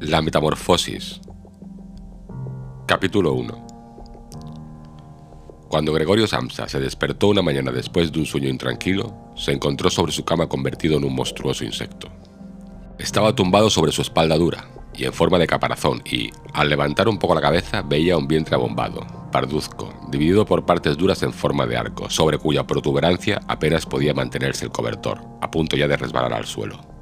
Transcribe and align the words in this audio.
La 0.00 0.20
metamorfosis. 0.20 1.22
Capítulo 2.86 3.32
1. 3.32 3.66
Cuando 5.70 5.94
Gregorio 5.94 6.26
Samsa 6.26 6.68
se 6.68 6.78
despertó 6.80 7.28
una 7.28 7.40
mañana 7.40 7.72
después 7.72 8.12
de 8.12 8.18
un 8.18 8.26
sueño 8.26 8.50
intranquilo, 8.50 9.32
se 9.36 9.52
encontró 9.52 9.88
sobre 9.88 10.12
su 10.12 10.22
cama 10.26 10.50
convertido 10.50 10.98
en 10.98 11.04
un 11.04 11.14
monstruoso 11.14 11.64
insecto. 11.64 12.08
Estaba 12.98 13.34
tumbado 13.34 13.70
sobre 13.70 13.90
su 13.90 14.02
espalda 14.02 14.36
dura 14.36 14.68
y 14.94 15.04
en 15.04 15.14
forma 15.14 15.38
de 15.38 15.46
caparazón 15.46 16.02
y, 16.04 16.30
al 16.52 16.68
levantar 16.68 17.08
un 17.08 17.18
poco 17.18 17.34
la 17.34 17.40
cabeza, 17.40 17.80
veía 17.80 18.18
un 18.18 18.28
vientre 18.28 18.54
abombado, 18.54 19.06
parduzco, 19.32 19.94
dividido 20.10 20.44
por 20.44 20.66
partes 20.66 20.98
duras 20.98 21.22
en 21.22 21.32
forma 21.32 21.66
de 21.66 21.78
arco, 21.78 22.10
sobre 22.10 22.36
cuya 22.36 22.66
protuberancia 22.66 23.40
apenas 23.48 23.86
podía 23.86 24.12
mantenerse 24.12 24.66
el 24.66 24.72
cobertor, 24.72 25.22
a 25.40 25.50
punto 25.50 25.74
ya 25.74 25.88
de 25.88 25.96
resbalar 25.96 26.34
al 26.34 26.44
suelo. 26.44 26.95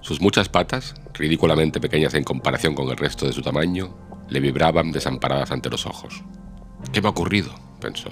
Sus 0.00 0.20
muchas 0.20 0.48
patas, 0.48 0.94
ridículamente 1.12 1.78
pequeñas 1.78 2.14
en 2.14 2.24
comparación 2.24 2.74
con 2.74 2.88
el 2.88 2.96
resto 2.96 3.26
de 3.26 3.32
su 3.32 3.42
tamaño, 3.42 3.94
le 4.28 4.40
vibraban 4.40 4.92
desamparadas 4.92 5.50
ante 5.50 5.68
los 5.68 5.84
ojos. 5.84 6.22
¿Qué 6.92 7.02
me 7.02 7.08
ha 7.08 7.10
ocurrido? 7.10 7.54
pensó. 7.80 8.08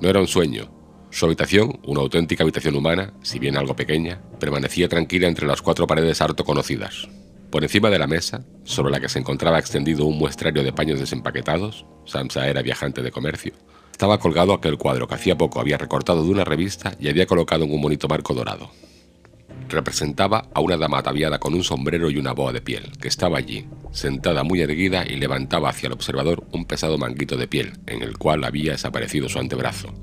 No 0.00 0.08
era 0.08 0.20
un 0.20 0.28
sueño. 0.28 0.70
Su 1.10 1.26
habitación, 1.26 1.80
una 1.84 2.00
auténtica 2.00 2.44
habitación 2.44 2.76
humana, 2.76 3.12
si 3.22 3.40
bien 3.40 3.56
algo 3.56 3.74
pequeña, 3.74 4.20
permanecía 4.38 4.88
tranquila 4.88 5.26
entre 5.26 5.48
las 5.48 5.62
cuatro 5.62 5.88
paredes 5.88 6.20
harto 6.20 6.44
conocidas. 6.44 7.08
Por 7.50 7.64
encima 7.64 7.90
de 7.90 7.98
la 7.98 8.06
mesa, 8.06 8.44
sobre 8.62 8.92
la 8.92 9.00
que 9.00 9.08
se 9.08 9.18
encontraba 9.18 9.58
extendido 9.58 10.04
un 10.04 10.16
muestrario 10.16 10.62
de 10.62 10.72
paños 10.72 11.00
desempaquetados, 11.00 11.84
Samsa 12.06 12.48
era 12.48 12.62
viajante 12.62 13.02
de 13.02 13.10
comercio, 13.10 13.54
estaba 13.90 14.20
colgado 14.20 14.52
aquel 14.52 14.78
cuadro 14.78 15.08
que 15.08 15.16
hacía 15.16 15.36
poco 15.36 15.60
había 15.60 15.76
recortado 15.76 16.22
de 16.22 16.30
una 16.30 16.44
revista 16.44 16.94
y 17.00 17.08
había 17.08 17.26
colocado 17.26 17.64
en 17.64 17.72
un 17.72 17.82
bonito 17.82 18.06
marco 18.06 18.32
dorado 18.32 18.70
representaba 19.70 20.48
a 20.52 20.60
una 20.60 20.76
dama 20.76 20.98
ataviada 20.98 21.38
con 21.38 21.54
un 21.54 21.64
sombrero 21.64 22.10
y 22.10 22.18
una 22.18 22.32
boa 22.32 22.52
de 22.52 22.60
piel, 22.60 22.92
que 23.00 23.08
estaba 23.08 23.38
allí, 23.38 23.66
sentada 23.92 24.42
muy 24.42 24.60
erguida 24.60 25.04
y 25.06 25.16
levantaba 25.16 25.70
hacia 25.70 25.86
el 25.86 25.92
observador 25.92 26.46
un 26.52 26.64
pesado 26.66 26.98
manguito 26.98 27.36
de 27.36 27.48
piel, 27.48 27.72
en 27.86 28.02
el 28.02 28.18
cual 28.18 28.44
había 28.44 28.72
desaparecido 28.72 29.28
su 29.28 29.38
antebrazo. 29.38 29.94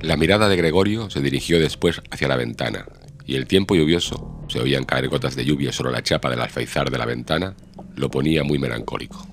La 0.00 0.16
mirada 0.16 0.48
de 0.48 0.56
Gregorio 0.56 1.10
se 1.10 1.20
dirigió 1.20 1.60
después 1.60 2.02
hacia 2.10 2.28
la 2.28 2.36
ventana, 2.36 2.86
y 3.24 3.36
el 3.36 3.46
tiempo 3.46 3.74
lluvioso, 3.74 4.44
se 4.48 4.60
oían 4.60 4.84
caer 4.84 5.08
gotas 5.08 5.36
de 5.36 5.44
lluvia 5.44 5.72
sobre 5.72 5.92
la 5.92 6.02
chapa 6.02 6.28
del 6.28 6.40
alféizar 6.40 6.90
de 6.90 6.98
la 6.98 7.06
ventana, 7.06 7.54
lo 7.94 8.10
ponía 8.10 8.42
muy 8.42 8.58
melancólico. 8.58 9.26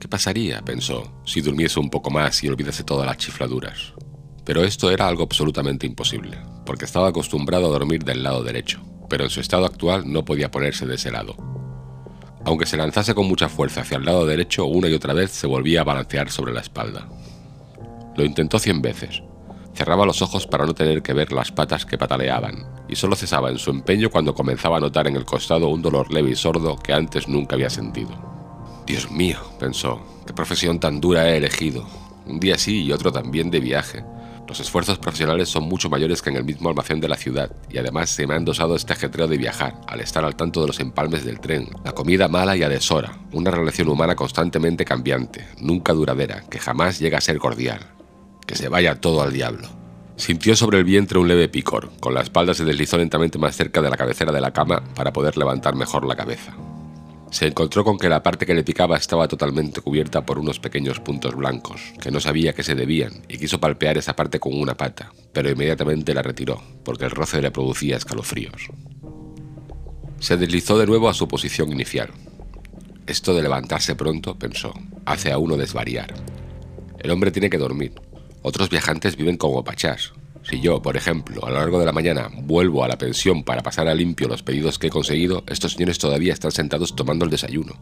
¿Qué 0.00 0.08
pasaría, 0.08 0.62
pensó, 0.62 1.20
si 1.24 1.40
durmiese 1.40 1.80
un 1.80 1.90
poco 1.90 2.10
más 2.10 2.42
y 2.44 2.48
olvidase 2.48 2.84
todas 2.84 3.06
las 3.06 3.16
chifladuras? 3.16 3.94
Pero 4.44 4.62
esto 4.62 4.90
era 4.90 5.08
algo 5.08 5.24
absolutamente 5.24 5.86
imposible, 5.86 6.38
porque 6.64 6.84
estaba 6.84 7.08
acostumbrado 7.08 7.66
a 7.66 7.70
dormir 7.70 8.04
del 8.04 8.22
lado 8.22 8.42
derecho, 8.42 8.80
pero 9.08 9.24
en 9.24 9.30
su 9.30 9.40
estado 9.40 9.66
actual 9.66 10.10
no 10.10 10.24
podía 10.24 10.50
ponerse 10.50 10.86
de 10.86 10.96
ese 10.96 11.10
lado. 11.10 11.36
Aunque 12.44 12.66
se 12.66 12.76
lanzase 12.76 13.14
con 13.14 13.26
mucha 13.26 13.48
fuerza 13.48 13.80
hacia 13.80 13.96
el 13.96 14.04
lado 14.04 14.24
derecho, 14.24 14.66
una 14.66 14.88
y 14.88 14.94
otra 14.94 15.14
vez 15.14 15.32
se 15.32 15.46
volvía 15.46 15.80
a 15.80 15.84
balancear 15.84 16.30
sobre 16.30 16.52
la 16.52 16.60
espalda. 16.60 17.08
Lo 18.16 18.24
intentó 18.24 18.58
cien 18.58 18.80
veces. 18.80 19.22
Cerraba 19.74 20.06
los 20.06 20.22
ojos 20.22 20.46
para 20.46 20.64
no 20.64 20.72
tener 20.72 21.02
que 21.02 21.12
ver 21.12 21.32
las 21.32 21.52
patas 21.52 21.84
que 21.84 21.98
pataleaban, 21.98 22.64
y 22.88 22.96
solo 22.96 23.16
cesaba 23.16 23.50
en 23.50 23.58
su 23.58 23.70
empeño 23.70 24.10
cuando 24.10 24.34
comenzaba 24.34 24.78
a 24.78 24.80
notar 24.80 25.06
en 25.08 25.16
el 25.16 25.24
costado 25.24 25.68
un 25.68 25.82
dolor 25.82 26.12
leve 26.12 26.30
y 26.30 26.36
sordo 26.36 26.76
que 26.76 26.92
antes 26.92 27.28
nunca 27.28 27.56
había 27.56 27.68
sentido. 27.68 28.10
Dios 28.86 29.10
mío, 29.10 29.38
pensó, 29.58 30.00
qué 30.26 30.32
profesión 30.32 30.78
tan 30.78 31.00
dura 31.00 31.28
he 31.28 31.36
elegido. 31.36 31.84
Un 32.26 32.38
día 32.38 32.56
sí 32.56 32.84
y 32.84 32.92
otro 32.92 33.12
también 33.12 33.50
de 33.50 33.60
viaje. 33.60 34.04
Los 34.48 34.60
esfuerzos 34.60 34.98
profesionales 34.98 35.48
son 35.48 35.64
mucho 35.64 35.90
mayores 35.90 36.22
que 36.22 36.30
en 36.30 36.36
el 36.36 36.44
mismo 36.44 36.68
almacén 36.68 37.00
de 37.00 37.08
la 37.08 37.16
ciudad 37.16 37.50
y 37.68 37.78
además 37.78 38.10
se 38.10 38.26
me 38.26 38.34
ha 38.34 38.36
endosado 38.36 38.76
este 38.76 38.92
ajetreo 38.92 39.26
de 39.26 39.36
viajar, 39.36 39.74
al 39.86 40.00
estar 40.00 40.24
al 40.24 40.36
tanto 40.36 40.60
de 40.60 40.68
los 40.68 40.78
empalmes 40.78 41.24
del 41.24 41.40
tren, 41.40 41.68
la 41.84 41.92
comida 41.92 42.28
mala 42.28 42.56
y 42.56 42.62
a 42.62 42.68
deshora, 42.68 43.18
una 43.32 43.50
relación 43.50 43.88
humana 43.88 44.14
constantemente 44.14 44.84
cambiante, 44.84 45.46
nunca 45.60 45.92
duradera, 45.92 46.44
que 46.48 46.60
jamás 46.60 47.00
llega 47.00 47.18
a 47.18 47.22
ser 47.22 47.38
cordial. 47.38 47.80
Que 48.46 48.54
se 48.54 48.68
vaya 48.68 49.00
todo 49.00 49.22
al 49.22 49.32
diablo. 49.32 49.68
Sintió 50.14 50.54
sobre 50.54 50.78
el 50.78 50.84
vientre 50.84 51.18
un 51.18 51.26
leve 51.26 51.48
picor, 51.48 51.90
con 51.98 52.14
la 52.14 52.20
espalda 52.20 52.54
se 52.54 52.64
deslizó 52.64 52.96
lentamente 52.96 53.38
más 53.38 53.56
cerca 53.56 53.82
de 53.82 53.90
la 53.90 53.96
cabecera 53.96 54.32
de 54.32 54.40
la 54.40 54.52
cama 54.52 54.82
para 54.94 55.12
poder 55.12 55.36
levantar 55.36 55.74
mejor 55.74 56.06
la 56.06 56.14
cabeza 56.14 56.54
se 57.30 57.46
encontró 57.46 57.84
con 57.84 57.98
que 57.98 58.08
la 58.08 58.22
parte 58.22 58.46
que 58.46 58.54
le 58.54 58.64
picaba 58.64 58.96
estaba 58.96 59.28
totalmente 59.28 59.80
cubierta 59.80 60.24
por 60.24 60.38
unos 60.38 60.60
pequeños 60.60 61.00
puntos 61.00 61.34
blancos, 61.34 61.80
que 62.00 62.10
no 62.10 62.20
sabía 62.20 62.52
qué 62.52 62.62
se 62.62 62.74
debían, 62.74 63.24
y 63.28 63.38
quiso 63.38 63.60
palpear 63.60 63.98
esa 63.98 64.14
parte 64.14 64.38
con 64.38 64.58
una 64.58 64.76
pata, 64.76 65.12
pero 65.32 65.50
inmediatamente 65.50 66.14
la 66.14 66.22
retiró, 66.22 66.62
porque 66.84 67.04
el 67.04 67.10
roce 67.10 67.42
le 67.42 67.50
producía 67.50 67.96
escalofríos. 67.96 68.68
Se 70.20 70.36
deslizó 70.36 70.78
de 70.78 70.86
nuevo 70.86 71.08
a 71.08 71.14
su 71.14 71.28
posición 71.28 71.72
inicial. 71.72 72.10
Esto 73.06 73.34
de 73.34 73.42
levantarse 73.42 73.94
pronto, 73.94 74.38
pensó, 74.38 74.72
hace 75.04 75.32
a 75.32 75.38
uno 75.38 75.56
desvariar. 75.56 76.14
El 76.98 77.10
hombre 77.10 77.30
tiene 77.30 77.50
que 77.50 77.58
dormir. 77.58 77.92
Otros 78.42 78.70
viajantes 78.70 79.16
viven 79.16 79.36
como 79.36 79.64
pachás, 79.64 80.12
si 80.48 80.60
yo, 80.60 80.80
por 80.80 80.96
ejemplo, 80.96 81.44
a 81.44 81.50
lo 81.50 81.56
largo 81.56 81.80
de 81.80 81.86
la 81.86 81.92
mañana 81.92 82.30
vuelvo 82.32 82.84
a 82.84 82.88
la 82.88 82.98
pensión 82.98 83.42
para 83.42 83.64
pasar 83.64 83.88
a 83.88 83.94
limpio 83.94 84.28
los 84.28 84.44
pedidos 84.44 84.78
que 84.78 84.86
he 84.86 84.90
conseguido, 84.90 85.42
estos 85.48 85.72
señores 85.72 85.98
todavía 85.98 86.32
están 86.32 86.52
sentados 86.52 86.94
tomando 86.94 87.24
el 87.24 87.32
desayuno. 87.32 87.74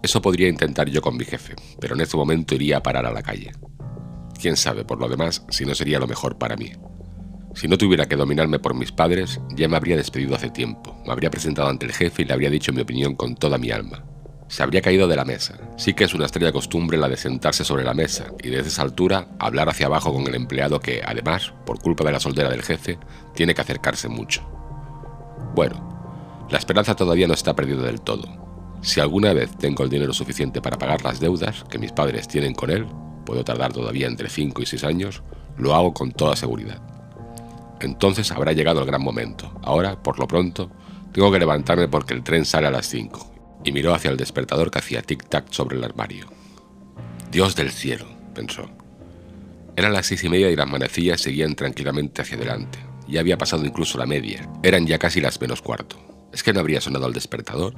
Eso 0.00 0.22
podría 0.22 0.48
intentar 0.48 0.88
yo 0.88 1.02
con 1.02 1.16
mi 1.16 1.24
jefe, 1.24 1.56
pero 1.80 1.96
en 1.96 2.00
este 2.00 2.16
momento 2.16 2.54
iría 2.54 2.76
a 2.76 2.82
parar 2.84 3.04
a 3.04 3.10
la 3.10 3.22
calle. 3.22 3.50
Quién 4.40 4.56
sabe, 4.56 4.84
por 4.84 5.00
lo 5.00 5.08
demás, 5.08 5.44
si 5.50 5.64
no 5.64 5.74
sería 5.74 5.98
lo 5.98 6.06
mejor 6.06 6.38
para 6.38 6.56
mí. 6.56 6.70
Si 7.56 7.66
no 7.66 7.76
tuviera 7.76 8.06
que 8.06 8.14
dominarme 8.14 8.60
por 8.60 8.74
mis 8.74 8.92
padres, 8.92 9.40
ya 9.56 9.66
me 9.66 9.76
habría 9.76 9.96
despedido 9.96 10.36
hace 10.36 10.50
tiempo, 10.50 10.96
me 11.04 11.12
habría 11.12 11.30
presentado 11.30 11.68
ante 11.68 11.86
el 11.86 11.92
jefe 11.92 12.22
y 12.22 12.24
le 12.26 12.32
habría 12.32 12.50
dicho 12.50 12.72
mi 12.72 12.82
opinión 12.82 13.16
con 13.16 13.34
toda 13.34 13.58
mi 13.58 13.72
alma. 13.72 14.07
Se 14.48 14.62
habría 14.62 14.80
caído 14.80 15.06
de 15.06 15.16
la 15.16 15.26
mesa. 15.26 15.58
Sí 15.76 15.92
que 15.92 16.04
es 16.04 16.14
una 16.14 16.24
estrella 16.24 16.52
costumbre 16.52 16.96
la 16.96 17.08
de 17.08 17.18
sentarse 17.18 17.64
sobre 17.64 17.84
la 17.84 17.92
mesa 17.92 18.28
y 18.42 18.48
desde 18.48 18.68
esa 18.68 18.82
altura 18.82 19.28
hablar 19.38 19.68
hacia 19.68 19.86
abajo 19.86 20.12
con 20.12 20.26
el 20.26 20.34
empleado 20.34 20.80
que, 20.80 21.02
además, 21.04 21.52
por 21.66 21.80
culpa 21.80 22.04
de 22.04 22.12
la 22.12 22.20
soldera 22.20 22.48
del 22.48 22.62
jefe, 22.62 22.98
tiene 23.34 23.54
que 23.54 23.60
acercarse 23.60 24.08
mucho. 24.08 24.42
Bueno, 25.54 26.46
la 26.50 26.56
esperanza 26.56 26.96
todavía 26.96 27.28
no 27.28 27.34
está 27.34 27.54
perdida 27.54 27.82
del 27.82 28.00
todo. 28.00 28.26
Si 28.80 29.00
alguna 29.00 29.34
vez 29.34 29.50
tengo 29.58 29.84
el 29.84 29.90
dinero 29.90 30.14
suficiente 30.14 30.62
para 30.62 30.78
pagar 30.78 31.02
las 31.04 31.20
deudas 31.20 31.64
que 31.68 31.78
mis 31.78 31.92
padres 31.92 32.26
tienen 32.26 32.54
con 32.54 32.70
él, 32.70 32.86
puedo 33.26 33.44
tardar 33.44 33.74
todavía 33.74 34.06
entre 34.06 34.30
5 34.30 34.62
y 34.62 34.66
6 34.66 34.84
años, 34.84 35.22
lo 35.58 35.74
hago 35.74 35.92
con 35.92 36.12
toda 36.12 36.36
seguridad. 36.36 36.80
Entonces 37.80 38.32
habrá 38.32 38.52
llegado 38.52 38.80
el 38.80 38.86
gran 38.86 39.02
momento. 39.02 39.52
Ahora, 39.62 40.02
por 40.02 40.18
lo 40.18 40.26
pronto, 40.26 40.70
tengo 41.12 41.30
que 41.30 41.38
levantarme 41.38 41.88
porque 41.88 42.14
el 42.14 42.22
tren 42.22 42.46
sale 42.46 42.68
a 42.68 42.70
las 42.70 42.86
5 42.86 43.37
y 43.64 43.72
miró 43.72 43.94
hacia 43.94 44.10
el 44.10 44.16
despertador 44.16 44.70
que 44.70 44.78
hacía 44.78 45.02
tic-tac 45.02 45.46
sobre 45.50 45.76
el 45.76 45.84
armario. 45.84 46.26
Dios 47.30 47.56
del 47.56 47.70
cielo, 47.70 48.06
pensó. 48.34 48.70
Eran 49.76 49.92
las 49.92 50.06
seis 50.06 50.24
y 50.24 50.28
media 50.28 50.50
y 50.50 50.56
las 50.56 50.68
manecillas 50.68 51.20
seguían 51.20 51.54
tranquilamente 51.54 52.22
hacia 52.22 52.36
adelante. 52.36 52.78
Ya 53.06 53.20
había 53.20 53.38
pasado 53.38 53.64
incluso 53.64 53.96
la 53.98 54.06
media. 54.06 54.48
Eran 54.62 54.86
ya 54.86 54.98
casi 54.98 55.20
las 55.20 55.40
menos 55.40 55.62
cuarto. 55.62 55.96
¿Es 56.32 56.42
que 56.42 56.52
no 56.52 56.60
habría 56.60 56.80
sonado 56.80 57.06
el 57.06 57.12
despertador? 57.12 57.74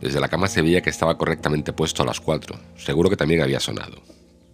Desde 0.00 0.20
la 0.20 0.28
cama 0.28 0.48
se 0.48 0.62
veía 0.62 0.82
que 0.82 0.90
estaba 0.90 1.16
correctamente 1.18 1.72
puesto 1.72 2.02
a 2.02 2.06
las 2.06 2.20
cuatro. 2.20 2.58
Seguro 2.76 3.10
que 3.10 3.16
también 3.16 3.42
había 3.42 3.60
sonado. 3.60 4.02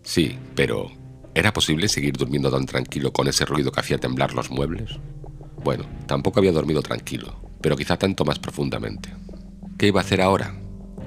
Sí, 0.03 0.39
pero 0.55 0.91
¿era 1.35 1.53
posible 1.53 1.89
seguir 1.89 2.17
durmiendo 2.17 2.51
tan 2.51 2.67
tranquilo 2.67 3.13
con 3.13 3.29
ese 3.29 3.45
ruido 3.45 3.73
que 3.73 3.81
hacía 3.81 3.99
temblar 3.99 4.35
los 4.35 4.51
muebles? 4.51 4.99
Bueno, 5.63 5.85
tampoco 6.07 6.41
había 6.41 6.53
dormido 6.53 6.83
tranquilo, 6.83 7.41
pero 7.61 7.77
quizá 7.77 7.97
tanto 7.97 8.25
más 8.25 8.39
profundamente. 8.39 9.11
¿Qué 9.79 9.89
iba 9.89 10.01
a 10.01 10.05
hacer 10.05 10.21
ahora? 10.21 10.55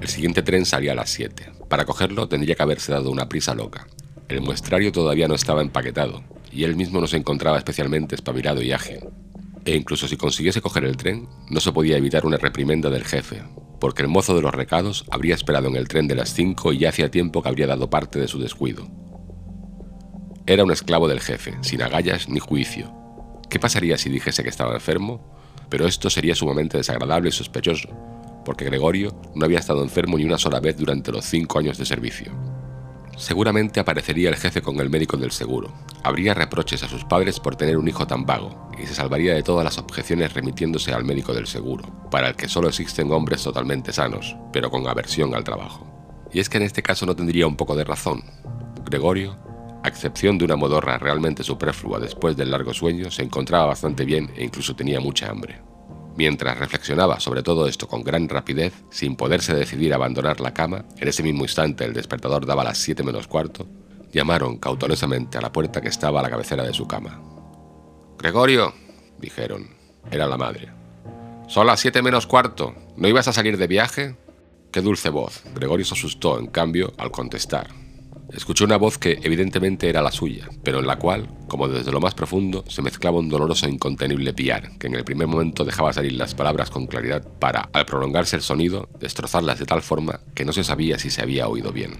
El 0.00 0.08
siguiente 0.08 0.42
tren 0.42 0.66
salía 0.66 0.92
a 0.92 0.94
las 0.94 1.08
7. 1.10 1.52
Para 1.68 1.86
cogerlo 1.86 2.28
tendría 2.28 2.54
que 2.54 2.62
haberse 2.62 2.92
dado 2.92 3.10
una 3.10 3.28
prisa 3.28 3.54
loca. 3.54 3.88
El 4.28 4.42
muestrario 4.42 4.92
todavía 4.92 5.26
no 5.26 5.34
estaba 5.34 5.62
empaquetado, 5.62 6.22
y 6.52 6.64
él 6.64 6.76
mismo 6.76 7.00
no 7.00 7.06
se 7.06 7.16
encontraba 7.16 7.56
especialmente 7.56 8.14
espabilado 8.14 8.60
y 8.60 8.72
ágil. 8.72 9.08
E 9.64 9.74
incluso 9.74 10.06
si 10.06 10.18
consiguiese 10.18 10.60
coger 10.60 10.84
el 10.84 10.98
tren, 10.98 11.28
no 11.48 11.60
se 11.60 11.72
podía 11.72 11.96
evitar 11.96 12.26
una 12.26 12.36
reprimenda 12.36 12.90
del 12.90 13.04
jefe, 13.04 13.42
porque 13.80 14.02
el 14.02 14.08
mozo 14.08 14.36
de 14.36 14.42
los 14.42 14.54
recados 14.54 15.06
habría 15.10 15.34
esperado 15.34 15.68
en 15.68 15.76
el 15.76 15.88
tren 15.88 16.06
de 16.06 16.14
las 16.14 16.34
5 16.34 16.74
y 16.74 16.78
ya 16.78 16.90
hacía 16.90 17.10
tiempo 17.10 17.42
que 17.42 17.48
habría 17.48 17.66
dado 17.66 17.88
parte 17.88 18.18
de 18.18 18.28
su 18.28 18.38
descuido. 18.38 18.86
Era 20.46 20.64
un 20.64 20.72
esclavo 20.72 21.08
del 21.08 21.20
jefe, 21.20 21.56
sin 21.62 21.80
agallas 21.80 22.28
ni 22.28 22.38
juicio. 22.38 22.92
¿Qué 23.48 23.58
pasaría 23.58 23.96
si 23.96 24.10
dijese 24.10 24.42
que 24.42 24.50
estaba 24.50 24.74
enfermo? 24.74 25.36
Pero 25.70 25.86
esto 25.86 26.10
sería 26.10 26.34
sumamente 26.34 26.76
desagradable 26.76 27.30
y 27.30 27.32
sospechoso, 27.32 27.88
porque 28.48 28.64
Gregorio 28.64 29.14
no 29.34 29.44
había 29.44 29.58
estado 29.58 29.82
enfermo 29.82 30.16
ni 30.16 30.24
una 30.24 30.38
sola 30.38 30.58
vez 30.58 30.74
durante 30.78 31.12
los 31.12 31.26
cinco 31.26 31.58
años 31.58 31.76
de 31.76 31.84
servicio. 31.84 32.32
Seguramente 33.14 33.78
aparecería 33.78 34.30
el 34.30 34.36
jefe 34.36 34.62
con 34.62 34.80
el 34.80 34.88
médico 34.88 35.18
del 35.18 35.32
seguro, 35.32 35.70
habría 36.02 36.32
reproches 36.32 36.82
a 36.82 36.88
sus 36.88 37.04
padres 37.04 37.40
por 37.40 37.56
tener 37.56 37.76
un 37.76 37.86
hijo 37.88 38.06
tan 38.06 38.24
vago, 38.24 38.70
y 38.82 38.86
se 38.86 38.94
salvaría 38.94 39.34
de 39.34 39.42
todas 39.42 39.64
las 39.64 39.76
objeciones 39.76 40.32
remitiéndose 40.32 40.94
al 40.94 41.04
médico 41.04 41.34
del 41.34 41.46
seguro, 41.46 41.84
para 42.10 42.28
el 42.30 42.36
que 42.36 42.48
solo 42.48 42.68
existen 42.68 43.12
hombres 43.12 43.42
totalmente 43.42 43.92
sanos, 43.92 44.34
pero 44.50 44.70
con 44.70 44.88
aversión 44.88 45.34
al 45.34 45.44
trabajo. 45.44 45.86
Y 46.32 46.40
es 46.40 46.48
que 46.48 46.56
en 46.56 46.62
este 46.62 46.82
caso 46.82 47.04
no 47.04 47.14
tendría 47.14 47.46
un 47.46 47.56
poco 47.56 47.76
de 47.76 47.84
razón. 47.84 48.24
Gregorio, 48.86 49.36
a 49.84 49.88
excepción 49.88 50.38
de 50.38 50.46
una 50.46 50.56
modorra 50.56 50.96
realmente 50.96 51.44
superflua 51.44 51.98
después 51.98 52.34
del 52.34 52.50
largo 52.50 52.72
sueño, 52.72 53.10
se 53.10 53.24
encontraba 53.24 53.66
bastante 53.66 54.06
bien 54.06 54.30
e 54.36 54.42
incluso 54.42 54.74
tenía 54.74 55.00
mucha 55.00 55.28
hambre. 55.28 55.60
Mientras 56.18 56.58
reflexionaba 56.58 57.20
sobre 57.20 57.44
todo 57.44 57.68
esto 57.68 57.86
con 57.86 58.02
gran 58.02 58.28
rapidez, 58.28 58.72
sin 58.90 59.14
poderse 59.14 59.54
decidir 59.54 59.92
a 59.92 59.96
abandonar 59.96 60.40
la 60.40 60.52
cama, 60.52 60.84
en 60.96 61.06
ese 61.06 61.22
mismo 61.22 61.44
instante 61.44 61.84
el 61.84 61.92
despertador 61.92 62.44
daba 62.44 62.64
las 62.64 62.78
7 62.78 63.04
menos 63.04 63.28
cuarto, 63.28 63.68
llamaron 64.12 64.56
cautelosamente 64.56 65.38
a 65.38 65.40
la 65.40 65.52
puerta 65.52 65.80
que 65.80 65.86
estaba 65.86 66.18
a 66.18 66.24
la 66.24 66.28
cabecera 66.28 66.64
de 66.64 66.74
su 66.74 66.88
cama. 66.88 67.22
Gregorio, 68.18 68.74
dijeron. 69.20 69.68
Era 70.10 70.26
la 70.26 70.36
madre. 70.36 70.72
Son 71.46 71.68
las 71.68 71.78
7 71.78 72.02
menos 72.02 72.26
cuarto. 72.26 72.74
¿No 72.96 73.06
ibas 73.06 73.28
a 73.28 73.32
salir 73.32 73.56
de 73.56 73.68
viaje? 73.68 74.16
Qué 74.72 74.80
dulce 74.80 75.10
voz. 75.10 75.44
Gregorio 75.54 75.86
se 75.86 75.94
asustó, 75.94 76.40
en 76.40 76.48
cambio, 76.48 76.94
al 76.98 77.12
contestar. 77.12 77.68
Escuché 78.32 78.64
una 78.64 78.76
voz 78.76 78.98
que 78.98 79.18
evidentemente 79.22 79.88
era 79.88 80.02
la 80.02 80.12
suya, 80.12 80.48
pero 80.62 80.80
en 80.80 80.86
la 80.86 80.98
cual, 80.98 81.28
como 81.48 81.66
desde 81.66 81.92
lo 81.92 82.00
más 82.00 82.14
profundo, 82.14 82.62
se 82.68 82.82
mezclaba 82.82 83.18
un 83.18 83.28
doloroso 83.28 83.66
e 83.66 83.70
incontenible 83.70 84.34
piar, 84.34 84.76
que 84.78 84.86
en 84.86 84.96
el 84.96 85.04
primer 85.04 85.26
momento 85.26 85.64
dejaba 85.64 85.92
salir 85.94 86.12
las 86.12 86.34
palabras 86.34 86.68
con 86.68 86.86
claridad 86.86 87.26
para, 87.38 87.70
al 87.72 87.86
prolongarse 87.86 88.36
el 88.36 88.42
sonido, 88.42 88.88
destrozarlas 89.00 89.58
de 89.58 89.66
tal 89.66 89.80
forma 89.80 90.20
que 90.34 90.44
no 90.44 90.52
se 90.52 90.62
sabía 90.62 90.98
si 90.98 91.08
se 91.08 91.22
había 91.22 91.48
oído 91.48 91.72
bien. 91.72 91.94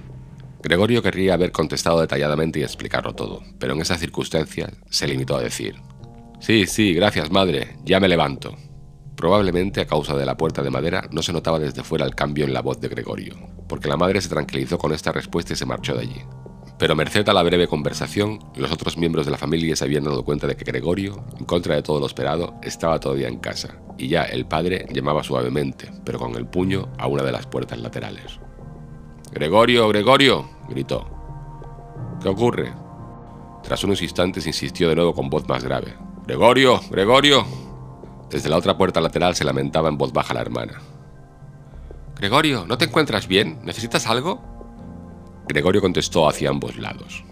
Gregorio 0.62 1.02
querría 1.02 1.34
haber 1.34 1.50
contestado 1.50 2.00
detalladamente 2.00 2.58
y 2.58 2.62
explicarlo 2.62 3.14
todo, 3.14 3.42
pero 3.58 3.72
en 3.72 3.80
esas 3.80 4.00
circunstancias 4.00 4.72
se 4.90 5.08
limitó 5.08 5.36
a 5.36 5.42
decir, 5.42 5.76
Sí, 6.40 6.66
sí, 6.66 6.94
gracias 6.94 7.30
madre, 7.30 7.76
ya 7.84 8.00
me 8.00 8.08
levanto. 8.08 8.56
Probablemente 9.18 9.80
a 9.80 9.86
causa 9.88 10.14
de 10.14 10.24
la 10.24 10.36
puerta 10.36 10.62
de 10.62 10.70
madera 10.70 11.08
no 11.10 11.22
se 11.22 11.32
notaba 11.32 11.58
desde 11.58 11.82
fuera 11.82 12.06
el 12.06 12.14
cambio 12.14 12.44
en 12.44 12.54
la 12.54 12.62
voz 12.62 12.80
de 12.80 12.86
Gregorio, 12.86 13.34
porque 13.68 13.88
la 13.88 13.96
madre 13.96 14.20
se 14.20 14.28
tranquilizó 14.28 14.78
con 14.78 14.92
esta 14.92 15.10
respuesta 15.10 15.54
y 15.54 15.56
se 15.56 15.66
marchó 15.66 15.96
de 15.96 16.02
allí. 16.02 16.22
Pero 16.78 16.94
merced 16.94 17.28
a 17.28 17.32
la 17.32 17.42
breve 17.42 17.66
conversación, 17.66 18.38
los 18.54 18.70
otros 18.70 18.96
miembros 18.96 19.26
de 19.26 19.32
la 19.32 19.36
familia 19.36 19.74
se 19.74 19.82
habían 19.82 20.04
dado 20.04 20.24
cuenta 20.24 20.46
de 20.46 20.54
que 20.54 20.64
Gregorio, 20.64 21.24
en 21.36 21.46
contra 21.46 21.74
de 21.74 21.82
todo 21.82 21.98
lo 21.98 22.06
esperado, 22.06 22.60
estaba 22.62 23.00
todavía 23.00 23.26
en 23.26 23.40
casa, 23.40 23.80
y 23.98 24.06
ya 24.06 24.22
el 24.22 24.46
padre 24.46 24.86
llamaba 24.92 25.24
suavemente, 25.24 25.90
pero 26.04 26.20
con 26.20 26.36
el 26.36 26.46
puño, 26.46 26.88
a 26.96 27.08
una 27.08 27.24
de 27.24 27.32
las 27.32 27.46
puertas 27.46 27.80
laterales. 27.80 28.38
Gregorio, 29.32 29.88
Gregorio, 29.88 30.48
gritó. 30.68 31.10
¿Qué 32.22 32.28
ocurre? 32.28 32.72
Tras 33.64 33.82
unos 33.82 34.00
instantes 34.00 34.46
insistió 34.46 34.88
de 34.88 34.94
nuevo 34.94 35.12
con 35.12 35.28
voz 35.28 35.48
más 35.48 35.64
grave. 35.64 35.92
Gregorio, 36.24 36.80
Gregorio. 36.88 37.67
Desde 38.30 38.48
la 38.48 38.56
otra 38.56 38.76
puerta 38.76 39.00
lateral 39.00 39.34
se 39.34 39.44
lamentaba 39.44 39.88
en 39.88 39.96
voz 39.96 40.12
baja 40.12 40.34
la 40.34 40.40
hermana. 40.40 40.80
Gregorio, 42.16 42.66
¿no 42.66 42.76
te 42.76 42.84
encuentras 42.84 43.26
bien? 43.28 43.60
¿Necesitas 43.62 44.06
algo? 44.06 44.40
Gregorio 45.48 45.80
contestó 45.80 46.28
hacia 46.28 46.50
ambos 46.50 46.76
lados. 46.76 47.24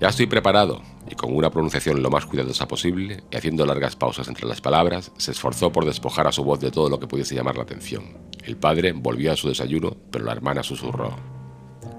Ya 0.00 0.08
estoy 0.08 0.26
preparado, 0.26 0.82
y 1.08 1.14
con 1.14 1.34
una 1.34 1.50
pronunciación 1.50 2.02
lo 2.02 2.10
más 2.10 2.26
cuidadosa 2.26 2.68
posible, 2.68 3.24
y 3.30 3.36
haciendo 3.36 3.66
largas 3.66 3.96
pausas 3.96 4.28
entre 4.28 4.46
las 4.46 4.60
palabras, 4.60 5.12
se 5.16 5.32
esforzó 5.32 5.72
por 5.72 5.84
despojar 5.84 6.26
a 6.26 6.32
su 6.32 6.44
voz 6.44 6.60
de 6.60 6.70
todo 6.70 6.88
lo 6.88 7.00
que 7.00 7.06
pudiese 7.06 7.34
llamar 7.34 7.56
la 7.56 7.64
atención. 7.64 8.04
El 8.42 8.56
padre 8.56 8.92
volvió 8.92 9.32
a 9.32 9.36
su 9.36 9.48
desayuno, 9.48 9.96
pero 10.10 10.24
la 10.24 10.32
hermana 10.32 10.62
susurró. 10.62 11.14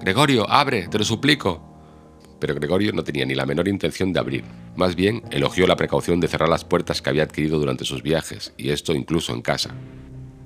Gregorio, 0.02 0.50
abre, 0.50 0.88
te 0.88 0.98
lo 0.98 1.06
suplico 1.06 1.77
pero 2.40 2.56
Gregorio 2.56 2.92
no 2.94 3.04
tenía 3.04 3.26
ni 3.26 3.36
la 3.36 3.46
menor 3.46 3.68
intención 3.68 4.14
de 4.14 4.20
abrir. 4.20 4.44
Más 4.76 4.96
bien, 4.96 5.24
elogió 5.32 5.68
la 5.68 5.76
precaución 5.76 6.20
de 6.20 6.28
cerrar 6.28 6.50
las 6.50 6.66
puertas 6.66 7.02
que 7.02 7.10
había 7.10 7.24
adquirido 7.24 7.60
durante 7.60 7.86
sus 7.86 8.04
viajes, 8.04 8.54
y 8.58 8.70
esto 8.70 8.94
incluso 8.94 9.34
en 9.34 9.42
casa. 9.42 9.76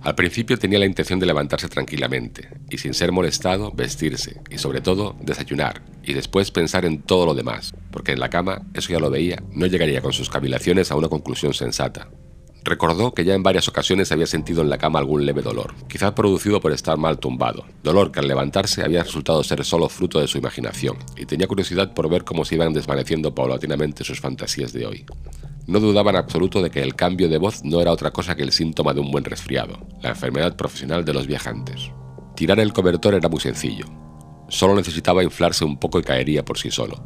Al 0.01 0.15
principio 0.15 0.57
tenía 0.57 0.79
la 0.79 0.87
intención 0.87 1.19
de 1.19 1.27
levantarse 1.27 1.69
tranquilamente, 1.69 2.49
y 2.69 2.79
sin 2.79 2.95
ser 2.95 3.11
molestado, 3.11 3.71
vestirse, 3.71 4.41
y 4.49 4.57
sobre 4.57 4.81
todo, 4.81 5.15
desayunar, 5.21 5.83
y 6.03 6.13
después 6.13 6.49
pensar 6.49 6.85
en 6.85 7.03
todo 7.03 7.27
lo 7.27 7.35
demás, 7.35 7.73
porque 7.91 8.13
en 8.13 8.19
la 8.19 8.29
cama, 8.29 8.63
eso 8.73 8.91
ya 8.91 8.99
lo 8.99 9.11
veía, 9.11 9.43
no 9.51 9.67
llegaría 9.67 10.01
con 10.01 10.11
sus 10.11 10.29
cavilaciones 10.29 10.91
a 10.91 10.95
una 10.95 11.07
conclusión 11.07 11.53
sensata. 11.53 12.09
Recordó 12.63 13.13
que 13.13 13.25
ya 13.25 13.33
en 13.33 13.41
varias 13.41 13.67
ocasiones 13.67 14.11
había 14.11 14.27
sentido 14.27 14.61
en 14.61 14.69
la 14.69 14.77
cama 14.77 14.99
algún 14.99 15.25
leve 15.25 15.41
dolor, 15.41 15.73
quizá 15.87 16.13
producido 16.13 16.61
por 16.61 16.71
estar 16.71 16.95
mal 16.97 17.17
tumbado, 17.17 17.65
dolor 17.83 18.11
que 18.11 18.19
al 18.19 18.27
levantarse 18.27 18.83
había 18.83 19.01
resultado 19.01 19.43
ser 19.43 19.65
solo 19.65 19.89
fruto 19.89 20.19
de 20.19 20.27
su 20.27 20.37
imaginación, 20.37 20.97
y 21.17 21.25
tenía 21.25 21.47
curiosidad 21.47 21.93
por 21.93 22.07
ver 22.07 22.23
cómo 22.23 22.45
se 22.45 22.55
iban 22.55 22.73
desvaneciendo 22.73 23.33
paulatinamente 23.33 24.03
sus 24.03 24.19
fantasías 24.19 24.73
de 24.73 24.85
hoy. 24.85 25.05
No 25.65 25.79
dudaba 25.79 26.11
en 26.11 26.17
absoluto 26.17 26.61
de 26.61 26.69
que 26.69 26.83
el 26.83 26.95
cambio 26.95 27.29
de 27.29 27.39
voz 27.39 27.63
no 27.63 27.81
era 27.81 27.91
otra 27.91 28.11
cosa 28.11 28.35
que 28.35 28.43
el 28.43 28.51
síntoma 28.51 28.93
de 28.93 28.99
un 28.99 29.09
buen 29.09 29.23
resfriado, 29.23 29.79
la 30.01 30.09
enfermedad 30.09 30.55
profesional 30.55 31.03
de 31.03 31.13
los 31.13 31.25
viajantes. 31.25 31.91
Tirar 32.35 32.59
el 32.59 32.73
cobertor 32.73 33.15
era 33.15 33.27
muy 33.27 33.39
sencillo. 33.39 33.85
Solo 34.49 34.75
necesitaba 34.75 35.23
inflarse 35.23 35.65
un 35.65 35.79
poco 35.79 35.99
y 35.99 36.03
caería 36.03 36.45
por 36.45 36.59
sí 36.59 36.69
solo, 36.69 37.01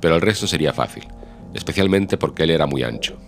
pero 0.00 0.16
el 0.16 0.20
resto 0.20 0.46
sería 0.46 0.74
fácil, 0.74 1.06
especialmente 1.54 2.18
porque 2.18 2.42
él 2.42 2.50
era 2.50 2.66
muy 2.66 2.82
ancho. 2.82 3.18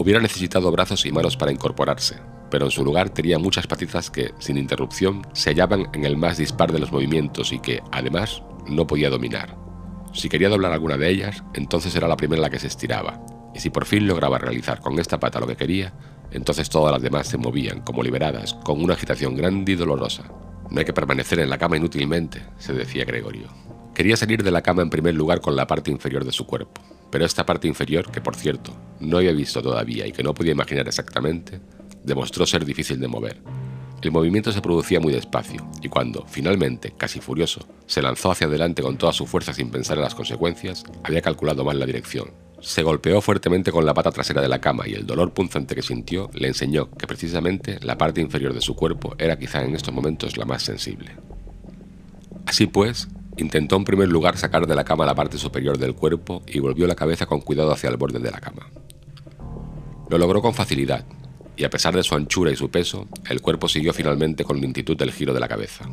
Hubiera 0.00 0.18
necesitado 0.18 0.72
brazos 0.72 1.04
y 1.04 1.12
manos 1.12 1.36
para 1.36 1.52
incorporarse, 1.52 2.16
pero 2.50 2.64
en 2.64 2.70
su 2.70 2.82
lugar 2.82 3.10
tenía 3.10 3.38
muchas 3.38 3.66
patitas 3.66 4.10
que, 4.10 4.32
sin 4.38 4.56
interrupción, 4.56 5.26
se 5.34 5.50
hallaban 5.50 5.88
en 5.92 6.06
el 6.06 6.16
más 6.16 6.38
dispar 6.38 6.72
de 6.72 6.78
los 6.78 6.90
movimientos 6.90 7.52
y 7.52 7.58
que, 7.58 7.82
además, 7.92 8.42
no 8.66 8.86
podía 8.86 9.10
dominar. 9.10 9.58
Si 10.14 10.30
quería 10.30 10.48
doblar 10.48 10.72
alguna 10.72 10.96
de 10.96 11.10
ellas, 11.10 11.44
entonces 11.52 11.94
era 11.94 12.08
la 12.08 12.16
primera 12.16 12.40
la 12.40 12.48
que 12.48 12.58
se 12.58 12.68
estiraba, 12.68 13.20
y 13.54 13.60
si 13.60 13.68
por 13.68 13.84
fin 13.84 14.06
lograba 14.06 14.38
realizar 14.38 14.80
con 14.80 14.98
esta 14.98 15.20
pata 15.20 15.38
lo 15.38 15.46
que 15.46 15.56
quería, 15.56 15.92
entonces 16.30 16.70
todas 16.70 16.94
las 16.94 17.02
demás 17.02 17.28
se 17.28 17.36
movían, 17.36 17.82
como 17.82 18.02
liberadas, 18.02 18.54
con 18.54 18.82
una 18.82 18.94
agitación 18.94 19.36
grande 19.36 19.72
y 19.72 19.76
dolorosa. 19.76 20.32
No 20.70 20.78
hay 20.78 20.86
que 20.86 20.94
permanecer 20.94 21.40
en 21.40 21.50
la 21.50 21.58
cama 21.58 21.76
inútilmente, 21.76 22.42
se 22.56 22.72
decía 22.72 23.04
Gregorio. 23.04 23.48
Quería 23.94 24.16
salir 24.16 24.42
de 24.42 24.50
la 24.50 24.62
cama 24.62 24.82
en 24.82 24.90
primer 24.90 25.14
lugar 25.14 25.40
con 25.40 25.56
la 25.56 25.66
parte 25.66 25.90
inferior 25.90 26.24
de 26.24 26.32
su 26.32 26.46
cuerpo, 26.46 26.80
pero 27.10 27.24
esta 27.24 27.44
parte 27.44 27.68
inferior, 27.68 28.10
que 28.10 28.20
por 28.20 28.36
cierto 28.36 28.72
no 29.00 29.18
había 29.18 29.32
visto 29.32 29.60
todavía 29.62 30.06
y 30.06 30.12
que 30.12 30.22
no 30.22 30.34
podía 30.34 30.52
imaginar 30.52 30.86
exactamente, 30.86 31.60
demostró 32.04 32.46
ser 32.46 32.64
difícil 32.64 33.00
de 33.00 33.08
mover. 33.08 33.42
El 34.02 34.12
movimiento 34.12 34.50
se 34.50 34.62
producía 34.62 34.98
muy 34.98 35.12
despacio, 35.12 35.68
y 35.82 35.88
cuando, 35.88 36.24
finalmente, 36.26 36.94
casi 36.96 37.20
furioso, 37.20 37.68
se 37.86 38.00
lanzó 38.00 38.30
hacia 38.30 38.46
adelante 38.46 38.82
con 38.82 38.96
toda 38.96 39.12
su 39.12 39.26
fuerza 39.26 39.52
sin 39.52 39.70
pensar 39.70 39.98
en 39.98 40.04
las 40.04 40.14
consecuencias, 40.14 40.84
había 41.02 41.20
calculado 41.20 41.64
mal 41.64 41.78
la 41.78 41.84
dirección. 41.84 42.30
Se 42.62 42.82
golpeó 42.82 43.20
fuertemente 43.20 43.72
con 43.72 43.84
la 43.84 43.92
pata 43.92 44.10
trasera 44.10 44.40
de 44.40 44.48
la 44.48 44.60
cama 44.60 44.88
y 44.88 44.94
el 44.94 45.06
dolor 45.06 45.32
punzante 45.32 45.74
que 45.74 45.82
sintió 45.82 46.30
le 46.32 46.48
enseñó 46.48 46.90
que 46.90 47.06
precisamente 47.06 47.78
la 47.82 47.98
parte 47.98 48.20
inferior 48.22 48.54
de 48.54 48.60
su 48.60 48.74
cuerpo 48.74 49.14
era 49.18 49.38
quizá 49.38 49.62
en 49.64 49.74
estos 49.74 49.92
momentos 49.92 50.36
la 50.36 50.46
más 50.46 50.62
sensible. 50.62 51.16
Así 52.46 52.66
pues, 52.66 53.08
Intentó 53.36 53.76
en 53.76 53.84
primer 53.84 54.08
lugar 54.08 54.36
sacar 54.36 54.66
de 54.66 54.74
la 54.74 54.84
cama 54.84 55.06
la 55.06 55.14
parte 55.14 55.38
superior 55.38 55.78
del 55.78 55.94
cuerpo 55.94 56.42
y 56.46 56.58
volvió 56.58 56.86
la 56.86 56.94
cabeza 56.94 57.26
con 57.26 57.40
cuidado 57.40 57.72
hacia 57.72 57.88
el 57.88 57.96
borde 57.96 58.18
de 58.18 58.30
la 58.30 58.40
cama. 58.40 58.68
Lo 60.08 60.18
logró 60.18 60.42
con 60.42 60.54
facilidad, 60.54 61.04
y 61.56 61.64
a 61.64 61.70
pesar 61.70 61.94
de 61.94 62.02
su 62.02 62.14
anchura 62.14 62.50
y 62.50 62.56
su 62.56 62.70
peso, 62.70 63.06
el 63.28 63.40
cuerpo 63.40 63.68
siguió 63.68 63.92
finalmente 63.92 64.44
con 64.44 64.60
lentitud 64.60 65.00
el 65.02 65.12
giro 65.12 65.32
de 65.32 65.40
la 65.40 65.48
cabeza. 65.48 65.88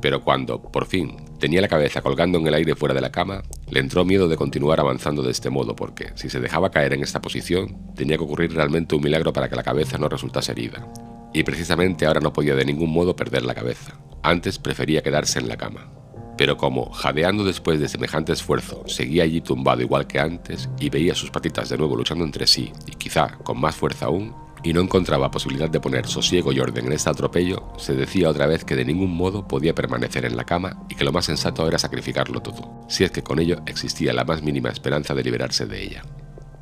Pero 0.00 0.22
cuando, 0.22 0.60
por 0.60 0.86
fin, 0.86 1.16
tenía 1.40 1.60
la 1.60 1.68
cabeza 1.68 2.02
colgando 2.02 2.38
en 2.38 2.46
el 2.46 2.54
aire 2.54 2.76
fuera 2.76 2.94
de 2.94 3.00
la 3.00 3.10
cama, 3.10 3.42
le 3.70 3.80
entró 3.80 4.04
miedo 4.04 4.28
de 4.28 4.36
continuar 4.36 4.78
avanzando 4.78 5.22
de 5.22 5.32
este 5.32 5.50
modo 5.50 5.74
porque, 5.74 6.12
si 6.14 6.28
se 6.28 6.40
dejaba 6.40 6.70
caer 6.70 6.92
en 6.92 7.02
esta 7.02 7.22
posición, 7.22 7.94
tenía 7.94 8.18
que 8.18 8.24
ocurrir 8.24 8.54
realmente 8.54 8.94
un 8.94 9.02
milagro 9.02 9.32
para 9.32 9.48
que 9.48 9.56
la 9.56 9.62
cabeza 9.62 9.98
no 9.98 10.08
resultase 10.08 10.52
herida. 10.52 10.86
Y 11.32 11.42
precisamente 11.42 12.06
ahora 12.06 12.20
no 12.20 12.32
podía 12.32 12.54
de 12.54 12.64
ningún 12.64 12.92
modo 12.92 13.16
perder 13.16 13.44
la 13.44 13.54
cabeza. 13.54 13.98
Antes 14.22 14.58
prefería 14.58 15.02
quedarse 15.02 15.38
en 15.38 15.48
la 15.48 15.56
cama 15.56 15.95
pero 16.36 16.56
como, 16.56 16.90
jadeando 16.90 17.44
después 17.44 17.80
de 17.80 17.88
semejante 17.88 18.32
esfuerzo, 18.32 18.82
seguía 18.86 19.24
allí 19.24 19.40
tumbado 19.40 19.82
igual 19.82 20.06
que 20.06 20.20
antes 20.20 20.68
y 20.78 20.90
veía 20.90 21.14
sus 21.14 21.30
patitas 21.30 21.68
de 21.68 21.78
nuevo 21.78 21.96
luchando 21.96 22.24
entre 22.24 22.46
sí, 22.46 22.72
y 22.86 22.92
quizá 22.92 23.38
con 23.38 23.60
más 23.60 23.74
fuerza 23.76 24.06
aún, 24.06 24.34
y 24.62 24.72
no 24.72 24.80
encontraba 24.80 25.30
posibilidad 25.30 25.70
de 25.70 25.80
poner 25.80 26.06
sosiego 26.06 26.52
y 26.52 26.60
orden 26.60 26.86
en 26.86 26.92
este 26.92 27.10
atropello, 27.10 27.72
se 27.78 27.94
decía 27.94 28.28
otra 28.28 28.46
vez 28.46 28.64
que 28.64 28.74
de 28.74 28.84
ningún 28.84 29.16
modo 29.16 29.46
podía 29.46 29.74
permanecer 29.74 30.24
en 30.24 30.36
la 30.36 30.44
cama 30.44 30.84
y 30.88 30.94
que 30.94 31.04
lo 31.04 31.12
más 31.12 31.26
sensato 31.26 31.66
era 31.68 31.78
sacrificarlo 31.78 32.40
todo, 32.40 32.84
si 32.88 33.04
es 33.04 33.10
que 33.10 33.22
con 33.22 33.38
ello 33.38 33.62
existía 33.66 34.12
la 34.12 34.24
más 34.24 34.42
mínima 34.42 34.70
esperanza 34.70 35.14
de 35.14 35.22
liberarse 35.22 35.66
de 35.66 35.82
ella. 35.82 36.02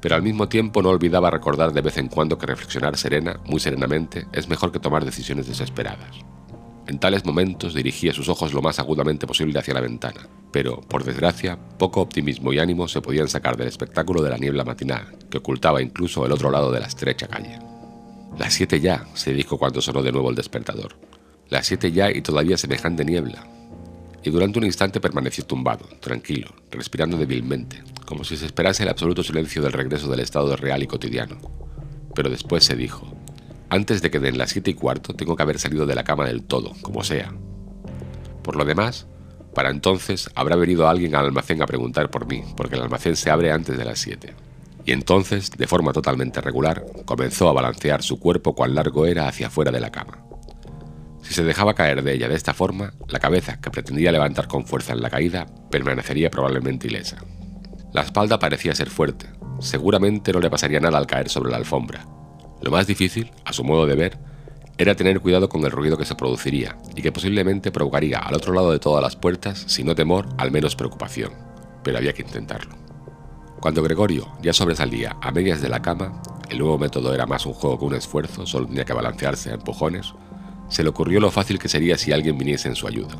Pero 0.00 0.16
al 0.16 0.22
mismo 0.22 0.48
tiempo 0.48 0.82
no 0.82 0.90
olvidaba 0.90 1.30
recordar 1.30 1.72
de 1.72 1.80
vez 1.80 1.96
en 1.96 2.08
cuando 2.08 2.36
que 2.36 2.44
reflexionar 2.44 2.98
serena, 2.98 3.40
muy 3.46 3.58
serenamente, 3.58 4.26
es 4.32 4.48
mejor 4.48 4.70
que 4.70 4.80
tomar 4.80 5.04
decisiones 5.04 5.46
desesperadas. 5.46 6.14
En 6.86 6.98
tales 6.98 7.24
momentos 7.24 7.72
dirigía 7.72 8.12
sus 8.12 8.28
ojos 8.28 8.52
lo 8.52 8.60
más 8.60 8.78
agudamente 8.78 9.26
posible 9.26 9.58
hacia 9.58 9.72
la 9.74 9.80
ventana, 9.80 10.28
pero, 10.52 10.80
por 10.82 11.02
desgracia, 11.02 11.58
poco 11.78 12.02
optimismo 12.02 12.52
y 12.52 12.58
ánimo 12.58 12.88
se 12.88 13.00
podían 13.00 13.28
sacar 13.28 13.56
del 13.56 13.68
espectáculo 13.68 14.22
de 14.22 14.30
la 14.30 14.36
niebla 14.36 14.64
matinal, 14.64 15.16
que 15.30 15.38
ocultaba 15.38 15.80
incluso 15.80 16.26
el 16.26 16.32
otro 16.32 16.50
lado 16.50 16.70
de 16.70 16.80
la 16.80 16.86
estrecha 16.86 17.26
calle. 17.26 17.58
Las 18.38 18.54
siete 18.54 18.80
ya, 18.80 19.06
se 19.14 19.32
dijo 19.32 19.58
cuando 19.58 19.80
sonó 19.80 20.02
de 20.02 20.12
nuevo 20.12 20.28
el 20.28 20.36
despertador. 20.36 20.96
Las 21.48 21.66
siete 21.66 21.90
ya 21.90 22.10
y 22.10 22.20
todavía 22.20 22.58
semejante 22.58 23.04
niebla. 23.04 23.46
Y 24.22 24.30
durante 24.30 24.58
un 24.58 24.64
instante 24.64 25.00
permaneció 25.00 25.44
tumbado, 25.44 25.86
tranquilo, 26.00 26.48
respirando 26.70 27.16
débilmente, 27.16 27.82
como 28.04 28.24
si 28.24 28.36
se 28.36 28.46
esperase 28.46 28.82
el 28.82 28.88
absoluto 28.88 29.22
silencio 29.22 29.62
del 29.62 29.72
regreso 29.72 30.10
del 30.10 30.20
estado 30.20 30.56
real 30.56 30.82
y 30.82 30.86
cotidiano. 30.86 31.38
Pero 32.14 32.28
después 32.30 32.64
se 32.64 32.76
dijo, 32.76 33.14
antes 33.74 34.02
de 34.02 34.10
que 34.10 34.20
den 34.20 34.38
las 34.38 34.50
siete 34.50 34.70
y 34.70 34.74
cuarto 34.74 35.14
tengo 35.14 35.36
que 35.36 35.42
haber 35.42 35.58
salido 35.58 35.84
de 35.84 35.94
la 35.94 36.04
cama 36.04 36.24
del 36.24 36.44
todo, 36.44 36.72
como 36.80 37.02
sea. 37.02 37.32
Por 38.42 38.56
lo 38.56 38.64
demás, 38.64 39.06
para 39.54 39.70
entonces 39.70 40.30
habrá 40.34 40.56
venido 40.56 40.88
alguien 40.88 41.14
al 41.14 41.26
almacén 41.26 41.62
a 41.62 41.66
preguntar 41.66 42.10
por 42.10 42.26
mí, 42.26 42.42
porque 42.56 42.76
el 42.76 42.82
almacén 42.82 43.16
se 43.16 43.30
abre 43.30 43.52
antes 43.52 43.76
de 43.76 43.84
las 43.84 43.98
siete. 43.98 44.34
Y 44.86 44.92
entonces, 44.92 45.50
de 45.50 45.66
forma 45.66 45.92
totalmente 45.92 46.40
regular, 46.40 46.84
comenzó 47.04 47.48
a 47.48 47.52
balancear 47.52 48.02
su 48.02 48.18
cuerpo 48.18 48.54
cuán 48.54 48.74
largo 48.74 49.06
era 49.06 49.28
hacia 49.28 49.46
afuera 49.46 49.72
de 49.72 49.80
la 49.80 49.90
cama. 49.90 50.18
Si 51.22 51.32
se 51.32 51.42
dejaba 51.42 51.74
caer 51.74 52.02
de 52.02 52.12
ella 52.12 52.28
de 52.28 52.34
esta 52.34 52.52
forma, 52.52 52.92
la 53.08 53.18
cabeza, 53.18 53.60
que 53.60 53.70
pretendía 53.70 54.12
levantar 54.12 54.46
con 54.46 54.66
fuerza 54.66 54.92
en 54.92 55.00
la 55.00 55.08
caída, 55.08 55.46
permanecería 55.70 56.30
probablemente 56.30 56.86
ilesa. 56.86 57.16
La 57.94 58.02
espalda 58.02 58.38
parecía 58.38 58.74
ser 58.74 58.90
fuerte, 58.90 59.26
seguramente 59.60 60.32
no 60.32 60.40
le 60.40 60.50
pasaría 60.50 60.80
nada 60.80 60.98
al 60.98 61.06
caer 61.06 61.30
sobre 61.30 61.50
la 61.50 61.56
alfombra. 61.56 62.04
Lo 62.60 62.70
más 62.70 62.86
difícil, 62.86 63.30
a 63.44 63.52
su 63.52 63.64
modo 63.64 63.86
de 63.86 63.94
ver, 63.94 64.18
era 64.76 64.94
tener 64.94 65.20
cuidado 65.20 65.48
con 65.48 65.64
el 65.64 65.70
ruido 65.70 65.96
que 65.96 66.04
se 66.04 66.14
produciría 66.14 66.76
y 66.96 67.02
que 67.02 67.12
posiblemente 67.12 67.70
provocaría 67.70 68.18
al 68.18 68.34
otro 68.34 68.52
lado 68.52 68.72
de 68.72 68.80
todas 68.80 69.02
las 69.02 69.16
puertas, 69.16 69.64
si 69.68 69.84
no 69.84 69.94
temor, 69.94 70.26
al 70.36 70.50
menos 70.50 70.74
preocupación. 70.74 71.32
Pero 71.82 71.98
había 71.98 72.12
que 72.12 72.22
intentarlo. 72.22 72.74
Cuando 73.60 73.82
Gregorio 73.82 74.28
ya 74.42 74.52
sobresalía 74.52 75.16
a 75.20 75.30
medias 75.30 75.62
de 75.62 75.68
la 75.68 75.80
cama, 75.80 76.20
el 76.50 76.58
nuevo 76.58 76.78
método 76.78 77.14
era 77.14 77.26
más 77.26 77.46
un 77.46 77.52
juego 77.52 77.78
que 77.78 77.84
un 77.84 77.94
esfuerzo, 77.94 78.46
solo 78.46 78.66
tenía 78.66 78.84
que 78.84 78.92
balancearse 78.92 79.50
a 79.50 79.54
empujones, 79.54 80.12
se 80.68 80.82
le 80.82 80.88
ocurrió 80.88 81.20
lo 81.20 81.30
fácil 81.30 81.58
que 81.58 81.68
sería 81.68 81.96
si 81.96 82.12
alguien 82.12 82.36
viniese 82.36 82.68
en 82.68 82.76
su 82.76 82.86
ayuda. 82.86 83.14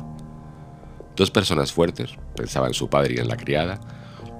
Dos 1.15 1.31
personas 1.31 1.71
fuertes, 1.71 2.11
pensaba 2.35 2.67
en 2.67 2.73
su 2.73 2.89
padre 2.89 3.15
y 3.15 3.19
en 3.19 3.27
la 3.27 3.37
criada, 3.37 3.79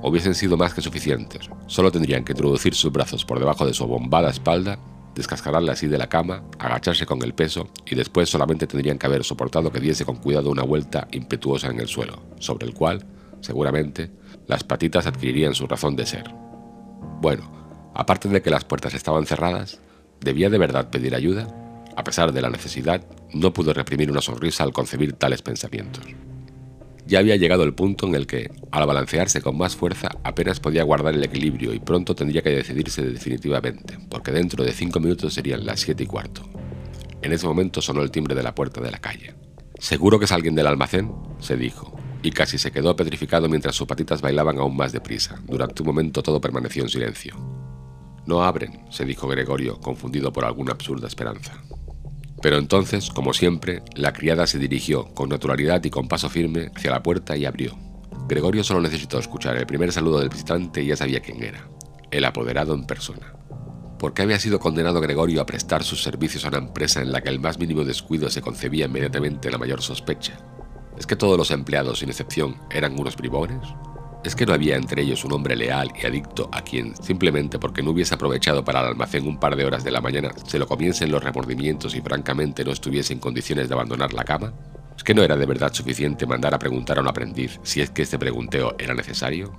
hubiesen 0.03 0.35
sido 0.35 0.57
más 0.57 0.73
que 0.73 0.81
suficientes. 0.81 1.49
Solo 1.67 1.91
tendrían 1.91 2.23
que 2.23 2.33
introducir 2.33 2.75
sus 2.75 2.91
brazos 2.91 3.25
por 3.25 3.39
debajo 3.39 3.65
de 3.65 3.73
su 3.73 3.85
bombada 3.87 4.29
espalda 4.29 4.77
descascararle 5.15 5.71
así 5.71 5.87
de 5.87 5.97
la 5.97 6.07
cama, 6.07 6.43
agacharse 6.59 7.05
con 7.05 7.23
el 7.23 7.33
peso 7.33 7.69
y 7.85 7.95
después 7.95 8.29
solamente 8.29 8.67
tendrían 8.67 8.99
que 8.99 9.07
haber 9.07 9.23
soportado 9.23 9.71
que 9.71 9.79
diese 9.79 10.05
con 10.05 10.17
cuidado 10.17 10.51
una 10.51 10.63
vuelta 10.63 11.07
impetuosa 11.11 11.69
en 11.69 11.79
el 11.79 11.87
suelo, 11.87 12.21
sobre 12.39 12.67
el 12.67 12.73
cual, 12.73 13.05
seguramente, 13.39 14.11
las 14.47 14.63
patitas 14.63 15.07
adquirirían 15.07 15.55
su 15.55 15.65
razón 15.65 15.95
de 15.95 16.05
ser. 16.05 16.25
Bueno, 17.21 17.49
aparte 17.95 18.27
de 18.27 18.41
que 18.41 18.51
las 18.51 18.65
puertas 18.65 18.93
estaban 18.93 19.25
cerradas, 19.25 19.79
¿debía 20.19 20.49
de 20.49 20.57
verdad 20.57 20.89
pedir 20.89 21.15
ayuda? 21.15 21.47
A 21.95 22.03
pesar 22.03 22.33
de 22.33 22.41
la 22.41 22.49
necesidad, 22.49 23.05
no 23.33 23.53
pudo 23.53 23.73
reprimir 23.73 24.11
una 24.11 24.21
sonrisa 24.21 24.63
al 24.63 24.73
concebir 24.73 25.13
tales 25.13 25.41
pensamientos. 25.41 26.03
Ya 27.07 27.19
había 27.19 27.35
llegado 27.35 27.63
el 27.63 27.75
punto 27.75 28.07
en 28.07 28.15
el 28.15 28.25
que, 28.25 28.49
al 28.71 28.87
balancearse 28.87 29.41
con 29.41 29.57
más 29.57 29.75
fuerza, 29.75 30.09
apenas 30.23 30.59
podía 30.59 30.83
guardar 30.83 31.13
el 31.13 31.23
equilibrio 31.23 31.73
y 31.73 31.79
pronto 31.79 32.15
tendría 32.15 32.41
que 32.41 32.49
decidirse 32.49 33.03
definitivamente, 33.03 33.99
porque 34.09 34.31
dentro 34.31 34.63
de 34.63 34.73
cinco 34.73 34.99
minutos 34.99 35.33
serían 35.35 35.65
las 35.65 35.81
siete 35.81 36.03
y 36.03 36.07
cuarto. 36.07 36.41
En 37.21 37.31
ese 37.31 37.45
momento 37.45 37.81
sonó 37.81 38.01
el 38.01 38.09
timbre 38.09 38.33
de 38.33 38.41
la 38.41 38.55
puerta 38.55 38.81
de 38.81 38.89
la 38.89 38.97
calle. 38.97 39.35
¿Seguro 39.77 40.17
que 40.17 40.25
es 40.25 40.31
alguien 40.31 40.55
del 40.55 40.67
almacén? 40.67 41.11
se 41.39 41.55
dijo, 41.57 41.95
y 42.23 42.31
casi 42.31 42.57
se 42.57 42.71
quedó 42.71 42.95
petrificado 42.95 43.47
mientras 43.49 43.75
sus 43.75 43.87
patitas 43.87 44.21
bailaban 44.21 44.57
aún 44.57 44.75
más 44.75 44.91
deprisa. 44.91 45.39
Durante 45.45 45.83
un 45.83 45.87
momento 45.87 46.23
todo 46.23 46.41
permaneció 46.41 46.81
en 46.81 46.89
silencio. 46.89 47.35
No 48.25 48.43
abren, 48.43 48.79
se 48.89 49.05
dijo 49.05 49.27
Gregorio, 49.27 49.79
confundido 49.79 50.33
por 50.33 50.45
alguna 50.45 50.71
absurda 50.71 51.07
esperanza. 51.07 51.61
Pero 52.45 52.59
entonces, 52.59 53.09
como 53.09 53.33
siempre, 53.33 53.81
la 53.95 54.13
criada 54.13 54.45
se 54.45 54.59
dirigió 54.59 55.05
con 55.15 55.29
naturalidad 55.29 55.83
y 55.83 55.89
con 55.89 56.07
paso 56.07 56.29
firme 56.29 56.69
hacia 56.75 56.91
la 56.91 57.01
puerta 57.01 57.35
y 57.35 57.43
abrió. 57.43 57.75
Gregorio 58.27 58.63
solo 58.63 58.81
necesitó 58.81 59.17
escuchar 59.17 59.57
el 59.57 59.65
primer 59.65 59.91
saludo 59.91 60.19
del 60.19 60.29
visitante 60.29 60.83
y 60.83 60.85
ya 60.85 60.95
sabía 60.95 61.21
quién 61.21 61.41
era, 61.41 61.67
el 62.11 62.23
apoderado 62.23 62.75
en 62.75 62.85
persona. 62.85 63.33
¿Por 63.97 64.13
qué 64.13 64.21
había 64.21 64.37
sido 64.37 64.59
condenado 64.59 65.01
Gregorio 65.01 65.41
a 65.41 65.47
prestar 65.47 65.83
sus 65.83 66.03
servicios 66.03 66.45
a 66.45 66.49
una 66.49 66.59
empresa 66.59 67.01
en 67.01 67.11
la 67.11 67.21
que 67.21 67.29
el 67.29 67.39
más 67.39 67.57
mínimo 67.57 67.83
descuido 67.83 68.29
se 68.29 68.43
concebía 68.43 68.85
inmediatamente 68.85 69.49
la 69.49 69.57
mayor 69.57 69.81
sospecha? 69.81 70.37
¿Es 70.99 71.07
que 71.07 71.15
todos 71.15 71.39
los 71.39 71.49
empleados, 71.49 71.97
sin 71.97 72.09
excepción, 72.09 72.57
eran 72.69 72.99
unos 72.99 73.15
bribones? 73.15 73.67
¿Es 74.25 74.35
que 74.35 74.47
no 74.47 74.53
había 74.53 74.75
entre 74.75 75.03
ellos 75.03 75.23
un 75.23 75.33
hombre 75.33 75.55
leal 75.55 75.93
y 76.01 76.03
adicto 76.03 76.49
a 76.51 76.63
quien, 76.63 76.95
simplemente 76.95 77.59
porque 77.59 77.83
no 77.83 77.91
hubiese 77.91 78.15
aprovechado 78.15 78.65
para 78.65 78.79
el 78.79 78.87
almacén 78.87 79.27
un 79.27 79.39
par 79.39 79.55
de 79.55 79.65
horas 79.65 79.83
de 79.83 79.91
la 79.91 80.01
mañana, 80.01 80.31
se 80.47 80.57
lo 80.57 80.65
comiensen 80.65 81.11
los 81.11 81.23
remordimientos 81.23 81.93
y 81.93 82.01
francamente 82.01 82.65
no 82.65 82.71
estuviese 82.71 83.13
en 83.13 83.19
condiciones 83.19 83.69
de 83.69 83.75
abandonar 83.75 84.13
la 84.13 84.23
cama? 84.23 84.51
¿Es 84.97 85.03
que 85.03 85.13
no 85.13 85.21
era 85.21 85.37
de 85.37 85.45
verdad 85.45 85.71
suficiente 85.71 86.25
mandar 86.25 86.55
a 86.55 86.59
preguntar 86.59 86.97
a 86.97 87.01
un 87.01 87.07
aprendiz 87.07 87.59
si 87.61 87.81
es 87.81 87.91
que 87.91 88.01
este 88.01 88.17
pregunteo 88.17 88.75
era 88.79 88.95
necesario? 88.95 89.53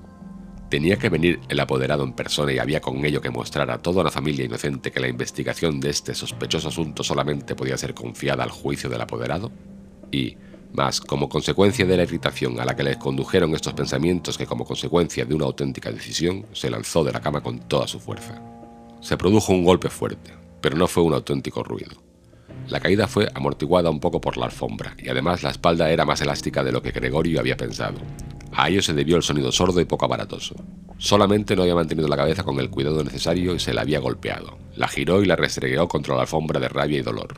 Tenía 0.68 0.96
que 0.96 1.10
venir 1.10 1.38
el 1.48 1.60
apoderado 1.60 2.02
en 2.02 2.14
persona 2.14 2.52
y 2.52 2.58
había 2.58 2.80
con 2.80 3.04
ello 3.04 3.20
que 3.20 3.30
mostrar 3.30 3.70
a 3.70 3.78
toda 3.78 4.02
la 4.02 4.10
familia 4.10 4.46
inocente 4.46 4.90
que 4.90 4.98
la 4.98 5.06
investigación 5.06 5.78
de 5.78 5.90
este 5.90 6.12
sospechoso 6.12 6.70
asunto 6.70 7.04
solamente 7.04 7.54
podía 7.54 7.76
ser 7.76 7.94
confiada 7.94 8.42
al 8.42 8.50
juicio 8.50 8.90
del 8.90 9.00
apoderado. 9.00 9.52
Y, 10.10 10.36
mas, 10.76 11.00
como 11.00 11.28
consecuencia 11.28 11.86
de 11.86 11.96
la 11.96 12.02
irritación 12.02 12.60
a 12.60 12.66
la 12.66 12.76
que 12.76 12.82
le 12.82 12.98
condujeron 12.98 13.54
estos 13.54 13.72
pensamientos 13.72 14.36
que 14.36 14.46
como 14.46 14.66
consecuencia 14.66 15.24
de 15.24 15.34
una 15.34 15.46
auténtica 15.46 15.90
decisión, 15.90 16.44
se 16.52 16.70
lanzó 16.70 17.02
de 17.02 17.12
la 17.12 17.20
cama 17.20 17.40
con 17.40 17.60
toda 17.60 17.88
su 17.88 17.98
fuerza. 17.98 18.40
Se 19.00 19.16
produjo 19.16 19.52
un 19.52 19.64
golpe 19.64 19.88
fuerte, 19.88 20.34
pero 20.60 20.76
no 20.76 20.86
fue 20.86 21.02
un 21.02 21.14
auténtico 21.14 21.64
ruido. 21.64 22.02
La 22.68 22.80
caída 22.80 23.06
fue 23.06 23.28
amortiguada 23.34 23.88
un 23.88 24.00
poco 24.00 24.20
por 24.20 24.36
la 24.36 24.46
alfombra, 24.46 24.94
y 24.98 25.08
además 25.08 25.42
la 25.42 25.50
espalda 25.50 25.90
era 25.90 26.04
más 26.04 26.20
elástica 26.20 26.62
de 26.62 26.72
lo 26.72 26.82
que 26.82 26.90
Gregorio 26.90 27.40
había 27.40 27.56
pensado. 27.56 27.98
A 28.52 28.68
ello 28.68 28.82
se 28.82 28.92
debió 28.92 29.16
el 29.16 29.22
sonido 29.22 29.52
sordo 29.52 29.80
y 29.80 29.86
poco 29.86 30.04
aparatoso. 30.04 30.56
Solamente 30.98 31.56
no 31.56 31.62
había 31.62 31.74
mantenido 31.74 32.08
la 32.08 32.16
cabeza 32.16 32.42
con 32.42 32.58
el 32.58 32.70
cuidado 32.70 33.02
necesario 33.02 33.54
y 33.54 33.60
se 33.60 33.72
la 33.72 33.82
había 33.82 34.00
golpeado. 34.00 34.58
La 34.74 34.88
giró 34.88 35.22
y 35.22 35.26
la 35.26 35.36
restregueó 35.36 35.88
contra 35.88 36.14
la 36.14 36.22
alfombra 36.22 36.60
de 36.60 36.68
rabia 36.68 36.98
y 36.98 37.02
dolor. 37.02 37.34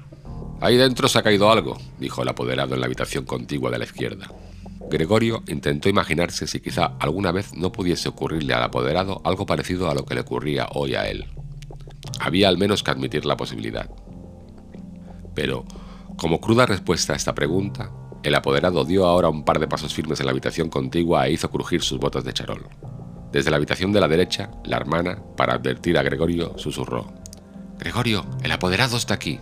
Ahí 0.60 0.76
dentro 0.76 1.08
se 1.08 1.18
ha 1.18 1.22
caído 1.22 1.50
algo, 1.50 1.78
dijo 1.98 2.22
el 2.22 2.28
apoderado 2.28 2.74
en 2.74 2.80
la 2.80 2.86
habitación 2.86 3.24
contigua 3.24 3.70
de 3.70 3.78
la 3.78 3.84
izquierda. 3.84 4.28
Gregorio 4.90 5.42
intentó 5.46 5.88
imaginarse 5.88 6.46
si 6.46 6.60
quizá 6.60 6.96
alguna 6.98 7.30
vez 7.30 7.54
no 7.54 7.70
pudiese 7.70 8.08
ocurrirle 8.08 8.54
al 8.54 8.62
apoderado 8.62 9.20
algo 9.24 9.46
parecido 9.46 9.90
a 9.90 9.94
lo 9.94 10.04
que 10.04 10.14
le 10.14 10.22
ocurría 10.22 10.66
hoy 10.72 10.94
a 10.94 11.08
él. 11.08 11.26
Había 12.20 12.48
al 12.48 12.58
menos 12.58 12.82
que 12.82 12.90
admitir 12.90 13.24
la 13.24 13.36
posibilidad. 13.36 13.88
Pero, 15.34 15.64
como 16.16 16.40
cruda 16.40 16.66
respuesta 16.66 17.12
a 17.12 17.16
esta 17.16 17.34
pregunta, 17.34 17.92
el 18.24 18.34
apoderado 18.34 18.84
dio 18.84 19.06
ahora 19.06 19.28
un 19.28 19.44
par 19.44 19.60
de 19.60 19.68
pasos 19.68 19.94
firmes 19.94 20.18
en 20.18 20.26
la 20.26 20.32
habitación 20.32 20.70
contigua 20.70 21.26
e 21.26 21.32
hizo 21.32 21.50
crujir 21.50 21.82
sus 21.82 22.00
botas 22.00 22.24
de 22.24 22.32
charol. 22.32 22.66
Desde 23.30 23.50
la 23.50 23.58
habitación 23.58 23.92
de 23.92 24.00
la 24.00 24.08
derecha, 24.08 24.50
la 24.64 24.78
hermana, 24.78 25.22
para 25.36 25.54
advertir 25.54 25.98
a 25.98 26.02
Gregorio, 26.02 26.58
susurró. 26.58 27.12
Gregorio, 27.78 28.24
el 28.42 28.50
apoderado 28.50 28.96
está 28.96 29.14
aquí. 29.14 29.38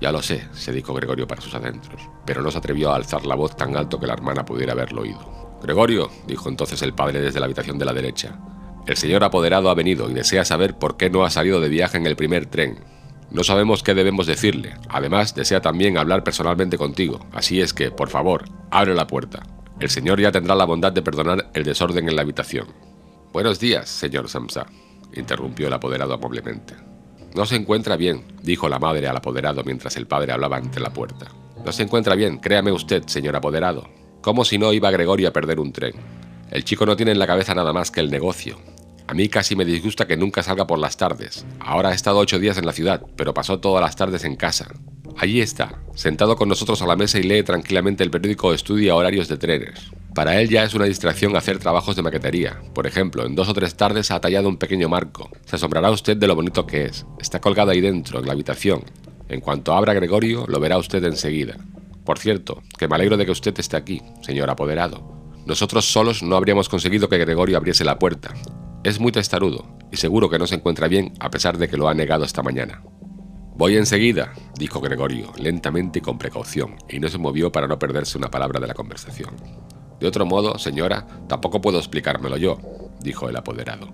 Ya 0.00 0.12
lo 0.12 0.22
sé, 0.22 0.48
se 0.52 0.72
dijo 0.72 0.94
Gregorio 0.94 1.26
para 1.26 1.40
sus 1.40 1.54
adentros, 1.54 2.02
pero 2.26 2.42
no 2.42 2.50
se 2.50 2.58
atrevió 2.58 2.92
a 2.92 2.96
alzar 2.96 3.24
la 3.26 3.34
voz 3.34 3.56
tan 3.56 3.76
alto 3.76 3.98
que 3.98 4.06
la 4.06 4.14
hermana 4.14 4.44
pudiera 4.44 4.72
haberlo 4.72 5.02
oído. 5.02 5.58
Gregorio, 5.62 6.10
dijo 6.26 6.48
entonces 6.48 6.82
el 6.82 6.92
padre 6.92 7.20
desde 7.20 7.40
la 7.40 7.46
habitación 7.46 7.78
de 7.78 7.84
la 7.84 7.92
derecha, 7.92 8.38
el 8.86 8.98
señor 8.98 9.24
apoderado 9.24 9.70
ha 9.70 9.74
venido 9.74 10.10
y 10.10 10.14
desea 10.14 10.44
saber 10.44 10.74
por 10.74 10.98
qué 10.98 11.08
no 11.08 11.24
ha 11.24 11.30
salido 11.30 11.60
de 11.60 11.70
viaje 11.70 11.96
en 11.96 12.06
el 12.06 12.16
primer 12.16 12.46
tren. 12.46 12.80
No 13.30 13.42
sabemos 13.42 13.82
qué 13.82 13.94
debemos 13.94 14.26
decirle. 14.26 14.74
Además, 14.90 15.34
desea 15.34 15.62
también 15.62 15.96
hablar 15.96 16.22
personalmente 16.22 16.76
contigo. 16.76 17.26
Así 17.32 17.62
es 17.62 17.72
que, 17.72 17.90
por 17.90 18.10
favor, 18.10 18.44
abre 18.70 18.94
la 18.94 19.06
puerta. 19.06 19.42
El 19.80 19.88
señor 19.88 20.20
ya 20.20 20.30
tendrá 20.30 20.54
la 20.54 20.66
bondad 20.66 20.92
de 20.92 21.02
perdonar 21.02 21.50
el 21.54 21.64
desorden 21.64 22.08
en 22.08 22.16
la 22.16 22.22
habitación. 22.22 22.68
Buenos 23.32 23.58
días, 23.58 23.88
señor 23.88 24.28
Samsa, 24.28 24.66
interrumpió 25.14 25.66
el 25.66 25.72
apoderado 25.72 26.14
amablemente. 26.14 26.74
No 27.34 27.46
se 27.46 27.56
encuentra 27.56 27.96
bien, 27.96 28.24
dijo 28.42 28.68
la 28.68 28.78
madre 28.78 29.08
al 29.08 29.16
apoderado 29.16 29.64
mientras 29.64 29.96
el 29.96 30.06
padre 30.06 30.32
hablaba 30.32 30.56
ante 30.56 30.78
la 30.78 30.92
puerta. 30.92 31.26
No 31.64 31.72
se 31.72 31.82
encuentra 31.82 32.14
bien, 32.14 32.38
créame 32.38 32.70
usted, 32.70 33.02
señor 33.06 33.34
apoderado. 33.34 33.88
Como 34.22 34.44
si 34.44 34.56
no 34.56 34.72
iba 34.72 34.92
Gregorio 34.92 35.28
a 35.28 35.32
perder 35.32 35.58
un 35.58 35.72
tren. 35.72 35.94
El 36.50 36.62
chico 36.62 36.86
no 36.86 36.94
tiene 36.94 37.10
en 37.10 37.18
la 37.18 37.26
cabeza 37.26 37.54
nada 37.54 37.72
más 37.72 37.90
que 37.90 38.00
el 38.00 38.10
negocio. 38.10 38.58
A 39.08 39.14
mí 39.14 39.28
casi 39.28 39.56
me 39.56 39.64
disgusta 39.64 40.06
que 40.06 40.16
nunca 40.16 40.44
salga 40.44 40.66
por 40.66 40.78
las 40.78 40.96
tardes. 40.96 41.44
Ahora 41.58 41.88
ha 41.88 41.94
estado 41.94 42.18
ocho 42.18 42.38
días 42.38 42.56
en 42.56 42.66
la 42.66 42.72
ciudad, 42.72 43.02
pero 43.16 43.34
pasó 43.34 43.58
todas 43.58 43.82
las 43.82 43.96
tardes 43.96 44.24
en 44.24 44.36
casa. 44.36 44.68
Allí 45.16 45.40
está, 45.40 45.80
sentado 45.94 46.36
con 46.36 46.48
nosotros 46.48 46.82
a 46.82 46.86
la 46.86 46.96
mesa 46.96 47.18
y 47.18 47.24
lee 47.24 47.42
tranquilamente 47.42 48.04
el 48.04 48.10
periódico 48.10 48.54
estudia 48.54 48.94
horarios 48.94 49.26
de 49.28 49.36
trenes. 49.38 49.90
Para 50.14 50.40
él 50.40 50.48
ya 50.48 50.62
es 50.62 50.74
una 50.74 50.84
distracción 50.84 51.34
hacer 51.36 51.58
trabajos 51.58 51.96
de 51.96 52.02
maquetería. 52.02 52.62
Por 52.72 52.86
ejemplo, 52.86 53.26
en 53.26 53.34
dos 53.34 53.48
o 53.48 53.54
tres 53.54 53.74
tardes 53.74 54.12
ha 54.12 54.20
tallado 54.20 54.48
un 54.48 54.58
pequeño 54.58 54.88
marco. 54.88 55.28
Se 55.44 55.56
asombrará 55.56 55.90
usted 55.90 56.16
de 56.16 56.28
lo 56.28 56.36
bonito 56.36 56.66
que 56.66 56.84
es. 56.84 57.04
Está 57.18 57.40
colgado 57.40 57.72
ahí 57.72 57.80
dentro, 57.80 58.20
en 58.20 58.26
la 58.26 58.32
habitación. 58.32 58.84
En 59.28 59.40
cuanto 59.40 59.74
abra 59.74 59.92
Gregorio, 59.92 60.46
lo 60.46 60.60
verá 60.60 60.78
usted 60.78 61.02
enseguida. 61.02 61.56
Por 62.04 62.20
cierto, 62.20 62.62
que 62.78 62.86
me 62.86 62.94
alegro 62.94 63.16
de 63.16 63.26
que 63.26 63.32
usted 63.32 63.58
esté 63.58 63.76
aquí, 63.76 64.02
señor 64.22 64.50
apoderado. 64.50 65.32
Nosotros 65.46 65.84
solos 65.84 66.22
no 66.22 66.36
habríamos 66.36 66.68
conseguido 66.68 67.08
que 67.08 67.18
Gregorio 67.18 67.56
abriese 67.56 67.84
la 67.84 67.98
puerta. 67.98 68.32
Es 68.84 69.00
muy 69.00 69.10
testarudo, 69.10 69.66
y 69.90 69.96
seguro 69.96 70.30
que 70.30 70.38
no 70.38 70.46
se 70.46 70.54
encuentra 70.54 70.86
bien 70.86 71.14
a 71.18 71.30
pesar 71.30 71.58
de 71.58 71.68
que 71.68 71.76
lo 71.76 71.88
ha 71.88 71.94
negado 71.94 72.24
esta 72.24 72.42
mañana. 72.42 72.82
Voy 73.56 73.76
enseguida, 73.76 74.32
dijo 74.58 74.80
Gregorio, 74.80 75.32
lentamente 75.38 75.98
y 75.98 76.02
con 76.02 76.18
precaución, 76.18 76.76
y 76.88 77.00
no 77.00 77.08
se 77.08 77.18
movió 77.18 77.50
para 77.50 77.66
no 77.66 77.78
perderse 77.78 78.16
una 78.16 78.30
palabra 78.30 78.60
de 78.60 78.66
la 78.68 78.74
conversación. 78.74 79.34
De 80.00 80.06
otro 80.06 80.26
modo, 80.26 80.58
señora, 80.58 81.06
tampoco 81.28 81.60
puedo 81.60 81.78
explicármelo 81.78 82.36
yo, 82.36 82.58
dijo 83.00 83.28
el 83.28 83.36
apoderado. 83.36 83.88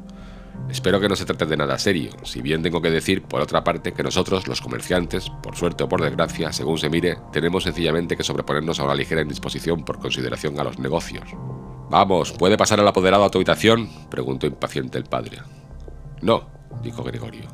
Espero 0.71 1.01
que 1.01 1.09
no 1.09 1.17
se 1.17 1.25
trate 1.25 1.47
de 1.47 1.57
nada 1.57 1.79
serio, 1.79 2.13
si 2.23 2.43
bien 2.43 2.63
tengo 2.63 2.81
que 2.81 2.91
decir, 2.91 3.23
por 3.23 3.41
otra 3.41 3.65
parte, 3.65 3.93
que 3.93 4.05
nosotros, 4.05 4.47
los 4.47 4.61
comerciantes, 4.61 5.29
por 5.43 5.57
suerte 5.57 5.83
o 5.83 5.89
por 5.89 6.01
desgracia, 6.01 6.53
según 6.53 6.79
se 6.79 6.89
mire, 6.89 7.19
tenemos 7.33 7.65
sencillamente 7.65 8.17
que 8.17 8.23
sobreponernos 8.23 8.79
a 8.79 8.85
una 8.85 8.95
ligera 8.95 9.23
indisposición 9.23 9.85
por 9.85 9.99
consideración 9.99 10.59
a 10.61 10.65
los 10.65 10.79
negocios. 10.79 11.25
Vamos, 11.91 12.33
¿puede 12.33 12.57
pasar 12.57 12.79
el 12.79 12.87
apoderado 12.87 13.25
a 13.25 13.31
tu 13.31 13.39
habitación? 13.39 13.91
preguntó 14.09 14.47
impaciente 14.47 14.97
el 14.97 15.05
padre. 15.05 15.39
No, 16.23 16.49
dijo 16.85 17.03
Gregorio. 17.03 17.49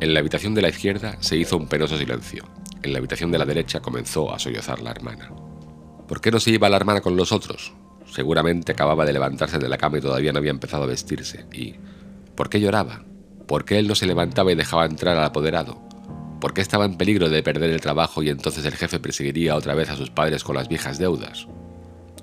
En 0.00 0.14
la 0.14 0.20
habitación 0.20 0.54
de 0.54 0.62
la 0.62 0.70
izquierda 0.70 1.18
se 1.20 1.36
hizo 1.36 1.58
un 1.58 1.68
penoso 1.68 1.98
silencio. 1.98 2.44
En 2.82 2.92
la 2.92 2.98
habitación 2.98 3.30
de 3.30 3.38
la 3.38 3.44
derecha 3.44 3.80
comenzó 3.80 4.32
a 4.32 4.38
sollozar 4.38 4.80
la 4.80 4.90
hermana. 4.90 5.30
¿Por 6.08 6.20
qué 6.20 6.30
no 6.30 6.38
se 6.38 6.50
iba 6.50 6.68
la 6.68 6.76
hermana 6.76 7.00
con 7.00 7.16
los 7.16 7.32
otros? 7.32 7.72
Seguramente 8.10 8.72
acababa 8.72 9.06
de 9.06 9.12
levantarse 9.12 9.58
de 9.58 9.68
la 9.68 9.78
cama 9.78 9.98
y 9.98 10.02
todavía 10.02 10.32
no 10.32 10.38
había 10.38 10.50
empezado 10.50 10.84
a 10.84 10.86
vestirse. 10.86 11.46
¿Y 11.52 11.74
por 12.34 12.50
qué 12.50 12.60
lloraba? 12.60 13.04
¿Por 13.46 13.64
qué 13.64 13.78
él 13.78 13.88
no 13.88 13.94
se 13.94 14.06
levantaba 14.06 14.52
y 14.52 14.54
dejaba 14.54 14.84
entrar 14.84 15.16
al 15.16 15.24
apoderado? 15.24 15.80
¿Por 16.40 16.52
qué 16.52 16.60
estaba 16.60 16.84
en 16.84 16.98
peligro 16.98 17.30
de 17.30 17.42
perder 17.42 17.70
el 17.70 17.80
trabajo 17.80 18.22
y 18.22 18.28
entonces 18.28 18.64
el 18.66 18.74
jefe 18.74 19.00
perseguiría 19.00 19.56
otra 19.56 19.74
vez 19.74 19.88
a 19.88 19.96
sus 19.96 20.10
padres 20.10 20.44
con 20.44 20.56
las 20.56 20.68
viejas 20.68 20.98
deudas? 20.98 21.48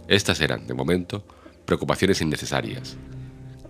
Estas 0.08 0.42
eran, 0.42 0.68
de 0.68 0.76
momento, 0.76 1.26
preocupaciones 1.66 2.22
innecesarias. 2.22 2.98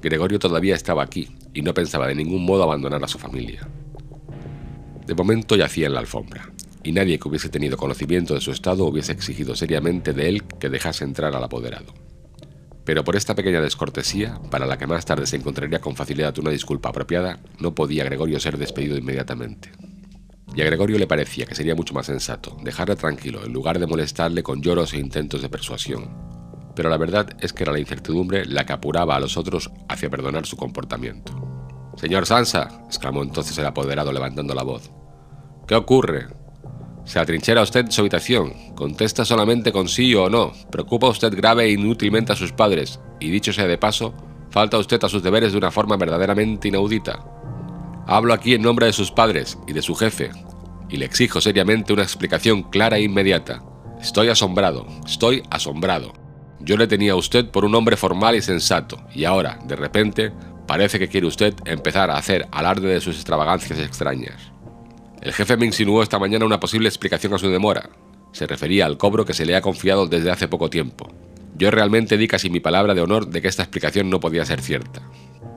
Gregorio 0.02 0.40
todavía 0.40 0.76
estaba 0.76 1.04
aquí 1.04 1.30
y 1.54 1.62
no 1.62 1.74
pensaba 1.74 2.08
de 2.08 2.16
ningún 2.16 2.44
modo 2.44 2.64
abandonar 2.64 3.04
a 3.04 3.08
su 3.08 3.18
familia. 3.18 3.68
De 5.06 5.16
momento 5.16 5.56
yacía 5.56 5.88
en 5.88 5.94
la 5.94 6.00
alfombra, 6.00 6.52
y 6.84 6.92
nadie 6.92 7.20
que 7.20 7.28
hubiese 7.28 7.50
tenido 7.50 7.78
conocimiento 7.78 8.34
de 8.34 8.42
su 8.42 8.52
estado 8.52 8.86
hubiese 8.86 9.12
exigido 9.12 9.56
seriamente 9.56 10.14
de 10.14 10.30
él 10.30 10.44
que 10.60 10.70
dejase 10.70 11.04
entrar 11.04 11.36
al 11.36 11.44
apoderado. 11.44 11.94
Pero 12.84 13.04
por 13.04 13.16
esta 13.16 13.36
pequeña 13.36 13.62
descortesía, 13.62 14.40
para 14.50 14.66
la 14.66 14.78
que 14.78 14.88
más 14.88 15.06
tarde 15.06 15.28
se 15.28 15.36
encontraría 15.36 15.80
con 15.80 15.96
facilidad 15.96 16.38
una 16.40 16.50
disculpa 16.50 16.90
apropiada, 16.90 17.40
no 17.60 17.76
podía 17.76 18.04
Gregorio 18.04 18.40
ser 18.40 18.58
despedido 18.58 18.98
inmediatamente. 18.98 19.72
Y 20.56 20.62
a 20.62 20.66
Gregorio 20.66 20.98
le 20.98 21.08
parecía 21.08 21.46
que 21.46 21.56
sería 21.56 21.76
mucho 21.76 21.94
más 21.94 22.08
sensato 22.08 22.58
dejarle 22.64 22.96
tranquilo 22.96 23.46
en 23.46 23.54
lugar 23.54 23.80
de 23.80 23.88
molestarle 23.88 24.44
con 24.44 24.62
lloros 24.62 24.94
e 24.94 25.00
intentos 25.00 25.42
de 25.42 25.50
persuasión. 25.50 26.10
Pero 26.76 26.90
la 26.90 26.98
verdad 26.98 27.30
es 27.40 27.54
que 27.54 27.64
era 27.64 27.72
la 27.72 27.80
incertidumbre 27.80 28.46
la 28.46 28.66
que 28.66 28.74
apuraba 28.74 29.16
a 29.16 29.20
los 29.20 29.38
otros 29.38 29.70
hacia 29.88 30.10
perdonar 30.10 30.46
su 30.46 30.58
comportamiento. 30.58 31.34
Señor 31.98 32.26
Sansa, 32.26 32.82
exclamó 32.88 33.22
entonces 33.22 33.58
el 33.58 33.66
apoderado 33.66 34.12
levantando 34.12 34.56
la 34.56 34.64
voz. 34.64 34.92
¿Qué 35.68 35.76
ocurre? 35.76 36.41
Se 37.12 37.20
atrinchera 37.20 37.62
usted 37.62 37.90
su 37.90 38.00
habitación, 38.00 38.54
contesta 38.74 39.26
solamente 39.26 39.74
con 39.74 39.90
sí 39.90 40.16
o 40.16 40.30
no, 40.30 40.54
preocupa 40.72 41.10
usted 41.10 41.36
grave 41.36 41.66
e 41.66 41.72
inútilmente 41.72 42.32
a 42.32 42.38
sus 42.38 42.54
padres, 42.54 43.02
y 43.20 43.30
dicho 43.30 43.52
sea 43.52 43.68
de 43.68 43.78
paso, 43.78 44.14
falta 44.50 44.78
usted 44.78 45.04
a 45.04 45.10
sus 45.10 45.22
deberes 45.22 45.52
de 45.52 45.58
una 45.58 45.72
forma 45.72 45.98
verdaderamente 45.98 46.70
inaudita. 46.70 47.22
Hablo 48.08 48.34
aquí 48.34 48.54
en 48.54 48.62
nombre 48.62 48.86
de 48.86 48.94
sus 48.94 49.12
padres 49.12 49.58
y 49.68 49.74
de 49.74 49.82
su 49.82 49.94
jefe, 49.94 50.32
y 50.88 50.96
le 50.96 51.04
exijo 51.04 51.42
seriamente 51.42 51.92
una 51.92 52.04
explicación 52.04 52.64
clara 52.64 52.96
e 52.96 53.02
inmediata. 53.02 53.62
Estoy 54.00 54.30
asombrado, 54.30 54.88
estoy 55.06 55.44
asombrado. 55.50 56.14
Yo 56.62 56.78
le 56.78 56.88
tenía 56.88 57.12
a 57.12 57.18
usted 57.18 57.52
por 57.52 57.66
un 57.66 57.76
hombre 57.76 57.98
formal 57.98 58.38
y 58.38 58.42
sensato, 58.42 59.06
y 59.14 59.26
ahora, 59.26 59.60
de 59.66 59.76
repente, 59.76 60.32
parece 60.66 60.98
que 60.98 61.10
quiere 61.10 61.28
usted 61.28 61.56
empezar 61.66 62.10
a 62.10 62.16
hacer 62.16 62.48
alarde 62.54 62.88
de 62.88 63.02
sus 63.02 63.18
extravagancias 63.18 63.80
extrañas. 63.80 64.51
El 65.22 65.34
jefe 65.34 65.56
me 65.56 65.68
insinuó 65.68 66.02
esta 66.02 66.18
mañana 66.18 66.46
una 66.46 66.60
posible 66.60 66.90
explicación 66.90 67.34
a 67.36 67.38
su 67.38 67.48
demora. 67.48 67.92
Se 68.32 68.48
refería 68.48 68.88
al 68.88 68.98
cobro 68.98 69.24
que 69.24 69.36
se 69.36 69.46
le 69.46 69.56
ha 69.56 69.62
confiado 69.62 70.08
desde 70.08 70.32
hace 70.32 70.48
poco 70.48 70.72
tiempo. 70.72 71.14
Yo 71.56 71.70
realmente 71.70 72.18
di 72.18 72.28
casi 72.28 72.50
mi 72.50 72.60
palabra 72.60 72.96
de 72.96 73.02
honor 73.02 73.28
de 73.28 73.40
que 73.40 73.48
esta 73.48 73.62
explicación 73.62 74.10
no 74.10 74.20
podía 74.20 74.46
ser 74.46 74.62
cierta. 74.62 75.04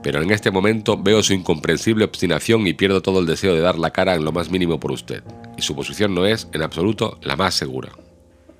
Pero 0.03 0.21
en 0.21 0.29
este 0.29 0.51
momento 0.51 1.01
veo 1.01 1.23
su 1.23 1.33
incomprensible 1.33 2.05
obstinación 2.05 2.67
y 2.67 2.73
pierdo 2.73 3.01
todo 3.01 3.19
el 3.19 3.25
deseo 3.25 3.55
de 3.55 3.61
dar 3.61 3.79
la 3.79 3.89
cara 3.89 4.13
en 4.13 4.23
lo 4.23 4.31
más 4.31 4.51
mínimo 4.51 4.79
por 4.79 4.91
usted. 4.91 5.23
Y 5.57 5.63
su 5.63 5.75
posición 5.75 6.13
no 6.13 6.27
es, 6.27 6.47
en 6.53 6.61
absoluto, 6.61 7.17
la 7.23 7.35
más 7.35 7.55
segura. 7.55 7.89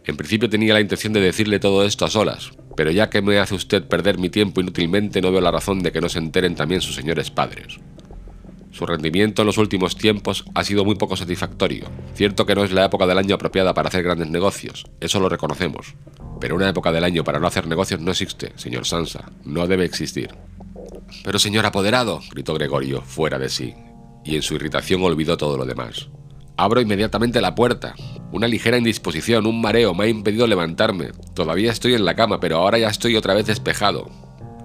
En 0.06 0.18
principio 0.18 0.50
tenía 0.50 0.74
la 0.74 0.82
intención 0.82 1.14
de 1.14 1.22
decirle 1.22 1.60
todo 1.60 1.86
esto 1.86 2.06
a 2.06 2.10
solas, 2.10 2.52
pero 2.76 2.90
ya 2.90 3.12
que 3.12 3.22
me 3.22 3.38
hace 3.38 3.54
usted 3.54 3.84
perder 3.84 4.18
mi 4.18 4.30
tiempo 4.30 4.60
inútilmente 4.60 5.22
no 5.22 5.32
veo 5.32 5.42
la 5.42 5.52
razón 5.52 5.84
de 5.84 5.92
que 5.92 6.02
no 6.02 6.10
se 6.10 6.18
enteren 6.18 6.56
también 6.56 6.82
sus 6.82 6.96
señores 6.96 7.30
padres. 7.30 7.80
Su 8.76 8.86
rendimiento 8.86 9.42
en 9.42 9.46
los 9.46 9.58
últimos 9.58 9.96
tiempos 9.96 10.44
ha 10.54 10.66
sido 10.66 10.84
muy 10.84 10.96
poco 10.96 11.16
satisfactorio. 11.16 11.86
Cierto 12.14 12.46
que 12.46 12.56
no 12.56 12.66
es 12.66 12.74
la 12.74 12.84
época 12.84 13.08
del 13.08 13.18
año 13.18 13.36
apropiada 13.36 13.74
para 13.74 13.88
hacer 13.88 14.04
grandes 14.04 14.30
negocios, 14.30 14.86
eso 15.00 15.22
lo 15.22 15.30
reconocemos. 15.30 15.96
Pero 16.42 16.58
una 16.58 16.68
época 16.68 16.92
del 16.92 17.06
año 17.06 17.24
para 17.24 17.40
no 17.40 17.48
hacer 17.48 17.68
negocios 17.68 18.02
no 18.02 18.12
existe, 18.12 18.52
señor 18.58 18.86
Sansa, 18.86 19.32
no 19.46 19.66
debe 19.66 19.86
existir. 19.86 20.36
Pero 21.24 21.40
señor 21.40 21.66
apoderado, 21.66 22.20
gritó 22.32 22.54
Gregorio, 22.54 23.02
fuera 23.02 23.40
de 23.40 23.48
sí, 23.48 23.74
y 24.26 24.36
en 24.36 24.42
su 24.42 24.56
irritación 24.56 25.02
olvidó 25.04 25.38
todo 25.38 25.56
lo 25.58 25.64
demás. 25.64 26.10
Abro 26.58 26.82
inmediatamente 26.82 27.40
la 27.40 27.56
puerta. 27.56 27.96
Una 28.34 28.50
ligera 28.50 28.78
indisposición, 28.78 29.46
un 29.46 29.62
mareo 29.62 29.94
me 29.94 30.04
ha 30.04 30.08
impedido 30.10 30.48
levantarme. 30.48 31.12
Todavía 31.34 31.72
estoy 31.72 31.94
en 31.94 32.04
la 32.04 32.16
cama, 32.16 32.42
pero 32.42 32.58
ahora 32.58 32.78
ya 32.78 32.90
estoy 32.90 33.16
otra 33.16 33.36
vez 33.36 33.46
despejado. 33.46 34.10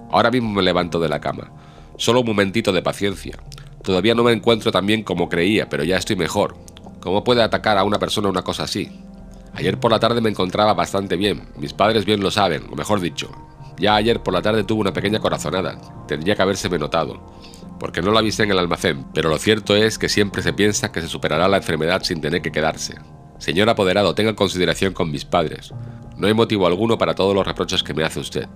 Ahora 0.09 0.31
mismo 0.31 0.51
me 0.51 0.63
levanto 0.63 0.99
de 0.99 1.07
la 1.07 1.21
cama. 1.21 1.53
Solo 1.95 2.19
un 2.19 2.27
momentito 2.27 2.73
de 2.73 2.81
paciencia. 2.81 3.37
Todavía 3.83 4.15
no 4.15 4.23
me 4.23 4.31
encuentro 4.31 4.71
tan 4.71 4.85
bien 4.85 5.03
como 5.03 5.29
creía, 5.29 5.67
pero 5.69 5.83
ya 5.83 5.97
estoy 5.97 6.15
mejor. 6.15 6.55
¿Cómo 6.99 7.23
puede 7.23 7.41
atacar 7.41 7.77
a 7.77 7.83
una 7.83 7.97
persona 7.97 8.29
una 8.29 8.43
cosa 8.43 8.63
así? 8.63 8.91
Ayer 9.53 9.79
por 9.79 9.91
la 9.91 9.99
tarde 9.99 10.21
me 10.21 10.29
encontraba 10.29 10.73
bastante 10.73 11.17
bien, 11.17 11.49
mis 11.57 11.73
padres 11.73 12.05
bien 12.05 12.21
lo 12.21 12.31
saben, 12.31 12.67
o 12.71 12.75
mejor 12.75 13.01
dicho, 13.01 13.31
ya 13.77 13.95
ayer 13.95 14.21
por 14.21 14.33
la 14.33 14.41
tarde 14.41 14.63
tuve 14.63 14.81
una 14.81 14.93
pequeña 14.93 15.19
corazonada, 15.19 15.81
tendría 16.07 16.35
que 16.35 16.41
habérseme 16.41 16.77
notado, 16.77 17.19
porque 17.79 18.01
no 18.01 18.11
la 18.11 18.19
avisé 18.19 18.43
en 18.43 18.51
el 18.51 18.59
almacén, 18.59 19.05
pero 19.13 19.29
lo 19.29 19.37
cierto 19.39 19.75
es 19.75 19.97
que 19.97 20.07
siempre 20.07 20.43
se 20.43 20.53
piensa 20.53 20.91
que 20.91 21.01
se 21.01 21.07
superará 21.07 21.47
la 21.47 21.57
enfermedad 21.57 22.03
sin 22.03 22.21
tener 22.21 22.41
que 22.41 22.51
quedarse. 22.51 22.95
Señor 23.39 23.67
apoderado, 23.69 24.13
tenga 24.13 24.35
consideración 24.35 24.93
con 24.93 25.09
mis 25.09 25.25
padres. 25.25 25.73
No 26.15 26.27
hay 26.27 26.35
motivo 26.35 26.67
alguno 26.67 26.99
para 26.99 27.15
todos 27.15 27.33
los 27.33 27.45
reproches 27.45 27.81
que 27.81 27.95
me 27.95 28.03
hace 28.03 28.19
usted. 28.19 28.47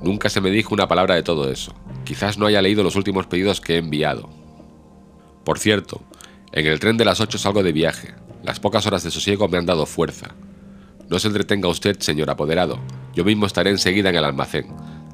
Nunca 0.00 0.30
se 0.30 0.40
me 0.40 0.50
dijo 0.50 0.72
una 0.74 0.88
palabra 0.88 1.14
de 1.14 1.22
todo 1.22 1.50
eso. 1.50 1.74
Quizás 2.04 2.38
no 2.38 2.46
haya 2.46 2.62
leído 2.62 2.82
los 2.82 2.96
últimos 2.96 3.26
pedidos 3.26 3.60
que 3.60 3.74
he 3.74 3.78
enviado. 3.78 4.30
Por 5.46 5.60
cierto, 5.60 6.02
en 6.50 6.66
el 6.66 6.80
tren 6.80 6.96
de 6.96 7.04
las 7.04 7.20
8 7.20 7.38
salgo 7.38 7.62
de 7.62 7.70
viaje. 7.70 8.16
Las 8.42 8.58
pocas 8.58 8.84
horas 8.84 9.04
de 9.04 9.12
sosiego 9.12 9.46
me 9.46 9.58
han 9.58 9.64
dado 9.64 9.86
fuerza. 9.86 10.34
No 11.08 11.20
se 11.20 11.28
entretenga 11.28 11.68
usted, 11.68 12.00
señor 12.00 12.30
apoderado. 12.30 12.80
Yo 13.14 13.24
mismo 13.24 13.46
estaré 13.46 13.70
enseguida 13.70 14.08
en 14.08 14.16
el 14.16 14.24
almacén. 14.24 14.66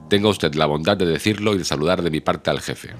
Tenga 0.09 0.31
usted 0.31 0.55
la 0.55 0.64
bondad 0.64 0.97
de 0.97 1.05
decirlo 1.05 1.55
y 1.55 1.59
de 1.59 1.66
saludar 1.66 2.01
de 2.01 2.11
mi 2.11 2.23
parte 2.23 2.49
al 2.49 2.62
jefe. 2.62 2.95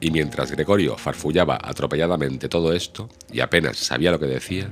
Y 0.00 0.10
mientras 0.10 0.50
Gregorio 0.50 0.96
farfullaba 0.96 1.58
atropelladamente 1.62 2.48
todo 2.48 2.72
esto, 2.72 3.10
y 3.30 3.40
apenas 3.40 3.76
sabía 3.76 4.10
lo 4.10 4.18
que 4.18 4.24
decía, 4.24 4.70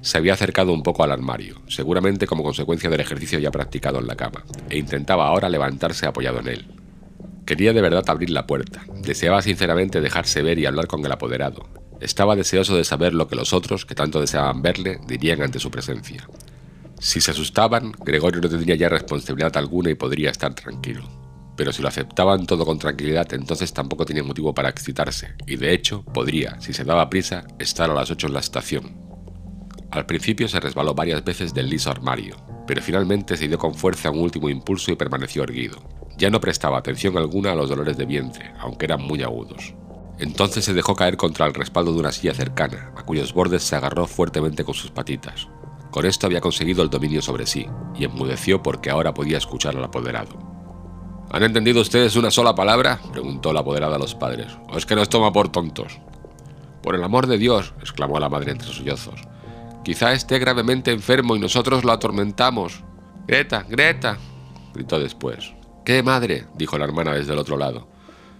se 0.00 0.18
había 0.18 0.32
acercado 0.32 0.72
un 0.72 0.82
poco 0.82 1.04
al 1.04 1.12
armario, 1.12 1.62
seguramente 1.68 2.26
como 2.26 2.42
consecuencia 2.42 2.90
del 2.90 3.02
ejercicio 3.02 3.38
ya 3.38 3.52
practicado 3.52 4.00
en 4.00 4.08
la 4.08 4.16
cama, 4.16 4.42
e 4.68 4.78
intentaba 4.78 5.28
ahora 5.28 5.48
levantarse 5.48 6.06
apoyado 6.06 6.40
en 6.40 6.48
él. 6.48 6.83
Quería 7.46 7.74
de 7.74 7.82
verdad 7.82 8.04
abrir 8.08 8.30
la 8.30 8.46
puerta, 8.46 8.84
deseaba 9.02 9.42
sinceramente 9.42 10.00
dejarse 10.00 10.42
ver 10.42 10.58
y 10.58 10.66
hablar 10.66 10.86
con 10.86 11.04
el 11.04 11.12
apoderado. 11.12 11.68
Estaba 12.00 12.36
deseoso 12.36 12.76
de 12.76 12.84
saber 12.84 13.12
lo 13.12 13.28
que 13.28 13.36
los 13.36 13.52
otros, 13.52 13.84
que 13.84 13.94
tanto 13.94 14.20
deseaban 14.20 14.62
verle, 14.62 14.98
dirían 15.06 15.42
ante 15.42 15.60
su 15.60 15.70
presencia. 15.70 16.26
Si 16.98 17.20
se 17.20 17.32
asustaban, 17.32 17.92
Gregorio 18.04 18.40
no 18.40 18.48
tendría 18.48 18.76
ya 18.76 18.88
responsabilidad 18.88 19.56
alguna 19.58 19.90
y 19.90 19.94
podría 19.94 20.30
estar 20.30 20.54
tranquilo. 20.54 21.02
Pero 21.56 21.72
si 21.72 21.82
lo 21.82 21.88
aceptaban 21.88 22.46
todo 22.46 22.64
con 22.64 22.78
tranquilidad, 22.78 23.32
entonces 23.34 23.72
tampoco 23.72 24.06
tenía 24.06 24.24
motivo 24.24 24.54
para 24.54 24.70
excitarse, 24.70 25.34
y 25.46 25.56
de 25.56 25.72
hecho 25.74 26.02
podría, 26.02 26.58
si 26.60 26.72
se 26.72 26.84
daba 26.84 27.10
prisa, 27.10 27.44
estar 27.58 27.90
a 27.90 27.94
las 27.94 28.10
8 28.10 28.26
en 28.26 28.32
la 28.32 28.40
estación. 28.40 29.04
Al 29.90 30.06
principio 30.06 30.48
se 30.48 30.60
resbaló 30.60 30.94
varias 30.94 31.22
veces 31.24 31.54
del 31.54 31.68
liso 31.68 31.90
armario, 31.90 32.36
pero 32.66 32.82
finalmente 32.82 33.36
se 33.36 33.46
dio 33.46 33.58
con 33.58 33.74
fuerza 33.74 34.10
un 34.10 34.20
último 34.20 34.48
impulso 34.48 34.90
y 34.90 34.96
permaneció 34.96 35.44
erguido. 35.44 36.03
Ya 36.16 36.30
no 36.30 36.40
prestaba 36.40 36.78
atención 36.78 37.16
alguna 37.16 37.52
a 37.52 37.54
los 37.54 37.68
dolores 37.68 37.96
de 37.96 38.06
vientre, 38.06 38.52
aunque 38.60 38.86
eran 38.86 39.02
muy 39.02 39.22
agudos. 39.22 39.74
Entonces 40.18 40.64
se 40.64 40.74
dejó 40.74 40.94
caer 40.94 41.16
contra 41.16 41.46
el 41.46 41.54
respaldo 41.54 41.92
de 41.92 41.98
una 41.98 42.12
silla 42.12 42.34
cercana, 42.34 42.92
a 42.96 43.02
cuyos 43.02 43.32
bordes 43.32 43.64
se 43.64 43.74
agarró 43.74 44.06
fuertemente 44.06 44.64
con 44.64 44.74
sus 44.74 44.90
patitas. 44.90 45.48
Con 45.90 46.06
esto 46.06 46.26
había 46.26 46.40
conseguido 46.40 46.82
el 46.82 46.90
dominio 46.90 47.20
sobre 47.20 47.46
sí, 47.46 47.66
y 47.96 48.04
enmudeció 48.04 48.62
porque 48.62 48.90
ahora 48.90 49.14
podía 49.14 49.38
escuchar 49.38 49.76
al 49.76 49.84
apoderado. 49.84 50.38
¿Han 51.30 51.42
entendido 51.42 51.80
ustedes 51.80 52.16
una 52.16 52.30
sola 52.30 52.54
palabra? 52.54 53.00
preguntó 53.12 53.52
la 53.52 53.60
apoderada 53.60 53.96
a 53.96 53.98
los 53.98 54.14
padres. 54.14 54.56
¿O 54.68 54.76
es 54.76 54.86
que 54.86 54.94
nos 54.94 55.08
toma 55.08 55.32
por 55.32 55.50
tontos? 55.50 55.98
Por 56.82 56.94
el 56.94 57.02
amor 57.02 57.26
de 57.26 57.38
Dios, 57.38 57.74
exclamó 57.80 58.20
la 58.20 58.28
madre 58.28 58.52
entre 58.52 58.68
sollozos. 58.68 59.20
Quizá 59.84 60.12
esté 60.12 60.38
gravemente 60.38 60.92
enfermo 60.92 61.34
y 61.34 61.40
nosotros 61.40 61.82
lo 61.82 61.92
atormentamos. 61.92 62.84
Greta, 63.26 63.64
Greta, 63.68 64.18
gritó 64.74 64.98
después. 65.00 65.54
¿Qué 65.84 66.02
madre? 66.02 66.46
dijo 66.54 66.78
la 66.78 66.86
hermana 66.86 67.12
desde 67.12 67.34
el 67.34 67.38
otro 67.38 67.58
lado. 67.58 67.86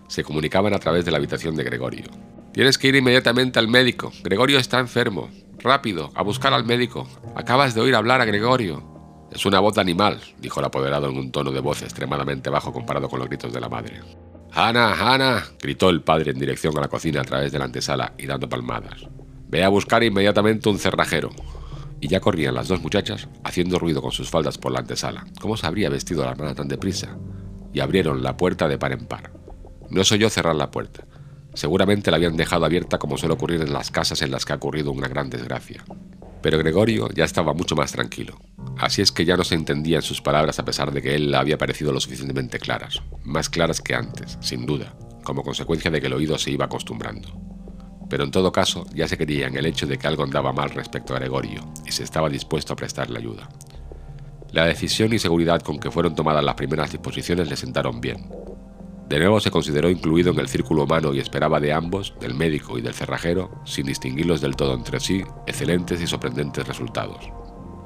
Se 0.09 0.24
comunicaban 0.24 0.72
a 0.72 0.78
través 0.78 1.04
de 1.04 1.11
la 1.11 1.18
habitación 1.18 1.54
de 1.54 1.64
Gregorio. 1.64 2.07
Tienes 2.52 2.78
que 2.78 2.88
ir 2.88 2.94
inmediatamente 2.94 3.59
al 3.59 3.68
médico. 3.68 4.12
Gregorio 4.22 4.59
está 4.59 4.78
enfermo. 4.78 5.28
Rápido, 5.59 6.11
a 6.14 6.22
buscar 6.22 6.54
al 6.54 6.64
médico. 6.64 7.07
Acabas 7.35 7.74
de 7.74 7.83
oír 7.83 7.94
hablar 7.96 8.22
a 8.22 8.24
Gregorio. 8.24 8.83
Es 9.30 9.44
una 9.44 9.61
voz 9.61 9.74
de 9.74 9.83
animal, 9.83 10.20
dijo 10.38 10.61
el 10.61 10.66
apoderado 10.66 11.11
en 11.11 11.18
un 11.18 11.33
tono 11.33 11.50
de 11.50 11.61
voz 11.61 11.83
extremadamente 11.83 12.48
bajo 12.48 12.72
comparado 12.72 13.11
con 13.11 13.18
los 13.18 13.28
gritos 13.28 13.52
de 13.52 13.61
la 13.61 13.68
madre. 13.68 14.00
Ana, 14.52 15.12
Ana, 15.12 15.44
gritó 15.61 15.90
el 15.90 16.00
padre 16.00 16.30
en 16.30 16.38
dirección 16.38 16.78
a 16.78 16.80
la 16.80 16.88
cocina 16.88 17.20
a 17.20 17.24
través 17.24 17.52
de 17.52 17.59
la 17.59 17.66
antesala 17.66 18.14
y 18.16 18.24
dando 18.26 18.48
palmadas. 18.48 19.07
Ve 19.48 19.64
a 19.64 19.68
buscar 19.68 20.02
inmediatamente 20.02 20.68
un 20.70 20.78
cerrajero 20.78 21.30
y 22.04 22.08
ya 22.08 22.20
corrían 22.20 22.54
las 22.54 22.68
dos 22.68 22.82
muchachas 22.82 23.28
haciendo 23.44 23.78
ruido 23.78 24.02
con 24.02 24.12
sus 24.12 24.28
faldas 24.28 24.58
por 24.58 24.70
la 24.70 24.80
antesala. 24.80 25.24
¿Cómo 25.40 25.56
se 25.56 25.66
habría 25.66 25.88
vestido 25.88 26.22
la 26.22 26.32
hermana 26.32 26.54
tan 26.54 26.68
deprisa? 26.68 27.16
Y 27.72 27.80
abrieron 27.80 28.22
la 28.22 28.36
puerta 28.36 28.68
de 28.68 28.76
par 28.76 28.92
en 28.92 29.06
par. 29.06 29.32
No 29.88 30.04
se 30.04 30.16
oyó 30.16 30.28
cerrar 30.28 30.54
la 30.54 30.70
puerta. 30.70 31.06
Seguramente 31.54 32.10
la 32.10 32.18
habían 32.18 32.36
dejado 32.36 32.66
abierta 32.66 32.98
como 32.98 33.16
suele 33.16 33.32
ocurrir 33.32 33.62
en 33.62 33.72
las 33.72 33.90
casas 33.90 34.20
en 34.20 34.32
las 34.32 34.44
que 34.44 34.52
ha 34.52 34.56
ocurrido 34.56 34.92
una 34.92 35.08
gran 35.08 35.30
desgracia. 35.30 35.82
Pero 36.42 36.58
Gregorio 36.58 37.08
ya 37.08 37.24
estaba 37.24 37.54
mucho 37.54 37.74
más 37.74 37.92
tranquilo. 37.92 38.38
Así 38.76 39.00
es 39.00 39.10
que 39.10 39.24
ya 39.24 39.38
no 39.38 39.44
se 39.44 39.54
entendían 39.54 40.02
sus 40.02 40.20
palabras 40.20 40.58
a 40.58 40.64
pesar 40.66 40.92
de 40.92 41.00
que 41.00 41.14
él 41.14 41.34
había 41.34 41.56
parecido 41.56 41.90
lo 41.90 42.00
suficientemente 42.00 42.58
claras, 42.58 43.00
más 43.22 43.48
claras 43.48 43.80
que 43.80 43.94
antes, 43.94 44.36
sin 44.42 44.66
duda, 44.66 44.94
como 45.22 45.42
consecuencia 45.42 45.90
de 45.90 46.02
que 46.02 46.08
el 46.08 46.12
oído 46.12 46.36
se 46.36 46.50
iba 46.50 46.66
acostumbrando. 46.66 47.40
Pero 48.14 48.22
en 48.22 48.31
todo 48.31 48.53
caso 48.53 48.87
ya 48.94 49.09
se 49.09 49.18
creía 49.18 49.48
en 49.48 49.57
el 49.57 49.66
hecho 49.66 49.88
de 49.88 49.98
que 49.98 50.07
algo 50.07 50.22
andaba 50.22 50.53
mal 50.53 50.70
respecto 50.70 51.12
a 51.12 51.18
Gregorio 51.18 51.64
y 51.85 51.90
se 51.90 52.05
estaba 52.05 52.29
dispuesto 52.29 52.72
a 52.72 52.77
prestarle 52.77 53.18
ayuda. 53.18 53.48
La 54.53 54.66
decisión 54.66 55.12
y 55.12 55.18
seguridad 55.18 55.62
con 55.62 55.81
que 55.81 55.90
fueron 55.90 56.14
tomadas 56.14 56.44
las 56.44 56.55
primeras 56.55 56.92
disposiciones 56.92 57.48
le 57.48 57.57
sentaron 57.57 58.00
bien, 58.00 58.29
de 59.09 59.18
nuevo 59.18 59.40
se 59.40 59.50
consideró 59.50 59.90
incluido 59.90 60.31
en 60.31 60.38
el 60.38 60.46
círculo 60.46 60.85
humano 60.85 61.12
y 61.12 61.18
esperaba 61.18 61.59
de 61.59 61.72
ambos, 61.72 62.14
del 62.20 62.35
médico 62.35 62.79
y 62.79 62.83
del 62.83 62.94
cerrajero, 62.94 63.50
sin 63.64 63.87
distinguirlos 63.87 64.40
del 64.40 64.55
todo 64.55 64.74
entre 64.74 65.00
sí, 65.00 65.24
excelentes 65.48 66.00
y 66.00 66.07
sorprendentes 66.07 66.68
resultados. 66.68 67.18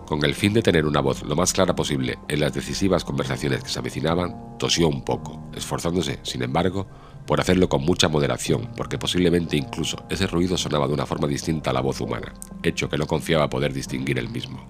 Con 0.05 0.23
el 0.27 0.35
fin 0.35 0.53
de 0.53 0.61
tener 0.61 0.85
una 0.85 1.01
voz 1.01 1.23
lo 1.23 1.37
más 1.37 1.55
clara 1.55 1.75
posible 1.75 2.19
en 2.29 2.41
las 2.41 2.53
decisivas 2.53 3.03
conversaciones 3.03 3.65
que 3.65 3.71
se 3.71 3.79
avecinaban, 3.79 4.59
tosió 4.59 4.89
un 4.89 5.07
poco, 5.07 5.49
esforzándose, 5.57 6.19
sin 6.23 6.43
embargo, 6.43 6.87
por 7.29 7.43
hacerlo 7.43 7.69
con 7.69 7.83
mucha 7.83 8.09
moderación, 8.09 8.71
porque 8.75 8.97
posiblemente 8.97 9.55
incluso 9.55 10.03
ese 10.09 10.27
ruido 10.27 10.57
sonaba 10.57 10.87
de 10.87 10.95
una 10.95 11.05
forma 11.05 11.29
distinta 11.29 11.69
a 11.69 11.73
la 11.75 11.83
voz 11.83 12.01
humana, 12.01 12.33
hecho 12.63 12.89
que 12.89 12.97
no 12.97 13.07
confiaba 13.07 13.51
poder 13.51 13.75
distinguir 13.75 14.19
él 14.19 14.31
mismo. 14.31 14.67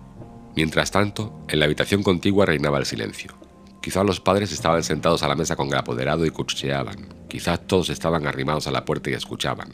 Mientras 0.57 0.91
tanto, 0.91 1.41
en 1.49 1.61
la 1.61 1.67
habitación 1.67 2.03
contigua 2.03 2.47
reinaba 2.47 2.79
el 2.79 2.85
silencio. 2.85 3.33
Quizás 3.81 4.05
los 4.05 4.19
padres 4.19 4.51
estaban 4.51 4.83
sentados 4.83 5.23
a 5.23 5.29
la 5.29 5.37
mesa 5.37 5.55
con 5.55 5.69
el 5.69 5.77
apoderado 5.77 6.27
y 6.27 6.31
cuchicheaban. 6.31 7.15
Quizás 7.29 7.65
todos 7.65 7.91
estaban 7.91 8.27
arrimados 8.27 8.67
a 8.67 8.73
la 8.73 8.85
puerta 8.85 9.09
y 9.09 9.13
escuchaban. 9.13 9.73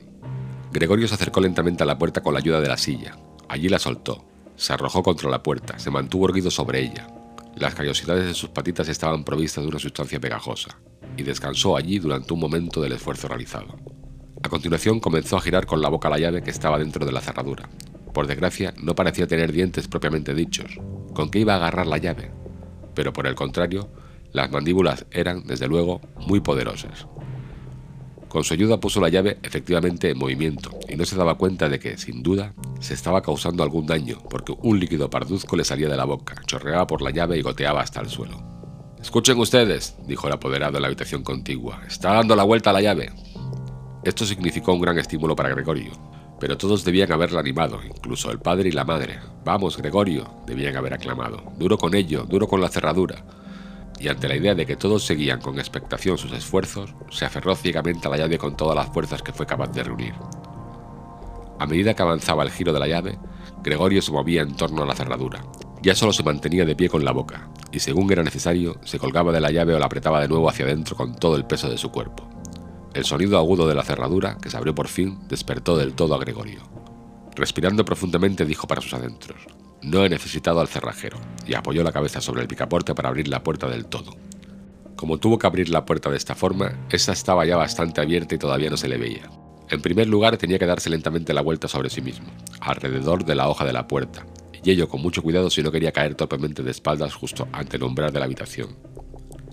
Gregorio 0.70 1.08
se 1.08 1.14
acercó 1.14 1.40
lentamente 1.40 1.84
a 1.84 1.86
la 1.86 1.96
puerta 1.96 2.22
con 2.22 2.34
la 2.34 2.40
ayuda 2.40 2.60
de 2.60 2.68
la 2.68 2.76
silla. 2.76 3.16
Allí 3.48 3.70
la 3.70 3.78
soltó. 3.78 4.26
Se 4.56 4.74
arrojó 4.74 5.02
contra 5.02 5.30
la 5.30 5.42
puerta, 5.42 5.78
se 5.78 5.90
mantuvo 5.90 6.28
erguido 6.28 6.50
sobre 6.50 6.82
ella. 6.82 7.06
Las 7.56 7.74
callosidades 7.74 8.26
de 8.26 8.34
sus 8.34 8.50
patitas 8.50 8.88
estaban 8.88 9.24
provistas 9.24 9.62
de 9.62 9.68
una 9.68 9.78
sustancia 9.78 10.20
pegajosa, 10.20 10.76
y 11.16 11.22
descansó 11.22 11.76
allí 11.76 11.98
durante 11.98 12.34
un 12.34 12.40
momento 12.40 12.80
del 12.80 12.92
esfuerzo 12.92 13.28
realizado. 13.28 13.76
A 14.42 14.48
continuación 14.48 15.00
comenzó 15.00 15.36
a 15.36 15.40
girar 15.40 15.64
con 15.64 15.80
la 15.80 15.88
boca 15.88 16.10
la 16.10 16.18
llave 16.18 16.42
que 16.42 16.50
estaba 16.50 16.78
dentro 16.78 17.06
de 17.06 17.12
la 17.12 17.20
cerradura. 17.20 17.68
Por 18.12 18.26
desgracia, 18.26 18.74
no 18.82 18.94
parecía 18.94 19.26
tener 19.26 19.52
dientes 19.52 19.88
propiamente 19.88 20.34
dichos. 20.34 20.78
¿Con 21.14 21.30
qué 21.30 21.40
iba 21.40 21.54
a 21.54 21.56
agarrar 21.56 21.86
la 21.86 21.98
llave? 21.98 22.30
Pero 22.94 23.12
por 23.12 23.26
el 23.26 23.34
contrario, 23.34 23.88
las 24.32 24.50
mandíbulas 24.50 25.06
eran, 25.10 25.46
desde 25.46 25.68
luego, 25.68 26.00
muy 26.26 26.40
poderosas. 26.40 27.06
Con 28.34 28.42
su 28.42 28.52
ayuda 28.52 28.80
puso 28.80 29.00
la 29.00 29.10
llave 29.10 29.38
efectivamente 29.44 30.10
en 30.10 30.18
movimiento 30.18 30.72
y 30.88 30.96
no 30.96 31.04
se 31.04 31.14
daba 31.14 31.36
cuenta 31.36 31.68
de 31.68 31.78
que, 31.78 31.96
sin 31.96 32.20
duda, 32.20 32.52
se 32.80 32.92
estaba 32.92 33.22
causando 33.22 33.62
algún 33.62 33.86
daño 33.86 34.18
porque 34.28 34.52
un 34.60 34.80
líquido 34.80 35.08
parduzco 35.08 35.54
le 35.54 35.62
salía 35.62 35.88
de 35.88 35.96
la 35.96 36.04
boca, 36.04 36.42
chorreaba 36.44 36.84
por 36.84 37.00
la 37.00 37.12
llave 37.12 37.38
y 37.38 37.42
goteaba 37.42 37.80
hasta 37.80 38.00
el 38.00 38.08
suelo. 38.08 38.42
Escuchen 39.00 39.38
ustedes, 39.38 39.94
dijo 40.08 40.26
el 40.26 40.32
apoderado 40.32 40.78
en 40.78 40.82
la 40.82 40.88
habitación 40.88 41.22
contigua, 41.22 41.82
está 41.86 42.14
dando 42.14 42.34
la 42.34 42.42
vuelta 42.42 42.70
a 42.70 42.72
la 42.72 42.80
llave. 42.80 43.12
Esto 44.02 44.26
significó 44.26 44.72
un 44.72 44.80
gran 44.80 44.98
estímulo 44.98 45.36
para 45.36 45.50
Gregorio, 45.50 45.92
pero 46.40 46.58
todos 46.58 46.84
debían 46.84 47.12
haberla 47.12 47.38
animado, 47.38 47.82
incluso 47.86 48.32
el 48.32 48.40
padre 48.40 48.68
y 48.68 48.72
la 48.72 48.82
madre. 48.82 49.20
Vamos, 49.44 49.76
Gregorio, 49.76 50.28
debían 50.44 50.74
haber 50.74 50.94
aclamado. 50.94 51.52
Duro 51.56 51.78
con 51.78 51.94
ello, 51.94 52.24
duro 52.24 52.48
con 52.48 52.60
la 52.60 52.68
cerradura 52.68 53.43
y 53.98 54.08
ante 54.08 54.28
la 54.28 54.36
idea 54.36 54.54
de 54.54 54.66
que 54.66 54.76
todos 54.76 55.04
seguían 55.04 55.40
con 55.40 55.58
expectación 55.58 56.18
sus 56.18 56.32
esfuerzos, 56.32 56.94
se 57.10 57.24
aferró 57.24 57.54
ciegamente 57.54 58.06
a 58.06 58.10
la 58.10 58.18
llave 58.18 58.38
con 58.38 58.56
todas 58.56 58.76
las 58.76 58.88
fuerzas 58.88 59.22
que 59.22 59.32
fue 59.32 59.46
capaz 59.46 59.68
de 59.72 59.84
reunir. 59.84 60.14
A 61.58 61.66
medida 61.66 61.94
que 61.94 62.02
avanzaba 62.02 62.42
el 62.42 62.50
giro 62.50 62.72
de 62.72 62.80
la 62.80 62.88
llave, 62.88 63.18
Gregorio 63.62 64.02
se 64.02 64.12
movía 64.12 64.42
en 64.42 64.56
torno 64.56 64.82
a 64.82 64.86
la 64.86 64.94
cerradura. 64.94 65.44
Ya 65.82 65.94
solo 65.94 66.12
se 66.12 66.22
mantenía 66.22 66.64
de 66.64 66.76
pie 66.76 66.88
con 66.88 67.04
la 67.04 67.12
boca, 67.12 67.48
y 67.72 67.78
según 67.78 68.10
era 68.10 68.22
necesario, 68.22 68.76
se 68.84 68.98
colgaba 68.98 69.32
de 69.32 69.40
la 69.40 69.50
llave 69.50 69.74
o 69.74 69.78
la 69.78 69.86
apretaba 69.86 70.20
de 70.20 70.28
nuevo 70.28 70.48
hacia 70.48 70.64
adentro 70.64 70.96
con 70.96 71.16
todo 71.16 71.36
el 71.36 71.46
peso 71.46 71.68
de 71.68 71.78
su 71.78 71.90
cuerpo. 71.90 72.28
El 72.94 73.04
sonido 73.04 73.38
agudo 73.38 73.66
de 73.66 73.74
la 73.74 73.82
cerradura, 73.82 74.38
que 74.38 74.50
se 74.50 74.56
abrió 74.56 74.74
por 74.74 74.88
fin, 74.88 75.18
despertó 75.28 75.76
del 75.76 75.94
todo 75.94 76.14
a 76.14 76.18
Gregorio. 76.18 76.62
Respirando 77.34 77.84
profundamente 77.84 78.44
dijo 78.44 78.66
para 78.66 78.80
sus 78.80 78.94
adentros, 78.94 79.46
no 79.84 80.04
he 80.04 80.08
necesitado 80.08 80.60
al 80.60 80.68
cerrajero, 80.68 81.18
y 81.46 81.54
apoyó 81.54 81.84
la 81.84 81.92
cabeza 81.92 82.20
sobre 82.20 82.42
el 82.42 82.48
picaporte 82.48 82.94
para 82.94 83.10
abrir 83.10 83.28
la 83.28 83.42
puerta 83.42 83.68
del 83.68 83.84
todo. 83.84 84.16
Como 84.96 85.18
tuvo 85.18 85.38
que 85.38 85.46
abrir 85.46 85.68
la 85.68 85.84
puerta 85.84 86.10
de 86.10 86.16
esta 86.16 86.34
forma, 86.34 86.86
esta 86.90 87.12
estaba 87.12 87.44
ya 87.44 87.56
bastante 87.56 88.00
abierta 88.00 88.34
y 88.34 88.38
todavía 88.38 88.70
no 88.70 88.78
se 88.78 88.88
le 88.88 88.96
veía. 88.96 89.28
En 89.68 89.82
primer 89.82 90.08
lugar, 90.08 90.36
tenía 90.38 90.58
que 90.58 90.66
darse 90.66 90.88
lentamente 90.88 91.34
la 91.34 91.42
vuelta 91.42 91.68
sobre 91.68 91.90
sí 91.90 92.00
mismo, 92.00 92.28
alrededor 92.60 93.24
de 93.24 93.34
la 93.34 93.48
hoja 93.48 93.64
de 93.64 93.72
la 93.72 93.86
puerta, 93.86 94.24
y 94.62 94.70
ello 94.70 94.88
con 94.88 95.02
mucho 95.02 95.22
cuidado 95.22 95.50
si 95.50 95.62
no 95.62 95.70
quería 95.70 95.92
caer 95.92 96.14
torpemente 96.14 96.62
de 96.62 96.70
espaldas 96.70 97.14
justo 97.14 97.46
ante 97.52 97.76
el 97.76 97.82
umbral 97.82 98.12
de 98.12 98.20
la 98.20 98.24
habitación. 98.24 98.76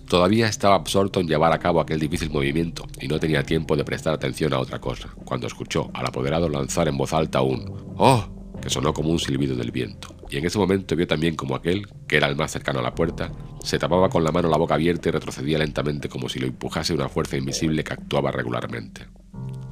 Todavía 0.08 0.48
estaba 0.48 0.76
absorto 0.76 1.20
en 1.20 1.28
llevar 1.28 1.54
a 1.54 1.60
cabo 1.60 1.82
aquel 1.82 2.00
difícil 2.00 2.30
movimiento 2.30 2.86
y 3.00 3.08
no 3.08 3.20
tenía 3.20 3.44
tiempo 3.44 3.76
de 3.76 3.86
prestar 3.86 4.13
atención 4.13 4.54
a 4.54 4.60
otra 4.60 4.80
cosa, 4.80 5.10
cuando 5.26 5.48
escuchó 5.48 5.89
al 5.94 6.06
apoderado 6.06 6.48
lanzar 6.48 6.88
en 6.88 6.98
voz 6.98 7.13
alta 7.13 7.41
un 7.41 7.94
¡Oh! 7.98 8.26
que 8.62 8.70
sonó 8.70 8.94
como 8.94 9.10
un 9.10 9.20
silbido 9.20 9.56
del 9.56 9.72
viento 9.72 10.20
y 10.32 10.38
en 10.38 10.46
ese 10.46 10.58
momento 10.58 10.96
vio 10.96 11.06
también 11.06 11.36
como 11.36 11.56
aquel, 11.56 11.86
que 12.08 12.15
era 12.15 12.28
el 12.28 12.38
más 12.38 12.52
cercano 12.52 12.80
a 12.80 12.84
la 12.84 12.96
puerta, 12.96 13.32
se 13.62 13.78
tapaba 13.78 14.10
con 14.10 14.24
la 14.24 14.32
mano 14.32 14.50
la 14.50 14.58
boca 14.58 14.76
abierta 14.76 15.10
y 15.10 15.12
retrocedía 15.12 15.58
lentamente 15.58 16.08
como 16.08 16.30
si 16.30 16.39
lo 16.39 16.48
empujase 16.48 16.94
una 16.94 17.10
fuerza 17.10 17.36
invisible 17.36 17.84
que 17.84 17.94
actuaba 17.94 18.32
regularmente. 18.32 19.08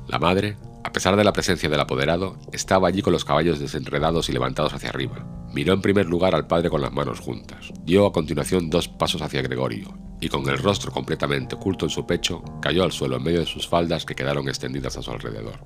La 0.10 0.20
madre, 0.20 0.58
a 0.84 0.92
pesar 0.92 1.16
de 1.16 1.24
la 1.24 1.32
presencia 1.32 1.70
del 1.70 1.80
apoderado, 1.80 2.38
estaba 2.52 2.90
allí 2.90 3.02
con 3.02 3.14
los 3.14 3.24
caballos 3.24 3.60
desenredados 3.60 4.28
y 4.28 4.34
levantados 4.34 4.74
hacia 4.74 4.90
arriba. 4.90 5.26
Miró 5.54 5.74
en 5.74 5.82
primer 5.82 6.08
lugar 6.08 6.36
al 6.36 6.46
padre 6.46 6.70
con 6.70 6.82
las 6.82 6.92
manos 6.92 7.22
juntas, 7.22 7.72
dio 7.86 8.06
a 8.06 8.12
continuación 8.12 8.70
dos 8.70 8.90
pasos 8.90 9.22
hacia 9.22 9.42
Gregorio, 9.42 9.98
y 10.20 10.28
con 10.28 10.48
el 10.50 10.58
rostro 10.58 10.92
completamente 10.92 11.56
oculto 11.56 11.86
en 11.86 11.92
su 11.92 12.06
pecho, 12.06 12.44
cayó 12.62 12.84
al 12.84 12.92
suelo 12.92 13.16
en 13.16 13.24
medio 13.24 13.40
de 13.40 13.46
sus 13.46 13.68
faldas 13.68 14.06
que 14.06 14.16
quedaron 14.16 14.50
extendidas 14.50 14.98
a 14.98 15.02
su 15.02 15.12
alrededor. 15.12 15.60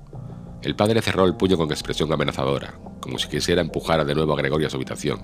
El 0.64 0.74
padre 0.74 1.02
cerró 1.02 1.26
el 1.26 1.34
puño 1.34 1.58
con 1.58 1.70
expresión 1.70 2.10
amenazadora, 2.10 2.80
como 3.00 3.18
si 3.18 3.28
quisiera 3.28 3.60
empujar 3.60 4.02
de 4.02 4.14
nuevo 4.14 4.32
a 4.32 4.36
Gregorio 4.36 4.66
a 4.66 4.70
su 4.70 4.76
habitación. 4.76 5.20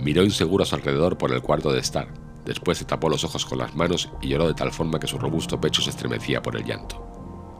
Miró 0.00 0.22
inseguro 0.22 0.62
a 0.62 0.66
su 0.66 0.76
alrededor 0.76 1.18
por 1.18 1.32
el 1.32 1.42
cuarto 1.42 1.72
de 1.72 1.80
estar. 1.80 2.06
Después 2.44 2.78
se 2.78 2.84
tapó 2.84 3.08
los 3.08 3.24
ojos 3.24 3.44
con 3.44 3.58
las 3.58 3.74
manos 3.74 4.08
y 4.22 4.28
lloró 4.28 4.46
de 4.46 4.54
tal 4.54 4.70
forma 4.70 5.00
que 5.00 5.08
su 5.08 5.18
robusto 5.18 5.60
pecho 5.60 5.82
se 5.82 5.90
estremecía 5.90 6.40
por 6.40 6.54
el 6.54 6.64
llanto. 6.64 7.04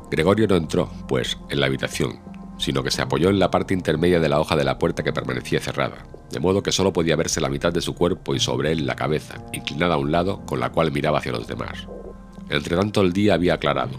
Gregorio 0.09 0.47
no 0.47 0.55
entró, 0.55 0.89
pues, 1.09 1.37
en 1.51 1.59
la 1.59 1.67
habitación, 1.67 2.21
sino 2.59 2.85
que 2.85 2.93
se 2.93 3.03
apoyó 3.03 3.29
en 3.29 3.41
la 3.41 3.51
parte 3.51 3.75
intermedia 3.75 4.21
de 4.21 4.29
la 4.29 4.39
hoja 4.39 4.55
de 4.55 4.63
la 4.63 4.79
puerta 4.79 5.03
que 5.03 5.13
permanecía 5.13 5.59
cerrada, 5.59 6.07
de 6.31 6.39
modo 6.39 6.63
que 6.63 6.71
solo 6.71 6.93
podía 6.93 7.17
verse 7.17 7.41
la 7.41 7.49
mitad 7.49 7.73
de 7.73 7.81
su 7.81 7.97
cuerpo 7.97 8.37
y 8.37 8.39
sobre 8.39 8.71
él 8.71 8.87
la 8.87 8.95
cabeza, 8.95 9.45
inclinada 9.53 9.97
a 9.97 9.99
un 9.99 10.13
lado, 10.13 10.47
con 10.47 10.61
la 10.61 10.71
cual 10.71 10.93
miraba 10.93 11.19
hacia 11.19 11.33
los 11.33 11.49
demás. 11.49 11.89
Entretanto 12.51 13.01
el 13.01 13.13
día 13.13 13.35
había 13.35 13.55
aclarado, 13.55 13.99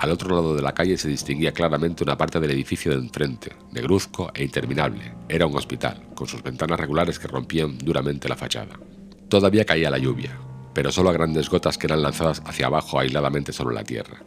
al 0.00 0.12
otro 0.12 0.34
lado 0.34 0.56
de 0.56 0.62
la 0.62 0.72
calle 0.72 0.96
se 0.96 1.10
distinguía 1.10 1.52
claramente 1.52 2.02
una 2.02 2.16
parte 2.16 2.40
del 2.40 2.52
edificio 2.52 2.90
de 2.90 2.96
enfrente, 2.96 3.52
negruzco 3.70 4.30
e 4.34 4.42
interminable. 4.42 5.12
Era 5.28 5.44
un 5.44 5.54
hospital, 5.54 6.08
con 6.14 6.26
sus 6.26 6.42
ventanas 6.42 6.80
regulares 6.80 7.18
que 7.18 7.28
rompían 7.28 7.76
duramente 7.76 8.26
la 8.26 8.34
fachada. 8.34 8.80
Todavía 9.28 9.66
caía 9.66 9.90
la 9.90 9.98
lluvia, 9.98 10.38
pero 10.72 10.90
solo 10.90 11.10
a 11.10 11.12
grandes 11.12 11.50
gotas 11.50 11.76
que 11.76 11.86
eran 11.86 12.00
lanzadas 12.00 12.40
hacia 12.46 12.68
abajo 12.68 12.98
aisladamente 12.98 13.52
sobre 13.52 13.74
la 13.74 13.84
tierra. 13.84 14.22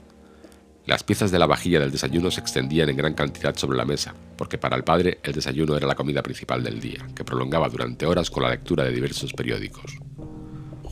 Las 0.85 1.03
piezas 1.03 1.31
de 1.31 1.39
la 1.39 1.47
vajilla 1.47 1.79
del 1.79 1.91
desayuno 1.91 2.29
se 2.29 2.41
extendían 2.41 2.89
en 2.89 2.97
gran 2.97 3.15
cantidad 3.15 3.55
sobre 3.55 3.75
la 3.75 3.85
mesa, 3.85 4.13
porque 4.37 4.59
para 4.59 4.75
el 4.75 4.83
padre 4.83 5.21
el 5.23 5.33
desayuno 5.33 5.75
era 5.75 5.87
la 5.87 5.95
comida 5.95 6.21
principal 6.21 6.63
del 6.63 6.79
día, 6.79 7.07
que 7.15 7.23
prolongaba 7.23 7.67
durante 7.67 8.05
horas 8.05 8.29
con 8.29 8.43
la 8.43 8.51
lectura 8.51 8.83
de 8.83 8.91
diversos 8.91 9.33
periódicos. 9.33 9.97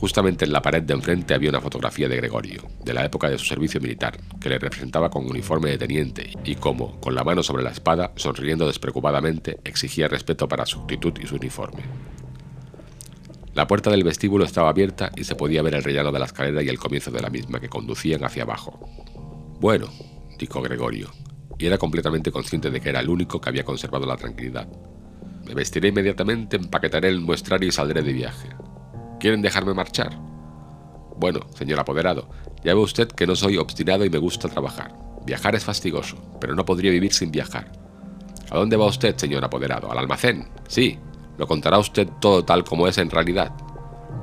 Justamente 0.02 0.44
en 0.44 0.52
la 0.52 0.60
pared 0.60 0.82
de 0.82 0.94
enfrente 0.94 1.32
había 1.32 1.50
una 1.50 1.60
fotografía 1.60 2.08
de 2.08 2.16
Gregorio, 2.16 2.66
de 2.84 2.92
la 2.92 3.04
época 3.04 3.30
de 3.30 3.38
su 3.38 3.44
servicio 3.44 3.80
militar, 3.80 4.18
que 4.40 4.48
le 4.48 4.58
representaba 4.58 5.08
con 5.10 5.30
uniforme 5.30 5.70
de 5.70 5.78
teniente 5.78 6.32
y 6.44 6.56
como, 6.56 7.00
con 7.00 7.14
la 7.14 7.22
mano 7.22 7.44
sobre 7.44 7.62
la 7.62 7.70
espada, 7.70 8.10
sonriendo 8.16 8.66
despreocupadamente, 8.66 9.60
exigía 9.62 10.08
respeto 10.08 10.48
para 10.48 10.66
su 10.66 10.80
actitud 10.80 11.12
y 11.22 11.28
su 11.28 11.36
uniforme. 11.36 11.84
La 13.54 13.68
puerta 13.68 13.90
del 13.90 14.02
vestíbulo 14.02 14.44
estaba 14.44 14.70
abierta 14.70 15.12
y 15.14 15.22
se 15.22 15.36
podía 15.36 15.62
ver 15.62 15.76
el 15.76 15.84
rellano 15.84 16.10
de 16.10 16.18
la 16.18 16.24
escalera 16.24 16.64
y 16.64 16.68
el 16.68 16.80
comienzo 16.80 17.12
de 17.12 17.22
la 17.22 17.30
misma 17.30 17.60
que 17.60 17.68
conducían 17.68 18.24
hacia 18.24 18.42
abajo. 18.42 18.80
Bueno, 19.60 19.86
dijo 20.36 20.60
Gregorio, 20.62 21.12
y 21.60 21.66
era 21.66 21.78
completamente 21.78 22.32
consciente 22.32 22.72
de 22.72 22.80
que 22.80 22.88
era 22.88 22.98
el 22.98 23.08
único 23.08 23.40
que 23.40 23.50
había 23.50 23.64
conservado 23.64 24.04
la 24.04 24.16
tranquilidad. 24.16 24.66
Me 25.46 25.54
vestiré 25.54 25.90
inmediatamente, 25.90 26.56
empaquetaré 26.56 27.08
el 27.08 27.20
muestrario 27.20 27.68
y 27.68 27.72
saldré 27.72 28.02
de 28.02 28.12
viaje. 28.12 28.48
¿Quieren 29.22 29.40
dejarme 29.40 29.72
marchar? 29.72 30.18
Bueno, 31.16 31.42
señor 31.54 31.78
apoderado, 31.78 32.28
ya 32.64 32.74
ve 32.74 32.80
usted 32.80 33.06
que 33.06 33.24
no 33.24 33.36
soy 33.36 33.56
obstinado 33.56 34.04
y 34.04 34.10
me 34.10 34.18
gusta 34.18 34.48
trabajar. 34.48 34.96
Viajar 35.24 35.54
es 35.54 35.62
fastigoso, 35.62 36.16
pero 36.40 36.56
no 36.56 36.64
podría 36.64 36.90
vivir 36.90 37.12
sin 37.12 37.30
viajar. 37.30 37.70
¿A 38.50 38.58
dónde 38.58 38.76
va 38.76 38.86
usted, 38.86 39.16
señor 39.16 39.44
apoderado? 39.44 39.92
¿Al 39.92 39.98
almacén? 39.98 40.48
Sí. 40.66 40.98
¿Lo 41.38 41.46
contará 41.46 41.78
usted 41.78 42.08
todo 42.20 42.44
tal 42.44 42.64
como 42.64 42.88
es 42.88 42.98
en 42.98 43.10
realidad? 43.10 43.52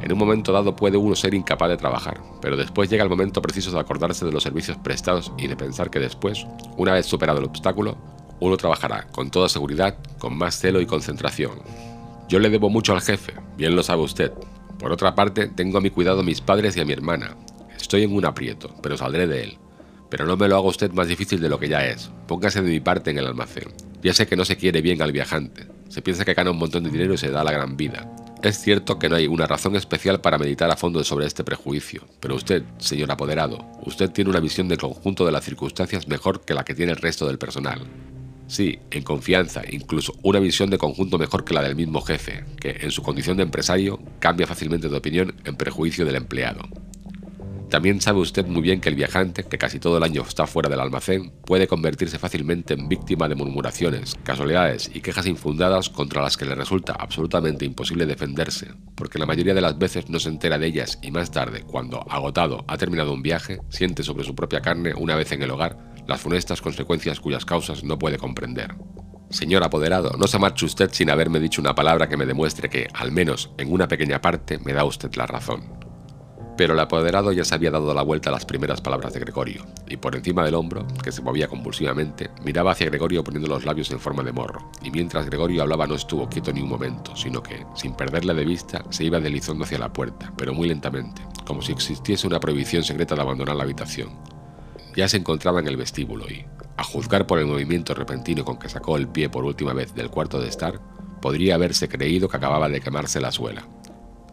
En 0.01 0.11
un 0.11 0.19
momento 0.19 0.51
dado 0.51 0.75
puede 0.75 0.97
uno 0.97 1.15
ser 1.15 1.33
incapaz 1.33 1.69
de 1.69 1.77
trabajar, 1.77 2.19
pero 2.41 2.57
después 2.57 2.89
llega 2.89 3.05
el 3.05 3.09
momento 3.09 3.41
preciso 3.41 3.71
de 3.71 3.79
acordarse 3.79 4.25
de 4.25 4.33
los 4.33 4.43
servicios 4.43 4.75
prestados 4.79 5.31
y 5.37 5.47
de 5.47 5.55
pensar 5.55 5.89
que 5.89 5.99
después, 5.99 6.45
una 6.75 6.91
vez 6.91 7.05
superado 7.05 7.39
el 7.39 7.45
obstáculo, 7.45 7.97
uno 8.41 8.57
trabajará 8.57 9.07
con 9.13 9.31
toda 9.31 9.47
seguridad, 9.47 9.97
con 10.17 10.37
más 10.37 10.59
celo 10.59 10.81
y 10.81 10.85
concentración. 10.85 11.53
Yo 12.27 12.39
le 12.39 12.49
debo 12.49 12.69
mucho 12.69 12.91
al 12.91 12.99
jefe, 13.01 13.33
bien 13.55 13.77
lo 13.77 13.81
sabe 13.81 14.01
usted. 14.01 14.33
Por 14.79 14.93
otra 14.93 15.13
parte, 15.13 15.47
tengo 15.47 15.77
a 15.77 15.81
mi 15.81 15.89
cuidado 15.89 16.21
a 16.21 16.23
mis 16.23 16.41
padres 16.41 16.75
y 16.77 16.81
a 16.81 16.85
mi 16.85 16.93
hermana. 16.93 17.35
Estoy 17.79 18.03
en 18.03 18.15
un 18.15 18.25
aprieto, 18.25 18.73
pero 18.81 18.97
saldré 18.97 19.27
de 19.27 19.43
él. 19.43 19.57
Pero 20.09 20.25
no 20.25 20.37
me 20.37 20.47
lo 20.47 20.55
haga 20.55 20.67
usted 20.67 20.91
más 20.91 21.07
difícil 21.07 21.41
de 21.41 21.49
lo 21.49 21.59
que 21.59 21.67
ya 21.67 21.85
es. 21.85 22.11
Póngase 22.27 22.61
de 22.61 22.69
mi 22.69 22.79
parte 22.79 23.11
en 23.11 23.17
el 23.17 23.27
almacén. 23.27 23.73
Ya 24.01 24.13
sé 24.13 24.25
que 24.25 24.37
no 24.37 24.45
se 24.45 24.57
quiere 24.57 24.81
bien 24.81 25.01
al 25.01 25.11
viajante. 25.11 25.67
Se 25.89 26.01
piensa 26.01 26.23
que 26.23 26.33
gana 26.33 26.51
un 26.51 26.57
montón 26.57 26.83
de 26.83 26.89
dinero 26.89 27.13
y 27.13 27.17
se 27.17 27.29
da 27.29 27.43
la 27.43 27.51
gran 27.51 27.75
vida. 27.75 28.09
Es 28.41 28.57
cierto 28.61 28.97
que 28.97 29.09
no 29.09 29.17
hay 29.17 29.27
una 29.27 29.47
razón 29.47 29.75
especial 29.75 30.21
para 30.21 30.37
meditar 30.37 30.71
a 30.71 30.77
fondo 30.77 31.03
sobre 31.03 31.25
este 31.25 31.43
prejuicio, 31.43 32.07
pero 32.21 32.35
usted, 32.35 32.63
señor 32.77 33.11
apoderado, 33.11 33.65
usted 33.83 34.09
tiene 34.11 34.29
una 34.29 34.39
visión 34.39 34.69
del 34.69 34.77
conjunto 34.77 35.25
de 35.25 35.33
las 35.33 35.43
circunstancias 35.43 36.07
mejor 36.07 36.45
que 36.45 36.53
la 36.53 36.63
que 36.63 36.73
tiene 36.73 36.93
el 36.93 36.99
resto 36.99 37.27
del 37.27 37.37
personal. 37.37 37.81
Sí, 38.49 38.79
en 38.89 39.03
confianza, 39.03 39.61
incluso 39.69 40.15
una 40.23 40.39
visión 40.39 40.71
de 40.71 40.79
conjunto 40.79 41.19
mejor 41.19 41.45
que 41.45 41.53
la 41.53 41.61
del 41.61 41.75
mismo 41.75 42.01
jefe, 42.01 42.45
que 42.59 42.77
en 42.81 42.89
su 42.89 43.03
condición 43.03 43.37
de 43.37 43.43
empresario 43.43 43.99
cambia 44.17 44.47
fácilmente 44.47 44.89
de 44.89 44.97
opinión 44.97 45.35
en 45.45 45.55
prejuicio 45.55 46.03
del 46.03 46.15
empleado. 46.15 46.67
También 47.69 48.01
sabe 48.01 48.17
usted 48.17 48.47
muy 48.47 48.63
bien 48.63 48.81
que 48.81 48.89
el 48.89 48.95
viajante, 48.95 49.43
que 49.43 49.59
casi 49.59 49.77
todo 49.77 49.99
el 49.99 50.03
año 50.03 50.23
está 50.27 50.47
fuera 50.47 50.67
del 50.67 50.79
almacén, 50.79 51.31
puede 51.45 51.67
convertirse 51.67 52.17
fácilmente 52.17 52.73
en 52.73 52.89
víctima 52.89 53.29
de 53.29 53.35
murmuraciones, 53.35 54.15
casualidades 54.23 54.89
y 54.91 55.01
quejas 55.01 55.27
infundadas 55.27 55.91
contra 55.91 56.23
las 56.23 56.35
que 56.35 56.45
le 56.45 56.55
resulta 56.55 56.93
absolutamente 56.93 57.65
imposible 57.65 58.07
defenderse, 58.07 58.69
porque 58.95 59.19
la 59.19 59.27
mayoría 59.27 59.53
de 59.53 59.61
las 59.61 59.77
veces 59.77 60.09
no 60.09 60.19
se 60.19 60.29
entera 60.29 60.57
de 60.57 60.65
ellas 60.65 60.97
y 61.03 61.11
más 61.11 61.29
tarde, 61.29 61.61
cuando, 61.61 62.03
agotado, 62.09 62.65
ha 62.67 62.77
terminado 62.77 63.13
un 63.13 63.21
viaje, 63.21 63.59
siente 63.69 64.01
sobre 64.01 64.23
su 64.23 64.33
propia 64.33 64.61
carne, 64.61 64.95
una 64.95 65.15
vez 65.15 65.31
en 65.33 65.43
el 65.43 65.51
hogar, 65.51 65.77
las 66.09 66.21
funestas 66.21 66.61
consecuencias 66.61 67.19
cuyas 67.19 67.45
causas 67.45 67.83
no 67.83 67.97
puede 67.99 68.17
comprender. 68.17 68.75
Señor 69.29 69.63
apoderado, 69.63 70.17
no 70.17 70.25
se 70.25 70.39
marche 70.39 70.65
usted 70.65 70.89
sin 70.91 71.11
haberme 71.11 71.39
dicho 71.39 71.61
una 71.61 71.75
palabra 71.75 72.09
que 72.09 72.17
me 72.17 72.25
demuestre 72.25 72.67
que, 72.67 72.87
al 72.95 73.11
menos 73.11 73.51
en 73.59 73.71
una 73.71 73.87
pequeña 73.87 74.19
parte, 74.19 74.57
me 74.57 74.73
da 74.73 74.85
usted 74.85 75.13
la 75.13 75.27
razón. 75.27 75.77
Pero 76.57 76.73
el 76.73 76.79
apoderado 76.79 77.31
ya 77.31 77.45
se 77.45 77.53
había 77.53 77.69
dado 77.69 77.93
la 77.93 78.01
vuelta 78.01 78.29
a 78.29 78.33
las 78.33 78.45
primeras 78.45 78.81
palabras 78.81 79.13
de 79.13 79.19
Gregorio, 79.19 79.67
y 79.87 79.97
por 79.97 80.15
encima 80.15 80.43
del 80.43 80.55
hombro, 80.55 80.85
que 81.03 81.11
se 81.11 81.21
movía 81.21 81.47
convulsivamente, 81.47 82.31
miraba 82.43 82.71
hacia 82.71 82.87
Gregorio 82.87 83.23
poniendo 83.23 83.47
los 83.47 83.65
labios 83.65 83.91
en 83.91 83.99
forma 83.99 84.23
de 84.23 84.33
morro, 84.33 84.71
y 84.81 84.89
mientras 84.89 85.27
Gregorio 85.27 85.61
hablaba 85.61 85.85
no 85.85 85.93
estuvo 85.93 86.27
quieto 86.27 86.51
ni 86.51 86.61
un 86.61 86.69
momento, 86.69 87.15
sino 87.15 87.43
que, 87.43 87.65
sin 87.75 87.93
perderle 87.93 88.33
de 88.33 88.45
vista, 88.45 88.83
se 88.89 89.03
iba 89.03 89.19
deslizando 89.19 89.63
hacia 89.63 89.77
la 89.77 89.93
puerta, 89.93 90.33
pero 90.35 90.55
muy 90.55 90.67
lentamente, 90.67 91.21
como 91.45 91.61
si 91.61 91.71
existiese 91.71 92.25
una 92.25 92.39
prohibición 92.39 92.83
secreta 92.83 93.13
de 93.13 93.21
abandonar 93.21 93.55
la 93.55 93.63
habitación. 93.63 94.28
Ya 94.99 95.07
se 95.07 95.15
encontraba 95.15 95.61
en 95.61 95.67
el 95.69 95.77
vestíbulo 95.77 96.29
y, 96.29 96.45
a 96.75 96.83
juzgar 96.83 97.25
por 97.25 97.39
el 97.39 97.45
movimiento 97.45 97.93
repentino 97.93 98.43
con 98.43 98.59
que 98.59 98.67
sacó 98.67 98.97
el 98.97 99.07
pie 99.07 99.29
por 99.29 99.45
última 99.45 99.71
vez 99.71 99.95
del 99.95 100.09
cuarto 100.09 100.41
de 100.41 100.49
estar, 100.49 100.81
podría 101.21 101.55
haberse 101.55 101.87
creído 101.87 102.27
que 102.27 102.35
acababa 102.35 102.67
de 102.67 102.81
quemarse 102.81 103.21
la 103.21 103.31
suela. 103.31 103.65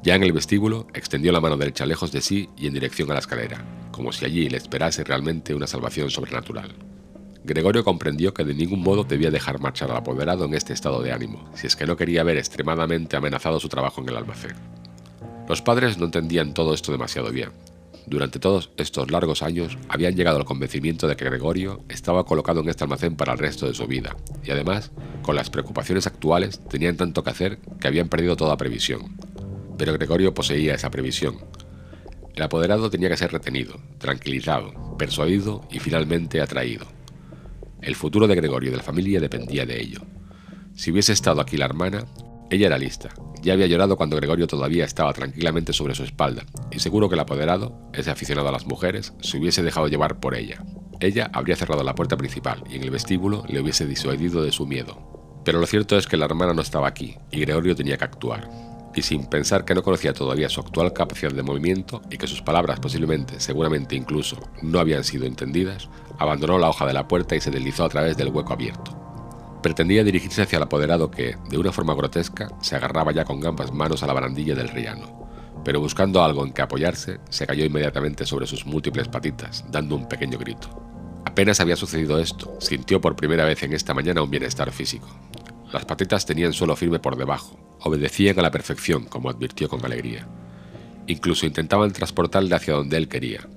Ya 0.03 0.17
en 0.17 0.25
el 0.25 0.33
vestíbulo, 0.33 0.89
extendió 0.93 1.31
la 1.31 1.41
mano 1.41 1.57
derecha 1.57 1.87
lejos 1.87 2.11
de 2.11 2.21
sí 2.21 2.49
y 2.57 2.67
en 2.67 2.75
dirección 2.75 3.09
a 3.13 3.15
la 3.15 3.21
escalera, 3.21 3.65
como 3.93 4.11
si 4.11 4.25
allí 4.25 4.49
le 4.49 4.57
esperase 4.57 5.05
realmente 5.05 5.55
una 5.55 5.69
salvación 5.69 6.11
sobrenatural. 6.11 6.75
Gregorio 7.45 7.85
comprendió 7.85 8.35
que 8.35 8.43
de 8.43 8.55
ningún 8.55 8.83
modo 8.83 9.05
debía 9.05 9.31
dejar 9.31 9.61
marchar 9.61 9.93
al 9.93 9.99
apoderado 9.99 10.47
en 10.47 10.55
este 10.55 10.73
estado 10.73 11.01
de 11.01 11.13
ánimo, 11.13 11.49
si 11.55 11.69
es 11.69 11.77
que 11.77 11.87
no 11.87 11.97
quería 11.97 12.25
ver 12.25 12.39
extremadamente 12.39 13.17
amenazado 13.17 13.61
su 13.61 13.69
trabajo 13.69 14.01
en 14.01 14.09
el 14.09 14.17
almacén. 14.17 14.57
Los 15.49 15.63
padres 15.63 15.97
no 15.97 16.07
entendían 16.07 16.55
todo 16.55 16.75
esto 16.75 16.91
demasiado 16.91 17.31
bien. 17.31 17.51
Durante 18.07 18.39
todos 18.39 18.71
estos 18.77 19.11
largos 19.11 19.43
años 19.43 19.77
habían 19.89 20.15
llegado 20.15 20.37
al 20.37 20.45
convencimiento 20.45 21.09
de 21.09 21.17
que 21.17 21.25
Gregorio 21.25 21.83
estaba 21.89 22.25
colocado 22.25 22.61
en 22.61 22.69
este 22.69 22.85
almacén 22.85 23.17
para 23.17 23.33
el 23.33 23.39
resto 23.39 23.67
de 23.67 23.75
su 23.75 23.87
vida, 23.89 24.17
y 24.45 24.53
además, 24.53 24.93
con 25.23 25.35
las 25.35 25.51
preocupaciones 25.51 26.07
actuales, 26.07 26.61
tenían 26.69 26.97
tanto 26.97 27.25
que 27.25 27.31
hacer 27.31 27.59
que 27.81 27.89
habían 27.89 28.09
perdido 28.09 28.37
toda 28.37 28.57
previsión, 28.57 29.17
pero 29.77 29.93
Gregorio 29.93 30.35
poseía 30.35 30.75
esa 30.75 30.91
previsión. 30.91 31.39
El 32.37 32.43
apoderado 32.45 32.91
tenía 32.91 33.09
que 33.09 33.17
ser 33.17 33.33
retenido, 33.33 33.81
tranquilizado, 33.99 34.97
persuadido 34.97 35.67
y 35.71 35.81
finalmente 35.81 36.41
atraído. 36.41 36.87
El 37.83 37.97
futuro 37.97 38.29
de 38.29 38.37
Gregorio 38.37 38.69
y 38.69 38.71
de 38.71 38.77
la 38.77 38.83
familia 38.85 39.21
dependía 39.21 39.67
de 39.67 39.81
ello. 39.81 40.01
Si 40.77 40.93
hubiese 40.93 41.13
estado 41.13 41.41
aquí 41.41 41.57
la 41.57 41.65
hermana, 41.65 42.05
ella 42.51 42.67
era 42.67 42.79
lista. 42.79 43.09
Ya 43.43 43.55
había 43.55 43.67
llorado 43.67 43.97
cuando 43.97 44.17
Gregorio 44.17 44.47
todavía 44.47 44.85
estaba 44.85 45.13
tranquilamente 45.13 45.73
sobre 45.73 45.95
su 45.95 46.05
espalda, 46.05 46.45
y 46.71 46.79
seguro 46.79 47.09
que 47.09 47.15
el 47.15 47.21
apoderado, 47.21 47.91
ese 47.93 48.11
aficionado 48.11 48.49
a 48.49 48.53
las 48.53 48.67
mujeres, 48.67 49.15
se 49.21 49.39
hubiese 49.39 49.63
dejado 49.63 49.89
llevar 49.89 50.21
por 50.21 50.35
ella. 50.35 50.65
Ella 51.01 51.31
habría 51.33 51.57
cerrado 51.57 51.83
la 51.83 51.95
puerta 51.95 52.17
principal 52.17 52.63
y 52.71 52.77
en 52.77 52.83
el 52.83 52.91
vestíbulo 52.91 53.45
le 53.49 53.61
hubiese 53.61 53.87
disuadido 53.87 54.43
de 54.43 54.53
su 54.53 54.67
miedo. 54.67 55.43
Pero 55.45 55.61
lo 55.61 55.67
cierto 55.67 55.97
es 55.97 56.07
que 56.07 56.17
la 56.17 56.25
hermana 56.25 56.55
no 56.55 56.63
estaba 56.63 56.89
aquí, 56.89 57.17
y 57.31 57.41
Gregorio 57.41 57.77
tenía 57.77 57.97
que 57.97 58.05
actuar 58.05 58.49
y 58.97 59.03
sin 59.03 59.27
pensar 59.27 59.65
que 59.65 59.75
no 59.75 59.83
conocía 59.83 60.15
todavía 60.15 60.49
su 60.49 60.61
actual 60.61 60.93
capacidad 60.93 61.31
de 61.31 61.43
movimiento 61.43 62.01
y 62.11 62.17
que 62.17 62.27
sus 62.27 62.41
palabras 62.41 62.81
posiblemente, 62.81 63.39
seguramente 63.41 63.95
incluso, 63.95 64.41
no 64.63 64.81
habían 64.81 65.05
sido 65.05 65.27
entendidas, 65.27 65.91
abandonó 66.19 66.59
la 66.59 66.71
hoja 66.71 66.87
de 66.87 66.95
la 66.95 67.07
puerta 67.07 67.37
y 67.37 67.41
se 67.41 67.51
deslizó 67.51 67.85
a 67.85 67.91
través 67.91 68.17
del 68.17 68.29
hueco 68.29 68.55
abierto. 68.55 69.06
Pretendía 69.67 70.05
dirigirse 70.05 70.43
hacia 70.43 70.59
el 70.59 70.63
apoderado 70.63 71.11
que, 71.11 71.37
de 71.51 71.59
una 71.59 71.73
forma 71.73 71.93
grotesca, 71.93 72.49
se 72.63 72.77
agarraba 72.77 73.11
ya 73.11 73.25
con 73.25 73.45
ambas 73.45 73.73
manos 73.73 74.01
a 74.01 74.07
la 74.07 74.13
barandilla 74.13 74.55
del 74.55 74.69
rellano, 74.69 75.29
pero 75.65 75.81
buscando 75.81 76.23
algo 76.23 76.47
en 76.47 76.53
que 76.53 76.63
apoyarse, 76.63 77.19
se 77.31 77.49
cayó 77.49 77.65
inmediatamente 77.65 78.27
sobre 78.27 78.47
sus 78.47 78.65
múltiples 78.65 79.09
patitas, 79.09 79.65
dando 79.69 79.97
un 79.97 80.09
pequeño 80.09 80.39
grito. 80.39 80.69
Apenas 81.25 81.59
había 81.59 81.75
sucedido 81.75 82.21
esto, 82.21 82.57
sintió 82.61 83.01
por 83.01 83.17
primera 83.17 83.45
vez 83.45 83.61
en 83.65 83.73
esta 83.73 83.93
mañana 83.93 84.23
un 84.23 84.31
bienestar 84.31 84.71
físico. 84.71 85.09
Las 85.73 85.85
patitas 85.85 86.25
tenían 86.25 86.53
suelo 86.53 86.77
firme 86.77 87.01
por 87.01 87.17
debajo, 87.17 87.59
obedecían 87.81 88.39
a 88.39 88.43
la 88.43 88.53
perfección, 88.53 89.07
como 89.07 89.31
advirtió 89.31 89.69
con 89.69 89.85
alegría. 89.85 90.29
Incluso 91.09 91.45
intentaban 91.45 91.93
transportarle 91.93 92.55
hacia 92.55 92.75
donde 92.75 92.99
él 92.99 93.09
quería, 93.09 93.49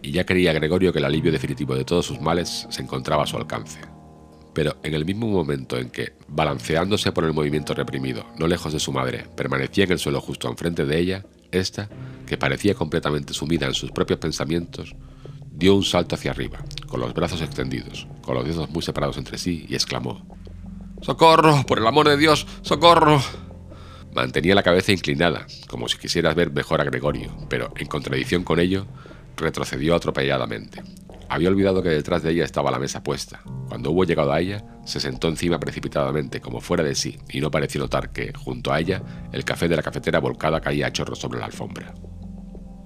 y 0.00 0.12
ya 0.12 0.24
creía 0.24 0.52
Gregorio 0.52 0.92
que 0.92 1.00
el 1.00 1.06
alivio 1.06 1.32
definitivo 1.32 1.74
de 1.74 1.84
todos 1.84 2.06
sus 2.06 2.20
males 2.20 2.68
se 2.70 2.82
encontraba 2.82 3.24
a 3.24 3.26
su 3.26 3.36
alcance. 3.36 3.95
Pero 4.56 4.78
en 4.82 4.94
el 4.94 5.04
mismo 5.04 5.26
momento 5.26 5.76
en 5.76 5.90
que, 5.90 6.14
balanceándose 6.28 7.12
por 7.12 7.24
el 7.24 7.34
movimiento 7.34 7.74
reprimido, 7.74 8.24
no 8.38 8.46
lejos 8.46 8.72
de 8.72 8.80
su 8.80 8.90
madre, 8.90 9.26
permanecía 9.36 9.84
en 9.84 9.92
el 9.92 9.98
suelo 9.98 10.18
justo 10.22 10.48
enfrente 10.48 10.86
de 10.86 10.98
ella, 10.98 11.26
ésta, 11.52 11.90
que 12.26 12.38
parecía 12.38 12.72
completamente 12.72 13.34
sumida 13.34 13.66
en 13.66 13.74
sus 13.74 13.92
propios 13.92 14.18
pensamientos, 14.18 14.96
dio 15.52 15.74
un 15.74 15.84
salto 15.84 16.14
hacia 16.14 16.30
arriba, 16.30 16.64
con 16.86 17.00
los 17.00 17.12
brazos 17.12 17.42
extendidos, 17.42 18.08
con 18.22 18.34
los 18.34 18.46
dedos 18.46 18.70
muy 18.70 18.80
separados 18.80 19.18
entre 19.18 19.36
sí, 19.36 19.66
y 19.68 19.74
exclamó, 19.74 20.26
¡Socorro! 21.02 21.66
¡Por 21.66 21.78
el 21.78 21.86
amor 21.86 22.08
de 22.08 22.16
Dios! 22.16 22.46
¡Socorro! 22.62 23.20
Mantenía 24.14 24.54
la 24.54 24.62
cabeza 24.62 24.90
inclinada, 24.90 25.46
como 25.68 25.86
si 25.86 25.98
quisiera 25.98 26.32
ver 26.32 26.50
mejor 26.50 26.80
a 26.80 26.84
Gregorio, 26.84 27.30
pero, 27.50 27.74
en 27.76 27.88
contradicción 27.88 28.42
con 28.42 28.58
ello, 28.58 28.86
retrocedió 29.36 29.94
atropelladamente. 29.94 30.82
Había 31.28 31.48
olvidado 31.48 31.82
que 31.82 31.88
detrás 31.88 32.22
de 32.22 32.30
ella 32.30 32.44
estaba 32.44 32.70
la 32.70 32.78
mesa 32.78 33.02
puesta. 33.02 33.40
Cuando 33.68 33.90
hubo 33.90 34.04
llegado 34.04 34.32
a 34.32 34.40
ella, 34.40 34.64
se 34.84 35.00
sentó 35.00 35.28
encima 35.28 35.58
precipitadamente, 35.58 36.40
como 36.40 36.60
fuera 36.60 36.84
de 36.84 36.94
sí, 36.94 37.18
y 37.30 37.40
no 37.40 37.50
pareció 37.50 37.80
notar 37.80 38.12
que, 38.12 38.32
junto 38.32 38.72
a 38.72 38.78
ella, 38.78 39.02
el 39.32 39.44
café 39.44 39.68
de 39.68 39.76
la 39.76 39.82
cafetera 39.82 40.20
volcada 40.20 40.60
caía 40.60 40.86
a 40.86 40.92
chorros 40.92 41.18
sobre 41.18 41.40
la 41.40 41.46
alfombra. 41.46 41.94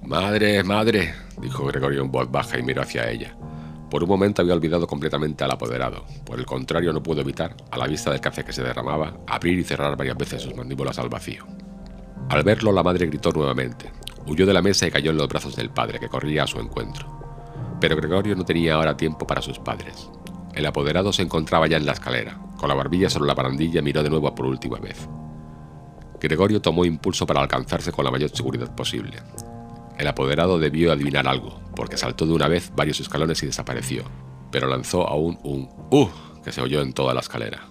Madre, 0.02 0.64
madre, 0.64 1.14
dijo 1.40 1.66
Gregorio 1.66 2.02
en 2.02 2.10
voz 2.10 2.30
baja 2.30 2.58
y 2.58 2.62
miró 2.62 2.82
hacia 2.82 3.10
ella. 3.10 3.36
Por 3.90 4.02
un 4.04 4.08
momento 4.08 4.40
había 4.40 4.54
olvidado 4.54 4.86
completamente 4.86 5.44
al 5.44 5.50
apoderado. 5.50 6.04
Por 6.24 6.38
el 6.38 6.46
contrario, 6.46 6.92
no 6.92 7.02
pudo 7.02 7.20
evitar, 7.20 7.56
a 7.70 7.76
la 7.76 7.86
vista 7.86 8.10
del 8.10 8.20
café 8.20 8.44
que 8.44 8.52
se 8.52 8.62
derramaba, 8.62 9.18
abrir 9.26 9.58
y 9.58 9.64
cerrar 9.64 9.96
varias 9.96 10.16
veces 10.16 10.42
sus 10.42 10.54
mandíbulas 10.54 10.98
al 10.98 11.08
vacío. 11.08 11.44
Al 12.28 12.42
verlo, 12.44 12.72
la 12.72 12.82
madre 12.82 13.06
gritó 13.06 13.32
nuevamente. 13.32 13.90
Huyó 14.26 14.46
de 14.46 14.54
la 14.54 14.62
mesa 14.62 14.86
y 14.86 14.90
cayó 14.90 15.10
en 15.10 15.16
los 15.16 15.28
brazos 15.28 15.56
del 15.56 15.70
padre, 15.70 15.98
que 15.98 16.08
corría 16.08 16.44
a 16.44 16.46
su 16.46 16.60
encuentro. 16.60 17.19
Pero 17.80 17.96
Gregorio 17.96 18.36
no 18.36 18.44
tenía 18.44 18.74
ahora 18.74 18.96
tiempo 18.96 19.26
para 19.26 19.42
sus 19.42 19.58
padres. 19.58 20.10
El 20.54 20.66
apoderado 20.66 21.12
se 21.12 21.22
encontraba 21.22 21.66
ya 21.66 21.76
en 21.76 21.86
la 21.86 21.92
escalera. 21.92 22.38
Con 22.58 22.68
la 22.68 22.74
barbilla 22.74 23.08
sobre 23.08 23.28
la 23.28 23.34
barandilla 23.34 23.82
miró 23.82 24.02
de 24.02 24.10
nuevo 24.10 24.34
por 24.34 24.46
última 24.46 24.78
vez. 24.78 25.08
Gregorio 26.20 26.60
tomó 26.60 26.84
impulso 26.84 27.26
para 27.26 27.40
alcanzarse 27.40 27.92
con 27.92 28.04
la 28.04 28.10
mayor 28.10 28.30
seguridad 28.30 28.74
posible. 28.74 29.16
El 29.98 30.06
apoderado 30.06 30.58
debió 30.58 30.92
adivinar 30.92 31.26
algo, 31.26 31.60
porque 31.74 31.96
saltó 31.96 32.26
de 32.26 32.34
una 32.34 32.48
vez 32.48 32.72
varios 32.74 33.00
escalones 33.00 33.42
y 33.42 33.46
desapareció, 33.46 34.04
pero 34.50 34.68
lanzó 34.68 35.08
aún 35.08 35.38
un 35.42 35.68
¡Uh! 35.90 36.08
que 36.44 36.52
se 36.52 36.60
oyó 36.60 36.82
en 36.82 36.92
toda 36.92 37.14
la 37.14 37.20
escalera. 37.20 37.68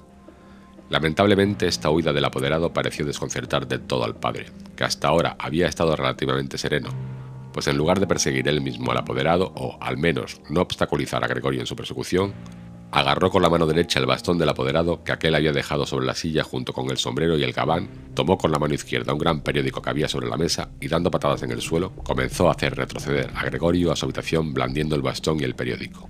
Lamentablemente 0.89 1.67
esta 1.67 1.91
huida 1.91 2.13
del 2.13 2.25
apoderado 2.25 2.73
pareció 2.73 3.05
desconcertar 3.05 3.67
de 3.67 3.77
todo 3.77 4.03
al 4.03 4.15
padre, 4.15 4.47
que 4.75 4.83
hasta 4.83 5.07
ahora 5.07 5.35
había 5.37 5.67
estado 5.67 5.95
relativamente 5.95 6.57
sereno, 6.57 6.89
pues 7.53 7.67
en 7.67 7.77
lugar 7.77 7.99
de 7.99 8.07
perseguir 8.07 8.47
él 8.47 8.61
mismo 8.61 8.91
al 8.91 8.97
apoderado, 8.97 9.51
o 9.55 9.77
al 9.81 9.97
menos 9.97 10.41
no 10.49 10.61
obstaculizar 10.61 11.23
a 11.23 11.27
Gregorio 11.27 11.59
en 11.59 11.67
su 11.67 11.75
persecución, 11.75 12.33
Agarró 12.91 13.29
con 13.29 13.43
la 13.43 13.49
mano 13.51 13.67
derecha 13.67 13.99
el 13.99 14.07
bastón 14.07 14.39
del 14.39 14.49
apoderado 14.49 15.03
que 15.03 15.11
aquel 15.11 15.35
había 15.35 15.51
dejado 15.51 15.85
sobre 15.85 16.07
la 16.07 16.15
silla 16.15 16.43
junto 16.43 16.73
con 16.73 16.89
el 16.89 16.97
sombrero 16.97 17.37
y 17.37 17.43
el 17.43 17.53
gabán, 17.53 17.87
tomó 18.15 18.35
con 18.35 18.51
la 18.51 18.57
mano 18.57 18.73
izquierda 18.73 19.13
un 19.13 19.19
gran 19.19 19.41
periódico 19.41 19.79
que 19.79 19.91
había 19.91 20.07
sobre 20.07 20.27
la 20.27 20.37
mesa 20.37 20.69
y 20.81 20.87
dando 20.87 21.11
patadas 21.11 21.43
en 21.43 21.51
el 21.51 21.61
suelo, 21.61 21.93
comenzó 22.03 22.47
a 22.47 22.53
hacer 22.53 22.75
retroceder 22.75 23.29
a 23.35 23.45
Gregorio 23.45 23.91
a 23.91 23.95
su 23.95 24.05
habitación 24.05 24.55
blandiendo 24.55 24.95
el 24.95 25.03
bastón 25.03 25.39
y 25.39 25.43
el 25.43 25.53
periódico. 25.53 26.09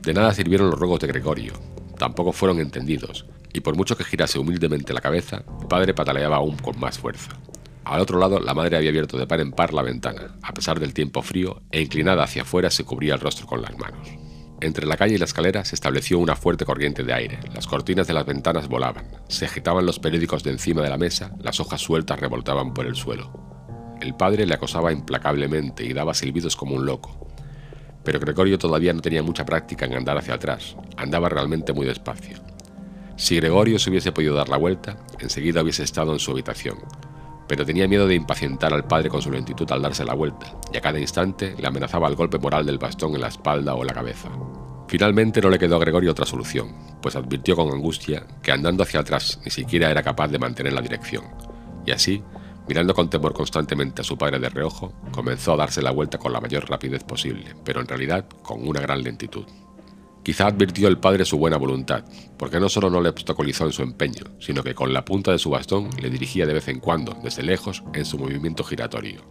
De 0.00 0.14
nada 0.14 0.32
sirvieron 0.32 0.70
los 0.70 0.78
ruegos 0.78 1.00
de 1.00 1.08
Gregorio, 1.08 1.52
tampoco 1.98 2.32
fueron 2.32 2.58
entendidos, 2.58 3.26
y 3.52 3.60
por 3.60 3.76
mucho 3.76 3.98
que 3.98 4.04
girase 4.04 4.38
humildemente 4.38 4.94
la 4.94 5.02
cabeza, 5.02 5.44
el 5.60 5.68
padre 5.68 5.92
pataleaba 5.92 6.36
aún 6.36 6.56
con 6.56 6.80
más 6.80 6.98
fuerza. 6.98 7.32
Al 7.90 7.98
otro 7.98 8.20
lado, 8.20 8.38
la 8.38 8.54
madre 8.54 8.76
había 8.76 8.90
abierto 8.90 9.18
de 9.18 9.26
par 9.26 9.40
en 9.40 9.50
par 9.50 9.74
la 9.74 9.82
ventana, 9.82 10.36
a 10.42 10.54
pesar 10.54 10.78
del 10.78 10.94
tiempo 10.94 11.22
frío, 11.22 11.60
e 11.72 11.80
inclinada 11.80 12.22
hacia 12.22 12.42
afuera 12.42 12.70
se 12.70 12.84
cubría 12.84 13.14
el 13.14 13.20
rostro 13.20 13.48
con 13.48 13.62
las 13.62 13.76
manos. 13.76 14.08
Entre 14.60 14.86
la 14.86 14.96
calle 14.96 15.16
y 15.16 15.18
la 15.18 15.24
escalera 15.24 15.64
se 15.64 15.74
estableció 15.74 16.20
una 16.20 16.36
fuerte 16.36 16.64
corriente 16.64 17.02
de 17.02 17.12
aire. 17.12 17.40
Las 17.52 17.66
cortinas 17.66 18.06
de 18.06 18.14
las 18.14 18.24
ventanas 18.24 18.68
volaban. 18.68 19.08
Se 19.26 19.46
agitaban 19.46 19.86
los 19.86 19.98
periódicos 19.98 20.44
de 20.44 20.52
encima 20.52 20.82
de 20.82 20.88
la 20.88 20.98
mesa, 20.98 21.32
las 21.40 21.58
hojas 21.58 21.80
sueltas 21.80 22.20
revoltaban 22.20 22.74
por 22.74 22.86
el 22.86 22.94
suelo. 22.94 23.32
El 24.00 24.14
padre 24.14 24.46
le 24.46 24.54
acosaba 24.54 24.92
implacablemente 24.92 25.84
y 25.84 25.92
daba 25.92 26.14
silbidos 26.14 26.54
como 26.54 26.76
un 26.76 26.86
loco. 26.86 27.26
Pero 28.04 28.20
Gregorio 28.20 28.56
todavía 28.56 28.92
no 28.92 29.00
tenía 29.00 29.24
mucha 29.24 29.44
práctica 29.44 29.86
en 29.86 29.94
andar 29.94 30.16
hacia 30.16 30.34
atrás. 30.34 30.76
Andaba 30.96 31.28
realmente 31.28 31.72
muy 31.72 31.86
despacio. 31.86 32.38
Si 33.16 33.34
Gregorio 33.34 33.80
se 33.80 33.90
hubiese 33.90 34.12
podido 34.12 34.36
dar 34.36 34.48
la 34.48 34.58
vuelta, 34.58 34.96
enseguida 35.18 35.60
hubiese 35.60 35.82
estado 35.82 36.12
en 36.12 36.20
su 36.20 36.30
habitación. 36.30 36.78
Pero 37.50 37.66
tenía 37.66 37.88
miedo 37.88 38.06
de 38.06 38.14
impacientar 38.14 38.72
al 38.72 38.84
padre 38.84 39.08
con 39.08 39.20
su 39.20 39.28
lentitud 39.28 39.68
al 39.72 39.82
darse 39.82 40.04
la 40.04 40.14
vuelta, 40.14 40.54
y 40.72 40.76
a 40.76 40.80
cada 40.80 41.00
instante 41.00 41.56
le 41.58 41.66
amenazaba 41.66 42.06
el 42.06 42.14
golpe 42.14 42.38
moral 42.38 42.64
del 42.64 42.78
bastón 42.78 43.16
en 43.16 43.22
la 43.22 43.26
espalda 43.26 43.74
o 43.74 43.82
la 43.82 43.92
cabeza. 43.92 44.28
Finalmente 44.86 45.40
no 45.40 45.50
le 45.50 45.58
quedó 45.58 45.74
a 45.74 45.80
Gregorio 45.80 46.12
otra 46.12 46.26
solución, 46.26 46.72
pues 47.02 47.16
advirtió 47.16 47.56
con 47.56 47.72
angustia 47.72 48.24
que 48.40 48.52
andando 48.52 48.84
hacia 48.84 49.00
atrás 49.00 49.40
ni 49.44 49.50
siquiera 49.50 49.90
era 49.90 50.04
capaz 50.04 50.28
de 50.28 50.38
mantener 50.38 50.72
la 50.72 50.80
dirección, 50.80 51.24
y 51.84 51.90
así, 51.90 52.22
mirando 52.68 52.94
con 52.94 53.10
temor 53.10 53.32
constantemente 53.32 54.02
a 54.02 54.04
su 54.04 54.16
padre 54.16 54.38
de 54.38 54.48
reojo, 54.48 54.92
comenzó 55.10 55.54
a 55.54 55.56
darse 55.56 55.82
la 55.82 55.90
vuelta 55.90 56.18
con 56.18 56.32
la 56.32 56.40
mayor 56.40 56.70
rapidez 56.70 57.02
posible, 57.02 57.56
pero 57.64 57.80
en 57.80 57.88
realidad 57.88 58.26
con 58.44 58.64
una 58.68 58.80
gran 58.80 59.02
lentitud. 59.02 59.44
Quizá 60.22 60.46
advirtió 60.46 60.88
el 60.88 60.98
padre 60.98 61.24
su 61.24 61.38
buena 61.38 61.56
voluntad, 61.56 62.04
porque 62.36 62.60
no 62.60 62.68
solo 62.68 62.90
no 62.90 63.00
le 63.00 63.08
obstaculizó 63.08 63.64
en 63.64 63.72
su 63.72 63.82
empeño, 63.82 64.24
sino 64.38 64.62
que 64.62 64.74
con 64.74 64.92
la 64.92 65.04
punta 65.04 65.32
de 65.32 65.38
su 65.38 65.50
bastón 65.50 65.88
le 66.00 66.10
dirigía 66.10 66.46
de 66.46 66.52
vez 66.52 66.68
en 66.68 66.78
cuando, 66.80 67.16
desde 67.22 67.42
lejos, 67.42 67.82
en 67.94 68.04
su 68.04 68.18
movimiento 68.18 68.62
giratorio. 68.62 69.22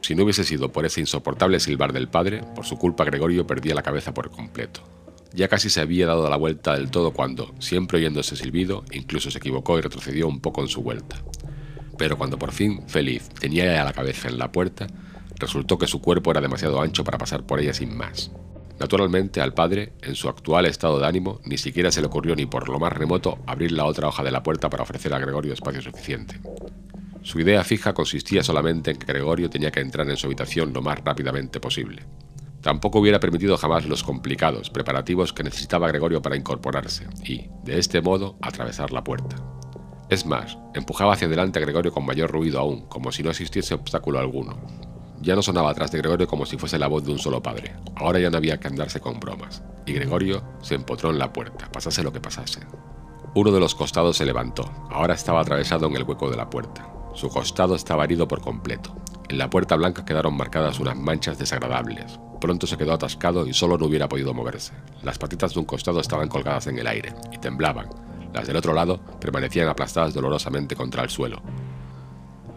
Si 0.00 0.14
no 0.14 0.24
hubiese 0.24 0.44
sido 0.44 0.72
por 0.72 0.86
ese 0.86 1.00
insoportable 1.00 1.60
silbar 1.60 1.92
del 1.92 2.08
padre, 2.08 2.42
por 2.54 2.64
su 2.64 2.76
culpa 2.76 3.04
Gregorio 3.04 3.46
perdía 3.46 3.74
la 3.74 3.82
cabeza 3.82 4.14
por 4.14 4.30
completo. 4.30 4.82
Ya 5.34 5.48
casi 5.48 5.70
se 5.70 5.80
había 5.80 6.06
dado 6.06 6.28
la 6.28 6.36
vuelta 6.36 6.74
del 6.74 6.90
todo 6.90 7.12
cuando, 7.12 7.54
siempre 7.58 7.98
oyendo 7.98 8.20
ese 8.20 8.36
silbido, 8.36 8.84
incluso 8.90 9.30
se 9.30 9.38
equivocó 9.38 9.78
y 9.78 9.82
retrocedió 9.82 10.28
un 10.28 10.40
poco 10.40 10.62
en 10.62 10.68
su 10.68 10.82
vuelta. 10.82 11.22
Pero 11.98 12.18
cuando 12.18 12.38
por 12.38 12.52
fin, 12.52 12.82
feliz, 12.88 13.28
tenía 13.38 13.64
ya 13.64 13.84
la 13.84 13.92
cabeza 13.92 14.28
en 14.28 14.38
la 14.38 14.50
puerta, 14.50 14.86
resultó 15.36 15.78
que 15.78 15.86
su 15.86 16.00
cuerpo 16.00 16.30
era 16.30 16.40
demasiado 16.40 16.80
ancho 16.80 17.04
para 17.04 17.18
pasar 17.18 17.44
por 17.44 17.60
ella 17.60 17.72
sin 17.72 17.96
más. 17.96 18.32
Naturalmente, 18.82 19.40
al 19.40 19.54
padre, 19.54 19.92
en 20.02 20.16
su 20.16 20.28
actual 20.28 20.66
estado 20.66 20.98
de 20.98 21.06
ánimo, 21.06 21.40
ni 21.44 21.56
siquiera 21.56 21.92
se 21.92 22.00
le 22.00 22.08
ocurrió 22.08 22.34
ni 22.34 22.46
por 22.46 22.68
lo 22.68 22.80
más 22.80 22.92
remoto 22.92 23.38
abrir 23.46 23.70
la 23.70 23.84
otra 23.84 24.08
hoja 24.08 24.24
de 24.24 24.32
la 24.32 24.42
puerta 24.42 24.68
para 24.68 24.82
ofrecer 24.82 25.14
a 25.14 25.20
Gregorio 25.20 25.52
espacio 25.52 25.80
suficiente. 25.80 26.40
Su 27.22 27.38
idea 27.38 27.62
fija 27.62 27.94
consistía 27.94 28.42
solamente 28.42 28.90
en 28.90 28.96
que 28.96 29.06
Gregorio 29.06 29.48
tenía 29.48 29.70
que 29.70 29.78
entrar 29.78 30.10
en 30.10 30.16
su 30.16 30.26
habitación 30.26 30.72
lo 30.72 30.82
más 30.82 30.98
rápidamente 30.98 31.60
posible. 31.60 32.02
Tampoco 32.60 32.98
hubiera 32.98 33.20
permitido 33.20 33.56
jamás 33.56 33.86
los 33.86 34.02
complicados 34.02 34.68
preparativos 34.68 35.32
que 35.32 35.44
necesitaba 35.44 35.86
Gregorio 35.86 36.20
para 36.20 36.36
incorporarse 36.36 37.06
y, 37.24 37.46
de 37.62 37.78
este 37.78 38.00
modo, 38.00 38.36
atravesar 38.40 38.90
la 38.90 39.04
puerta. 39.04 39.36
Es 40.10 40.26
más, 40.26 40.58
empujaba 40.74 41.12
hacia 41.12 41.28
adelante 41.28 41.60
a 41.60 41.62
Gregorio 41.62 41.92
con 41.92 42.04
mayor 42.04 42.32
ruido 42.32 42.58
aún, 42.58 42.88
como 42.88 43.12
si 43.12 43.22
no 43.22 43.30
existiese 43.30 43.74
obstáculo 43.74 44.18
alguno. 44.18 44.91
Ya 45.22 45.36
no 45.36 45.42
sonaba 45.42 45.70
atrás 45.70 45.92
de 45.92 45.98
Gregorio 45.98 46.26
como 46.26 46.44
si 46.44 46.58
fuese 46.58 46.80
la 46.80 46.88
voz 46.88 47.04
de 47.04 47.12
un 47.12 47.18
solo 47.18 47.40
padre. 47.40 47.76
Ahora 47.94 48.18
ya 48.18 48.28
no 48.28 48.38
había 48.38 48.58
que 48.58 48.66
andarse 48.66 49.00
con 49.00 49.20
bromas. 49.20 49.62
Y 49.86 49.92
Gregorio 49.92 50.42
se 50.62 50.74
empotró 50.74 51.10
en 51.10 51.18
la 51.18 51.32
puerta, 51.32 51.70
pasase 51.70 52.02
lo 52.02 52.12
que 52.12 52.20
pasase. 52.20 52.60
Uno 53.34 53.52
de 53.52 53.60
los 53.60 53.76
costados 53.76 54.16
se 54.16 54.26
levantó. 54.26 54.70
Ahora 54.90 55.14
estaba 55.14 55.40
atravesado 55.40 55.86
en 55.86 55.96
el 55.96 56.02
hueco 56.02 56.28
de 56.28 56.36
la 56.36 56.50
puerta. 56.50 56.92
Su 57.14 57.28
costado 57.28 57.76
estaba 57.76 58.04
herido 58.04 58.26
por 58.26 58.40
completo. 58.40 58.96
En 59.28 59.38
la 59.38 59.48
puerta 59.48 59.76
blanca 59.76 60.04
quedaron 60.04 60.36
marcadas 60.36 60.80
unas 60.80 60.96
manchas 60.96 61.38
desagradables. 61.38 62.18
Pronto 62.40 62.66
se 62.66 62.76
quedó 62.76 62.92
atascado 62.92 63.46
y 63.46 63.54
solo 63.54 63.78
no 63.78 63.86
hubiera 63.86 64.08
podido 64.08 64.34
moverse. 64.34 64.72
Las 65.02 65.18
patitas 65.18 65.54
de 65.54 65.60
un 65.60 65.66
costado 65.66 66.00
estaban 66.00 66.28
colgadas 66.28 66.66
en 66.66 66.78
el 66.78 66.86
aire 66.86 67.14
y 67.30 67.38
temblaban. 67.38 67.88
Las 68.34 68.46
del 68.46 68.56
otro 68.56 68.72
lado 68.72 68.98
permanecían 69.20 69.68
aplastadas 69.68 70.14
dolorosamente 70.14 70.74
contra 70.74 71.02
el 71.02 71.10
suelo. 71.10 71.42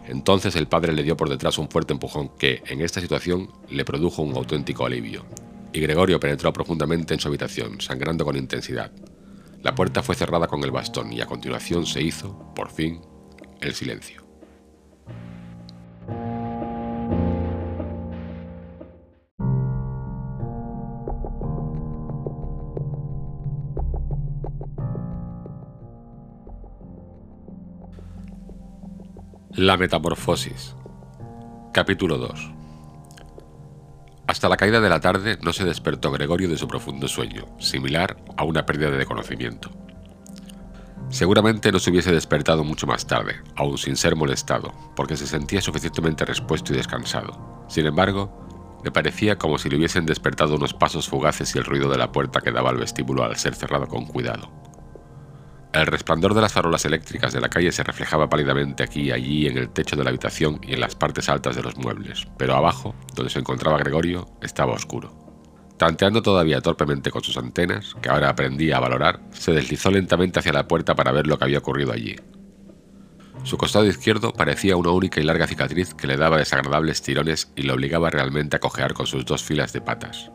Entonces 0.06 0.54
el 0.56 0.68
padre 0.68 0.92
le 0.92 1.02
dio 1.02 1.16
por 1.16 1.28
detrás 1.28 1.58
un 1.58 1.68
fuerte 1.68 1.92
empujón 1.92 2.30
que, 2.38 2.62
en 2.66 2.80
esta 2.80 3.00
situación, 3.00 3.50
le 3.68 3.84
produjo 3.84 4.22
un 4.22 4.36
auténtico 4.36 4.86
alivio. 4.86 5.24
Y 5.72 5.80
Gregorio 5.80 6.20
penetró 6.20 6.52
profundamente 6.52 7.14
en 7.14 7.20
su 7.20 7.28
habitación, 7.28 7.80
sangrando 7.80 8.24
con 8.24 8.36
intensidad. 8.36 8.92
La 9.62 9.74
puerta 9.74 10.02
fue 10.02 10.14
cerrada 10.14 10.46
con 10.46 10.62
el 10.62 10.70
bastón 10.70 11.12
y 11.12 11.20
a 11.20 11.26
continuación 11.26 11.86
se 11.86 12.02
hizo, 12.02 12.52
por 12.54 12.70
fin, 12.70 13.00
el 13.60 13.74
silencio. 13.74 14.25
La 29.58 29.78
Metamorfosis 29.78 30.76
Capítulo 31.72 32.18
2 32.18 32.50
Hasta 34.26 34.50
la 34.50 34.58
caída 34.58 34.82
de 34.82 34.90
la 34.90 35.00
tarde 35.00 35.38
no 35.40 35.54
se 35.54 35.64
despertó 35.64 36.12
Gregorio 36.12 36.50
de 36.50 36.58
su 36.58 36.68
profundo 36.68 37.08
sueño, 37.08 37.46
similar 37.58 38.18
a 38.36 38.44
una 38.44 38.66
pérdida 38.66 38.90
de 38.90 39.06
conocimiento. 39.06 39.70
Seguramente 41.08 41.72
no 41.72 41.78
se 41.78 41.88
hubiese 41.88 42.12
despertado 42.12 42.64
mucho 42.64 42.86
más 42.86 43.06
tarde, 43.06 43.36
aún 43.54 43.78
sin 43.78 43.96
ser 43.96 44.14
molestado, 44.14 44.74
porque 44.94 45.16
se 45.16 45.26
sentía 45.26 45.62
suficientemente 45.62 46.26
respuesto 46.26 46.74
y 46.74 46.76
descansado. 46.76 47.64
Sin 47.66 47.86
embargo, 47.86 48.78
le 48.84 48.90
parecía 48.90 49.38
como 49.38 49.56
si 49.56 49.70
le 49.70 49.78
hubiesen 49.78 50.04
despertado 50.04 50.56
unos 50.56 50.74
pasos 50.74 51.08
fugaces 51.08 51.54
y 51.54 51.58
el 51.58 51.64
ruido 51.64 51.88
de 51.88 51.96
la 51.96 52.12
puerta 52.12 52.42
que 52.42 52.52
daba 52.52 52.68
al 52.68 52.76
vestíbulo 52.76 53.24
al 53.24 53.36
ser 53.36 53.54
cerrado 53.54 53.88
con 53.88 54.04
cuidado. 54.04 54.65
El 55.76 55.86
resplandor 55.86 56.32
de 56.32 56.40
las 56.40 56.54
farolas 56.54 56.86
eléctricas 56.86 57.34
de 57.34 57.40
la 57.40 57.50
calle 57.50 57.70
se 57.70 57.82
reflejaba 57.82 58.30
pálidamente 58.30 58.82
aquí 58.82 59.02
y 59.02 59.12
allí 59.12 59.46
en 59.46 59.58
el 59.58 59.68
techo 59.68 59.94
de 59.94 60.04
la 60.04 60.10
habitación 60.10 60.58
y 60.62 60.72
en 60.72 60.80
las 60.80 60.94
partes 60.94 61.28
altas 61.28 61.54
de 61.54 61.62
los 61.62 61.76
muebles, 61.76 62.26
pero 62.38 62.56
abajo, 62.56 62.94
donde 63.14 63.30
se 63.30 63.40
encontraba 63.40 63.78
Gregorio, 63.78 64.26
estaba 64.40 64.72
oscuro. 64.72 65.12
Tanteando 65.76 66.22
todavía 66.22 66.62
torpemente 66.62 67.10
con 67.10 67.22
sus 67.22 67.36
antenas, 67.36 67.94
que 68.00 68.08
ahora 68.08 68.30
aprendía 68.30 68.78
a 68.78 68.80
valorar, 68.80 69.20
se 69.32 69.52
deslizó 69.52 69.90
lentamente 69.90 70.38
hacia 70.38 70.54
la 70.54 70.66
puerta 70.66 70.94
para 70.94 71.12
ver 71.12 71.26
lo 71.26 71.38
que 71.38 71.44
había 71.44 71.58
ocurrido 71.58 71.92
allí. 71.92 72.16
Su 73.42 73.58
costado 73.58 73.84
izquierdo 73.84 74.32
parecía 74.32 74.76
una 74.76 74.90
única 74.90 75.20
y 75.20 75.24
larga 75.24 75.46
cicatriz 75.46 75.92
que 75.92 76.06
le 76.06 76.16
daba 76.16 76.38
desagradables 76.38 77.02
tirones 77.02 77.52
y 77.54 77.62
le 77.62 77.72
obligaba 77.72 78.08
realmente 78.08 78.56
a 78.56 78.60
cojear 78.60 78.94
con 78.94 79.06
sus 79.06 79.26
dos 79.26 79.44
filas 79.44 79.74
de 79.74 79.82
patas. 79.82 80.30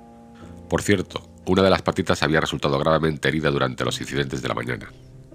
Por 0.69 0.83
cierto, 0.83 1.27
una 1.47 1.63
de 1.63 1.71
las 1.71 1.81
patitas 1.81 2.21
había 2.21 2.39
resultado 2.39 2.77
gravemente 2.77 3.27
herida 3.27 3.49
durante 3.49 3.83
los 3.83 3.99
incidentes 3.99 4.41
de 4.43 4.47
la 4.47 4.53
mañana. 4.53 4.87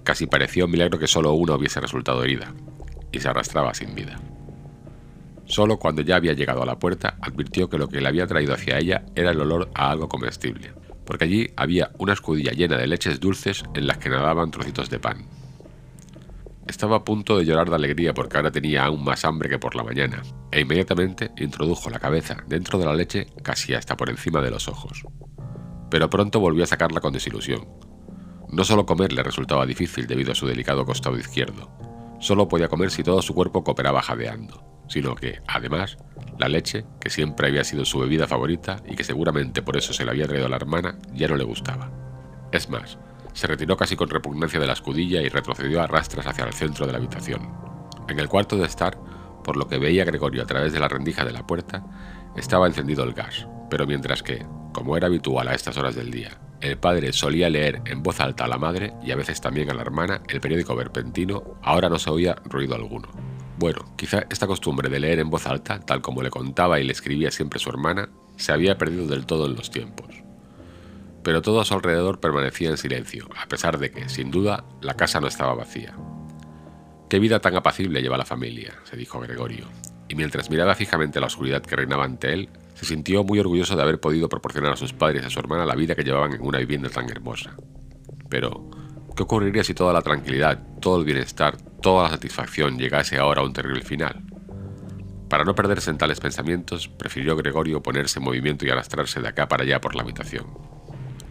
Casi 0.07 0.25
parecía 0.25 0.63
un 0.63 0.71
milagro 0.71 0.97
que 0.97 1.05
solo 1.05 1.33
una 1.33 1.55
hubiese 1.55 1.81
resultado 1.81 2.23
herida, 2.23 2.53
y 3.11 3.19
se 3.19 3.27
arrastraba 3.27 3.73
sin 3.73 3.93
vida. 3.93 4.17
Solo 5.47 5.79
cuando 5.79 6.01
ya 6.01 6.15
había 6.15 6.31
llegado 6.31 6.63
a 6.63 6.65
la 6.65 6.79
puerta 6.79 7.17
advirtió 7.19 7.69
que 7.69 7.77
lo 7.77 7.89
que 7.89 7.99
le 7.99 8.07
había 8.07 8.25
traído 8.25 8.53
hacia 8.53 8.77
ella 8.77 9.03
era 9.15 9.31
el 9.31 9.41
olor 9.41 9.69
a 9.75 9.91
algo 9.91 10.07
comestible, 10.07 10.71
porque 11.05 11.25
allí 11.25 11.49
había 11.57 11.91
una 11.97 12.13
escudilla 12.13 12.53
llena 12.53 12.77
de 12.77 12.87
leches 12.87 13.19
dulces 13.19 13.65
en 13.73 13.85
las 13.85 13.97
que 13.97 14.07
nadaban 14.07 14.49
trocitos 14.49 14.89
de 14.89 14.97
pan. 14.97 15.25
Estaba 16.69 16.95
a 16.95 17.03
punto 17.03 17.37
de 17.37 17.43
llorar 17.43 17.69
de 17.69 17.75
alegría 17.75 18.13
porque 18.13 18.37
ahora 18.37 18.51
tenía 18.51 18.85
aún 18.85 19.03
más 19.03 19.25
hambre 19.25 19.49
que 19.49 19.59
por 19.59 19.75
la 19.75 19.83
mañana, 19.83 20.21
e 20.53 20.61
inmediatamente 20.61 21.31
introdujo 21.35 21.89
la 21.89 21.99
cabeza 21.99 22.37
dentro 22.47 22.79
de 22.79 22.85
la 22.85 22.95
leche 22.95 23.27
casi 23.43 23.73
hasta 23.73 23.97
por 23.97 24.09
encima 24.09 24.41
de 24.41 24.51
los 24.51 24.69
ojos. 24.69 25.03
Pero 25.91 26.09
pronto 26.09 26.39
volvió 26.39 26.63
a 26.63 26.67
sacarla 26.67 27.01
con 27.01 27.11
desilusión, 27.11 27.67
no 28.49 28.63
solo 28.63 28.85
comer 28.85 29.11
le 29.13 29.23
resultaba 29.23 29.65
difícil 29.65 30.07
debido 30.07 30.31
a 30.31 30.35
su 30.35 30.47
delicado 30.47 30.85
costado 30.85 31.17
izquierdo. 31.17 31.69
Solo 32.19 32.47
podía 32.47 32.69
comer 32.69 32.91
si 32.91 33.03
todo 33.03 33.21
su 33.21 33.33
cuerpo 33.33 33.63
cooperaba 33.63 34.01
jadeando, 34.01 34.63
sino 34.87 35.15
que, 35.15 35.41
además, 35.47 35.97
la 36.37 36.47
leche, 36.47 36.85
que 36.99 37.09
siempre 37.09 37.47
había 37.47 37.63
sido 37.63 37.85
su 37.85 37.99
bebida 37.99 38.27
favorita 38.27 38.81
y 38.87 38.95
que 38.95 39.03
seguramente 39.03 39.61
por 39.61 39.77
eso 39.77 39.93
se 39.93 40.05
la 40.05 40.11
había 40.11 40.27
traído 40.27 40.45
a 40.45 40.49
la 40.49 40.55
hermana, 40.55 40.97
ya 41.13 41.27
no 41.27 41.35
le 41.35 41.43
gustaba. 41.43 41.91
Es 42.51 42.69
más, 42.69 42.97
se 43.33 43.47
retiró 43.47 43.77
casi 43.77 43.95
con 43.95 44.09
repugnancia 44.09 44.59
de 44.59 44.67
la 44.67 44.73
escudilla 44.73 45.21
y 45.21 45.29
retrocedió 45.29 45.81
a 45.81 45.87
rastras 45.87 46.25
hacia 46.25 46.45
el 46.45 46.53
centro 46.53 46.85
de 46.85 46.93
la 46.93 46.97
habitación. 46.97 47.51
En 48.07 48.19
el 48.19 48.29
cuarto 48.29 48.57
de 48.57 48.65
estar, 48.65 48.97
por 49.43 49.57
lo 49.57 49.67
que 49.67 49.77
veía 49.77 50.05
Gregorio 50.05 50.41
a 50.41 50.47
través 50.47 50.73
de 50.73 50.79
la 50.79 50.87
rendija 50.87 51.23
de 51.23 51.33
la 51.33 51.45
puerta, 51.45 51.83
estaba 52.35 52.67
encendido 52.67 53.03
el 53.03 53.13
gas, 53.13 53.47
pero 53.69 53.85
mientras 53.85 54.23
que, 54.23 54.45
como 54.73 54.97
era 54.97 55.07
habitual 55.07 55.47
a 55.47 55.53
estas 55.53 55.77
horas 55.77 55.95
del 55.95 56.11
día, 56.11 56.31
el 56.61 56.77
padre 56.77 57.13
solía 57.13 57.49
leer 57.49 57.81
en 57.85 58.03
voz 58.03 58.19
alta 58.19 58.45
a 58.45 58.47
la 58.47 58.57
madre 58.57 58.93
y 59.03 59.11
a 59.11 59.15
veces 59.15 59.41
también 59.41 59.69
a 59.69 59.73
la 59.73 59.81
hermana 59.81 60.21
el 60.27 60.41
periódico 60.41 60.75
verpentino, 60.75 61.57
ahora 61.61 61.89
no 61.89 61.99
se 61.99 62.09
oía 62.09 62.35
ruido 62.45 62.75
alguno. 62.75 63.09
Bueno, 63.57 63.93
quizá 63.95 64.25
esta 64.29 64.47
costumbre 64.47 64.89
de 64.89 64.99
leer 64.99 65.19
en 65.19 65.29
voz 65.29 65.47
alta, 65.47 65.79
tal 65.79 66.01
como 66.01 66.21
le 66.21 66.29
contaba 66.29 66.79
y 66.79 66.83
le 66.83 66.91
escribía 66.91 67.31
siempre 67.31 67.59
su 67.59 67.69
hermana, 67.69 68.09
se 68.35 68.51
había 68.51 68.77
perdido 68.77 69.07
del 69.07 69.25
todo 69.25 69.47
en 69.47 69.55
los 69.55 69.71
tiempos. 69.71 70.07
Pero 71.23 71.41
todo 71.41 71.59
a 71.59 71.65
su 71.65 71.73
alrededor 71.73 72.19
permanecía 72.19 72.69
en 72.69 72.77
silencio, 72.77 73.27
a 73.35 73.47
pesar 73.47 73.79
de 73.79 73.91
que, 73.91 74.09
sin 74.09 74.31
duda, 74.31 74.63
la 74.81 74.95
casa 74.95 75.19
no 75.19 75.27
estaba 75.27 75.55
vacía. 75.55 75.95
Qué 77.09 77.19
vida 77.19 77.39
tan 77.39 77.55
apacible 77.55 78.01
lleva 78.01 78.17
la 78.17 78.25
familia, 78.25 78.75
se 78.83 78.95
dijo 78.95 79.19
Gregorio, 79.19 79.65
y 80.07 80.15
mientras 80.15 80.49
miraba 80.49 80.75
fijamente 80.75 81.19
la 81.19 81.27
oscuridad 81.27 81.61
que 81.61 81.75
reinaba 81.75 82.05
ante 82.05 82.33
él, 82.33 82.49
se 82.77 82.85
sintió 82.85 83.23
muy 83.23 83.39
orgulloso 83.39 83.75
de 83.75 83.81
haber 83.81 83.99
podido 83.99 84.29
proporcionar 84.29 84.73
a 84.73 84.75
sus 84.75 84.93
padres 84.93 85.23
y 85.23 85.25
a 85.25 85.29
su 85.31 85.39
hermana 85.39 85.65
la 85.65 85.73
vida 85.73 85.95
que 85.95 86.03
llevaban 86.03 86.33
en 86.33 86.45
una 86.45 86.59
vivienda 86.59 86.89
tan 86.89 87.09
hermosa. 87.09 87.55
Pero, 88.29 88.69
¿qué 89.15 89.23
ocurriría 89.23 89.63
si 89.63 89.73
toda 89.73 89.91
la 89.93 90.03
tranquilidad, 90.03 90.61
todo 90.79 90.99
el 90.99 91.05
bienestar, 91.05 91.57
toda 91.81 92.03
la 92.03 92.09
satisfacción 92.11 92.77
llegase 92.77 93.17
ahora 93.17 93.41
a 93.41 93.45
un 93.45 93.53
terrible 93.53 93.81
final? 93.81 94.23
Para 95.27 95.43
no 95.43 95.55
perderse 95.55 95.89
en 95.89 95.97
tales 95.97 96.19
pensamientos, 96.19 96.87
prefirió 96.87 97.35
Gregorio 97.35 97.81
ponerse 97.81 98.19
en 98.19 98.25
movimiento 98.25 98.63
y 98.63 98.69
arrastrarse 98.69 99.21
de 99.21 99.27
acá 99.27 99.47
para 99.47 99.63
allá 99.63 99.81
por 99.81 99.95
la 99.95 100.03
habitación. 100.03 100.45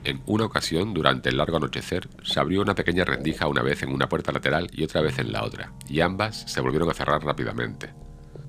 En 0.02 0.22
una 0.26 0.46
ocasión, 0.46 0.94
durante 0.94 1.28
el 1.28 1.36
largo 1.36 1.58
anochecer, 1.58 2.08
se 2.24 2.40
abrió 2.40 2.60
una 2.60 2.74
pequeña 2.74 3.04
rendija 3.04 3.46
una 3.46 3.62
vez 3.62 3.84
en 3.84 3.90
una 3.90 4.08
puerta 4.08 4.32
lateral 4.32 4.68
y 4.72 4.82
otra 4.82 5.00
vez 5.00 5.20
en 5.20 5.30
la 5.30 5.44
otra, 5.44 5.72
y 5.88 6.00
ambas 6.00 6.42
se 6.50 6.60
volvieron 6.60 6.90
a 6.90 6.94
cerrar 6.94 7.24
rápidamente. 7.24 7.94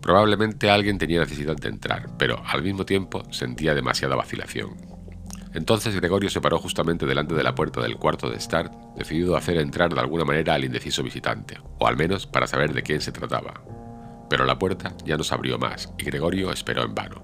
Probablemente 0.01 0.69
alguien 0.69 0.97
tenía 0.97 1.19
necesidad 1.19 1.55
de 1.55 1.69
entrar, 1.69 2.09
pero 2.17 2.41
al 2.45 2.63
mismo 2.63 2.85
tiempo 2.85 3.23
sentía 3.31 3.73
demasiada 3.73 4.15
vacilación. 4.15 4.75
Entonces 5.53 5.95
Gregorio 5.95 6.29
se 6.29 6.41
paró 6.41 6.59
justamente 6.59 7.05
delante 7.05 7.33
de 7.33 7.43
la 7.43 7.55
puerta 7.55 7.81
del 7.81 7.97
cuarto 7.97 8.29
de 8.29 8.37
estar, 8.37 8.69
decidido 8.95 9.35
a 9.35 9.39
hacer 9.39 9.57
entrar 9.57 9.93
de 9.93 9.99
alguna 9.99 10.23
manera 10.23 10.53
al 10.53 10.63
indeciso 10.63 11.03
visitante, 11.03 11.57
o 11.79 11.87
al 11.87 11.97
menos 11.97 12.27
para 12.27 12.47
saber 12.47 12.73
de 12.73 12.83
quién 12.83 13.01
se 13.01 13.11
trataba. 13.11 13.61
Pero 14.29 14.45
la 14.45 14.59
puerta 14.59 14.93
ya 15.05 15.17
no 15.17 15.23
se 15.23 15.33
abrió 15.33 15.57
más, 15.57 15.91
y 15.97 16.03
Gregorio 16.03 16.51
esperó 16.51 16.83
en 16.83 16.93
vano. 16.93 17.23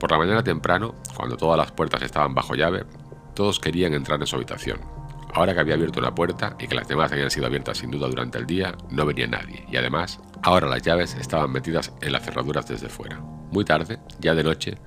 Por 0.00 0.10
la 0.10 0.18
mañana 0.18 0.42
temprano, 0.42 0.94
cuando 1.14 1.36
todas 1.36 1.58
las 1.58 1.72
puertas 1.72 2.02
estaban 2.02 2.34
bajo 2.34 2.54
llave, 2.54 2.84
todos 3.34 3.60
querían 3.60 3.92
entrar 3.92 4.20
en 4.20 4.26
su 4.26 4.36
habitación, 4.36 4.80
Ahora 5.32 5.54
que 5.54 5.60
había 5.60 5.74
abierto 5.74 6.00
una 6.00 6.14
puerta 6.14 6.56
y 6.58 6.66
que 6.66 6.74
las 6.74 6.88
demás 6.88 7.12
habían 7.12 7.30
sido 7.30 7.46
abiertas 7.46 7.78
sin 7.78 7.90
duda 7.90 8.08
durante 8.08 8.38
el 8.38 8.46
día, 8.46 8.74
no 8.90 9.04
venía 9.04 9.26
nadie, 9.26 9.64
y 9.70 9.76
además, 9.76 10.20
ahora 10.42 10.66
las 10.66 10.82
llaves 10.82 11.14
estaban 11.14 11.52
metidas 11.52 11.92
en 12.00 12.12
las 12.12 12.24
cerraduras 12.24 12.66
desde 12.66 12.88
fuera. 12.88 13.20
Muy 13.20 13.64
tarde, 13.64 13.98
ya 14.18 14.34
de 14.34 14.44
noche, 14.44 14.78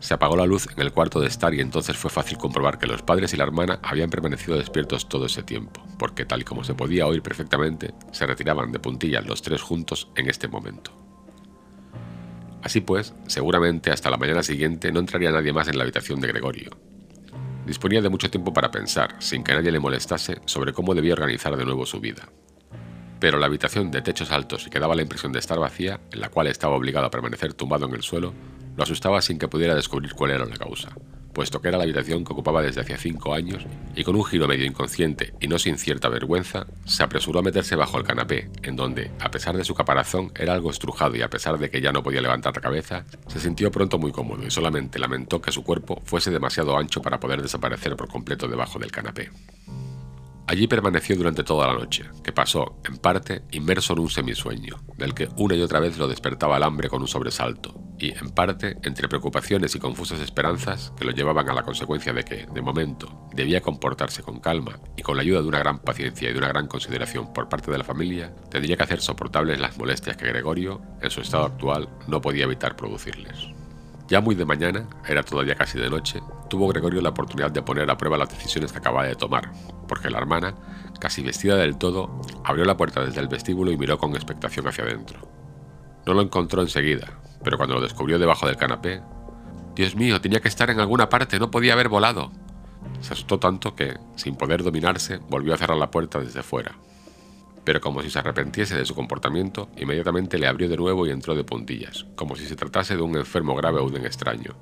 se 0.00 0.14
apagó 0.14 0.36
la 0.36 0.46
luz 0.46 0.68
en 0.74 0.80
el 0.82 0.92
cuarto 0.92 1.20
de 1.20 1.26
estar 1.26 1.54
y 1.54 1.60
entonces 1.60 1.96
fue 1.96 2.10
fácil 2.10 2.38
comprobar 2.38 2.78
que 2.78 2.86
los 2.86 3.02
padres 3.02 3.32
y 3.32 3.36
la 3.36 3.44
hermana 3.44 3.80
habían 3.82 4.10
permanecido 4.10 4.56
despiertos 4.56 5.08
todo 5.08 5.26
ese 5.26 5.42
tiempo, 5.42 5.82
porque 5.98 6.24
tal 6.24 6.42
y 6.42 6.44
como 6.44 6.64
se 6.64 6.74
podía 6.74 7.06
oír 7.06 7.22
perfectamente, 7.22 7.94
se 8.12 8.26
retiraban 8.26 8.72
de 8.72 8.78
puntillas 8.78 9.26
los 9.26 9.42
tres 9.42 9.62
juntos 9.62 10.10
en 10.16 10.28
este 10.28 10.48
momento. 10.48 10.92
Así 12.62 12.80
pues, 12.80 13.14
seguramente 13.26 13.90
hasta 13.90 14.10
la 14.10 14.16
mañana 14.16 14.42
siguiente 14.42 14.92
no 14.92 15.00
entraría 15.00 15.30
nadie 15.30 15.52
más 15.52 15.68
en 15.68 15.78
la 15.78 15.84
habitación 15.84 16.20
de 16.20 16.28
Gregorio, 16.28 16.70
Disponía 17.66 18.00
de 18.00 18.08
mucho 18.08 18.30
tiempo 18.30 18.52
para 18.52 18.70
pensar, 18.70 19.16
sin 19.18 19.42
que 19.42 19.52
nadie 19.52 19.72
le 19.72 19.80
molestase, 19.80 20.40
sobre 20.44 20.72
cómo 20.72 20.94
debía 20.94 21.14
organizar 21.14 21.56
de 21.56 21.64
nuevo 21.64 21.84
su 21.84 22.00
vida. 22.00 22.28
Pero 23.18 23.38
la 23.38 23.46
habitación 23.46 23.90
de 23.90 24.02
techos 24.02 24.30
altos 24.30 24.66
y 24.66 24.70
que 24.70 24.78
daba 24.78 24.94
la 24.94 25.02
impresión 25.02 25.32
de 25.32 25.40
estar 25.40 25.58
vacía, 25.58 26.00
en 26.12 26.20
la 26.20 26.28
cual 26.28 26.46
estaba 26.46 26.76
obligado 26.76 27.06
a 27.06 27.10
permanecer 27.10 27.54
tumbado 27.54 27.86
en 27.86 27.94
el 27.94 28.02
suelo, 28.02 28.32
lo 28.76 28.82
asustaba 28.82 29.20
sin 29.20 29.38
que 29.38 29.48
pudiera 29.48 29.74
descubrir 29.74 30.14
cuál 30.14 30.30
era 30.30 30.46
la 30.46 30.56
causa 30.56 30.90
puesto 31.36 31.60
que 31.60 31.68
era 31.68 31.76
la 31.76 31.84
habitación 31.84 32.24
que 32.24 32.32
ocupaba 32.32 32.62
desde 32.62 32.80
hacía 32.80 32.96
cinco 32.96 33.34
años, 33.34 33.66
y 33.94 34.04
con 34.04 34.16
un 34.16 34.24
giro 34.24 34.48
medio 34.48 34.64
inconsciente 34.64 35.34
y 35.38 35.48
no 35.48 35.58
sin 35.58 35.76
cierta 35.76 36.08
vergüenza, 36.08 36.66
se 36.86 37.02
apresuró 37.02 37.40
a 37.40 37.42
meterse 37.42 37.76
bajo 37.76 37.98
el 37.98 38.04
canapé, 38.04 38.48
en 38.62 38.74
donde, 38.74 39.10
a 39.20 39.30
pesar 39.30 39.54
de 39.54 39.62
su 39.62 39.74
caparazón, 39.74 40.32
era 40.34 40.54
algo 40.54 40.70
estrujado 40.70 41.14
y 41.14 41.20
a 41.20 41.28
pesar 41.28 41.58
de 41.58 41.68
que 41.68 41.82
ya 41.82 41.92
no 41.92 42.02
podía 42.02 42.22
levantar 42.22 42.56
la 42.56 42.62
cabeza, 42.62 43.04
se 43.26 43.38
sintió 43.38 43.70
pronto 43.70 43.98
muy 43.98 44.12
cómodo 44.12 44.46
y 44.46 44.50
solamente 44.50 44.98
lamentó 44.98 45.42
que 45.42 45.52
su 45.52 45.62
cuerpo 45.62 46.00
fuese 46.06 46.30
demasiado 46.30 46.74
ancho 46.78 47.02
para 47.02 47.20
poder 47.20 47.42
desaparecer 47.42 47.96
por 47.96 48.08
completo 48.08 48.48
debajo 48.48 48.78
del 48.78 48.90
canapé. 48.90 49.28
Allí 50.48 50.68
permaneció 50.68 51.16
durante 51.16 51.42
toda 51.42 51.66
la 51.66 51.74
noche, 51.74 52.04
que 52.22 52.32
pasó, 52.32 52.76
en 52.84 52.98
parte, 52.98 53.42
inmerso 53.50 53.94
en 53.94 53.98
un 53.98 54.10
semisueño, 54.10 54.76
del 54.96 55.12
que 55.12 55.28
una 55.38 55.56
y 55.56 55.62
otra 55.62 55.80
vez 55.80 55.98
lo 55.98 56.06
despertaba 56.06 56.56
el 56.56 56.62
hambre 56.62 56.88
con 56.88 57.02
un 57.02 57.08
sobresalto, 57.08 57.74
y, 57.98 58.16
en 58.16 58.30
parte, 58.30 58.76
entre 58.82 59.08
preocupaciones 59.08 59.74
y 59.74 59.80
confusas 59.80 60.20
esperanzas 60.20 60.92
que 60.96 61.04
lo 61.04 61.10
llevaban 61.10 61.50
a 61.50 61.54
la 61.54 61.64
consecuencia 61.64 62.12
de 62.12 62.24
que, 62.24 62.46
de 62.46 62.62
momento, 62.62 63.26
debía 63.34 63.60
comportarse 63.60 64.22
con 64.22 64.38
calma 64.38 64.78
y 64.96 65.02
con 65.02 65.16
la 65.16 65.22
ayuda 65.22 65.42
de 65.42 65.48
una 65.48 65.58
gran 65.58 65.80
paciencia 65.80 66.30
y 66.30 66.32
de 66.32 66.38
una 66.38 66.48
gran 66.48 66.68
consideración 66.68 67.32
por 67.32 67.48
parte 67.48 67.72
de 67.72 67.78
la 67.78 67.84
familia, 67.84 68.32
tendría 68.48 68.76
que 68.76 68.84
hacer 68.84 69.00
soportables 69.00 69.58
las 69.58 69.76
molestias 69.76 70.16
que 70.16 70.28
Gregorio, 70.28 70.80
en 71.02 71.10
su 71.10 71.22
estado 71.22 71.46
actual, 71.46 71.88
no 72.06 72.20
podía 72.20 72.44
evitar 72.44 72.76
producirles. 72.76 73.48
Ya 74.08 74.20
muy 74.20 74.36
de 74.36 74.44
mañana, 74.44 74.88
era 75.08 75.24
todavía 75.24 75.56
casi 75.56 75.76
de 75.76 75.90
noche, 75.90 76.20
tuvo 76.48 76.68
Gregorio 76.68 77.00
la 77.00 77.08
oportunidad 77.08 77.50
de 77.50 77.62
poner 77.62 77.90
a 77.90 77.96
prueba 77.96 78.16
las 78.16 78.28
decisiones 78.28 78.70
que 78.70 78.78
acababa 78.78 79.04
de 79.04 79.16
tomar, 79.16 79.50
porque 79.86 80.10
la 80.10 80.18
hermana, 80.18 80.54
casi 81.00 81.22
vestida 81.22 81.56
del 81.56 81.78
todo, 81.78 82.20
abrió 82.44 82.64
la 82.64 82.76
puerta 82.76 83.04
desde 83.04 83.20
el 83.20 83.28
vestíbulo 83.28 83.70
y 83.70 83.76
miró 83.76 83.98
con 83.98 84.14
expectación 84.14 84.66
hacia 84.68 84.84
adentro. 84.84 85.28
No 86.06 86.14
lo 86.14 86.22
encontró 86.22 86.62
enseguida, 86.62 87.18
pero 87.42 87.56
cuando 87.56 87.74
lo 87.74 87.80
descubrió 87.80 88.18
debajo 88.18 88.46
del 88.46 88.56
canapé, 88.56 89.02
Dios 89.74 89.94
mío, 89.94 90.20
tenía 90.20 90.40
que 90.40 90.48
estar 90.48 90.70
en 90.70 90.80
alguna 90.80 91.08
parte, 91.08 91.38
no 91.38 91.50
podía 91.50 91.74
haber 91.74 91.88
volado. 91.88 92.30
Se 93.00 93.12
asustó 93.12 93.38
tanto 93.38 93.74
que, 93.74 93.98
sin 94.14 94.36
poder 94.36 94.62
dominarse, 94.62 95.18
volvió 95.28 95.54
a 95.54 95.58
cerrar 95.58 95.76
la 95.76 95.90
puerta 95.90 96.18
desde 96.18 96.42
fuera 96.42 96.76
pero 97.66 97.80
como 97.80 98.00
si 98.00 98.10
se 98.10 98.20
arrepentiese 98.20 98.76
de 98.76 98.84
su 98.84 98.94
comportamiento, 98.94 99.68
inmediatamente 99.76 100.38
le 100.38 100.46
abrió 100.46 100.68
de 100.68 100.76
nuevo 100.76 101.04
y 101.04 101.10
entró 101.10 101.34
de 101.34 101.42
puntillas, 101.42 102.06
como 102.14 102.36
si 102.36 102.46
se 102.46 102.54
tratase 102.54 102.94
de 102.94 103.02
un 103.02 103.16
enfermo 103.16 103.56
grave 103.56 103.80
o 103.80 103.90
de 103.90 103.98
un 103.98 104.06
extraño. 104.06 104.54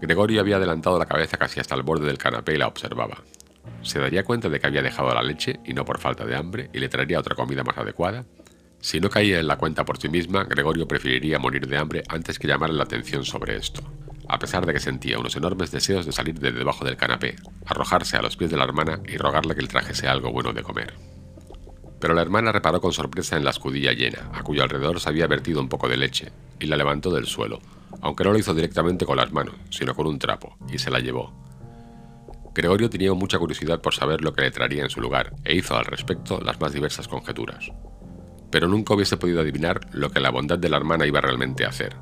Gregorio 0.00 0.40
había 0.40 0.54
adelantado 0.54 0.96
la 0.96 1.06
cabeza 1.06 1.38
casi 1.38 1.58
hasta 1.58 1.74
el 1.74 1.82
borde 1.82 2.06
del 2.06 2.18
canapé 2.18 2.54
y 2.54 2.58
la 2.58 2.68
observaba. 2.68 3.18
¿Se 3.82 3.98
daría 3.98 4.24
cuenta 4.24 4.48
de 4.48 4.60
que 4.60 4.66
había 4.66 4.82
dejado 4.82 5.14
la 5.14 5.22
leche 5.22 5.60
y 5.64 5.72
no 5.72 5.84
por 5.84 5.98
falta 5.98 6.24
de 6.24 6.36
hambre 6.36 6.70
y 6.72 6.78
le 6.78 6.88
traería 6.88 7.18
otra 7.18 7.34
comida 7.34 7.64
más 7.64 7.78
adecuada? 7.78 8.24
Si 8.80 8.98
no 8.98 9.10
caía 9.10 9.38
en 9.38 9.46
la 9.46 9.58
cuenta 9.58 9.84
por 9.84 9.98
sí 9.98 10.08
misma, 10.08 10.44
Gregorio 10.44 10.88
preferiría 10.88 11.38
morir 11.38 11.66
de 11.66 11.76
hambre 11.76 12.02
antes 12.08 12.38
que 12.38 12.48
llamarle 12.48 12.76
la 12.76 12.84
atención 12.84 13.24
sobre 13.24 13.56
esto, 13.56 13.82
a 14.26 14.38
pesar 14.38 14.64
de 14.64 14.72
que 14.72 14.80
sentía 14.80 15.18
unos 15.18 15.36
enormes 15.36 15.70
deseos 15.70 16.06
de 16.06 16.12
salir 16.12 16.38
de 16.38 16.52
debajo 16.52 16.84
del 16.84 16.96
canapé, 16.96 17.36
arrojarse 17.66 18.16
a 18.16 18.22
los 18.22 18.36
pies 18.36 18.50
de 18.50 18.56
la 18.56 18.64
hermana 18.64 19.00
y 19.06 19.18
rogarle 19.18 19.54
que 19.54 19.62
le 19.62 19.68
trajese 19.68 20.08
algo 20.08 20.32
bueno 20.32 20.54
de 20.54 20.62
comer. 20.62 20.94
Pero 22.00 22.14
la 22.14 22.22
hermana 22.22 22.52
reparó 22.52 22.80
con 22.80 22.94
sorpresa 22.94 23.36
en 23.36 23.44
la 23.44 23.50
escudilla 23.50 23.92
llena, 23.92 24.30
a 24.32 24.42
cuyo 24.42 24.62
alrededor 24.62 24.98
se 24.98 25.10
había 25.10 25.26
vertido 25.26 25.60
un 25.60 25.68
poco 25.68 25.86
de 25.86 25.98
leche, 25.98 26.32
y 26.58 26.66
la 26.66 26.78
levantó 26.78 27.10
del 27.10 27.26
suelo, 27.26 27.60
aunque 28.00 28.24
no 28.24 28.32
lo 28.32 28.38
hizo 28.38 28.54
directamente 28.54 29.04
con 29.04 29.18
las 29.18 29.30
manos, 29.30 29.56
sino 29.68 29.94
con 29.94 30.06
un 30.06 30.18
trapo, 30.18 30.56
y 30.72 30.78
se 30.78 30.90
la 30.90 31.00
llevó. 31.00 31.49
Gregorio 32.54 32.90
tenía 32.90 33.14
mucha 33.14 33.38
curiosidad 33.38 33.80
por 33.80 33.94
saber 33.94 34.22
lo 34.22 34.32
que 34.32 34.42
le 34.42 34.50
traería 34.50 34.82
en 34.82 34.90
su 34.90 35.00
lugar, 35.00 35.32
e 35.44 35.54
hizo 35.54 35.76
al 35.76 35.84
respecto 35.84 36.40
las 36.40 36.60
más 36.60 36.72
diversas 36.72 37.06
conjeturas. 37.06 37.70
Pero 38.50 38.66
nunca 38.66 38.94
hubiese 38.94 39.16
podido 39.16 39.40
adivinar 39.40 39.80
lo 39.92 40.10
que 40.10 40.20
la 40.20 40.30
bondad 40.30 40.58
de 40.58 40.68
la 40.68 40.76
hermana 40.76 41.06
iba 41.06 41.20
realmente 41.20 41.64
a 41.64 41.68
hacer. 41.68 41.96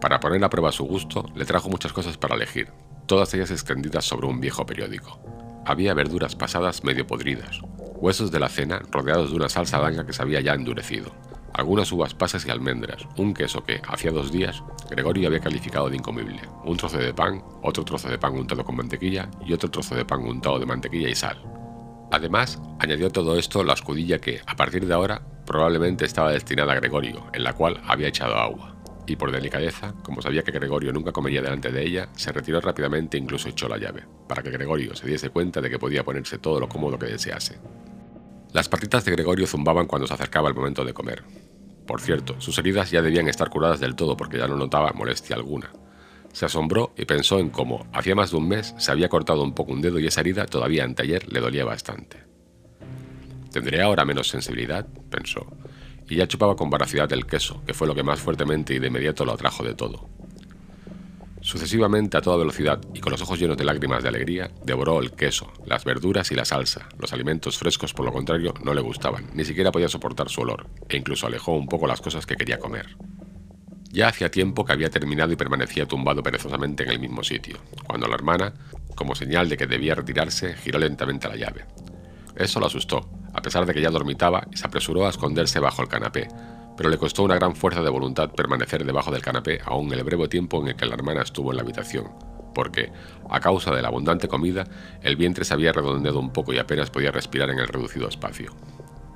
Para 0.00 0.20
poner 0.20 0.44
a 0.44 0.50
prueba 0.50 0.70
su 0.70 0.84
gusto, 0.84 1.24
le 1.34 1.46
trajo 1.46 1.70
muchas 1.70 1.94
cosas 1.94 2.18
para 2.18 2.34
elegir, 2.34 2.68
todas 3.06 3.32
ellas 3.32 3.50
extendidas 3.50 4.04
sobre 4.04 4.26
un 4.26 4.40
viejo 4.40 4.66
periódico. 4.66 5.18
Había 5.64 5.94
verduras 5.94 6.36
pasadas 6.36 6.84
medio 6.84 7.06
podridas, 7.06 7.60
huesos 7.96 8.30
de 8.30 8.38
la 8.38 8.50
cena 8.50 8.82
rodeados 8.90 9.30
de 9.30 9.36
una 9.36 9.48
salsa 9.48 9.78
blanca 9.78 10.06
que 10.06 10.12
se 10.12 10.22
había 10.22 10.40
ya 10.40 10.52
endurecido, 10.52 11.12
algunas 11.56 11.90
uvas 11.90 12.12
pasas 12.12 12.46
y 12.46 12.50
almendras, 12.50 13.06
un 13.16 13.32
queso 13.32 13.64
que, 13.64 13.80
hacía 13.88 14.10
dos 14.10 14.30
días, 14.30 14.62
Gregorio 14.90 15.28
había 15.28 15.40
calificado 15.40 15.88
de 15.88 15.96
incomible, 15.96 16.42
un 16.64 16.76
trozo 16.76 16.98
de 16.98 17.14
pan, 17.14 17.42
otro 17.62 17.82
trozo 17.82 18.10
de 18.10 18.18
pan 18.18 18.34
untado 18.34 18.62
con 18.62 18.76
mantequilla 18.76 19.30
y 19.44 19.54
otro 19.54 19.70
trozo 19.70 19.94
de 19.94 20.04
pan 20.04 20.20
untado 20.20 20.58
de 20.58 20.66
mantequilla 20.66 21.08
y 21.08 21.14
sal. 21.14 21.42
Además, 22.12 22.60
añadió 22.78 23.10
todo 23.10 23.38
esto 23.38 23.64
la 23.64 23.72
escudilla 23.72 24.18
que, 24.18 24.42
a 24.46 24.54
partir 24.54 24.86
de 24.86 24.92
ahora, 24.92 25.22
probablemente 25.46 26.04
estaba 26.04 26.30
destinada 26.30 26.72
a 26.72 26.76
Gregorio, 26.76 27.24
en 27.32 27.42
la 27.42 27.54
cual 27.54 27.80
había 27.86 28.08
echado 28.08 28.34
agua. 28.36 28.76
Y 29.06 29.16
por 29.16 29.32
delicadeza, 29.32 29.94
como 30.02 30.20
sabía 30.20 30.42
que 30.42 30.52
Gregorio 30.52 30.92
nunca 30.92 31.12
comería 31.12 31.40
delante 31.40 31.72
de 31.72 31.86
ella, 31.86 32.08
se 32.16 32.32
retiró 32.32 32.60
rápidamente 32.60 33.16
e 33.16 33.20
incluso 33.20 33.48
echó 33.48 33.66
la 33.66 33.78
llave, 33.78 34.04
para 34.28 34.42
que 34.42 34.50
Gregorio 34.50 34.94
se 34.94 35.06
diese 35.06 35.30
cuenta 35.30 35.62
de 35.62 35.70
que 35.70 35.78
podía 35.78 36.04
ponerse 36.04 36.36
todo 36.36 36.60
lo 36.60 36.68
cómodo 36.68 36.98
que 36.98 37.06
desease. 37.06 37.58
Las 38.52 38.68
patitas 38.68 39.04
de 39.04 39.12
Gregorio 39.12 39.46
zumbaban 39.46 39.86
cuando 39.86 40.06
se 40.06 40.14
acercaba 40.14 40.48
el 40.48 40.54
momento 40.54 40.84
de 40.84 40.94
comer. 40.94 41.22
Por 41.86 42.00
cierto, 42.00 42.40
sus 42.40 42.58
heridas 42.58 42.90
ya 42.90 43.00
debían 43.00 43.28
estar 43.28 43.48
curadas 43.48 43.80
del 43.80 43.94
todo 43.94 44.16
porque 44.16 44.38
ya 44.38 44.48
no 44.48 44.56
notaba 44.56 44.92
molestia 44.92 45.36
alguna. 45.36 45.70
Se 46.32 46.44
asombró 46.44 46.92
y 46.96 47.04
pensó 47.04 47.38
en 47.38 47.48
cómo, 47.48 47.86
hacía 47.92 48.14
más 48.14 48.32
de 48.32 48.36
un 48.36 48.48
mes, 48.48 48.74
se 48.76 48.90
había 48.90 49.08
cortado 49.08 49.42
un 49.42 49.54
poco 49.54 49.72
un 49.72 49.80
dedo 49.80 49.98
y 49.98 50.06
esa 50.06 50.20
herida 50.20 50.46
todavía 50.46 50.84
anteayer 50.84 51.32
le 51.32 51.40
dolía 51.40 51.64
bastante. 51.64 52.24
¿Tendré 53.52 53.80
ahora 53.80 54.04
menos 54.04 54.28
sensibilidad? 54.28 54.86
pensó, 55.08 55.46
y 56.08 56.16
ya 56.16 56.28
chupaba 56.28 56.56
con 56.56 56.68
voracidad 56.68 57.10
el 57.12 57.24
queso, 57.24 57.62
que 57.64 57.72
fue 57.72 57.86
lo 57.86 57.94
que 57.94 58.02
más 58.02 58.20
fuertemente 58.20 58.74
y 58.74 58.78
de 58.78 58.88
inmediato 58.88 59.24
lo 59.24 59.32
atrajo 59.32 59.64
de 59.64 59.74
todo. 59.74 60.08
Sucesivamente 61.46 62.16
a 62.16 62.22
toda 62.22 62.38
velocidad 62.38 62.80
y 62.92 62.98
con 62.98 63.12
los 63.12 63.22
ojos 63.22 63.38
llenos 63.38 63.56
de 63.56 63.62
lágrimas 63.62 64.02
de 64.02 64.08
alegría, 64.08 64.50
devoró 64.64 64.98
el 64.98 65.12
queso, 65.12 65.52
las 65.64 65.84
verduras 65.84 66.32
y 66.32 66.34
la 66.34 66.44
salsa. 66.44 66.88
Los 66.98 67.12
alimentos 67.12 67.56
frescos, 67.56 67.94
por 67.94 68.04
lo 68.04 68.12
contrario, 68.12 68.52
no 68.64 68.74
le 68.74 68.80
gustaban, 68.80 69.30
ni 69.32 69.44
siquiera 69.44 69.70
podía 69.70 69.88
soportar 69.88 70.28
su 70.28 70.40
olor, 70.40 70.66
e 70.88 70.96
incluso 70.96 71.24
alejó 71.24 71.52
un 71.52 71.68
poco 71.68 71.86
las 71.86 72.00
cosas 72.00 72.26
que 72.26 72.34
quería 72.34 72.58
comer. 72.58 72.96
Ya 73.92 74.08
hacía 74.08 74.28
tiempo 74.28 74.64
que 74.64 74.72
había 74.72 74.90
terminado 74.90 75.30
y 75.30 75.36
permanecía 75.36 75.86
tumbado 75.86 76.20
perezosamente 76.20 76.82
en 76.82 76.90
el 76.90 76.98
mismo 76.98 77.22
sitio, 77.22 77.58
cuando 77.86 78.08
la 78.08 78.16
hermana, 78.16 78.52
como 78.96 79.14
señal 79.14 79.48
de 79.48 79.56
que 79.56 79.68
debía 79.68 79.94
retirarse, 79.94 80.54
giró 80.56 80.80
lentamente 80.80 81.28
la 81.28 81.36
llave. 81.36 81.64
Eso 82.34 82.58
lo 82.58 82.66
asustó, 82.66 83.08
a 83.32 83.40
pesar 83.40 83.66
de 83.66 83.72
que 83.72 83.80
ya 83.80 83.90
dormitaba, 83.90 84.48
y 84.52 84.56
se 84.56 84.66
apresuró 84.66 85.06
a 85.06 85.10
esconderse 85.10 85.60
bajo 85.60 85.80
el 85.80 85.86
canapé, 85.86 86.26
pero 86.76 86.90
le 86.90 86.98
costó 86.98 87.22
una 87.22 87.36
gran 87.36 87.56
fuerza 87.56 87.82
de 87.82 87.90
voluntad 87.90 88.30
permanecer 88.30 88.84
debajo 88.84 89.10
del 89.10 89.22
canapé 89.22 89.60
aún 89.64 89.92
el 89.92 90.04
breve 90.04 90.28
tiempo 90.28 90.60
en 90.60 90.68
el 90.68 90.76
que 90.76 90.86
la 90.86 90.94
hermana 90.94 91.22
estuvo 91.22 91.50
en 91.50 91.56
la 91.56 91.62
habitación, 91.62 92.08
porque, 92.54 92.92
a 93.28 93.40
causa 93.40 93.74
de 93.74 93.82
la 93.82 93.88
abundante 93.88 94.28
comida, 94.28 94.64
el 95.02 95.16
vientre 95.16 95.44
se 95.44 95.54
había 95.54 95.72
redondeado 95.72 96.20
un 96.20 96.32
poco 96.32 96.52
y 96.52 96.58
apenas 96.58 96.90
podía 96.90 97.10
respirar 97.12 97.50
en 97.50 97.58
el 97.58 97.68
reducido 97.68 98.08
espacio. 98.08 98.52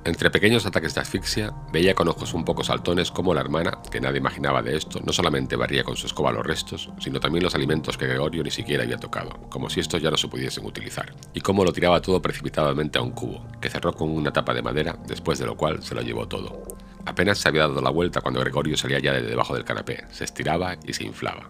Entre 0.03 0.31
pequeños 0.31 0.65
ataques 0.65 0.95
de 0.95 1.01
asfixia, 1.01 1.53
veía 1.71 1.93
con 1.93 2.07
ojos 2.07 2.33
un 2.33 2.43
poco 2.43 2.63
saltones 2.63 3.11
cómo 3.11 3.35
la 3.35 3.41
hermana, 3.41 3.77
que 3.91 4.01
nadie 4.01 4.17
imaginaba 4.17 4.63
de 4.63 4.75
esto, 4.75 4.99
no 5.05 5.13
solamente 5.13 5.55
barría 5.55 5.83
con 5.83 5.95
su 5.95 6.07
escoba 6.07 6.31
los 6.31 6.43
restos, 6.43 6.89
sino 6.99 7.19
también 7.19 7.43
los 7.43 7.53
alimentos 7.53 7.99
que 7.99 8.07
Gregorio 8.07 8.43
ni 8.43 8.49
siquiera 8.49 8.83
había 8.83 8.97
tocado, 8.97 9.29
como 9.51 9.69
si 9.69 9.79
estos 9.79 10.01
ya 10.01 10.09
no 10.09 10.17
se 10.17 10.27
pudiesen 10.27 10.65
utilizar, 10.65 11.13
y 11.35 11.41
cómo 11.41 11.63
lo 11.63 11.71
tiraba 11.71 12.01
todo 12.01 12.19
precipitadamente 12.19 12.97
a 12.97 13.03
un 13.03 13.11
cubo, 13.11 13.45
que 13.61 13.69
cerró 13.69 13.93
con 13.93 14.09
una 14.09 14.33
tapa 14.33 14.55
de 14.55 14.63
madera, 14.63 14.97
después 15.05 15.37
de 15.37 15.45
lo 15.45 15.55
cual 15.55 15.83
se 15.83 15.93
lo 15.93 16.01
llevó 16.01 16.27
todo. 16.27 16.63
Apenas 17.05 17.39
se 17.39 17.49
había 17.49 17.61
dado 17.61 17.81
la 17.81 17.89
vuelta 17.89 18.21
cuando 18.21 18.39
Gregorio 18.39 18.77
salía 18.77 18.99
ya 18.99 19.13
de 19.13 19.21
debajo 19.23 19.53
del 19.53 19.65
canapé, 19.65 20.05
se 20.11 20.23
estiraba 20.23 20.75
y 20.85 20.93
se 20.93 21.03
inflaba. 21.03 21.49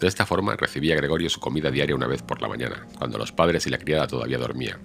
De 0.00 0.08
esta 0.08 0.26
forma 0.26 0.56
recibía 0.56 0.96
Gregorio 0.96 1.30
su 1.30 1.40
comida 1.40 1.70
diaria 1.70 1.94
una 1.94 2.06
vez 2.06 2.22
por 2.22 2.42
la 2.42 2.48
mañana, 2.48 2.86
cuando 2.98 3.18
los 3.18 3.32
padres 3.32 3.66
y 3.66 3.70
la 3.70 3.78
criada 3.78 4.06
todavía 4.06 4.38
dormían, 4.38 4.80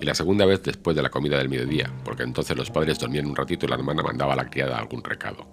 y 0.00 0.04
la 0.04 0.14
segunda 0.14 0.44
vez 0.44 0.62
después 0.62 0.96
de 0.96 1.02
la 1.02 1.10
comida 1.10 1.38
del 1.38 1.48
mediodía, 1.48 1.92
porque 2.04 2.22
entonces 2.22 2.56
los 2.56 2.70
padres 2.70 2.98
dormían 2.98 3.26
un 3.26 3.36
ratito 3.36 3.66
y 3.66 3.68
la 3.68 3.76
hermana 3.76 4.02
mandaba 4.02 4.34
a 4.34 4.36
la 4.36 4.50
criada 4.50 4.78
algún 4.78 5.02
recado. 5.02 5.46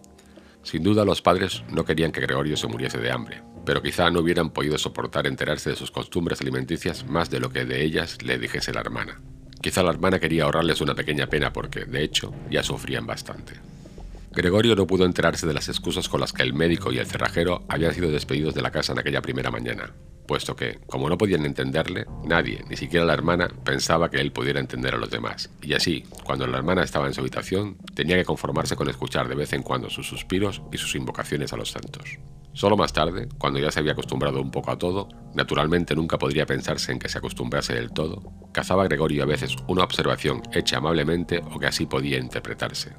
Sin 0.63 0.83
duda 0.83 1.05
los 1.05 1.21
padres 1.21 1.63
no 1.69 1.85
querían 1.85 2.11
que 2.11 2.21
Gregorio 2.21 2.57
se 2.57 2.67
muriese 2.67 2.97
de 2.97 3.11
hambre, 3.11 3.41
pero 3.65 3.81
quizá 3.81 4.09
no 4.09 4.19
hubieran 4.19 4.49
podido 4.49 4.77
soportar 4.77 5.27
enterarse 5.27 5.69
de 5.69 5.75
sus 5.75 5.91
costumbres 5.91 6.41
alimenticias 6.41 7.05
más 7.05 7.29
de 7.29 7.39
lo 7.39 7.49
que 7.51 7.65
de 7.65 7.83
ellas 7.83 8.21
le 8.21 8.37
dijese 8.37 8.73
la 8.73 8.81
hermana. 8.81 9.21
Quizá 9.61 9.83
la 9.83 9.91
hermana 9.91 10.19
quería 10.19 10.43
ahorrarles 10.43 10.81
una 10.81 10.95
pequeña 10.95 11.27
pena 11.27 11.53
porque, 11.53 11.85
de 11.85 12.03
hecho, 12.03 12.33
ya 12.49 12.63
sufrían 12.63 13.05
bastante. 13.05 13.55
Gregorio 14.31 14.75
no 14.75 14.85
pudo 14.85 15.05
enterarse 15.05 15.47
de 15.47 15.53
las 15.53 15.69
excusas 15.69 16.07
con 16.07 16.21
las 16.21 16.33
que 16.33 16.43
el 16.43 16.53
médico 16.53 16.91
y 16.91 16.99
el 16.99 17.07
cerrajero 17.07 17.65
habían 17.67 17.93
sido 17.93 18.11
despedidos 18.11 18.53
de 18.53 18.61
la 18.61 18.71
casa 18.71 18.93
en 18.93 18.99
aquella 18.99 19.23
primera 19.23 19.49
mañana, 19.49 19.91
puesto 20.27 20.55
que, 20.55 20.79
como 20.85 21.09
no 21.09 21.17
podían 21.17 21.45
entenderle, 21.45 22.05
nadie, 22.23 22.63
ni 22.69 22.77
siquiera 22.77 23.05
la 23.05 23.13
hermana, 23.13 23.49
pensaba 23.63 24.11
que 24.11 24.21
él 24.21 24.31
pudiera 24.31 24.59
entender 24.59 24.93
a 24.93 24.99
los 24.99 25.09
demás. 25.09 25.49
Y 25.63 25.73
así, 25.73 26.03
cuando 26.23 26.45
la 26.45 26.59
hermana 26.59 26.83
estaba 26.83 27.07
en 27.07 27.15
su 27.15 27.21
habitación, 27.21 27.77
tenía 27.95 28.17
que 28.17 28.25
conformarse 28.25 28.75
con 28.75 28.87
escuchar 28.87 29.27
de 29.27 29.35
vez 29.35 29.51
en 29.53 29.63
cuando 29.63 29.89
sus 29.89 30.07
suspiros 30.07 30.61
y 30.71 30.77
sus 30.77 30.93
invocaciones 30.93 31.51
a 31.51 31.57
los 31.57 31.71
santos. 31.71 32.19
Solo 32.53 32.77
más 32.77 32.93
tarde, 32.93 33.27
cuando 33.39 33.57
ya 33.57 33.71
se 33.71 33.79
había 33.79 33.93
acostumbrado 33.93 34.41
un 34.41 34.51
poco 34.51 34.69
a 34.69 34.77
todo, 34.77 35.09
naturalmente 35.33 35.95
nunca 35.95 36.19
podría 36.19 36.45
pensarse 36.45 36.91
en 36.91 36.99
que 36.99 37.09
se 37.09 37.17
acostumbrase 37.17 37.73
del 37.73 37.91
todo, 37.91 38.21
cazaba 38.51 38.83
Gregorio 38.83 39.23
a 39.23 39.27
veces 39.27 39.55
una 39.67 39.83
observación 39.83 40.43
hecha 40.53 40.77
amablemente 40.77 41.41
o 41.51 41.59
que 41.59 41.67
así 41.67 41.87
podía 41.87 42.19
interpretarse. 42.19 42.93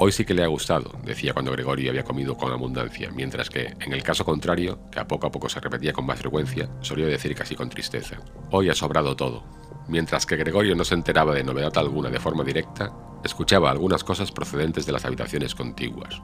Hoy 0.00 0.12
sí 0.12 0.24
que 0.24 0.32
le 0.32 0.44
ha 0.44 0.46
gustado, 0.46 0.92
decía 1.02 1.32
cuando 1.32 1.50
Gregorio 1.50 1.90
había 1.90 2.04
comido 2.04 2.36
con 2.36 2.52
abundancia, 2.52 3.10
mientras 3.10 3.50
que, 3.50 3.74
en 3.80 3.92
el 3.92 4.04
caso 4.04 4.24
contrario, 4.24 4.78
que 4.92 5.00
a 5.00 5.08
poco 5.08 5.26
a 5.26 5.32
poco 5.32 5.48
se 5.48 5.58
repetía 5.58 5.92
con 5.92 6.06
más 6.06 6.20
frecuencia, 6.20 6.68
solía 6.82 7.06
decir 7.06 7.34
casi 7.34 7.56
con 7.56 7.68
tristeza, 7.68 8.18
hoy 8.52 8.70
ha 8.70 8.76
sobrado 8.76 9.16
todo. 9.16 9.42
Mientras 9.88 10.24
que 10.24 10.36
Gregorio 10.36 10.76
no 10.76 10.84
se 10.84 10.94
enteraba 10.94 11.34
de 11.34 11.42
novedad 11.42 11.76
alguna 11.76 12.10
de 12.10 12.20
forma 12.20 12.44
directa, 12.44 12.92
escuchaba 13.24 13.72
algunas 13.72 14.04
cosas 14.04 14.30
procedentes 14.30 14.86
de 14.86 14.92
las 14.92 15.04
habitaciones 15.04 15.56
contiguas. 15.56 16.22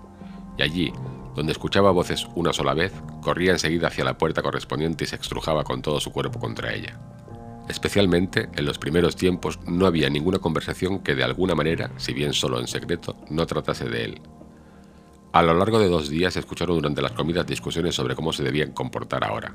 Y 0.57 0.63
allí, 0.63 0.93
donde 1.35 1.51
escuchaba 1.51 1.91
voces 1.91 2.29
una 2.37 2.53
sola 2.53 2.75
vez, 2.75 2.93
corría 3.23 3.51
enseguida 3.51 3.89
hacia 3.89 4.05
la 4.05 4.17
puerta 4.17 4.41
correspondiente 4.41 5.03
y 5.03 5.09
se 5.09 5.17
extrujaba 5.17 5.65
con 5.65 5.83
todo 5.83 5.99
su 5.99 6.13
cuerpo 6.13 6.39
contra 6.39 6.73
ella. 6.73 7.01
Especialmente 7.69 8.49
en 8.55 8.67
los 8.67 8.79
primeros 8.79 9.17
tiempos 9.17 9.59
no 9.67 9.87
había 9.87 10.11
ninguna 10.11 10.39
conversación 10.39 11.01
que 11.01 11.15
de 11.15 11.25
alguna 11.25 11.55
manera, 11.55 11.91
si 11.97 12.13
bien 12.13 12.35
solo 12.35 12.61
en 12.61 12.67
secreto, 12.67 13.17
no 13.31 13.47
tratase 13.47 13.89
de 13.89 14.05
él. 14.05 14.21
A 15.33 15.43
lo 15.43 15.55
largo 15.55 15.79
de 15.79 15.89
dos 15.89 16.09
días 16.09 16.35
se 16.35 16.41
escucharon 16.41 16.77
durante 16.77 17.03
las 17.03 17.13
comidas 17.13 17.47
discusiones 17.47 17.95
sobre 17.95 18.15
cómo 18.15 18.33
se 18.33 18.45
debían 18.45 18.73
comportar 18.73 19.25
ahora. 19.25 19.55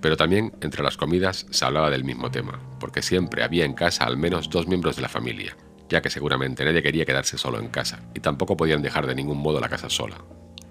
Pero 0.00 0.16
también 0.16 0.52
entre 0.62 0.82
las 0.82 0.96
comidas 0.96 1.46
se 1.50 1.64
hablaba 1.64 1.90
del 1.90 2.04
mismo 2.04 2.30
tema, 2.30 2.60
porque 2.80 3.02
siempre 3.02 3.44
había 3.44 3.64
en 3.64 3.74
casa 3.74 4.04
al 4.04 4.16
menos 4.16 4.50
dos 4.50 4.66
miembros 4.66 4.96
de 4.96 5.02
la 5.02 5.08
familia, 5.08 5.56
ya 5.88 6.00
que 6.00 6.10
seguramente 6.10 6.64
nadie 6.64 6.82
quería 6.82 7.04
quedarse 7.04 7.38
solo 7.38 7.60
en 7.60 7.68
casa, 7.68 8.00
y 8.14 8.20
tampoco 8.20 8.56
podían 8.56 8.82
dejar 8.82 9.06
de 9.06 9.14
ningún 9.14 9.38
modo 9.38 9.60
la 9.60 9.68
casa 9.68 9.90
sola. 9.90 10.16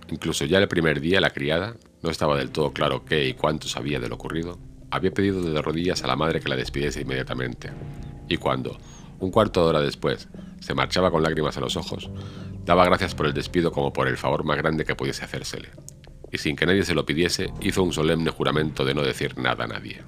Incluso 0.10 0.46
ya 0.46 0.58
el 0.58 0.68
primer 0.68 1.00
día 1.00 1.22
la 1.22 1.30
criada, 1.30 1.78
no 2.04 2.10
estaba 2.10 2.38
del 2.38 2.52
todo 2.52 2.74
claro 2.74 3.06
qué 3.06 3.28
y 3.28 3.34
cuánto 3.34 3.68
sabía 3.68 4.00
de 4.00 4.10
lo 4.10 4.16
ocurrido, 4.16 4.60
había 4.92 5.12
pedido 5.12 5.42
de 5.42 5.62
rodillas 5.62 6.04
a 6.04 6.08
la 6.08 6.16
madre 6.16 6.40
que 6.40 6.50
la 6.50 6.56
despidiese 6.56 7.02
inmediatamente, 7.02 7.72
y 8.28 8.38
cuando, 8.38 8.78
un 9.20 9.32
cuarto 9.32 9.64
de 9.64 9.70
hora 9.70 9.82
después, 9.82 10.28
se 10.60 10.74
marchaba 10.74 11.12
con 11.12 11.24
lágrimas 11.24 11.58
a 11.58 11.62
los 11.62 11.78
ojos, 11.78 12.10
daba 12.66 12.86
gracias 12.86 13.16
por 13.16 13.26
el 13.26 13.34
despido 13.34 13.72
como 13.72 13.94
por 13.94 14.08
el 14.08 14.18
favor 14.18 14.44
más 14.44 14.58
grande 14.58 14.86
que 14.86 14.96
pudiese 14.96 15.24
hacérsele, 15.24 15.70
y 16.32 16.38
sin 16.38 16.56
que 16.56 16.66
nadie 16.66 16.84
se 16.84 16.96
lo 16.96 17.06
pidiese, 17.06 17.52
hizo 17.62 17.84
un 17.84 17.94
solemne 17.94 18.32
juramento 18.32 18.86
de 18.86 18.94
no 18.94 19.02
decir 19.02 19.38
nada 19.38 19.66
a 19.66 19.68
nadie. 19.68 20.02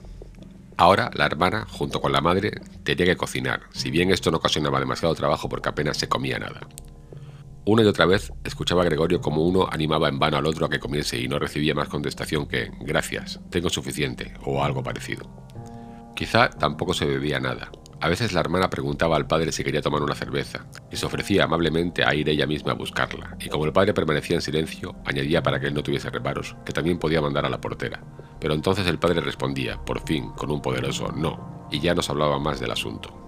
Ahora, 0.77 1.09
la 1.15 1.25
hermana, 1.25 1.65
junto 1.67 1.99
con 1.99 2.11
la 2.11 2.21
madre, 2.21 2.51
tenía 2.83 3.05
que 3.05 3.17
cocinar, 3.17 3.61
si 3.71 3.89
bien 3.89 4.11
esto 4.11 4.29
no 4.29 4.37
ocasionaba 4.37 4.79
demasiado 4.79 5.15
trabajo 5.15 5.49
porque 5.49 5.69
apenas 5.69 5.97
se 5.97 6.07
comía 6.07 6.37
nada. 6.37 6.61
Una 7.67 7.83
y 7.83 7.85
otra 7.85 8.05
vez 8.05 8.31
escuchaba 8.45 8.83
a 8.83 8.85
Gregorio 8.85 9.19
como 9.19 9.43
uno 9.43 9.67
animaba 9.69 10.07
en 10.07 10.19
vano 10.19 10.37
al 10.37 10.45
otro 10.45 10.65
a 10.65 10.69
que 10.69 10.79
comiese 10.79 11.19
y 11.19 11.27
no 11.27 11.37
recibía 11.37 11.75
más 11.75 11.89
contestación 11.89 12.47
que 12.47 12.71
gracias, 12.79 13.41
tengo 13.49 13.69
suficiente 13.69 14.33
o 14.45 14.63
algo 14.63 14.81
parecido. 14.81 15.29
Quizá 16.15 16.49
tampoco 16.49 16.93
se 16.93 17.05
bebía 17.05 17.41
nada. 17.41 17.69
A 17.99 18.07
veces 18.07 18.31
la 18.31 18.39
hermana 18.39 18.69
preguntaba 18.69 19.17
al 19.17 19.27
padre 19.27 19.51
si 19.51 19.65
quería 19.65 19.81
tomar 19.81 20.01
una 20.01 20.15
cerveza 20.15 20.65
y 20.89 20.95
se 20.95 21.05
ofrecía 21.05 21.43
amablemente 21.43 22.05
a 22.05 22.15
ir 22.15 22.29
ella 22.29 22.47
misma 22.47 22.71
a 22.71 22.75
buscarla, 22.75 23.35
y 23.37 23.49
como 23.49 23.65
el 23.65 23.73
padre 23.73 23.93
permanecía 23.93 24.37
en 24.37 24.41
silencio, 24.41 24.95
añadía 25.03 25.43
para 25.43 25.59
que 25.59 25.67
él 25.67 25.73
no 25.73 25.83
tuviese 25.83 26.09
reparos 26.09 26.55
que 26.63 26.71
también 26.71 26.99
podía 26.99 27.19
mandar 27.19 27.45
a 27.45 27.49
la 27.49 27.59
portera. 27.59 28.01
Pero 28.39 28.53
entonces 28.53 28.87
el 28.87 28.97
padre 28.97 29.19
respondía, 29.19 29.75
por 29.83 29.99
fin, 30.07 30.29
con 30.37 30.51
un 30.51 30.61
poderoso 30.61 31.11
no, 31.11 31.67
y 31.69 31.81
ya 31.81 31.93
nos 31.93 32.09
hablaba 32.09 32.39
más 32.39 32.61
del 32.61 32.71
asunto. 32.71 33.26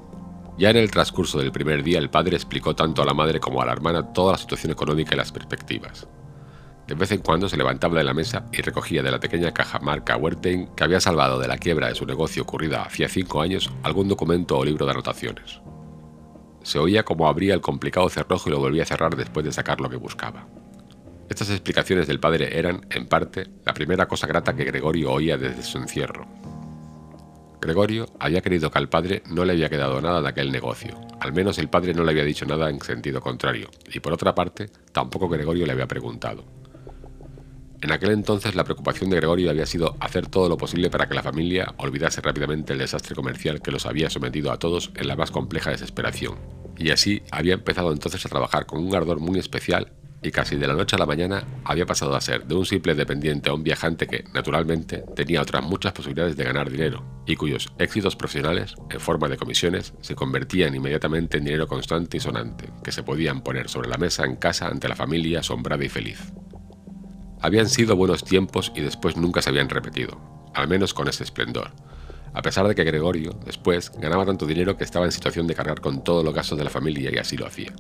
Ya 0.60 0.72
en 0.72 0.76
el 0.76 0.92
transcurso 0.92 1.40
del 1.40 1.54
primer 1.54 1.84
día 1.84 2.00
el 2.00 2.10
padre 2.10 2.36
explicó 2.36 2.76
tanto 2.76 3.02
a 3.02 3.06
la 3.06 3.14
madre 3.14 3.40
como 3.40 3.62
a 3.62 3.66
la 3.66 3.72
hermana 3.72 4.12
toda 4.12 4.34
la 4.34 4.38
situación 4.38 4.74
económica 4.74 5.16
y 5.16 5.18
las 5.18 5.32
perspectivas. 5.32 6.06
De 6.86 6.96
vez 6.96 7.14
en 7.14 7.22
cuando 7.22 7.48
se 7.48 7.56
levantaba 7.56 7.98
de 7.98 8.04
la 8.04 8.14
mesa 8.14 8.46
y 8.52 8.62
recogía 8.62 9.02
de 9.02 9.10
la 9.10 9.22
pequeña 9.22 9.54
caja 9.54 9.80
marca 9.80 10.18
Wertheim, 10.18 10.68
que 10.76 10.84
había 10.84 11.00
salvado 11.00 11.40
de 11.40 11.48
la 11.48 11.58
quiebra 11.58 11.88
de 11.88 11.96
su 11.96 12.06
negocio 12.06 12.44
ocurrida 12.44 12.82
hacía 12.82 13.08
cinco 13.08 13.42
años, 13.42 13.72
algún 13.84 14.10
documento 14.10 14.58
o 14.58 14.66
libro 14.66 14.86
de 14.86 14.92
anotaciones. 14.92 15.62
Se 16.62 16.78
oía 16.78 17.06
cómo 17.06 17.30
abría 17.30 17.54
el 17.54 17.62
complicado 17.62 18.10
cerrojo 18.10 18.50
y 18.50 18.52
lo 18.52 18.60
volvía 18.60 18.84
a 18.84 18.88
cerrar 18.88 19.16
después 19.16 19.46
de 19.46 19.54
sacar 19.54 19.80
lo 19.80 19.90
que 19.90 19.96
buscaba. 19.96 20.46
Estas 21.30 21.52
explicaciones 21.52 22.06
del 22.06 22.20
padre 22.20 22.60
eran, 22.60 22.86
en 22.90 23.08
parte, 23.08 23.48
la 23.64 23.74
primera 23.74 24.10
cosa 24.10 24.28
grata 24.28 24.54
que 24.54 24.66
Gregorio 24.66 25.14
oía 25.14 25.38
desde 25.38 25.64
su 25.64 25.78
encierro, 25.78 26.28
Gregorio 27.62 28.08
había 28.20 28.42
creído 28.42 28.72
que 28.72 28.78
al 28.78 28.90
padre 28.90 29.22
no 29.30 29.44
le 29.44 29.54
había 29.54 29.70
quedado 29.70 30.00
nada 30.02 30.22
de 30.22 30.30
aquel 30.30 30.52
negocio, 30.52 31.00
al 31.20 31.34
menos 31.34 31.58
el 31.58 31.70
padre 31.70 31.94
no 31.94 32.04
le 32.04 32.12
había 32.12 32.24
dicho 32.24 32.46
nada 32.46 32.70
en 32.70 32.82
sentido 32.82 33.20
contrario, 33.20 33.70
y 33.94 34.00
por 34.00 34.14
otra 34.14 34.34
parte, 34.34 34.70
tampoco 34.92 35.28
Gregorio 35.28 35.66
le 35.66 35.74
había 35.74 35.88
preguntado. 35.88 36.46
En 37.82 37.92
aquel 37.92 38.12
entonces 38.12 38.56
la 38.56 38.64
preocupación 38.64 39.10
de 39.10 39.18
Gregorio 39.18 39.50
había 39.50 39.66
sido 39.66 39.96
hacer 40.00 40.28
todo 40.28 40.50
lo 40.50 40.58
posible 40.58 40.90
para 40.90 41.08
que 41.08 41.16
la 41.16 41.24
familia 41.24 41.74
olvidase 41.78 42.22
rápidamente 42.22 42.74
el 42.74 42.80
desastre 42.80 43.16
comercial 43.16 43.62
que 43.62 43.72
los 43.72 43.86
había 43.86 44.10
sometido 44.10 44.52
a 44.52 44.60
todos 44.60 44.92
en 44.96 45.08
la 45.08 45.16
más 45.16 45.32
compleja 45.32 45.72
desesperación, 45.72 46.38
y 46.78 46.92
así 46.92 47.22
había 47.32 47.54
empezado 47.54 47.92
entonces 47.92 48.26
a 48.26 48.30
trabajar 48.30 48.66
con 48.66 48.86
un 48.86 48.96
ardor 48.96 49.20
muy 49.20 49.38
especial 49.38 49.92
y 50.22 50.32
casi 50.32 50.56
de 50.58 50.68
la 50.68 50.74
noche 50.74 50.96
a 50.96 51.00
la 51.00 51.06
mañana 51.06 51.44
había 51.64 51.86
pasado 51.86 52.16
a 52.16 52.22
ser 52.22 52.46
de 52.46 52.56
un 52.56 52.66
simple 52.66 52.96
dependiente 52.96 53.50
a 53.50 53.54
un 53.54 53.64
viajante 53.64 54.08
que, 54.08 54.26
naturalmente, 54.34 55.04
tenía 55.16 55.42
otras 55.42 55.64
muchas 55.64 55.94
posibilidades 55.94 56.36
de 56.36 56.44
ganar 56.44 56.70
dinero 56.70 57.04
y 57.26 57.36
cuyos 57.36 57.72
éxitos 57.78 58.16
profesionales, 58.16 58.76
en 58.90 59.00
forma 59.00 59.28
de 59.28 59.38
comisiones, 59.38 59.94
se 60.02 60.16
convertían 60.16 60.76
inmediatamente 60.76 61.38
en 61.38 61.46
dinero 61.46 61.68
constante 61.68 62.18
y 62.18 62.20
sonante, 62.20 62.70
que 62.84 62.92
se 62.92 63.04
podían 63.04 63.42
poner 63.42 63.70
sobre 63.70 63.90
la 63.90 63.98
mesa 63.98 64.26
en 64.26 64.36
casa 64.36 64.68
ante 64.68 64.90
la 64.90 64.96
familia 64.96 65.40
asombrada 65.40 65.84
y 65.84 65.90
feliz. 65.90 66.34
Habían 67.42 67.70
sido 67.70 67.96
buenos 67.96 68.24
tiempos 68.24 68.72
y 68.76 68.82
después 68.82 69.16
nunca 69.16 69.42
se 69.42 69.50
habían 69.50 69.70
repetido, 69.70 70.20
al 70.54 70.68
menos 70.68 70.94
con 70.94 71.08
ese 71.08 71.24
esplendor, 71.24 71.72
a 72.34 72.42
pesar 72.42 72.68
de 72.68 72.76
que 72.76 72.84
Gregorio, 72.84 73.40
después, 73.46 73.92
ganaba 73.98 74.26
tanto 74.26 74.46
dinero 74.46 74.78
que 74.78 74.84
estaba 74.84 75.06
en 75.06 75.12
situación 75.12 75.48
de 75.48 75.56
cargar 75.56 75.82
con 75.82 76.04
todos 76.04 76.24
los 76.24 76.34
gastos 76.34 76.58
de 76.58 76.64
la 76.64 76.70
familia 76.70 77.10
y 77.14 77.18
así 77.18 77.38
lo 77.38 77.48
hacía. 77.48 77.74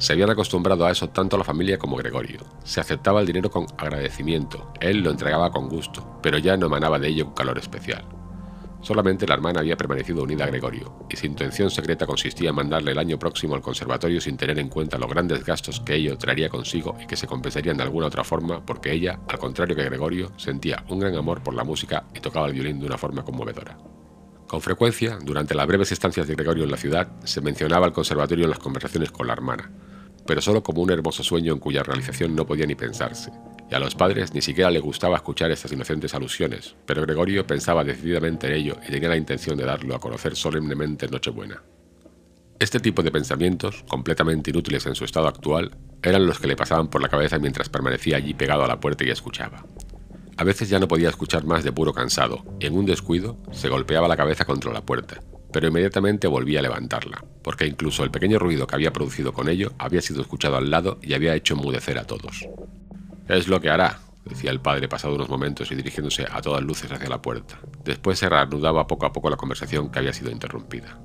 Se 0.00 0.14
habían 0.14 0.30
acostumbrado 0.30 0.86
a 0.86 0.90
eso 0.90 1.10
tanto 1.10 1.36
la 1.36 1.44
familia 1.44 1.78
como 1.78 1.94
Gregorio. 1.94 2.40
Se 2.64 2.80
aceptaba 2.80 3.20
el 3.20 3.26
dinero 3.26 3.50
con 3.50 3.66
agradecimiento, 3.76 4.72
él 4.80 5.02
lo 5.02 5.10
entregaba 5.10 5.50
con 5.50 5.68
gusto, 5.68 6.18
pero 6.22 6.38
ya 6.38 6.56
no 6.56 6.66
emanaba 6.66 6.98
de 6.98 7.08
ello 7.08 7.26
un 7.26 7.34
calor 7.34 7.58
especial. 7.58 8.02
Solamente 8.80 9.26
la 9.26 9.34
hermana 9.34 9.60
había 9.60 9.76
permanecido 9.76 10.22
unida 10.22 10.44
a 10.44 10.46
Gregorio, 10.46 11.04
y 11.10 11.16
su 11.16 11.26
intención 11.26 11.70
secreta 11.70 12.06
consistía 12.06 12.48
en 12.48 12.56
mandarle 12.56 12.92
el 12.92 12.98
año 12.98 13.18
próximo 13.18 13.54
al 13.54 13.60
conservatorio 13.60 14.22
sin 14.22 14.38
tener 14.38 14.58
en 14.58 14.70
cuenta 14.70 14.96
los 14.96 15.10
grandes 15.10 15.44
gastos 15.44 15.80
que 15.80 15.96
ello 15.96 16.16
traería 16.16 16.48
consigo 16.48 16.96
y 16.98 17.06
que 17.06 17.16
se 17.16 17.26
compensarían 17.26 17.76
de 17.76 17.82
alguna 17.82 18.06
otra 18.06 18.24
forma 18.24 18.64
porque 18.64 18.92
ella, 18.92 19.20
al 19.28 19.38
contrario 19.38 19.76
que 19.76 19.84
Gregorio, 19.84 20.32
sentía 20.38 20.82
un 20.88 21.00
gran 21.00 21.14
amor 21.14 21.42
por 21.42 21.52
la 21.52 21.62
música 21.64 22.04
y 22.14 22.20
tocaba 22.20 22.46
el 22.46 22.54
violín 22.54 22.80
de 22.80 22.86
una 22.86 22.96
forma 22.96 23.22
conmovedora. 23.22 23.76
Con 24.46 24.62
frecuencia, 24.62 25.18
durante 25.22 25.54
las 25.54 25.66
breves 25.66 25.92
estancias 25.92 26.26
de 26.26 26.36
Gregorio 26.36 26.64
en 26.64 26.70
la 26.70 26.78
ciudad, 26.78 27.20
se 27.22 27.42
mencionaba 27.42 27.84
el 27.84 27.92
conservatorio 27.92 28.46
en 28.46 28.50
las 28.50 28.58
conversaciones 28.58 29.10
con 29.10 29.26
la 29.26 29.34
hermana, 29.34 29.70
pero 30.26 30.40
solo 30.40 30.62
como 30.62 30.82
un 30.82 30.90
hermoso 30.90 31.22
sueño 31.22 31.52
en 31.52 31.58
cuya 31.58 31.82
realización 31.82 32.34
no 32.34 32.46
podía 32.46 32.66
ni 32.66 32.74
pensarse, 32.74 33.30
y 33.70 33.74
a 33.74 33.78
los 33.78 33.94
padres 33.94 34.34
ni 34.34 34.42
siquiera 34.42 34.70
le 34.70 34.80
gustaba 34.80 35.16
escuchar 35.16 35.50
estas 35.50 35.72
inocentes 35.72 36.14
alusiones, 36.14 36.74
pero 36.86 37.02
Gregorio 37.02 37.46
pensaba 37.46 37.84
decididamente 37.84 38.46
en 38.48 38.54
ello 38.54 38.76
y 38.86 38.90
tenía 38.90 39.08
la 39.08 39.16
intención 39.16 39.56
de 39.56 39.64
darlo 39.64 39.94
a 39.94 40.00
conocer 40.00 40.36
solemnemente 40.36 41.06
en 41.06 41.12
Nochebuena. 41.12 41.62
Este 42.58 42.80
tipo 42.80 43.02
de 43.02 43.10
pensamientos, 43.10 43.84
completamente 43.88 44.50
inútiles 44.50 44.84
en 44.86 44.94
su 44.94 45.04
estado 45.04 45.28
actual, 45.28 45.76
eran 46.02 46.26
los 46.26 46.38
que 46.38 46.46
le 46.46 46.56
pasaban 46.56 46.88
por 46.88 47.00
la 47.00 47.08
cabeza 47.08 47.38
mientras 47.38 47.68
permanecía 47.68 48.18
allí 48.18 48.34
pegado 48.34 48.64
a 48.64 48.68
la 48.68 48.80
puerta 48.80 49.04
y 49.04 49.10
escuchaba. 49.10 49.64
A 50.36 50.44
veces 50.44 50.68
ya 50.68 50.78
no 50.78 50.88
podía 50.88 51.08
escuchar 51.08 51.44
más 51.44 51.64
de 51.64 51.72
puro 51.72 51.92
cansado, 51.92 52.44
y 52.58 52.66
en 52.66 52.76
un 52.76 52.86
descuido 52.86 53.38
se 53.52 53.68
golpeaba 53.68 54.08
la 54.08 54.16
cabeza 54.16 54.44
contra 54.44 54.72
la 54.72 54.82
puerta, 54.82 55.22
pero 55.52 55.68
inmediatamente 55.68 56.26
volvía 56.26 56.60
a 56.60 56.62
levantarla, 56.62 57.24
porque 57.42 57.66
incluso 57.66 58.04
el 58.04 58.10
pequeño 58.10 58.38
ruido 58.38 58.66
que 58.66 58.74
había 58.74 58.92
producido 58.92 59.32
con 59.32 59.48
ello 59.48 59.72
había 59.78 60.02
sido 60.02 60.22
escuchado 60.22 60.56
al 60.56 60.70
lado 60.70 60.98
y 61.02 61.14
había 61.14 61.34
hecho 61.34 61.54
enmudecer 61.54 61.98
a 61.98 62.04
todos. 62.04 62.46
Es 63.28 63.48
lo 63.48 63.60
que 63.60 63.70
hará, 63.70 64.00
decía 64.24 64.50
el 64.50 64.60
padre 64.60 64.88
pasado 64.88 65.14
unos 65.14 65.28
momentos 65.28 65.70
y 65.70 65.74
dirigiéndose 65.74 66.26
a 66.30 66.40
todas 66.40 66.62
luces 66.62 66.90
hacia 66.90 67.08
la 67.08 67.22
puerta. 67.22 67.58
Después 67.84 68.18
se 68.18 68.28
reanudaba 68.28 68.86
poco 68.86 69.06
a 69.06 69.12
poco 69.12 69.30
la 69.30 69.36
conversación 69.36 69.90
que 69.90 69.98
había 69.98 70.12
sido 70.12 70.30
interrumpida. 70.30 70.98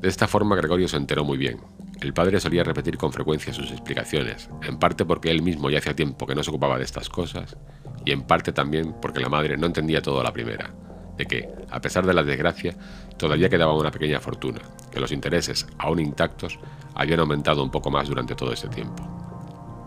De 0.00 0.08
esta 0.08 0.26
forma 0.26 0.56
Gregorio 0.56 0.88
se 0.88 0.96
enteró 0.96 1.24
muy 1.24 1.38
bien. 1.38 1.60
El 2.00 2.12
padre 2.12 2.40
solía 2.40 2.64
repetir 2.64 2.98
con 2.98 3.12
frecuencia 3.12 3.54
sus 3.54 3.70
explicaciones, 3.70 4.50
en 4.62 4.78
parte 4.78 5.04
porque 5.04 5.30
él 5.30 5.42
mismo 5.42 5.70
ya 5.70 5.78
hacía 5.78 5.94
tiempo 5.94 6.26
que 6.26 6.34
no 6.34 6.42
se 6.42 6.50
ocupaba 6.50 6.76
de 6.76 6.84
estas 6.84 7.08
cosas, 7.08 7.56
y 8.04 8.10
en 8.10 8.22
parte 8.22 8.52
también 8.52 8.96
porque 9.00 9.20
la 9.20 9.28
madre 9.28 9.56
no 9.56 9.66
entendía 9.66 10.02
todo 10.02 10.20
a 10.20 10.24
la 10.24 10.32
primera, 10.32 10.74
de 11.16 11.26
que, 11.26 11.48
a 11.70 11.80
pesar 11.80 12.06
de 12.06 12.14
la 12.14 12.22
desgracia, 12.22 12.76
todavía 13.16 13.48
quedaba 13.48 13.76
una 13.76 13.90
pequeña 13.90 14.20
fortuna, 14.20 14.60
que 14.90 15.00
los 15.00 15.12
intereses, 15.12 15.66
aún 15.78 16.00
intactos, 16.00 16.58
habían 16.94 17.20
aumentado 17.20 17.62
un 17.62 17.70
poco 17.70 17.90
más 17.90 18.08
durante 18.08 18.34
todo 18.34 18.52
ese 18.52 18.68
tiempo. 18.68 19.08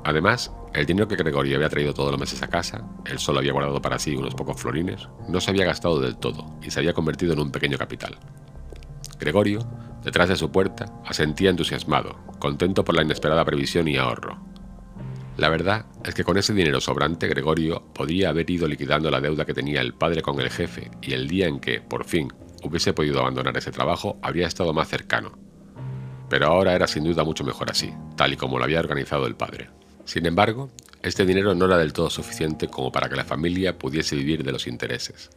Además, 0.03 0.51
el 0.73 0.85
dinero 0.85 1.07
que 1.07 1.15
Gregorio 1.15 1.55
había 1.55 1.69
traído 1.69 1.93
todos 1.93 2.11
los 2.11 2.19
meses 2.19 2.43
a 2.43 2.47
casa, 2.47 2.87
él 3.05 3.17
solo 3.17 3.39
había 3.39 3.53
guardado 3.53 3.81
para 3.81 3.97
sí 3.97 4.15
unos 4.15 4.35
pocos 4.35 4.61
florines, 4.61 5.09
no 5.27 5.41
se 5.41 5.49
había 5.49 5.65
gastado 5.65 5.99
del 5.99 6.17
todo 6.17 6.59
y 6.61 6.69
se 6.69 6.79
había 6.79 6.93
convertido 6.93 7.33
en 7.33 7.39
un 7.39 7.51
pequeño 7.51 7.77
capital. 7.77 8.17
Gregorio, 9.19 9.59
detrás 10.03 10.29
de 10.29 10.35
su 10.35 10.51
puerta, 10.51 10.85
asentía 11.05 11.49
entusiasmado, 11.49 12.17
contento 12.37 12.85
por 12.85 12.93
la 12.93 13.01
inesperada 13.01 13.45
previsión 13.45 13.87
y 13.87 13.97
ahorro. 13.97 14.37
La 15.37 15.49
verdad 15.49 15.85
es 16.05 16.13
que 16.13 16.23
con 16.23 16.37
ese 16.37 16.53
dinero 16.53 16.79
sobrante 16.79 17.27
Gregorio 17.27 17.83
podría 17.93 18.29
haber 18.29 18.49
ido 18.49 18.67
liquidando 18.67 19.11
la 19.11 19.19
deuda 19.19 19.45
que 19.45 19.53
tenía 19.53 19.81
el 19.81 19.93
padre 19.93 20.21
con 20.21 20.39
el 20.39 20.49
jefe 20.49 20.91
y 21.01 21.13
el 21.13 21.27
día 21.27 21.47
en 21.47 21.59
que, 21.59 21.81
por 21.81 22.05
fin, 22.05 22.31
hubiese 22.63 22.93
podido 22.93 23.19
abandonar 23.19 23.57
ese 23.57 23.71
trabajo 23.71 24.17
habría 24.21 24.47
estado 24.47 24.73
más 24.73 24.87
cercano. 24.87 25.37
Pero 26.29 26.47
ahora 26.47 26.73
era 26.73 26.87
sin 26.87 27.03
duda 27.03 27.25
mucho 27.25 27.43
mejor 27.43 27.69
así, 27.69 27.93
tal 28.15 28.33
y 28.33 28.37
como 28.37 28.57
lo 28.57 28.63
había 28.63 28.79
organizado 28.79 29.27
el 29.27 29.35
padre. 29.35 29.69
Sin 30.05 30.25
embargo, 30.25 30.71
este 31.03 31.25
dinero 31.25 31.53
no 31.53 31.65
era 31.65 31.77
del 31.77 31.93
todo 31.93 32.09
suficiente 32.09 32.69
como 32.69 32.91
para 32.91 33.09
que 33.09 33.15
la 33.17 33.25
familia 33.25 33.77
pudiese 33.77 34.15
vivir 34.15 34.43
de 34.43 34.53
los 34.53 34.67
intereses. 34.67 35.29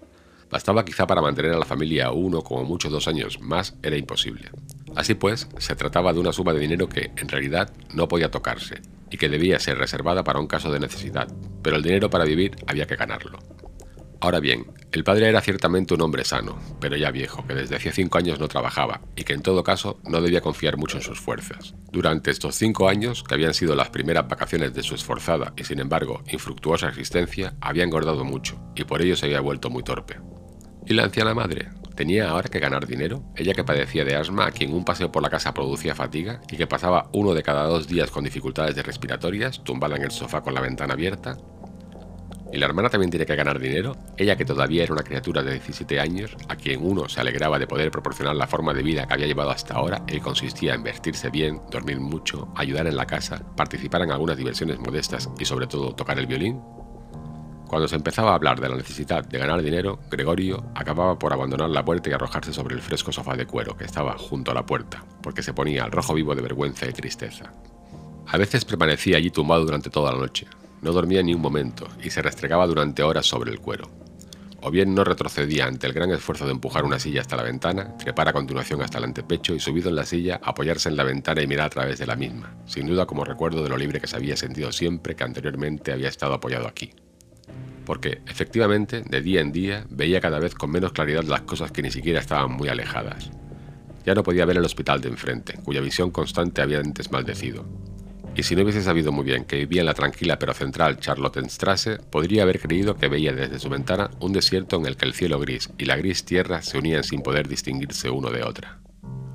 Bastaba 0.48 0.84
quizá 0.84 1.06
para 1.06 1.20
mantener 1.20 1.52
a 1.52 1.58
la 1.58 1.64
familia 1.64 2.12
uno 2.12 2.42
como 2.42 2.64
muchos 2.64 2.92
dos 2.92 3.08
años 3.08 3.40
más 3.40 3.74
era 3.82 3.96
imposible. 3.96 4.50
Así 4.98 5.14
pues, 5.14 5.46
se 5.58 5.76
trataba 5.76 6.12
de 6.12 6.18
una 6.18 6.32
suma 6.32 6.52
de 6.52 6.58
dinero 6.58 6.88
que, 6.88 7.12
en 7.14 7.28
realidad, 7.28 7.72
no 7.94 8.08
podía 8.08 8.32
tocarse 8.32 8.82
y 9.12 9.16
que 9.16 9.28
debía 9.28 9.60
ser 9.60 9.78
reservada 9.78 10.24
para 10.24 10.40
un 10.40 10.48
caso 10.48 10.72
de 10.72 10.80
necesidad, 10.80 11.28
pero 11.62 11.76
el 11.76 11.84
dinero 11.84 12.10
para 12.10 12.24
vivir 12.24 12.56
había 12.66 12.88
que 12.88 12.96
ganarlo. 12.96 13.38
Ahora 14.20 14.40
bien, 14.40 14.66
el 14.90 15.04
padre 15.04 15.28
era 15.28 15.40
ciertamente 15.40 15.94
un 15.94 16.00
hombre 16.00 16.24
sano, 16.24 16.58
pero 16.80 16.96
ya 16.96 17.12
viejo, 17.12 17.46
que 17.46 17.54
desde 17.54 17.76
hacía 17.76 17.92
cinco 17.92 18.18
años 18.18 18.40
no 18.40 18.48
trabajaba 18.48 19.00
y 19.14 19.22
que 19.22 19.34
en 19.34 19.42
todo 19.42 19.62
caso 19.62 20.00
no 20.02 20.20
debía 20.20 20.40
confiar 20.40 20.76
mucho 20.76 20.96
en 20.96 21.04
sus 21.04 21.20
fuerzas. 21.20 21.76
Durante 21.92 22.32
estos 22.32 22.56
cinco 22.56 22.88
años, 22.88 23.22
que 23.22 23.34
habían 23.34 23.54
sido 23.54 23.76
las 23.76 23.90
primeras 23.90 24.26
vacaciones 24.26 24.74
de 24.74 24.82
su 24.82 24.96
esforzada 24.96 25.52
y 25.56 25.62
sin 25.62 25.78
embargo 25.78 26.24
infructuosa 26.26 26.88
existencia, 26.88 27.54
había 27.60 27.84
engordado 27.84 28.24
mucho 28.24 28.60
y 28.74 28.82
por 28.82 29.00
ello 29.00 29.14
se 29.14 29.26
había 29.26 29.40
vuelto 29.40 29.70
muy 29.70 29.84
torpe. 29.84 30.16
¿Y 30.86 30.94
la 30.94 31.04
anciana 31.04 31.34
madre? 31.34 31.68
¿Tenía 31.98 32.30
ahora 32.30 32.48
que 32.48 32.60
ganar 32.60 32.86
dinero? 32.86 33.24
Ella 33.34 33.54
que 33.54 33.64
padecía 33.64 34.04
de 34.04 34.14
asma, 34.14 34.46
a 34.46 34.50
quien 34.52 34.72
un 34.72 34.84
paseo 34.84 35.10
por 35.10 35.20
la 35.20 35.30
casa 35.30 35.52
producía 35.52 35.96
fatiga 35.96 36.40
y 36.48 36.56
que 36.56 36.68
pasaba 36.68 37.10
uno 37.12 37.34
de 37.34 37.42
cada 37.42 37.64
dos 37.64 37.88
días 37.88 38.08
con 38.12 38.22
dificultades 38.22 38.76
respiratorias, 38.86 39.64
tumbada 39.64 39.96
en 39.96 40.04
el 40.04 40.12
sofá 40.12 40.40
con 40.40 40.54
la 40.54 40.60
ventana 40.60 40.94
abierta, 40.94 41.36
¿Y 42.52 42.56
la 42.56 42.66
hermana 42.66 42.88
también 42.88 43.10
tiene 43.10 43.26
que 43.26 43.36
ganar 43.36 43.58
dinero? 43.58 43.96
Ella 44.16 44.36
que 44.36 44.44
todavía 44.44 44.84
era 44.84 44.94
una 44.94 45.02
criatura 45.02 45.42
de 45.42 45.52
17 45.52 46.00
años, 46.00 46.34
a 46.48 46.56
quien 46.56 46.80
uno 46.82 47.06
se 47.08 47.20
alegraba 47.20 47.58
de 47.58 47.66
poder 47.66 47.90
proporcionar 47.90 48.36
la 48.36 48.46
forma 48.46 48.72
de 48.72 48.82
vida 48.82 49.06
que 49.06 49.12
había 49.12 49.26
llevado 49.26 49.50
hasta 49.50 49.74
ahora, 49.74 50.02
y 50.06 50.20
consistía 50.20 50.74
en 50.74 50.82
vestirse 50.82 51.28
bien, 51.28 51.60
dormir 51.70 52.00
mucho, 52.00 52.48
ayudar 52.54 52.86
en 52.86 52.96
la 52.96 53.06
casa, 53.06 53.42
participar 53.54 54.00
en 54.02 54.12
algunas 54.12 54.38
diversiones 54.38 54.78
modestas 54.78 55.28
y 55.38 55.44
sobre 55.44 55.66
todo 55.66 55.94
tocar 55.94 56.18
el 56.18 56.26
violín. 56.26 56.62
Cuando 57.68 57.86
se 57.86 57.96
empezaba 57.96 58.30
a 58.30 58.34
hablar 58.34 58.58
de 58.60 58.68
la 58.70 58.76
necesidad 58.76 59.22
de 59.26 59.38
ganar 59.38 59.62
dinero, 59.62 60.00
Gregorio 60.10 60.64
acababa 60.74 61.18
por 61.18 61.34
abandonar 61.34 61.68
la 61.68 61.84
puerta 61.84 62.08
y 62.08 62.14
arrojarse 62.14 62.54
sobre 62.54 62.74
el 62.74 62.80
fresco 62.80 63.12
sofá 63.12 63.36
de 63.36 63.46
cuero 63.46 63.76
que 63.76 63.84
estaba 63.84 64.16
junto 64.16 64.50
a 64.50 64.54
la 64.54 64.64
puerta, 64.64 65.04
porque 65.22 65.42
se 65.42 65.52
ponía 65.52 65.84
al 65.84 65.92
rojo 65.92 66.14
vivo 66.14 66.34
de 66.34 66.40
vergüenza 66.40 66.86
y 66.86 66.94
tristeza. 66.94 67.52
A 68.26 68.38
veces 68.38 68.64
permanecía 68.64 69.18
allí 69.18 69.30
tumbado 69.30 69.66
durante 69.66 69.90
toda 69.90 70.12
la 70.12 70.18
noche, 70.18 70.46
no 70.80 70.92
dormía 70.92 71.22
ni 71.22 71.34
un 71.34 71.42
momento 71.42 71.86
y 72.02 72.08
se 72.08 72.22
restregaba 72.22 72.66
durante 72.66 73.02
horas 73.02 73.26
sobre 73.26 73.50
el 73.50 73.60
cuero. 73.60 73.90
O 74.62 74.70
bien 74.70 74.94
no 74.94 75.04
retrocedía 75.04 75.66
ante 75.66 75.86
el 75.86 75.92
gran 75.92 76.10
esfuerzo 76.10 76.46
de 76.46 76.52
empujar 76.52 76.86
una 76.86 76.98
silla 76.98 77.20
hasta 77.20 77.36
la 77.36 77.42
ventana, 77.42 77.98
trepar 77.98 78.28
a 78.28 78.32
continuación 78.32 78.80
hasta 78.80 78.96
el 78.96 79.04
antepecho 79.04 79.54
y 79.54 79.60
subido 79.60 79.90
en 79.90 79.96
la 79.96 80.06
silla 80.06 80.40
apoyarse 80.42 80.88
en 80.88 80.96
la 80.96 81.04
ventana 81.04 81.42
y 81.42 81.46
mirar 81.46 81.66
a 81.66 81.70
través 81.70 81.98
de 81.98 82.06
la 82.06 82.16
misma, 82.16 82.56
sin 82.64 82.86
duda 82.86 83.04
como 83.04 83.24
recuerdo 83.24 83.62
de 83.62 83.68
lo 83.68 83.76
libre 83.76 84.00
que 84.00 84.06
se 84.06 84.16
había 84.16 84.38
sentido 84.38 84.72
siempre 84.72 85.14
que 85.14 85.24
anteriormente 85.24 85.92
había 85.92 86.08
estado 86.08 86.32
apoyado 86.32 86.66
aquí. 86.66 86.92
Porque, 87.84 88.20
efectivamente, 88.26 89.02
de 89.02 89.20
día 89.20 89.40
en 89.40 89.52
día 89.52 89.86
veía 89.88 90.20
cada 90.20 90.38
vez 90.38 90.54
con 90.54 90.70
menos 90.70 90.92
claridad 90.92 91.24
las 91.24 91.42
cosas 91.42 91.72
que 91.72 91.82
ni 91.82 91.90
siquiera 91.90 92.20
estaban 92.20 92.52
muy 92.52 92.68
alejadas. 92.68 93.30
Ya 94.04 94.14
no 94.14 94.22
podía 94.22 94.44
ver 94.44 94.56
el 94.56 94.64
hospital 94.64 95.00
de 95.00 95.08
enfrente, 95.08 95.54
cuya 95.64 95.80
visión 95.80 96.10
constante 96.10 96.62
había 96.62 96.78
antes 96.78 97.10
maldecido, 97.10 97.66
y 98.38 98.44
si 98.44 98.54
no 98.54 98.62
hubiese 98.62 98.82
sabido 98.82 99.10
muy 99.10 99.24
bien 99.24 99.44
que 99.44 99.56
vivía 99.56 99.80
en 99.80 99.86
la 99.86 99.94
tranquila 99.94 100.38
pero 100.38 100.54
central 100.54 101.00
Charlottenstrasse, 101.00 101.96
podría 101.96 102.44
haber 102.44 102.60
creído 102.60 102.94
que 102.94 103.08
veía 103.08 103.32
desde 103.32 103.58
su 103.58 103.68
ventana 103.68 104.10
un 104.20 104.32
desierto 104.32 104.76
en 104.76 104.86
el 104.86 104.96
que 104.96 105.06
el 105.06 105.14
cielo 105.14 105.40
gris 105.40 105.70
y 105.76 105.86
la 105.86 105.96
gris 105.96 106.24
tierra 106.24 106.62
se 106.62 106.78
unían 106.78 107.02
sin 107.02 107.22
poder 107.22 107.48
distinguirse 107.48 108.10
uno 108.10 108.30
de 108.30 108.44
otra. 108.44 108.78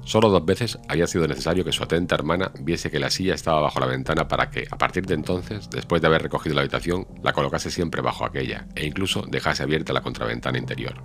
Solo 0.05 0.29
dos 0.29 0.45
veces 0.45 0.77
había 0.89 1.07
sido 1.07 1.27
necesario 1.27 1.63
que 1.63 1.71
su 1.71 1.81
atenta 1.81 2.15
hermana 2.15 2.51
viese 2.59 2.91
que 2.91 2.99
la 2.99 3.09
silla 3.09 3.35
estaba 3.35 3.61
bajo 3.61 3.79
la 3.79 3.85
ventana 3.85 4.27
para 4.27 4.49
que, 4.49 4.67
a 4.69 4.77
partir 4.77 5.05
de 5.05 5.13
entonces, 5.13 5.69
después 5.69 6.01
de 6.01 6.07
haber 6.07 6.23
recogido 6.23 6.55
la 6.55 6.61
habitación, 6.61 7.07
la 7.23 7.31
colocase 7.31 7.71
siempre 7.71 8.01
bajo 8.01 8.25
aquella 8.25 8.67
e 8.75 8.85
incluso 8.85 9.23
dejase 9.27 9.63
abierta 9.63 9.93
la 9.93 10.01
contraventana 10.01 10.57
interior. 10.57 11.01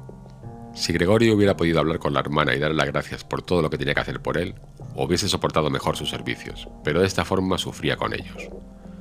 Si 0.75 0.93
Gregorio 0.93 1.35
hubiera 1.35 1.57
podido 1.57 1.79
hablar 1.79 1.99
con 1.99 2.13
la 2.13 2.21
hermana 2.21 2.55
y 2.55 2.59
darle 2.59 2.77
las 2.77 2.87
gracias 2.87 3.25
por 3.25 3.43
todo 3.43 3.63
lo 3.63 3.71
que 3.71 3.79
tenía 3.79 3.95
que 3.95 4.01
hacer 4.01 4.21
por 4.21 4.37
él, 4.37 4.57
hubiese 4.97 5.29
soportado 5.29 5.71
mejor 5.71 5.97
sus 5.97 6.11
servicios, 6.11 6.69
pero 6.83 7.01
de 7.01 7.07
esta 7.07 7.25
forma 7.25 7.57
sufría 7.57 7.97
con 7.97 8.15
ellos. 8.15 8.49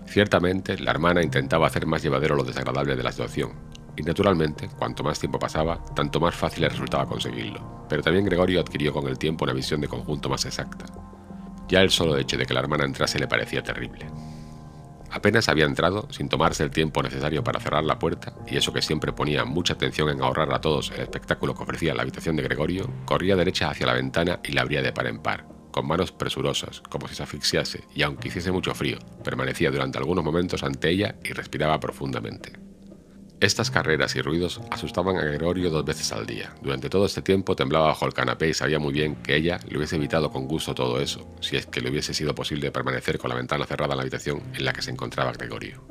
Ciertamente, 0.05 0.79
la 0.79 0.91
hermana 0.91 1.23
intentaba 1.23 1.67
hacer 1.67 1.85
más 1.85 2.03
llevadero 2.03 2.35
lo 2.35 2.43
desagradable 2.43 2.95
de 2.95 3.03
la 3.03 3.11
situación, 3.11 3.53
y 3.97 4.03
naturalmente, 4.03 4.69
cuanto 4.77 5.03
más 5.03 5.19
tiempo 5.19 5.39
pasaba, 5.39 5.83
tanto 5.95 6.19
más 6.19 6.35
fácil 6.35 6.61
le 6.61 6.69
resultaba 6.69 7.07
conseguirlo, 7.07 7.85
pero 7.89 8.03
también 8.03 8.25
Gregorio 8.25 8.61
adquirió 8.61 8.93
con 8.93 9.07
el 9.07 9.17
tiempo 9.17 9.43
una 9.43 9.53
visión 9.53 9.81
de 9.81 9.87
conjunto 9.87 10.29
más 10.29 10.45
exacta. 10.45 10.85
Ya 11.67 11.81
el 11.81 11.89
solo 11.89 12.15
hecho 12.17 12.37
de 12.37 12.45
que 12.45 12.53
la 12.53 12.61
hermana 12.61 12.85
entrase 12.85 13.19
le 13.19 13.27
parecía 13.27 13.63
terrible. 13.63 14.05
Apenas 15.09 15.49
había 15.49 15.65
entrado, 15.65 16.07
sin 16.11 16.29
tomarse 16.29 16.63
el 16.63 16.69
tiempo 16.69 17.01
necesario 17.01 17.43
para 17.43 17.59
cerrar 17.59 17.83
la 17.83 17.97
puerta, 17.97 18.33
y 18.45 18.57
eso 18.57 18.71
que 18.71 18.81
siempre 18.81 19.13
ponía 19.13 19.45
mucha 19.45 19.73
atención 19.73 20.09
en 20.09 20.21
ahorrar 20.21 20.53
a 20.53 20.61
todos 20.61 20.91
el 20.91 21.01
espectáculo 21.01 21.55
que 21.55 21.63
ofrecía 21.63 21.95
la 21.95 22.03
habitación 22.03 22.35
de 22.35 22.43
Gregorio, 22.43 22.89
corría 23.05 23.35
derecha 23.35 23.69
hacia 23.69 23.87
la 23.87 23.93
ventana 23.93 24.39
y 24.43 24.51
la 24.51 24.61
abría 24.61 24.81
de 24.81 24.93
par 24.93 25.07
en 25.07 25.19
par, 25.19 25.45
con 25.71 25.87
manos 25.87 26.11
presurosas, 26.11 26.81
como 26.81 27.07
si 27.07 27.15
se 27.15 27.23
asfixiase, 27.23 27.83
y 27.95 28.03
aunque 28.03 28.27
hiciese 28.27 28.51
mucho 28.51 28.75
frío, 28.75 28.99
permanecía 29.23 29.71
durante 29.71 29.97
algunos 29.97 30.23
momentos 30.23 30.61
ante 30.61 30.89
ella 30.89 31.15
y 31.23 31.33
respiraba 31.33 31.79
profundamente. 31.79 32.66
Estas 33.39 33.69
carreras 33.69 34.15
y 34.15 34.21
ruidos 34.23 34.59
asustaban 34.71 35.17
a 35.17 35.21
Gregorio 35.21 35.69
dos 35.69 35.85
veces 35.85 36.11
al 36.11 36.25
día. 36.25 36.55
Durante 36.63 36.89
todo 36.89 37.05
este 37.05 37.21
tiempo 37.21 37.55
temblaba 37.55 37.85
bajo 37.85 38.07
el 38.07 38.13
canapé 38.13 38.49
y 38.49 38.55
sabía 38.55 38.79
muy 38.79 38.91
bien 38.91 39.15
que 39.17 39.35
ella 39.35 39.59
le 39.67 39.77
hubiese 39.77 39.97
evitado 39.97 40.31
con 40.31 40.47
gusto 40.47 40.73
todo 40.73 40.99
eso, 40.99 41.27
si 41.39 41.55
es 41.55 41.67
que 41.67 41.81
le 41.81 41.91
hubiese 41.91 42.15
sido 42.15 42.33
posible 42.33 42.71
permanecer 42.71 43.19
con 43.19 43.29
la 43.29 43.35
ventana 43.35 43.67
cerrada 43.67 43.93
en 43.93 43.97
la 43.97 44.01
habitación 44.01 44.41
en 44.55 44.65
la 44.65 44.73
que 44.73 44.81
se 44.81 44.89
encontraba 44.89 45.33
Gregorio. 45.33 45.83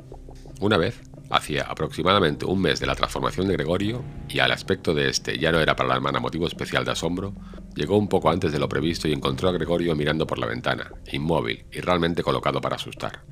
Una 0.59 0.75
vez, 0.75 1.01
hacía 1.29 1.63
aproximadamente 1.63 2.45
un 2.45 2.61
mes 2.61 2.81
de 2.81 2.85
la 2.85 2.95
transformación 2.95 3.47
de 3.47 3.53
Gregorio, 3.53 4.03
y 4.27 4.39
al 4.39 4.51
aspecto 4.51 4.93
de 4.93 5.09
este 5.09 5.37
ya 5.37 5.53
no 5.53 5.61
era 5.61 5.77
para 5.77 5.87
la 5.87 5.95
hermana 5.95 6.19
motivo 6.19 6.47
especial 6.47 6.83
de 6.83 6.91
asombro, 6.91 7.33
llegó 7.75 7.97
un 7.97 8.09
poco 8.09 8.29
antes 8.29 8.51
de 8.51 8.59
lo 8.59 8.67
previsto 8.67 9.07
y 9.07 9.13
encontró 9.13 9.47
a 9.47 9.53
Gregorio 9.53 9.95
mirando 9.95 10.27
por 10.27 10.37
la 10.37 10.47
ventana, 10.47 10.91
inmóvil 11.13 11.65
y 11.71 11.79
realmente 11.79 12.23
colocado 12.23 12.59
para 12.59 12.75
asustar. 12.75 13.23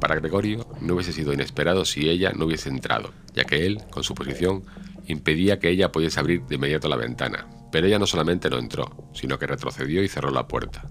Para 0.00 0.14
Gregorio 0.14 0.66
no 0.80 0.94
hubiese 0.94 1.12
sido 1.12 1.32
inesperado 1.32 1.84
si 1.84 2.08
ella 2.08 2.32
no 2.32 2.46
hubiese 2.46 2.68
entrado, 2.68 3.12
ya 3.34 3.44
que 3.44 3.66
él, 3.66 3.82
con 3.90 4.04
su 4.04 4.14
posición, 4.14 4.64
impedía 5.06 5.58
que 5.58 5.70
ella 5.70 5.90
pudiese 5.90 6.20
abrir 6.20 6.44
de 6.44 6.54
inmediato 6.54 6.88
la 6.88 6.96
ventana, 6.96 7.48
pero 7.72 7.86
ella 7.86 7.98
no 7.98 8.06
solamente 8.06 8.48
no 8.48 8.58
entró, 8.58 9.10
sino 9.12 9.38
que 9.38 9.46
retrocedió 9.46 10.02
y 10.02 10.08
cerró 10.08 10.30
la 10.30 10.46
puerta. 10.46 10.84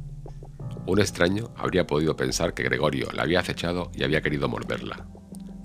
Un 0.86 1.00
extraño 1.00 1.52
habría 1.58 1.88
podido 1.88 2.16
pensar 2.16 2.54
que 2.54 2.64
Gregorio 2.64 3.10
la 3.14 3.24
había 3.24 3.40
acechado 3.40 3.92
y 3.94 4.04
había 4.04 4.22
querido 4.22 4.48
morderla. 4.48 5.08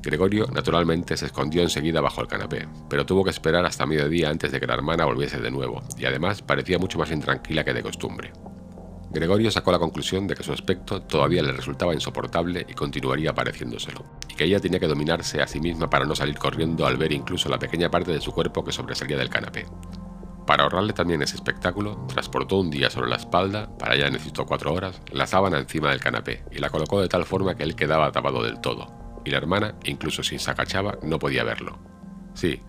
Gregorio, 0.03 0.49
naturalmente, 0.49 1.17
se 1.17 1.27
escondió 1.27 1.63
enseguida 1.63 2.01
bajo 2.01 2.21
el 2.21 2.27
canapé, 2.27 2.67
pero 2.91 3.07
tuvo 3.07 3.23
que 3.23 3.31
esperar 3.31 3.65
hasta 3.65 3.87
mediodía 3.87 4.31
antes 4.31 4.51
de 4.51 4.59
que 4.59 4.67
la 4.67 4.75
hermana 4.75 5.05
volviese 5.05 5.39
de 5.39 5.51
nuevo, 5.51 5.81
y 5.97 6.07
además 6.07 6.43
parecía 6.43 6.79
mucho 6.79 6.99
más 6.99 7.13
intranquila 7.13 7.65
que 7.65 7.73
de 7.73 7.83
costumbre. 7.83 8.33
Gregorio 9.13 9.51
sacó 9.51 9.71
la 9.73 9.79
conclusión 9.79 10.27
de 10.27 10.35
que 10.35 10.43
su 10.43 10.53
aspecto 10.53 11.03
todavía 11.03 11.43
le 11.43 11.53
resultaba 11.53 11.93
insoportable 11.93 12.65
y 12.67 12.73
continuaría 12.73 13.35
pareciéndoselo, 13.35 14.05
y 14.29 14.35
que 14.35 14.45
ella 14.45 14.59
tenía 14.59 14.81
que 14.81 14.87
dominarse 14.87 15.43
a 15.43 15.47
sí 15.47 15.61
misma 15.61 15.91
para 15.91 16.07
no 16.07 16.15
salir 16.15 16.39
corriendo 16.39 16.87
al 16.87 16.97
ver 16.97 17.13
incluso 17.13 17.49
la 17.49 17.59
pequeña 17.59 17.91
parte 17.91 18.11
de 18.11 18.21
su 18.21 18.33
cuerpo 18.33 18.65
que 18.65 18.73
sobresalía 18.73 19.19
del 19.19 19.29
canapé. 19.29 19.67
Para 20.47 20.65
ahorrarle 20.65 20.95
también 20.95 21.23
ese 21.23 21.37
espectáculo, 21.37 22.07
transportó 22.09 22.59
un 22.59 22.71
día 22.71 22.91
sobre 22.91 23.11
la 23.11 23.17
espalda, 23.17 23.69
para 23.79 23.95
ella 23.95 24.11
necesitó 24.11 24.47
cuatro 24.47 24.73
horas, 24.73 25.01
la 25.13 25.27
sábana 25.27 25.59
encima 25.59 25.91
del 25.91 26.01
canapé 26.01 26.45
y 26.51 26.59
la 26.59 26.71
colocó 26.71 27.01
de 27.01 27.09
tal 27.09 27.25
forma 27.25 27.55
que 27.55 27.63
él 27.63 27.77
quedaba 27.77 28.11
tapado 28.13 28.43
del 28.43 28.61
todo, 28.61 29.21
y 29.25 29.31
la 29.31 29.37
hermana, 29.37 29.75
incluso 29.85 30.23
si 30.23 30.39
se 30.39 30.51
agachaba, 30.51 30.99
no 31.03 31.19
podía 31.19 31.45
verlo. 31.45 31.79
Sí, 32.35 32.61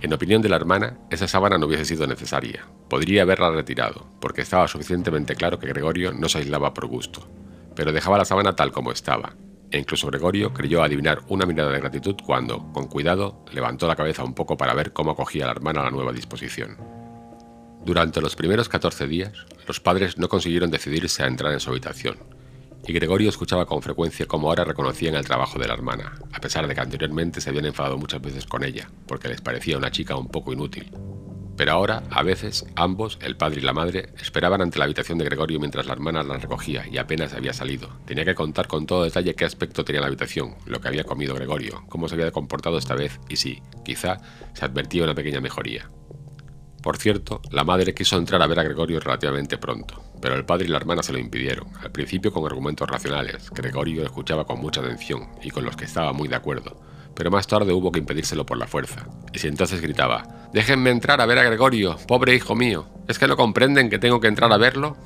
en 0.00 0.12
opinión 0.12 0.40
de 0.40 0.48
la 0.48 0.56
hermana, 0.56 0.98
esa 1.10 1.28
sábana 1.28 1.58
no 1.58 1.66
hubiese 1.66 1.84
sido 1.84 2.06
necesaria. 2.06 2.66
Podría 2.88 3.22
haberla 3.22 3.50
retirado, 3.50 4.06
porque 4.20 4.40
estaba 4.42 4.66
suficientemente 4.66 5.34
claro 5.34 5.58
que 5.58 5.68
Gregorio 5.68 6.12
no 6.12 6.28
se 6.28 6.38
aislaba 6.38 6.72
por 6.72 6.86
gusto. 6.86 7.28
Pero 7.74 7.92
dejaba 7.92 8.18
la 8.18 8.24
sábana 8.24 8.56
tal 8.56 8.72
como 8.72 8.92
estaba, 8.92 9.36
e 9.70 9.78
incluso 9.78 10.06
Gregorio 10.06 10.52
creyó 10.52 10.82
adivinar 10.82 11.20
una 11.28 11.46
mirada 11.46 11.70
de 11.70 11.80
gratitud 11.80 12.16
cuando, 12.24 12.72
con 12.72 12.86
cuidado, 12.86 13.44
levantó 13.52 13.86
la 13.86 13.96
cabeza 13.96 14.24
un 14.24 14.34
poco 14.34 14.56
para 14.56 14.74
ver 14.74 14.92
cómo 14.92 15.12
acogía 15.12 15.46
la 15.46 15.52
hermana 15.52 15.82
la 15.82 15.90
nueva 15.90 16.12
disposición. 16.12 16.76
Durante 17.84 18.20
los 18.20 18.36
primeros 18.36 18.68
14 18.68 19.06
días, 19.06 19.32
los 19.66 19.80
padres 19.80 20.18
no 20.18 20.28
consiguieron 20.28 20.70
decidirse 20.70 21.22
a 21.22 21.26
entrar 21.26 21.52
en 21.52 21.60
su 21.60 21.70
habitación, 21.70 22.18
y 22.86 22.92
Gregorio 22.92 23.28
escuchaba 23.28 23.66
con 23.66 23.82
frecuencia 23.82 24.26
cómo 24.26 24.48
ahora 24.48 24.64
reconocían 24.64 25.14
el 25.14 25.24
trabajo 25.24 25.58
de 25.58 25.68
la 25.68 25.74
hermana, 25.74 26.14
a 26.32 26.40
pesar 26.40 26.66
de 26.66 26.74
que 26.74 26.80
anteriormente 26.80 27.40
se 27.40 27.50
habían 27.50 27.66
enfadado 27.66 27.98
muchas 27.98 28.20
veces 28.20 28.46
con 28.46 28.64
ella, 28.64 28.90
porque 29.06 29.28
les 29.28 29.40
parecía 29.40 29.76
una 29.76 29.90
chica 29.90 30.16
un 30.16 30.28
poco 30.28 30.52
inútil. 30.52 30.90
Pero 31.56 31.72
ahora, 31.72 32.02
a 32.10 32.22
veces, 32.22 32.64
ambos, 32.74 33.18
el 33.20 33.36
padre 33.36 33.60
y 33.60 33.64
la 33.64 33.74
madre, 33.74 34.14
esperaban 34.18 34.62
ante 34.62 34.78
la 34.78 34.86
habitación 34.86 35.18
de 35.18 35.26
Gregorio 35.26 35.60
mientras 35.60 35.84
la 35.84 35.92
hermana 35.92 36.22
la 36.22 36.38
recogía 36.38 36.86
y 36.90 36.96
apenas 36.96 37.34
había 37.34 37.52
salido. 37.52 37.90
Tenía 38.06 38.24
que 38.24 38.34
contar 38.34 38.66
con 38.66 38.86
todo 38.86 39.04
detalle 39.04 39.34
qué 39.34 39.44
aspecto 39.44 39.84
tenía 39.84 40.00
la 40.00 40.06
habitación, 40.06 40.54
lo 40.64 40.80
que 40.80 40.88
había 40.88 41.04
comido 41.04 41.34
Gregorio, 41.34 41.84
cómo 41.90 42.08
se 42.08 42.14
había 42.14 42.30
comportado 42.30 42.78
esta 42.78 42.94
vez 42.94 43.20
y 43.28 43.36
si, 43.36 43.60
quizá, 43.84 44.22
se 44.54 44.64
advertía 44.64 45.04
una 45.04 45.14
pequeña 45.14 45.42
mejoría. 45.42 45.86
Por 46.82 46.96
cierto, 46.96 47.42
la 47.50 47.62
madre 47.62 47.92
quiso 47.92 48.16
entrar 48.16 48.40
a 48.40 48.46
ver 48.46 48.58
a 48.58 48.62
Gregorio 48.62 49.00
relativamente 49.00 49.58
pronto, 49.58 50.02
pero 50.20 50.34
el 50.34 50.46
padre 50.46 50.64
y 50.64 50.68
la 50.68 50.78
hermana 50.78 51.02
se 51.02 51.12
lo 51.12 51.18
impidieron, 51.18 51.68
al 51.82 51.92
principio 51.92 52.32
con 52.32 52.46
argumentos 52.46 52.88
racionales, 52.88 53.50
Gregorio 53.50 54.02
escuchaba 54.02 54.46
con 54.46 54.60
mucha 54.60 54.80
atención 54.80 55.28
y 55.42 55.50
con 55.50 55.64
los 55.64 55.76
que 55.76 55.84
estaba 55.84 56.14
muy 56.14 56.28
de 56.28 56.36
acuerdo, 56.36 56.80
pero 57.14 57.30
más 57.30 57.46
tarde 57.46 57.74
hubo 57.74 57.92
que 57.92 57.98
impedírselo 57.98 58.46
por 58.46 58.56
la 58.56 58.66
fuerza, 58.66 59.06
y 59.32 59.38
si 59.38 59.48
entonces 59.48 59.82
gritaba, 59.82 60.48
Déjenme 60.54 60.90
entrar 60.90 61.20
a 61.20 61.26
ver 61.26 61.38
a 61.38 61.44
Gregorio, 61.44 61.96
pobre 62.08 62.34
hijo 62.34 62.56
mío, 62.56 62.86
¿es 63.06 63.18
que 63.18 63.28
no 63.28 63.36
comprenden 63.36 63.90
que 63.90 63.98
tengo 63.98 64.18
que 64.18 64.28
entrar 64.28 64.50
a 64.52 64.56
verlo? 64.56 64.96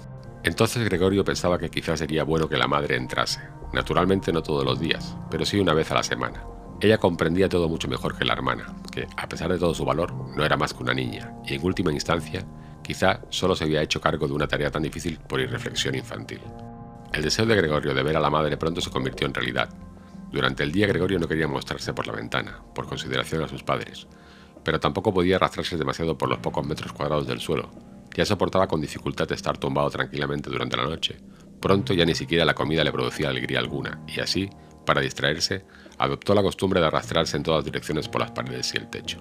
Entonces 0.45 0.85
Gregorio 0.85 1.25
pensaba 1.25 1.59
que 1.59 1.70
quizás 1.70 1.99
sería 1.99 2.22
bueno 2.22 2.49
que 2.49 2.57
la 2.57 2.68
madre 2.68 2.97
entrase, 2.97 3.41
naturalmente 3.72 4.33
no 4.33 4.43
todos 4.43 4.64
los 4.64 4.79
días, 4.79 5.16
pero 5.31 5.45
sí 5.45 5.59
una 5.59 5.75
vez 5.75 5.91
a 5.91 5.95
la 5.95 6.03
semana, 6.03 6.45
ella 6.85 6.99
comprendía 6.99 7.49
todo 7.49 7.68
mucho 7.68 7.89
mejor 7.89 8.16
que 8.16 8.24
la 8.24 8.35
hermana, 8.35 8.66
que, 8.93 9.07
a 9.16 9.28
pesar 9.28 9.51
de 9.51 9.59
todo 9.59 9.74
su 9.74 9.85
valor, 9.85 10.12
no 10.12 10.45
era 10.45 10.57
más 10.57 10.74
que 10.74 10.82
una 10.82 10.93
niña, 10.93 11.32
y 11.47 11.55
en 11.55 11.64
última 11.64 11.91
instancia, 11.93 12.45
quizá 12.82 13.20
solo 13.30 13.57
se 13.57 13.64
había 13.64 13.82
hecho 13.82 14.01
cargo 14.01 14.28
de 14.28 14.35
una 14.35 14.47
tarea 14.47 14.70
tan 14.70 14.82
difícil 14.82 15.18
por 15.18 15.41
irreflexión 15.41 15.95
infantil. 15.95 16.41
El 17.12 17.22
deseo 17.22 17.47
de 17.47 17.57
Gregorio 17.57 17.95
de 17.95 18.03
ver 18.03 18.16
a 18.16 18.20
la 18.20 18.28
madre 18.28 18.57
pronto 18.57 18.80
se 18.80 18.91
convirtió 18.91 19.26
en 19.26 19.35
realidad. 19.35 19.70
Durante 20.30 20.62
el 20.62 20.72
día 20.72 20.87
Gregorio 20.87 21.18
no 21.18 21.28
quería 21.28 21.49
mostrarse 21.49 21.95
por 21.95 22.07
la 22.07 22.12
ventana, 22.12 22.61
por 22.74 22.87
consideración 22.87 23.43
a 23.43 23.49
sus 23.49 23.62
padres, 23.62 24.07
pero 24.62 24.78
tampoco 24.78 25.14
podía 25.14 25.37
arrastrarse 25.37 25.78
demasiado 25.78 26.18
por 26.18 26.28
los 26.28 26.39
pocos 26.39 26.66
metros 26.66 26.93
cuadrados 26.93 27.26
del 27.26 27.41
suelo. 27.41 27.70
Ya 28.14 28.26
soportaba 28.26 28.68
con 28.68 28.80
dificultad 28.80 29.30
estar 29.32 29.57
tumbado 29.57 29.89
tranquilamente 29.91 30.51
durante 30.51 30.76
la 30.76 30.85
noche. 30.85 31.20
Pronto 31.61 31.95
ya 31.95 32.05
ni 32.05 32.14
siquiera 32.14 32.45
la 32.45 32.55
comida 32.55 32.85
le 32.85 32.93
producía 32.93 33.30
alegría 33.30 33.59
alguna, 33.59 34.01
y 34.07 34.20
así, 34.20 34.51
para 34.85 35.01
distraerse, 35.01 35.64
adoptó 35.99 36.34
la 36.34 36.42
costumbre 36.42 36.80
de 36.80 36.86
arrastrarse 36.86 37.36
en 37.36 37.42
todas 37.42 37.64
direcciones 37.64 38.09
por 38.09 38.20
las 38.20 38.30
paredes 38.30 38.72
y 38.74 38.78
el 38.78 38.88
techo. 38.88 39.18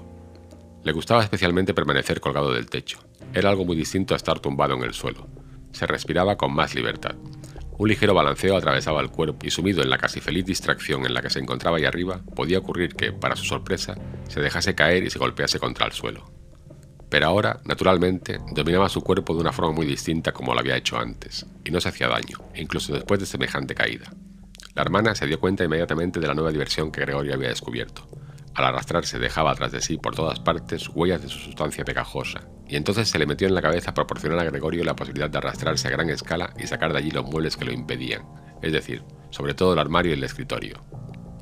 Le 0.84 0.92
gustaba 0.92 1.24
especialmente 1.24 1.74
permanecer 1.74 2.20
colgado 2.20 2.54
del 2.54 2.70
techo. 2.70 3.00
Era 3.34 3.50
algo 3.50 3.66
muy 3.66 3.76
distinto 3.76 4.14
a 4.14 4.18
estar 4.18 4.40
tumbado 4.40 4.74
en 4.74 4.84
el 4.84 4.94
suelo. 4.94 5.28
Se 5.72 5.88
respiraba 5.88 6.36
con 6.36 6.54
más 6.54 6.76
libertad. 6.76 7.16
Un 7.78 7.90
ligero 7.90 8.14
balanceo 8.14 8.56
atravesaba 8.56 9.02
el 9.02 9.10
cuerpo 9.10 9.46
y 9.46 9.50
sumido 9.50 9.82
en 9.82 9.90
la 9.90 9.98
casi 9.98 10.22
feliz 10.22 10.46
distracción 10.46 11.06
en 11.06 11.14
la 11.14 11.22
que 11.22 11.30
se 11.30 11.40
encontraba 11.40 11.78
ahí 11.78 11.86
arriba, 11.86 12.22
podía 12.36 12.60
ocurrir 12.60 12.96
que, 12.96 13.12
para 13.12 13.36
su 13.36 13.46
sorpresa, 13.46 13.96
se 14.28 14.42
dejase 14.42 14.76
caer 14.76 15.04
y 15.04 15.10
se 15.10 15.20
golpease 15.20 15.60
contra 15.60 15.88
el 15.88 15.94
suelo. 15.94 16.32
Pero 17.10 17.28
ahora, 17.28 17.60
naturalmente, 17.66 18.40
dominaba 18.52 18.90
su 18.90 19.02
cuerpo 19.02 19.34
de 19.34 19.42
una 19.42 19.52
forma 19.52 19.72
muy 19.72 19.86
distinta 19.86 20.32
como 20.32 20.54
lo 20.54 20.60
había 20.60 20.78
hecho 20.78 20.98
antes, 20.98 21.46
y 21.64 21.72
no 21.72 21.80
se 21.80 21.90
hacía 21.90 22.08
daño, 22.08 22.38
incluso 22.56 22.94
después 22.94 23.20
de 23.20 23.26
semejante 23.26 23.74
caída. 23.74 24.12
La 24.76 24.82
hermana 24.82 25.14
se 25.14 25.28
dio 25.28 25.40
cuenta 25.40 25.64
inmediatamente 25.64 26.20
de 26.20 26.26
la 26.26 26.34
nueva 26.34 26.52
diversión 26.52 26.92
que 26.92 27.02
Gregorio 27.02 27.36
había 27.36 27.50
descubierto. 27.50 28.08
Al 28.56 28.66
arrastrarse 28.66 29.20
dejaba 29.20 29.52
atrás 29.52 29.72
de 29.72 29.82
sí 29.82 29.98
por 29.98 30.16
todas 30.16 30.40
partes 30.40 30.90
huellas 30.90 31.22
de 31.22 31.30
su 31.30 31.38
sustancia 31.38 31.86
pegajosa, 31.86 32.42
y 32.68 32.76
entonces 32.76 33.08
se 33.08 33.20
le 33.20 33.28
metió 33.28 33.48
en 33.48 33.54
la 33.54 33.62
cabeza 33.62 33.94
proporcionar 33.94 34.40
a 34.40 34.46
Gregorio 34.46 34.84
la 34.84 34.96
posibilidad 34.96 35.30
de 35.30 35.38
arrastrarse 35.38 35.88
a 35.88 35.92
gran 35.92 36.10
escala 36.10 36.54
y 36.58 36.66
sacar 36.66 36.92
de 36.92 36.98
allí 36.98 37.12
los 37.12 37.26
muebles 37.26 37.56
que 37.56 37.66
lo 37.66 37.72
impedían, 37.72 38.24
es 38.64 38.74
decir, 38.74 39.04
sobre 39.30 39.54
todo 39.54 39.74
el 39.74 39.80
armario 39.80 40.12
y 40.12 40.16
el 40.16 40.24
escritorio. 40.24 40.84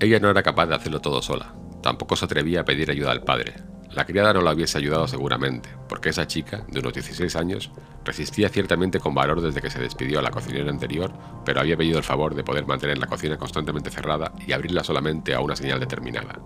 Ella 0.02 0.20
no 0.20 0.30
era 0.30 0.44
capaz 0.44 0.66
de 0.66 0.76
hacerlo 0.76 1.00
todo 1.00 1.22
sola, 1.22 1.56
tampoco 1.82 2.18
se 2.18 2.26
atrevía 2.26 2.62
a 2.62 2.66
pedir 2.66 2.92
ayuda 2.92 3.12
al 3.12 3.24
padre, 3.24 3.54
la 3.94 4.06
criada 4.06 4.34
no 4.34 4.42
la 4.42 4.54
hubiese 4.54 4.78
ayudado 4.78 5.08
seguramente, 5.08 5.70
porque 5.90 6.10
esa 6.10 6.26
chica, 6.26 6.66
de 6.70 6.80
unos 6.80 6.94
16 6.94 7.36
años, 7.36 7.72
resistía 8.06 8.48
ciertamente 8.50 9.00
con 9.00 9.14
valor 9.14 9.42
desde 9.42 9.62
que 9.62 9.70
se 9.70 9.80
despidió 9.80 10.20
a 10.20 10.22
la 10.22 10.32
cocinera 10.32 10.70
anterior, 10.70 11.12
pero 11.44 11.60
había 11.60 11.76
pedido 11.76 11.98
el 11.98 12.04
favor 12.04 12.34
de 12.34 12.44
poder 12.44 12.66
mantener 12.66 12.98
la 12.98 13.08
cocina 13.08 13.38
constantemente 13.38 13.90
cerrada 13.90 14.32
y 14.48 14.54
abrirla 14.54 14.84
solamente 14.84 15.34
a 15.34 15.42
una 15.42 15.58
señal 15.58 15.80
determinada. 15.80 16.40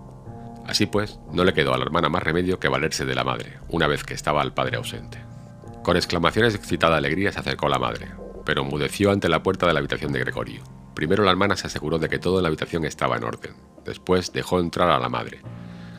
Así 0.66 0.86
pues, 0.86 1.20
no 1.32 1.44
le 1.44 1.54
quedó 1.54 1.72
a 1.72 1.78
la 1.78 1.84
hermana 1.84 2.08
más 2.08 2.24
remedio 2.24 2.58
que 2.58 2.68
valerse 2.68 3.04
de 3.04 3.14
la 3.14 3.22
madre, 3.22 3.60
una 3.68 3.86
vez 3.86 4.02
que 4.02 4.14
estaba 4.14 4.42
el 4.42 4.52
padre 4.52 4.78
ausente. 4.78 5.18
Con 5.84 5.96
exclamaciones 5.96 6.52
de 6.52 6.58
excitada 6.58 6.96
alegría 6.96 7.30
se 7.30 7.38
acercó 7.38 7.68
la 7.68 7.78
madre, 7.78 8.08
pero 8.44 8.64
mudeció 8.64 9.12
ante 9.12 9.28
la 9.28 9.44
puerta 9.44 9.68
de 9.68 9.72
la 9.72 9.78
habitación 9.78 10.12
de 10.12 10.18
Gregorio. 10.18 10.62
Primero 10.94 11.22
la 11.22 11.30
hermana 11.30 11.56
se 11.56 11.68
aseguró 11.68 12.00
de 12.00 12.08
que 12.08 12.18
todo 12.18 12.38
en 12.38 12.42
la 12.42 12.48
habitación 12.48 12.84
estaba 12.84 13.16
en 13.16 13.24
orden. 13.24 13.54
Después 13.84 14.32
dejó 14.32 14.58
entrar 14.58 14.90
a 14.90 14.98
la 14.98 15.08
madre, 15.08 15.42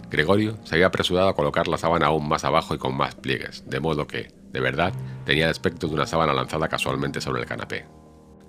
Gregorio 0.09 0.57
se 0.63 0.75
había 0.75 0.87
apresurado 0.87 1.27
a 1.27 1.35
colocar 1.35 1.67
la 1.67 1.77
sábana 1.77 2.07
aún 2.07 2.27
más 2.27 2.43
abajo 2.45 2.73
y 2.73 2.77
con 2.77 2.95
más 2.95 3.15
pliegues, 3.15 3.69
de 3.69 3.79
modo 3.79 4.07
que, 4.07 4.31
de 4.51 4.59
verdad, 4.59 4.93
tenía 5.25 5.45
el 5.45 5.51
aspecto 5.51 5.87
de 5.87 5.93
una 5.93 6.07
sábana 6.07 6.33
lanzada 6.33 6.69
casualmente 6.69 7.19
sobre 7.19 7.41
el 7.41 7.47
canapé. 7.47 7.85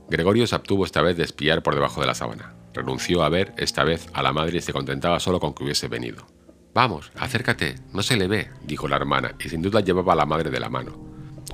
Gregorio 0.08 0.46
se 0.46 0.54
abstuvo 0.54 0.84
esta 0.84 1.02
vez 1.02 1.16
de 1.16 1.24
espiar 1.24 1.62
por 1.62 1.74
debajo 1.74 2.00
de 2.00 2.06
la 2.06 2.14
sábana. 2.14 2.54
Renunció 2.72 3.22
a 3.22 3.28
ver, 3.28 3.52
esta 3.56 3.84
vez, 3.84 4.08
a 4.12 4.22
la 4.22 4.32
madre 4.32 4.58
y 4.58 4.60
se 4.62 4.72
contentaba 4.72 5.20
solo 5.20 5.40
con 5.40 5.52
que 5.52 5.64
hubiese 5.64 5.88
venido. 5.88 6.26
Vamos, 6.74 7.10
acércate, 7.16 7.74
no 7.92 8.02
se 8.02 8.16
le 8.16 8.28
ve, 8.28 8.50
dijo 8.62 8.86
la 8.86 8.96
hermana, 8.96 9.34
y 9.44 9.48
sin 9.48 9.62
duda 9.62 9.80
llevaba 9.80 10.12
a 10.12 10.16
la 10.16 10.26
madre 10.26 10.50
de 10.50 10.60
la 10.60 10.68
mano. 10.68 11.07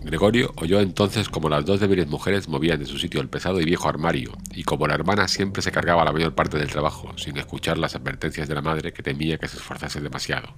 Gregorio 0.05 0.53
oyó 0.57 0.81
entonces 0.81 1.31
como 1.31 1.49
las 1.49 1.65
dos 1.65 1.81
débiles 1.81 2.07
mujeres 2.09 2.47
movían 2.47 2.79
de 2.79 2.85
su 2.85 2.99
sitio 2.99 3.23
el 3.23 3.31
pesado 3.31 3.59
y 3.61 3.65
viejo 3.65 3.89
armario, 3.89 4.33
y 4.55 4.63
como 4.63 4.87
la 4.87 4.95
hermana 4.95 5.29
siempre 5.29 5.63
se 5.63 5.73
cargaba 5.73 6.05
la 6.05 6.13
mayor 6.13 6.35
parte 6.35 6.59
del 6.59 6.69
trabajo, 6.69 7.17
sin 7.17 7.39
escuchar 7.39 7.79
las 7.79 7.97
advertencias 7.97 8.47
de 8.47 8.55
la 8.55 8.61
madre 8.61 8.93
que 8.93 9.03
temía 9.03 9.39
que 9.39 9.49
se 9.49 9.57
esforzase 9.57 10.03
demasiado. 10.03 10.55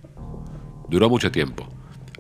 Duró 0.89 1.09
mucho 1.09 1.31
tiempo. 1.31 1.69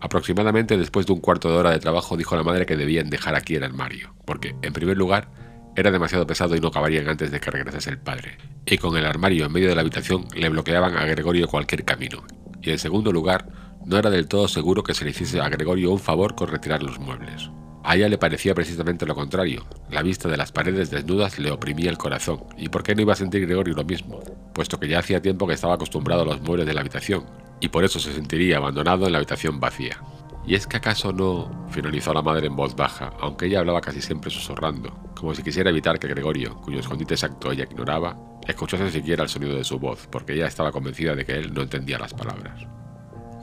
Aproximadamente 0.00 0.76
después 0.76 1.06
de 1.06 1.14
un 1.14 1.20
cuarto 1.20 1.50
de 1.50 1.56
hora 1.56 1.72
de 1.72 1.80
trabajo 1.80 2.16
dijo 2.16 2.36
la 2.36 2.44
madre 2.44 2.64
que 2.64 2.76
debían 2.76 3.10
dejar 3.10 3.34
aquí 3.34 3.56
el 3.56 3.64
armario, 3.64 4.14
porque, 4.24 4.54
en 4.62 4.72
primer 4.72 4.96
lugar, 4.96 5.28
era 5.74 5.90
demasiado 5.90 6.28
pesado 6.28 6.54
y 6.54 6.60
no 6.60 6.68
acabarían 6.68 7.08
antes 7.08 7.32
de 7.32 7.40
que 7.40 7.50
regresase 7.50 7.90
el 7.90 7.98
padre, 7.98 8.38
y 8.66 8.78
con 8.78 8.96
el 8.96 9.04
armario 9.04 9.46
en 9.46 9.52
medio 9.52 9.68
de 9.68 9.74
la 9.74 9.80
habitación 9.80 10.26
le 10.36 10.48
bloqueaban 10.48 10.96
a 10.96 11.04
Gregorio 11.06 11.48
cualquier 11.48 11.84
camino, 11.84 12.24
y 12.62 12.70
en 12.70 12.78
segundo 12.78 13.10
lugar, 13.10 13.65
no 13.86 13.96
era 13.98 14.10
del 14.10 14.26
todo 14.26 14.48
seguro 14.48 14.82
que 14.82 14.94
se 14.94 15.04
le 15.04 15.12
hiciese 15.12 15.40
a 15.40 15.48
Gregorio 15.48 15.92
un 15.92 16.00
favor 16.00 16.34
con 16.34 16.48
retirar 16.48 16.82
los 16.82 16.98
muebles. 16.98 17.50
A 17.84 17.94
ella 17.94 18.08
le 18.08 18.18
parecía 18.18 18.52
precisamente 18.52 19.06
lo 19.06 19.14
contrario. 19.14 19.64
La 19.88 20.02
vista 20.02 20.28
de 20.28 20.36
las 20.36 20.50
paredes 20.50 20.90
desnudas 20.90 21.38
le 21.38 21.52
oprimía 21.52 21.88
el 21.88 21.96
corazón. 21.96 22.40
¿Y 22.58 22.68
por 22.68 22.82
qué 22.82 22.96
no 22.96 23.02
iba 23.02 23.12
a 23.12 23.16
sentir 23.16 23.46
Gregorio 23.46 23.74
lo 23.74 23.84
mismo? 23.84 24.18
Puesto 24.52 24.80
que 24.80 24.88
ya 24.88 24.98
hacía 24.98 25.22
tiempo 25.22 25.46
que 25.46 25.54
estaba 25.54 25.74
acostumbrado 25.74 26.22
a 26.22 26.24
los 26.24 26.40
muebles 26.40 26.66
de 26.66 26.74
la 26.74 26.80
habitación, 26.80 27.26
y 27.60 27.68
por 27.68 27.84
eso 27.84 28.00
se 28.00 28.12
sentiría 28.12 28.56
abandonado 28.56 29.06
en 29.06 29.12
la 29.12 29.18
habitación 29.18 29.60
vacía. 29.60 30.02
¿Y 30.44 30.56
es 30.56 30.66
que 30.66 30.78
acaso 30.78 31.12
no? 31.12 31.68
finalizó 31.70 32.12
la 32.12 32.22
madre 32.22 32.48
en 32.48 32.56
voz 32.56 32.74
baja, 32.74 33.12
aunque 33.20 33.46
ella 33.46 33.60
hablaba 33.60 33.80
casi 33.80 34.02
siempre 34.02 34.32
susurrando, 34.32 34.92
como 35.14 35.32
si 35.32 35.44
quisiera 35.44 35.70
evitar 35.70 36.00
que 36.00 36.08
Gregorio, 36.08 36.56
cuyo 36.56 36.80
escondite 36.80 37.14
exacto 37.14 37.52
ella 37.52 37.68
ignoraba, 37.70 38.16
escuchase 38.48 38.90
siquiera 38.90 39.22
el 39.22 39.28
sonido 39.28 39.54
de 39.54 39.62
su 39.62 39.78
voz, 39.78 40.08
porque 40.10 40.34
ella 40.34 40.48
estaba 40.48 40.72
convencida 40.72 41.14
de 41.14 41.24
que 41.24 41.34
él 41.34 41.54
no 41.54 41.62
entendía 41.62 42.00
las 42.00 42.14
palabras. 42.14 42.66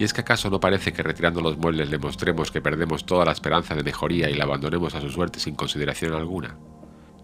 ¿Y 0.03 0.05
es 0.05 0.11
que 0.11 0.19
acaso 0.19 0.49
no 0.49 0.59
parece 0.59 0.91
que 0.91 1.01
retirando 1.01 1.39
los 1.39 1.57
muebles 1.57 1.89
le 1.89 1.97
mostremos 1.97 2.51
que 2.51 2.59
perdemos 2.59 3.05
toda 3.05 3.23
la 3.23 3.31
esperanza 3.31 3.73
de 3.73 3.83
mejoría 3.83 4.29
y 4.29 4.33
la 4.33 4.43
abandonemos 4.43 4.93
a 4.95 4.99
su 4.99 5.09
suerte 5.09 5.39
sin 5.39 5.55
consideración 5.55 6.11
alguna? 6.11 6.57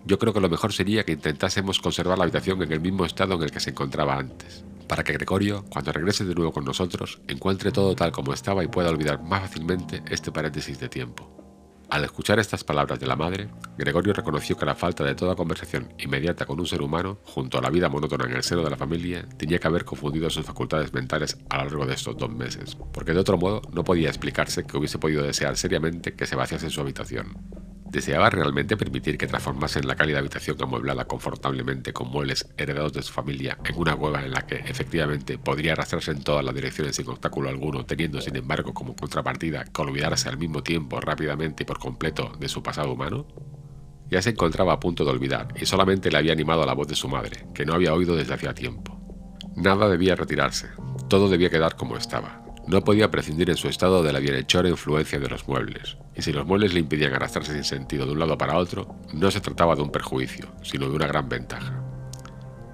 Yo 0.06 0.18
creo 0.18 0.32
que 0.32 0.40
lo 0.40 0.48
mejor 0.48 0.72
sería 0.72 1.04
que 1.04 1.12
intentásemos 1.12 1.80
conservar 1.80 2.18
la 2.18 2.24
habitación 2.24 2.64
en 2.64 2.72
el 2.72 2.80
mismo 2.80 3.04
estado 3.04 3.36
en 3.36 3.44
el 3.44 3.52
que 3.52 3.60
se 3.60 3.72
encontraba 3.72 4.18
antes, 4.18 4.64
para 4.88 5.04
que 5.04 5.12
Gregorio, 5.12 5.66
cuando 5.70 5.92
regrese 5.92 6.24
de 6.24 6.34
nuevo 6.34 6.54
con 6.54 6.64
nosotros, 6.64 7.20
encuentre 7.28 7.74
todo 7.74 7.96
tal 7.96 8.14
como 8.14 8.32
estaba 8.32 8.64
y 8.64 8.70
pueda 8.70 8.92
olvidar 8.92 9.22
más 9.22 9.42
fácilmente 9.42 10.02
este 10.10 10.32
paréntesis 10.32 10.80
de 10.80 10.88
tiempo. 10.88 11.39
Al 11.90 12.04
escuchar 12.04 12.38
estas 12.38 12.64
palabras 12.64 13.00
de 13.00 13.08
la 13.08 13.16
madre, 13.16 13.50
Gregorio 13.76 14.14
reconoció 14.14 14.56
que 14.56 14.66
la 14.66 14.76
falta 14.76 15.04
de 15.04 15.16
toda 15.16 15.36
conversación 15.36 15.92
inmediata 15.98 16.46
con 16.46 16.60
un 16.60 16.68
ser 16.68 16.84
humano, 16.84 17.18
junto 17.24 17.58
a 17.58 17.62
la 17.64 17.72
vida 17.72 17.90
monótona 17.90 18.26
en 18.26 18.36
el 18.36 18.44
seno 18.44 18.64
de 18.64 18.70
la 18.70 18.78
familia, 18.78 19.28
tenía 19.38 19.58
que 19.58 19.68
haber 19.68 19.86
confundido 19.86 20.30
sus 20.30 20.46
facultades 20.46 20.94
mentales 20.94 21.40
a 21.50 21.58
lo 21.58 21.64
largo 21.64 21.86
de 21.88 21.96
estos 21.96 22.16
dos 22.16 22.30
meses, 22.30 22.78
porque 22.94 23.14
de 23.14 23.20
otro 23.20 23.40
modo 23.40 23.64
no 23.74 23.84
podía 23.84 24.10
explicarse 24.10 24.66
que 24.66 24.78
hubiese 24.78 25.00
podido 25.00 25.24
desear 25.24 25.58
seriamente 25.58 26.14
que 26.14 26.28
se 26.28 26.36
vaciase 26.36 26.70
su 26.70 26.80
habitación. 26.80 27.36
¿Deseaba 27.92 28.30
realmente 28.30 28.78
permitir 28.78 29.18
que 29.18 29.26
transformasen 29.26 29.88
la 29.88 29.96
cálida 29.96 30.20
habitación 30.20 30.62
amueblada 30.62 31.06
confortablemente 31.06 31.92
con 31.92 32.10
muebles 32.10 32.48
heredados 32.56 32.94
de 32.94 33.02
su 33.02 33.12
familia 33.12 33.58
en 33.66 33.78
una 33.78 33.96
cueva 33.96 34.24
en 34.24 34.32
la 34.32 34.46
que 34.46 34.58
efectivamente 34.58 35.40
podría 35.40 35.74
arrastrarse 35.74 36.12
en 36.12 36.24
todas 36.24 36.46
las 36.46 36.54
direcciones 36.54 36.96
sin 36.96 37.10
obstáculo 37.10 37.50
alguno, 37.50 37.86
teniendo 37.86 38.22
sin 38.22 38.36
embargo 38.36 38.76
como 38.76 38.96
contrapartida 38.96 39.64
que 39.64 39.82
olvidarse 39.82 40.30
al 40.30 40.38
mismo 40.38 40.62
tiempo 40.62 41.02
rápidamente 41.02 41.64
y 41.64 41.66
por 41.66 41.80
completo 41.80 42.32
de 42.40 42.48
su 42.48 42.62
pasado 42.62 42.94
humano? 42.94 43.26
Ya 44.12 44.22
se 44.22 44.30
encontraba 44.30 44.74
a 44.74 44.80
punto 44.80 45.04
de 45.04 45.12
olvidar 45.12 45.48
y 45.60 45.66
solamente 45.66 46.12
le 46.12 46.18
había 46.20 46.34
animado 46.34 46.64
la 46.68 46.74
voz 46.74 46.88
de 46.88 46.96
su 46.96 47.08
madre, 47.08 47.48
que 47.56 47.66
no 47.66 47.74
había 47.74 47.96
oído 47.96 48.16
desde 48.16 48.36
hacía 48.36 48.54
tiempo. 48.54 49.00
Nada 49.56 49.90
debía 49.90 50.16
retirarse, 50.16 50.70
todo 51.10 51.28
debía 51.28 51.50
quedar 51.50 51.76
como 51.76 51.98
estaba. 51.98 52.44
No 52.70 52.84
podía 52.84 53.10
prescindir 53.10 53.50
en 53.50 53.58
su 53.58 53.68
estado 53.68 54.04
de 54.04 54.14
la 54.14 54.20
bienhechora 54.20 54.70
influencia 54.70 55.18
de 55.18 55.28
los 55.28 55.48
muebles, 55.48 55.98
y 56.16 56.22
si 56.22 56.32
los 56.32 56.46
muebles 56.46 56.72
le 56.72 56.82
impidían 56.82 57.16
arrastrarse 57.16 57.52
sin 57.52 57.64
sentido 57.64 58.06
de 58.06 58.12
un 58.12 58.20
lado 58.20 58.38
para 58.38 58.60
otro, 58.60 58.96
no 59.12 59.32
se 59.32 59.42
trataba 59.42 59.74
de 59.74 59.82
un 59.82 59.92
perjuicio, 59.92 60.50
sino 60.62 60.88
de 60.88 60.96
una 60.96 61.08
gran 61.08 61.28
ventaja. 61.28 61.82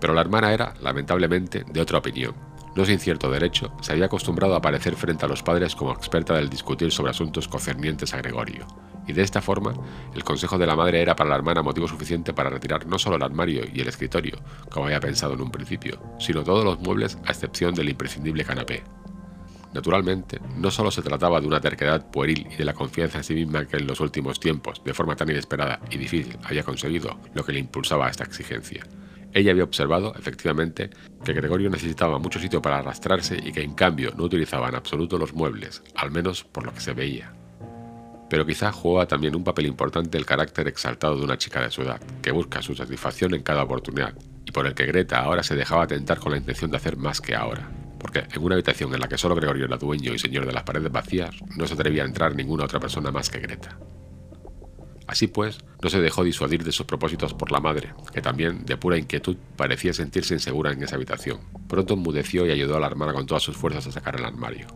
Pero 0.02 0.14
la 0.14 0.20
hermana 0.20 0.52
era, 0.52 0.74
lamentablemente, 0.82 1.64
de 1.72 1.80
otra 1.80 2.00
opinión. 2.00 2.36
No 2.76 2.84
sin 2.84 3.00
cierto 3.00 3.32
derecho, 3.32 3.72
se 3.80 3.94
había 3.94 4.08
acostumbrado 4.08 4.54
a 4.54 4.58
aparecer 4.58 4.98
frente 4.98 5.24
a 5.24 5.30
los 5.30 5.44
padres 5.44 5.78
como 5.78 5.94
experta 5.94 6.34
del 6.34 6.50
discutir 6.50 6.92
sobre 6.92 7.12
asuntos 7.12 7.48
concernientes 7.48 8.14
a 8.14 8.18
Gregorio, 8.18 8.68
y 9.08 9.14
de 9.14 9.22
esta 9.22 9.42
forma, 9.42 9.76
el 10.14 10.26
consejo 10.26 10.58
de 10.58 10.68
la 10.68 10.76
madre 10.76 11.02
era 11.02 11.16
para 11.16 11.30
la 11.30 11.38
hermana 11.38 11.62
motivo 11.62 11.88
suficiente 11.88 12.34
para 12.34 12.50
retirar 12.50 12.86
no 12.86 13.00
solo 13.00 13.16
el 13.16 13.24
armario 13.24 13.64
y 13.74 13.80
el 13.80 13.88
escritorio, 13.88 14.42
como 14.70 14.88
había 14.88 15.00
pensado 15.00 15.36
en 15.36 15.42
un 15.42 15.52
principio, 15.52 16.02
sino 16.20 16.44
todos 16.44 16.66
los 16.66 16.82
muebles 16.82 17.18
a 17.26 17.32
excepción 17.32 17.74
del 17.74 17.88
imprescindible 17.88 18.44
canapé, 18.44 18.84
Naturalmente, 19.74 20.40
no 20.58 20.72
solo 20.72 20.90
se 20.90 21.02
trataba 21.02 21.42
de 21.42 21.48
una 21.48 21.60
terquedad 21.60 22.10
pueril 22.10 22.48
y 22.50 22.56
de 22.56 22.66
la 22.66 22.74
confianza 22.74 23.18
en 23.18 23.24
sí 23.24 23.34
misma 23.34 23.66
que 23.66 23.78
en 23.78 23.88
los 23.88 24.00
últimos 24.00 24.40
tiempos, 24.40 24.82
de 24.84 24.94
forma 24.94 25.16
tan 25.16 25.30
inesperada 25.30 25.82
y 25.92 25.98
difícil, 25.98 26.38
había 26.44 26.64
conseguido 26.64 27.20
lo 27.34 27.44
que 27.44 27.52
le 27.52 27.60
impulsaba 27.60 28.08
a 28.08 28.10
esta 28.10 28.24
exigencia. 28.24 28.86
Ella 29.34 29.52
había 29.52 29.66
observado, 29.66 30.16
efectivamente, 30.18 30.90
que 31.26 31.34
Gregorio 31.34 31.70
necesitaba 31.70 32.20
mucho 32.20 32.40
sitio 32.40 32.62
para 32.62 32.78
arrastrarse 32.80 33.38
y 33.38 33.52
que 33.52 33.64
en 33.64 33.74
cambio 33.74 34.14
no 34.16 34.24
utilizaba 34.24 34.70
en 34.70 34.76
absoluto 34.76 35.18
los 35.18 35.34
muebles, 35.34 35.84
al 35.96 36.10
menos 36.10 36.46
por 36.46 36.66
lo 36.66 36.74
que 36.74 36.80
se 36.80 36.94
veía. 36.94 37.34
Pero 38.30 38.46
quizá 38.46 38.72
jugaba 38.72 39.08
también 39.08 39.36
un 39.36 39.44
papel 39.44 39.66
importante 39.66 40.18
el 40.18 40.26
carácter 40.26 40.70
exaltado 40.70 41.18
de 41.18 41.26
una 41.26 41.38
chica 41.38 41.60
de 41.60 41.70
su 41.70 41.82
edad, 41.82 42.00
que 42.22 42.32
busca 42.32 42.62
su 42.62 42.76
satisfacción 42.76 43.34
en 43.34 43.44
cada 43.44 43.64
oportunidad, 43.64 44.16
y 44.46 44.52
por 44.52 44.68
el 44.68 44.74
que 44.74 44.86
Greta 44.86 45.20
ahora 45.20 45.44
se 45.44 45.56
dejaba 45.56 45.86
tentar 45.86 46.20
con 46.20 46.32
la 46.32 46.38
intención 46.38 46.72
de 46.72 46.78
hacer 46.78 46.96
más 46.96 47.20
que 47.20 47.36
ahora 47.36 47.70
porque 48.06 48.24
en 48.36 48.44
una 48.44 48.54
habitación 48.54 48.94
en 48.94 49.00
la 49.00 49.08
que 49.08 49.18
solo 49.18 49.34
Gregorio 49.34 49.66
era 49.66 49.78
dueño 49.78 50.14
y 50.14 50.20
señor 50.20 50.46
de 50.46 50.54
las 50.54 50.62
paredes 50.62 50.92
vacías, 50.92 51.34
no 51.58 51.66
se 51.66 51.74
atrevía 51.74 52.04
a 52.04 52.06
entrar 52.06 52.36
ninguna 52.36 52.66
otra 52.66 52.80
persona 52.80 53.10
más 53.10 53.32
que 53.32 53.40
Greta. 53.40 53.80
Así 55.08 55.26
pues, 55.26 55.58
no 55.82 55.90
se 55.90 56.00
dejó 56.00 56.24
disuadir 56.24 56.64
de 56.64 56.72
sus 56.72 56.86
propósitos 56.86 57.34
por 57.34 57.52
la 57.52 57.60
madre, 57.60 57.96
que 58.14 58.22
también, 58.22 58.64
de 58.64 58.78
pura 58.78 59.00
inquietud, 59.00 59.38
parecía 59.56 59.92
sentirse 59.92 60.36
insegura 60.36 60.72
en 60.72 60.84
esa 60.84 60.98
habitación. 60.98 61.40
Pronto 61.68 61.96
enmudeció 61.96 62.46
y 62.46 62.52
ayudó 62.52 62.78
a 62.78 62.80
la 62.80 62.86
hermana 62.86 63.12
con 63.12 63.26
todas 63.26 63.42
sus 63.42 63.58
fuerzas 63.58 63.88
a 63.88 63.92
sacar 63.92 64.18
el 64.18 64.26
armario. 64.26 64.68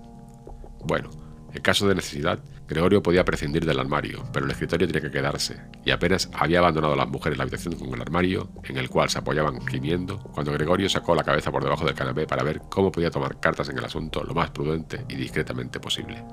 Bueno, 0.86 1.12
en 1.54 1.62
caso 1.62 1.88
de 1.88 1.96
necesidad, 1.96 2.40
Gregorio 2.68 3.02
podía 3.02 3.26
prescindir 3.26 3.66
del 3.66 3.80
armario, 3.80 4.24
pero 4.32 4.46
el 4.46 4.52
escritorio 4.52 4.86
tenía 4.86 5.02
que 5.02 5.12
quedarse, 5.12 5.60
y 5.84 5.92
apenas 5.92 6.30
había 6.34 6.60
abandonado 6.60 6.96
las 6.96 7.08
mujeres 7.08 7.38
la 7.38 7.44
habitación 7.44 7.74
con 7.76 7.94
el 7.94 8.02
armario, 8.02 8.52
en 8.64 8.78
el 8.78 8.90
cual 8.90 9.10
se 9.10 9.18
apoyaban 9.18 9.66
gimiendo, 9.66 10.20
cuando 10.20 10.52
Gregorio 10.52 10.88
sacó 10.88 11.16
la 11.16 11.24
cabeza 11.24 11.52
por 11.52 11.64
debajo 11.64 11.86
del 11.86 11.96
canapé 11.96 12.28
para 12.28 12.44
ver 12.44 12.62
cómo 12.70 12.92
podía 12.92 13.10
tomar 13.10 13.40
cartas 13.40 13.70
en 13.70 13.78
el 13.80 13.86
asunto 13.86 14.24
lo 14.24 14.36
más 14.36 14.52
prudente 14.52 15.04
y 15.10 15.16
discretamente 15.16 15.80
posible. 15.80 16.24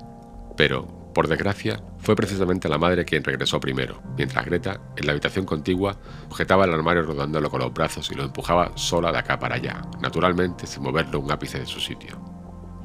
Pero, 0.55 1.11
por 1.13 1.27
desgracia, 1.27 1.81
fue 1.97 2.15
precisamente 2.15 2.69
la 2.69 2.77
madre 2.77 3.05
quien 3.05 3.23
regresó 3.23 3.59
primero, 3.59 4.01
mientras 4.15 4.45
Greta, 4.45 4.79
en 4.95 5.07
la 5.07 5.13
habitación 5.13 5.45
contigua, 5.45 5.97
objetaba 6.29 6.65
el 6.65 6.73
armario 6.73 7.01
rodándolo 7.01 7.49
con 7.49 7.61
los 7.61 7.73
brazos 7.73 8.11
y 8.11 8.15
lo 8.15 8.23
empujaba 8.23 8.77
sola 8.77 9.11
de 9.11 9.17
acá 9.17 9.39
para 9.39 9.55
allá, 9.55 9.81
naturalmente 10.01 10.67
sin 10.67 10.83
moverlo 10.83 11.19
un 11.19 11.31
ápice 11.31 11.59
de 11.59 11.65
su 11.65 11.79
sitio. 11.79 12.36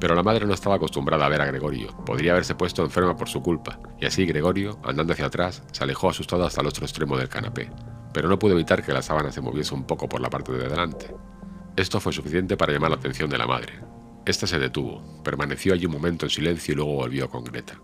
Pero 0.03 0.15
la 0.15 0.23
madre 0.23 0.45
no 0.45 0.53
estaba 0.53 0.75
acostumbrada 0.75 1.25
a 1.25 1.29
ver 1.29 1.39
a 1.39 1.45
Gregorio, 1.45 1.95
podría 2.05 2.33
haberse 2.33 2.55
puesto 2.55 2.83
enferma 2.83 3.15
por 3.15 3.29
su 3.29 3.41
culpa, 3.41 3.79
y 4.01 4.05
así 4.05 4.25
Gregorio, 4.25 4.77
andando 4.83 5.13
hacia 5.13 5.27
atrás, 5.27 5.63
se 5.71 5.81
alejó 5.81 6.09
asustado 6.09 6.43
hasta 6.43 6.59
el 6.59 6.67
otro 6.67 6.83
extremo 6.83 7.15
del 7.15 7.29
canapé, 7.29 7.71
pero 8.13 8.27
no 8.27 8.37
pudo 8.37 8.51
evitar 8.51 8.83
que 8.83 8.91
la 8.91 9.01
sábana 9.01 9.31
se 9.31 9.39
moviese 9.39 9.73
un 9.73 9.85
poco 9.85 10.09
por 10.09 10.19
la 10.19 10.29
parte 10.29 10.51
de 10.51 10.67
delante. 10.67 11.15
Esto 11.77 12.01
fue 12.01 12.11
suficiente 12.11 12.57
para 12.57 12.73
llamar 12.73 12.89
la 12.89 12.97
atención 12.97 13.29
de 13.29 13.37
la 13.37 13.47
madre. 13.47 13.79
Esta 14.25 14.45
se 14.45 14.59
detuvo, 14.59 15.23
permaneció 15.23 15.73
allí 15.73 15.85
un 15.85 15.93
momento 15.93 16.25
en 16.25 16.31
silencio 16.31 16.73
y 16.73 16.75
luego 16.75 16.95
volvió 16.95 17.29
con 17.29 17.45
Greta. 17.45 17.79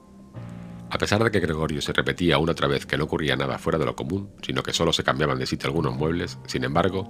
A 0.91 0.97
pesar 0.97 1.24
de 1.24 1.32
que 1.32 1.39
Gregorio 1.39 1.82
se 1.82 1.93
repetía 1.93 2.38
una 2.38 2.51
otra 2.51 2.67
vez 2.67 2.86
que 2.86 2.97
no 2.97 3.05
ocurría 3.05 3.38
nada 3.38 3.59
fuera 3.59 3.80
de 3.80 3.86
lo 3.86 3.95
común, 3.95 4.32
sino 4.41 4.61
que 4.61 4.74
solo 4.74 4.91
se 4.91 5.05
cambiaban 5.05 5.39
de 5.39 5.45
sitio 5.45 5.67
algunos 5.67 5.95
muebles, 5.95 6.38
sin 6.47 6.65
embargo, 6.65 7.09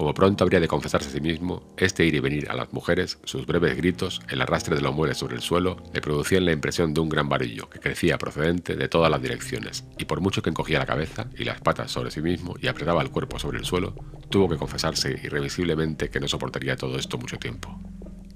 como 0.00 0.14
pronto 0.14 0.44
habría 0.44 0.60
de 0.60 0.66
confesarse 0.66 1.10
a 1.10 1.12
sí 1.12 1.20
mismo, 1.20 1.62
este 1.76 2.06
ir 2.06 2.14
y 2.14 2.20
venir 2.20 2.50
a 2.50 2.54
las 2.54 2.72
mujeres, 2.72 3.18
sus 3.24 3.44
breves 3.44 3.76
gritos, 3.76 4.22
el 4.30 4.40
arrastre 4.40 4.74
de 4.74 4.80
los 4.80 4.94
muebles 4.94 5.18
sobre 5.18 5.36
el 5.36 5.42
suelo, 5.42 5.76
le 5.92 6.00
producían 6.00 6.46
la 6.46 6.52
impresión 6.52 6.94
de 6.94 7.02
un 7.02 7.10
gran 7.10 7.28
varillo 7.28 7.68
que 7.68 7.80
crecía 7.80 8.16
procedente 8.16 8.76
de 8.76 8.88
todas 8.88 9.10
las 9.10 9.20
direcciones, 9.20 9.84
y 9.98 10.06
por 10.06 10.22
mucho 10.22 10.40
que 10.40 10.48
encogía 10.48 10.78
la 10.78 10.86
cabeza 10.86 11.26
y 11.36 11.44
las 11.44 11.60
patas 11.60 11.90
sobre 11.90 12.10
sí 12.10 12.22
mismo 12.22 12.54
y 12.62 12.68
apretaba 12.68 13.02
el 13.02 13.10
cuerpo 13.10 13.38
sobre 13.38 13.58
el 13.58 13.66
suelo, 13.66 13.94
tuvo 14.30 14.48
que 14.48 14.56
confesarse 14.56 15.20
irrevisiblemente 15.22 16.08
que 16.08 16.18
no 16.18 16.28
soportaría 16.28 16.76
todo 16.76 16.98
esto 16.98 17.18
mucho 17.18 17.36
tiempo. 17.36 17.78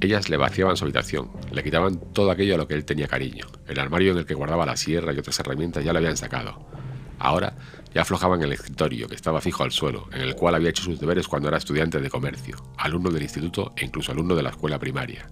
Ellas 0.00 0.28
le 0.28 0.36
vaciaban 0.36 0.76
su 0.76 0.84
habitación, 0.84 1.30
le 1.50 1.64
quitaban 1.64 1.98
todo 2.12 2.30
aquello 2.30 2.56
a 2.56 2.58
lo 2.58 2.68
que 2.68 2.74
él 2.74 2.84
tenía 2.84 3.08
cariño. 3.08 3.46
El 3.66 3.78
armario 3.78 4.12
en 4.12 4.18
el 4.18 4.26
que 4.26 4.34
guardaba 4.34 4.66
la 4.66 4.76
sierra 4.76 5.14
y 5.14 5.18
otras 5.18 5.40
herramientas 5.40 5.82
ya 5.82 5.94
le 5.94 6.00
habían 6.00 6.18
sacado. 6.18 6.68
Ahora 7.18 7.54
ya 7.94 8.02
aflojaban 8.02 8.42
el 8.42 8.52
escritorio, 8.52 9.06
que 9.06 9.14
estaba 9.14 9.40
fijo 9.40 9.62
al 9.62 9.70
suelo, 9.70 10.08
en 10.12 10.20
el 10.20 10.34
cual 10.34 10.56
había 10.56 10.70
hecho 10.70 10.82
sus 10.82 10.98
deberes 10.98 11.28
cuando 11.28 11.48
era 11.48 11.58
estudiante 11.58 12.00
de 12.00 12.10
comercio, 12.10 12.56
alumno 12.76 13.10
del 13.10 13.22
instituto 13.22 13.72
e 13.76 13.84
incluso 13.84 14.10
alumno 14.10 14.34
de 14.34 14.42
la 14.42 14.50
escuela 14.50 14.80
primaria. 14.80 15.28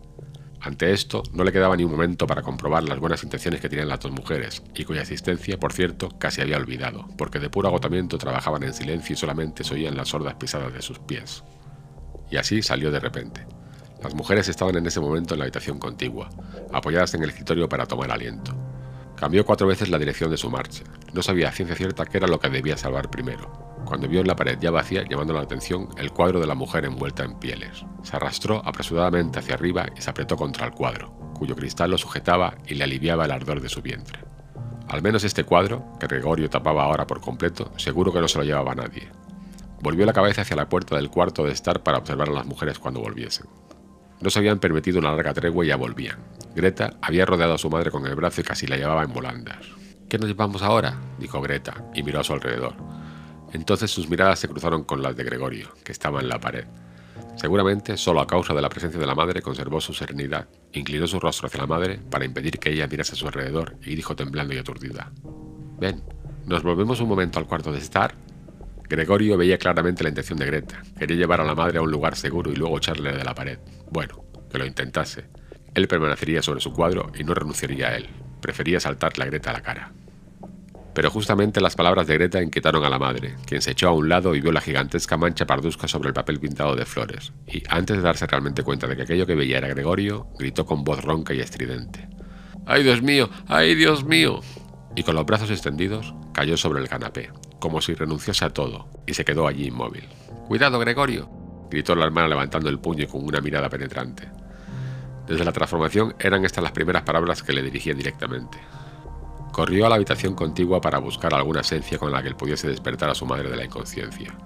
Ante 0.60 0.92
esto, 0.92 1.24
no 1.32 1.42
le 1.42 1.50
quedaba 1.50 1.76
ni 1.76 1.82
un 1.82 1.90
momento 1.90 2.24
para 2.24 2.42
comprobar 2.42 2.84
las 2.84 3.00
buenas 3.00 3.24
intenciones 3.24 3.60
que 3.60 3.68
tenían 3.68 3.88
las 3.88 3.98
dos 3.98 4.12
mujeres, 4.12 4.62
y 4.76 4.84
cuya 4.84 5.00
existencia, 5.00 5.58
por 5.58 5.72
cierto, 5.72 6.08
casi 6.20 6.40
había 6.40 6.56
olvidado, 6.56 7.08
porque 7.18 7.40
de 7.40 7.50
puro 7.50 7.66
agotamiento 7.66 8.16
trabajaban 8.16 8.62
en 8.62 8.72
silencio 8.72 9.14
y 9.14 9.16
solamente 9.16 9.64
se 9.64 9.74
oían 9.74 9.96
las 9.96 10.10
sordas 10.10 10.36
pisadas 10.36 10.72
de 10.72 10.82
sus 10.82 11.00
pies. 11.00 11.42
Y 12.30 12.36
así 12.36 12.62
salió 12.62 12.92
de 12.92 13.00
repente. 13.00 13.44
Las 14.04 14.14
mujeres 14.14 14.48
estaban 14.48 14.76
en 14.76 14.86
ese 14.86 15.00
momento 15.00 15.34
en 15.34 15.40
la 15.40 15.44
habitación 15.46 15.80
contigua, 15.80 16.30
apoyadas 16.72 17.12
en 17.14 17.24
el 17.24 17.30
escritorio 17.30 17.68
para 17.68 17.86
tomar 17.86 18.12
aliento. 18.12 18.71
Cambió 19.22 19.46
cuatro 19.46 19.68
veces 19.68 19.88
la 19.88 20.00
dirección 20.00 20.32
de 20.32 20.36
su 20.36 20.50
marcha. 20.50 20.82
No 21.12 21.22
sabía 21.22 21.48
a 21.48 21.52
ciencia 21.52 21.76
cierta 21.76 22.04
qué 22.06 22.16
era 22.16 22.26
lo 22.26 22.40
que 22.40 22.50
debía 22.50 22.76
salvar 22.76 23.08
primero. 23.08 23.52
Cuando 23.84 24.08
vio 24.08 24.18
en 24.18 24.26
la 24.26 24.34
pared 24.34 24.58
ya 24.60 24.72
vacía, 24.72 25.04
llamando 25.08 25.32
la 25.32 25.42
atención, 25.42 25.90
el 25.96 26.10
cuadro 26.10 26.40
de 26.40 26.48
la 26.48 26.56
mujer 26.56 26.84
envuelta 26.84 27.22
en 27.22 27.38
pieles. 27.38 27.86
Se 28.02 28.16
arrastró 28.16 28.60
apresuradamente 28.66 29.38
hacia 29.38 29.54
arriba 29.54 29.86
y 29.96 30.00
se 30.00 30.10
apretó 30.10 30.34
contra 30.34 30.66
el 30.66 30.72
cuadro, 30.72 31.12
cuyo 31.34 31.54
cristal 31.54 31.92
lo 31.92 31.98
sujetaba 31.98 32.56
y 32.66 32.74
le 32.74 32.82
aliviaba 32.82 33.26
el 33.26 33.30
ardor 33.30 33.60
de 33.60 33.68
su 33.68 33.80
vientre. 33.80 34.18
Al 34.88 35.02
menos 35.02 35.22
este 35.22 35.44
cuadro, 35.44 35.92
que 36.00 36.08
Gregorio 36.08 36.50
tapaba 36.50 36.82
ahora 36.82 37.06
por 37.06 37.20
completo, 37.20 37.70
seguro 37.76 38.12
que 38.12 38.20
no 38.20 38.26
se 38.26 38.38
lo 38.38 38.44
llevaba 38.44 38.74
nadie. 38.74 39.08
Volvió 39.82 40.04
la 40.04 40.14
cabeza 40.14 40.42
hacia 40.42 40.56
la 40.56 40.68
puerta 40.68 40.96
del 40.96 41.10
cuarto 41.10 41.44
de 41.44 41.52
estar 41.52 41.84
para 41.84 41.98
observar 41.98 42.28
a 42.28 42.32
las 42.32 42.46
mujeres 42.46 42.80
cuando 42.80 42.98
volviesen. 42.98 43.46
No 44.22 44.30
se 44.30 44.38
habían 44.38 44.60
permitido 44.60 45.00
una 45.00 45.10
larga 45.10 45.34
tregua 45.34 45.64
y 45.64 45.68
ya 45.68 45.76
volvían. 45.76 46.18
Greta 46.54 46.94
había 47.00 47.26
rodeado 47.26 47.54
a 47.54 47.58
su 47.58 47.68
madre 47.68 47.90
con 47.90 48.06
el 48.06 48.14
brazo 48.14 48.40
y 48.40 48.44
casi 48.44 48.66
la 48.66 48.76
llevaba 48.76 49.02
en 49.02 49.12
volandas. 49.12 49.66
¿Qué 50.08 50.18
nos 50.18 50.28
llevamos 50.28 50.62
ahora? 50.62 50.96
dijo 51.18 51.40
Greta, 51.40 51.84
y 51.94 52.02
miró 52.02 52.20
a 52.20 52.24
su 52.24 52.32
alrededor. 52.32 52.74
Entonces 53.52 53.90
sus 53.90 54.08
miradas 54.08 54.38
se 54.38 54.48
cruzaron 54.48 54.84
con 54.84 55.02
las 55.02 55.16
de 55.16 55.24
Gregorio, 55.24 55.74
que 55.84 55.92
estaba 55.92 56.20
en 56.20 56.28
la 56.28 56.38
pared. 56.38 56.66
Seguramente, 57.36 57.96
solo 57.96 58.20
a 58.20 58.26
causa 58.26 58.54
de 58.54 58.62
la 58.62 58.68
presencia 58.68 59.00
de 59.00 59.06
la 59.06 59.14
madre, 59.14 59.42
conservó 59.42 59.80
su 59.80 59.94
serenidad, 59.94 60.48
inclinó 60.72 61.06
su 61.06 61.18
rostro 61.18 61.46
hacia 61.46 61.60
la 61.60 61.66
madre 61.66 61.98
para 62.10 62.24
impedir 62.24 62.58
que 62.58 62.70
ella 62.70 62.86
mirase 62.86 63.12
a 63.12 63.16
su 63.16 63.26
alrededor 63.26 63.76
y 63.82 63.94
dijo 63.94 64.14
temblando 64.14 64.54
y 64.54 64.58
aturdida: 64.58 65.10
Ven, 65.80 66.02
¿nos 66.46 66.62
volvemos 66.62 67.00
un 67.00 67.08
momento 67.08 67.38
al 67.38 67.46
cuarto 67.46 67.72
de 67.72 67.78
estar? 67.78 68.14
Gregorio 68.92 69.38
veía 69.38 69.56
claramente 69.56 70.02
la 70.02 70.10
intención 70.10 70.38
de 70.38 70.44
Greta. 70.44 70.82
Quería 70.98 71.16
llevar 71.16 71.40
a 71.40 71.44
la 71.44 71.54
madre 71.54 71.78
a 71.78 71.82
un 71.82 71.90
lugar 71.90 72.14
seguro 72.14 72.52
y 72.52 72.56
luego 72.56 72.76
echarle 72.76 73.12
de 73.12 73.24
la 73.24 73.34
pared. 73.34 73.58
Bueno, 73.90 74.22
que 74.50 74.58
lo 74.58 74.66
intentase. 74.66 75.24
Él 75.74 75.88
permanecería 75.88 76.42
sobre 76.42 76.60
su 76.60 76.74
cuadro 76.74 77.10
y 77.18 77.24
no 77.24 77.32
renunciaría 77.32 77.88
a 77.88 77.96
él. 77.96 78.10
Prefería 78.42 78.80
saltarle 78.80 79.24
a 79.24 79.26
Greta 79.28 79.48
a 79.48 79.54
la 79.54 79.62
cara. 79.62 79.92
Pero 80.94 81.10
justamente 81.10 81.62
las 81.62 81.74
palabras 81.74 82.06
de 82.06 82.14
Greta 82.14 82.42
inquietaron 82.42 82.84
a 82.84 82.90
la 82.90 82.98
madre, 82.98 83.36
quien 83.46 83.62
se 83.62 83.70
echó 83.70 83.88
a 83.88 83.92
un 83.92 84.10
lado 84.10 84.34
y 84.34 84.42
vio 84.42 84.52
la 84.52 84.60
gigantesca 84.60 85.16
mancha 85.16 85.46
parduzca 85.46 85.88
sobre 85.88 86.08
el 86.08 86.14
papel 86.14 86.38
pintado 86.38 86.76
de 86.76 86.84
flores, 86.84 87.32
y 87.46 87.62
antes 87.70 87.96
de 87.96 88.02
darse 88.02 88.26
realmente 88.26 88.62
cuenta 88.62 88.86
de 88.86 88.96
que 88.96 89.02
aquello 89.02 89.26
que 89.26 89.34
veía 89.34 89.56
era 89.56 89.68
Gregorio, 89.68 90.26
gritó 90.38 90.66
con 90.66 90.84
voz 90.84 91.02
ronca 91.02 91.32
y 91.32 91.40
estridente. 91.40 92.08
¡Ay, 92.66 92.82
Dios 92.82 93.00
mío! 93.00 93.30
¡Ay, 93.48 93.74
Dios 93.74 94.04
mío! 94.04 94.40
Y 94.94 95.02
con 95.02 95.14
los 95.14 95.24
brazos 95.24 95.50
extendidos, 95.50 96.14
cayó 96.32 96.56
sobre 96.56 96.80
el 96.80 96.88
canapé, 96.88 97.30
como 97.58 97.80
si 97.80 97.94
renunciase 97.94 98.44
a 98.44 98.50
todo, 98.50 98.88
y 99.06 99.14
se 99.14 99.24
quedó 99.24 99.46
allí 99.46 99.66
inmóvil. 99.68 100.08
¡Cuidado, 100.48 100.78
Gregorio! 100.78 101.30
gritó 101.70 101.94
la 101.94 102.04
hermana 102.04 102.28
levantando 102.28 102.68
el 102.68 102.78
puño 102.78 103.04
y 103.04 103.06
con 103.06 103.24
una 103.24 103.40
mirada 103.40 103.70
penetrante. 103.70 104.28
Desde 105.26 105.44
la 105.44 105.52
transformación 105.52 106.14
eran 106.18 106.44
estas 106.44 106.62
las 106.62 106.72
primeras 106.72 107.02
palabras 107.02 107.42
que 107.42 107.54
le 107.54 107.62
dirigía 107.62 107.94
directamente. 107.94 108.58
Corrió 109.52 109.86
a 109.86 109.88
la 109.88 109.94
habitación 109.94 110.34
contigua 110.34 110.80
para 110.80 110.98
buscar 110.98 111.32
alguna 111.32 111.60
esencia 111.60 111.98
con 111.98 112.12
la 112.12 112.22
que 112.22 112.28
él 112.28 112.36
pudiese 112.36 112.68
despertar 112.68 113.08
a 113.08 113.14
su 113.14 113.24
madre 113.24 113.48
de 113.48 113.56
la 113.56 113.64
inconsciencia. 113.64 114.36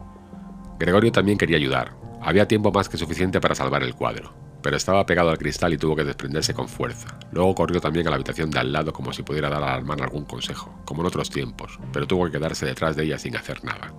Gregorio 0.78 1.10
también 1.10 1.38
quería 1.38 1.56
ayudar. 1.56 1.96
Había 2.22 2.46
tiempo 2.46 2.70
más 2.70 2.88
que 2.88 2.96
suficiente 2.96 3.40
para 3.40 3.54
salvar 3.54 3.82
el 3.82 3.94
cuadro, 3.94 4.34
pero 4.66 4.78
estaba 4.78 5.06
pegado 5.06 5.30
al 5.30 5.38
cristal 5.38 5.74
y 5.74 5.78
tuvo 5.78 5.94
que 5.94 6.02
desprenderse 6.02 6.52
con 6.52 6.68
fuerza. 6.68 7.16
Luego 7.30 7.54
corrió 7.54 7.80
también 7.80 8.08
a 8.08 8.10
la 8.10 8.16
habitación 8.16 8.50
de 8.50 8.58
al 8.58 8.72
lado 8.72 8.92
como 8.92 9.12
si 9.12 9.22
pudiera 9.22 9.48
dar 9.48 9.62
a 9.62 9.66
la 9.66 9.76
hermana 9.76 10.02
algún 10.02 10.24
consejo, 10.24 10.82
como 10.84 11.02
en 11.02 11.06
otros 11.06 11.30
tiempos, 11.30 11.78
pero 11.92 12.08
tuvo 12.08 12.24
que 12.24 12.32
quedarse 12.32 12.66
detrás 12.66 12.96
de 12.96 13.04
ella 13.04 13.16
sin 13.16 13.36
hacer 13.36 13.62
nada. 13.62 13.94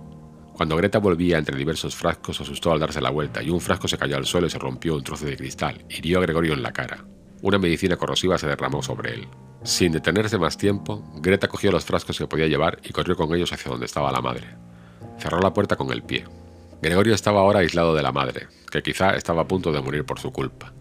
Cuando 0.52 0.76
Greta 0.76 0.98
volvía 0.98 1.38
entre 1.38 1.56
diversos 1.56 1.96
frascos, 1.96 2.42
asustó 2.42 2.70
al 2.70 2.80
darse 2.80 3.00
la 3.00 3.08
vuelta 3.08 3.42
y 3.42 3.48
un 3.48 3.62
frasco 3.62 3.88
se 3.88 3.96
cayó 3.96 4.18
al 4.18 4.26
suelo 4.26 4.46
y 4.46 4.50
se 4.50 4.58
rompió 4.58 4.94
un 4.94 5.02
trozo 5.02 5.24
de 5.24 5.38
cristal, 5.38 5.86
hirió 5.88 6.18
a 6.18 6.20
Gregorio 6.20 6.52
en 6.52 6.62
la 6.62 6.74
cara. 6.74 7.02
Una 7.40 7.58
medicina 7.58 7.96
corrosiva 7.96 8.36
se 8.36 8.46
derramó 8.46 8.82
sobre 8.82 9.14
él. 9.14 9.28
Sin 9.64 9.92
detenerse 9.92 10.36
más 10.36 10.58
tiempo, 10.58 11.02
Greta 11.22 11.48
cogió 11.48 11.72
los 11.72 11.86
frascos 11.86 12.18
que 12.18 12.26
podía 12.26 12.46
llevar 12.46 12.78
y 12.84 12.92
corrió 12.92 13.16
con 13.16 13.34
ellos 13.34 13.54
hacia 13.54 13.70
donde 13.70 13.86
estaba 13.86 14.12
la 14.12 14.20
madre. 14.20 14.48
Cerró 15.18 15.40
la 15.40 15.54
puerta 15.54 15.76
con 15.76 15.90
el 15.92 16.02
pie. 16.02 16.26
Gregorio 16.80 17.14
estaba 17.14 17.40
ahora 17.40 17.58
aislado 17.58 17.92
de 17.92 18.02
la 18.02 18.12
madre, 18.12 18.46
que 18.70 18.82
quizá 18.82 19.16
estaba 19.16 19.42
a 19.42 19.48
punto 19.48 19.72
de 19.72 19.82
morir 19.82 20.04
por 20.04 20.20
su 20.20 20.30
culpa. 20.30 20.72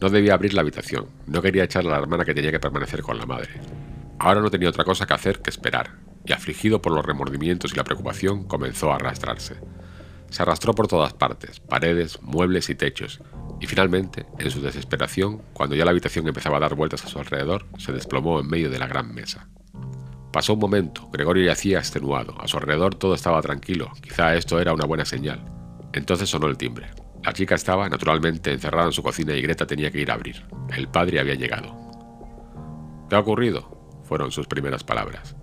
No 0.00 0.10
debía 0.10 0.34
abrir 0.34 0.52
la 0.52 0.60
habitación, 0.60 1.06
no 1.26 1.40
quería 1.40 1.64
echarle 1.64 1.90
a 1.90 1.94
la 1.94 2.02
hermana 2.02 2.26
que 2.26 2.34
tenía 2.34 2.50
que 2.52 2.60
permanecer 2.60 3.00
con 3.00 3.16
la 3.16 3.24
madre. 3.24 3.60
Ahora 4.18 4.42
no 4.42 4.50
tenía 4.50 4.68
otra 4.68 4.84
cosa 4.84 5.06
que 5.06 5.14
hacer 5.14 5.40
que 5.40 5.48
esperar, 5.48 5.92
y 6.26 6.34
afligido 6.34 6.82
por 6.82 6.92
los 6.92 7.06
remordimientos 7.06 7.72
y 7.72 7.76
la 7.76 7.84
preocupación, 7.84 8.44
comenzó 8.44 8.92
a 8.92 8.96
arrastrarse. 8.96 9.56
Se 10.28 10.42
arrastró 10.42 10.74
por 10.74 10.88
todas 10.88 11.14
partes, 11.14 11.60
paredes, 11.60 12.20
muebles 12.20 12.68
y 12.68 12.74
techos, 12.74 13.22
y 13.58 13.66
finalmente, 13.66 14.26
en 14.38 14.50
su 14.50 14.60
desesperación, 14.60 15.40
cuando 15.54 15.74
ya 15.74 15.86
la 15.86 15.92
habitación 15.92 16.28
empezaba 16.28 16.58
a 16.58 16.60
dar 16.60 16.74
vueltas 16.74 17.02
a 17.06 17.08
su 17.08 17.18
alrededor, 17.18 17.66
se 17.78 17.92
desplomó 17.92 18.40
en 18.40 18.48
medio 18.48 18.68
de 18.68 18.78
la 18.78 18.88
gran 18.88 19.14
mesa. 19.14 19.48
Pasó 20.32 20.54
un 20.54 20.60
momento, 20.60 21.08
Gregorio 21.10 21.46
yacía 21.46 21.78
extenuado, 21.78 22.34
a 22.40 22.48
su 22.48 22.56
alrededor 22.56 22.94
todo 22.94 23.14
estaba 23.14 23.40
tranquilo, 23.40 23.90
quizá 24.02 24.34
esto 24.34 24.60
era 24.60 24.72
una 24.72 24.84
buena 24.84 25.04
señal. 25.04 25.44
Entonces 25.92 26.28
sonó 26.28 26.46
el 26.46 26.58
timbre. 26.58 26.90
La 27.24 27.32
chica 27.32 27.54
estaba, 27.54 27.88
naturalmente, 27.88 28.52
encerrada 28.52 28.86
en 28.86 28.92
su 28.92 29.02
cocina 29.02 29.34
y 29.34 29.42
Greta 29.42 29.66
tenía 29.66 29.90
que 29.90 30.00
ir 30.00 30.10
a 30.10 30.14
abrir. 30.14 30.46
El 30.74 30.88
padre 30.88 31.20
había 31.20 31.34
llegado. 31.34 31.74
¿Qué 33.08 33.16
ha 33.16 33.20
ocurrido? 33.20 33.74
fueron 34.04 34.30
sus 34.30 34.46
primeras 34.46 34.84
palabras. 34.84 35.34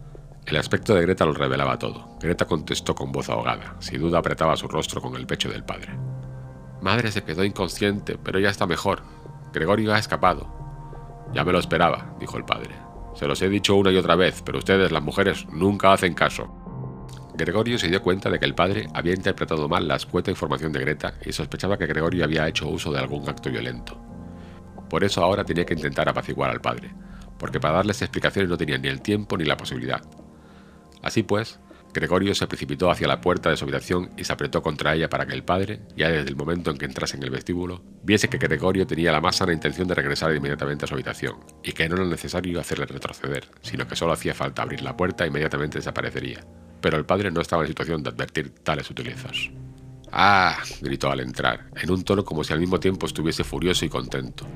El 0.45 0.57
aspecto 0.57 0.93
de 0.93 1.01
Greta 1.01 1.25
lo 1.25 1.33
revelaba 1.33 1.79
todo. 1.79 2.17
Greta 2.21 2.45
contestó 2.45 2.95
con 2.95 3.11
voz 3.11 3.29
ahogada, 3.29 3.75
sin 3.79 3.99
duda 3.99 4.19
apretaba 4.19 4.55
su 4.55 4.67
rostro 4.67 5.01
con 5.01 5.15
el 5.15 5.27
pecho 5.27 5.49
del 5.49 5.65
padre. 5.65 5.97
Madre 6.81 7.11
se 7.11 7.23
quedó 7.23 7.43
inconsciente, 7.43 8.17
pero 8.21 8.39
ya 8.39 8.49
está 8.49 8.67
mejor. 8.67 9.01
Gregorio 9.53 9.93
ha 9.93 9.99
escapado. 9.99 10.47
Ya 11.33 11.43
me 11.43 11.51
lo 11.51 11.59
esperaba, 11.59 12.15
dijo 12.19 12.37
el 12.37 12.45
padre. 12.45 12.82
Se 13.15 13.27
los 13.27 13.41
he 13.41 13.49
dicho 13.49 13.75
una 13.75 13.91
y 13.91 13.97
otra 13.97 14.15
vez, 14.15 14.41
pero 14.43 14.57
ustedes, 14.57 14.91
las 14.91 15.03
mujeres, 15.03 15.45
nunca 15.49 15.93
hacen 15.93 16.13
caso. 16.13 16.63
Gregorio 17.35 17.79
se 17.79 17.87
dio 17.87 18.01
cuenta 18.01 18.29
de 18.29 18.39
que 18.39 18.45
el 18.45 18.53
padre 18.53 18.87
había 18.93 19.13
interpretado 19.13 19.67
mal 19.67 19.87
la 19.87 19.95
escueta 19.95 20.29
información 20.29 20.71
de 20.71 20.81
Greta 20.81 21.15
y 21.25 21.31
sospechaba 21.31 21.77
que 21.77 21.87
Gregorio 21.87 22.23
había 22.23 22.47
hecho 22.47 22.67
uso 22.67 22.91
de 22.91 22.99
algún 22.99 23.27
acto 23.27 23.49
violento. 23.49 23.99
Por 24.89 25.03
eso 25.03 25.23
ahora 25.23 25.43
tenía 25.43 25.65
que 25.65 25.73
intentar 25.73 26.07
apaciguar 26.07 26.51
al 26.51 26.61
padre, 26.61 26.93
porque 27.39 27.59
para 27.59 27.75
darles 27.75 28.01
explicaciones 28.01 28.49
no 28.49 28.57
tenía 28.57 28.77
ni 28.77 28.87
el 28.87 29.01
tiempo 29.01 29.35
ni 29.37 29.45
la 29.45 29.57
posibilidad. 29.57 30.01
Así 31.01 31.23
pues, 31.23 31.59
Gregorio 31.93 32.33
se 32.33 32.47
precipitó 32.47 32.89
hacia 32.89 33.07
la 33.07 33.21
puerta 33.21 33.49
de 33.49 33.55
su 33.55 33.65
habitación 33.65 34.09
y 34.17 34.23
se 34.23 34.33
apretó 34.33 34.63
contra 34.63 34.95
ella 34.95 35.09
para 35.09 35.27
que 35.27 35.33
el 35.33 35.43
padre, 35.43 35.81
ya 35.95 36.09
desde 36.09 36.29
el 36.29 36.35
momento 36.35 36.71
en 36.71 36.77
que 36.77 36.85
entrase 36.85 37.15
en 37.15 37.23
el 37.23 37.29
vestíbulo, 37.29 37.83
viese 38.03 38.29
que 38.29 38.39
Gregorio 38.39 38.87
tenía 38.87 39.11
la 39.11 39.21
más 39.21 39.35
sana 39.35 39.53
intención 39.53 39.87
de 39.87 39.93
regresar 39.93 40.35
inmediatamente 40.35 40.85
a 40.85 40.87
su 40.87 40.95
habitación, 40.95 41.35
y 41.63 41.71
que 41.71 41.87
no 41.87 41.95
era 41.95 42.05
necesario 42.05 42.59
hacerle 42.59 42.87
retroceder, 42.87 43.47
sino 43.61 43.87
que 43.87 43.95
solo 43.95 44.13
hacía 44.13 44.33
falta 44.33 44.63
abrir 44.63 44.81
la 44.81 44.97
puerta 44.97 45.23
e 45.23 45.27
inmediatamente 45.27 45.77
desaparecería. 45.77 46.43
Pero 46.81 46.97
el 46.97 47.05
padre 47.05 47.31
no 47.31 47.41
estaba 47.41 47.61
en 47.61 47.69
situación 47.69 48.01
de 48.01 48.09
advertir 48.09 48.49
tales 48.49 48.87
sutilezas. 48.87 49.51
¡Ah! 50.11 50.57
gritó 50.81 51.11
al 51.11 51.19
entrar, 51.19 51.67
en 51.75 51.91
un 51.91 52.03
tono 52.03 52.25
como 52.25 52.43
si 52.43 52.53
al 52.53 52.59
mismo 52.59 52.79
tiempo 52.79 53.05
estuviese 53.05 53.43
furioso 53.43 53.85
y 53.85 53.89
contento. 53.89 54.47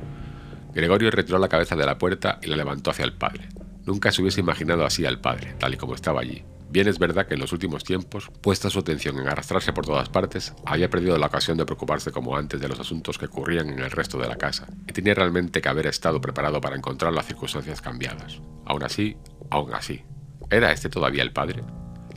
Gregorio 0.74 1.12
retiró 1.12 1.38
la 1.38 1.50
cabeza 1.50 1.76
de 1.76 1.86
la 1.86 1.98
puerta 1.98 2.40
y 2.42 2.48
la 2.48 2.58
levantó 2.58 2.90
hacia 2.92 3.06
el 3.06 3.14
padre. 3.14 3.48
Nunca 3.86 4.12
se 4.12 4.22
hubiese 4.22 4.42
imaginado 4.42 4.86
así 4.86 5.06
al 5.06 5.20
padre, 5.22 5.54
tal 5.58 5.74
y 5.74 5.78
como 5.78 5.96
estaba 5.96 6.22
allí, 6.22 6.44
Bien 6.70 6.88
es 6.88 7.00
verdad 7.00 7.28
que 7.28 7.36
en 7.36 7.40
los 7.40 7.54
últimos 7.54 7.86
tiempos, 7.86 8.30
puesta 8.42 8.70
su 8.70 8.80
atención 8.80 9.18
en 9.20 9.28
arrastrarse 9.28 9.72
por 9.72 9.86
todas 9.86 10.10
partes, 10.10 10.54
había 10.66 10.90
perdido 10.90 11.18
la 11.18 11.28
ocasión 11.28 11.58
de 11.58 11.66
preocuparse 11.66 12.12
como 12.12 12.36
antes 12.36 12.60
de 12.60 12.68
los 12.68 12.80
asuntos 12.80 13.18
que 13.18 13.28
ocurrían 13.28 13.70
en 13.70 13.80
el 13.80 13.90
resto 13.90 14.18
de 14.18 14.28
la 14.28 14.36
casa, 14.36 14.68
y 14.86 14.92
tenía 14.92 15.14
realmente 15.14 15.62
que 15.62 15.70
haber 15.70 15.88
estado 15.88 16.20
preparado 16.20 16.60
para 16.60 16.76
encontrar 16.76 17.14
las 17.14 17.26
circunstancias 17.26 17.82
cambiadas. 17.82 18.42
Aún 18.66 18.84
así, 18.84 19.16
aún 19.50 19.74
así, 19.74 20.04
¿era 20.50 20.74
este 20.74 20.90
todavía 20.90 21.24
el 21.24 21.32
padre? 21.32 21.64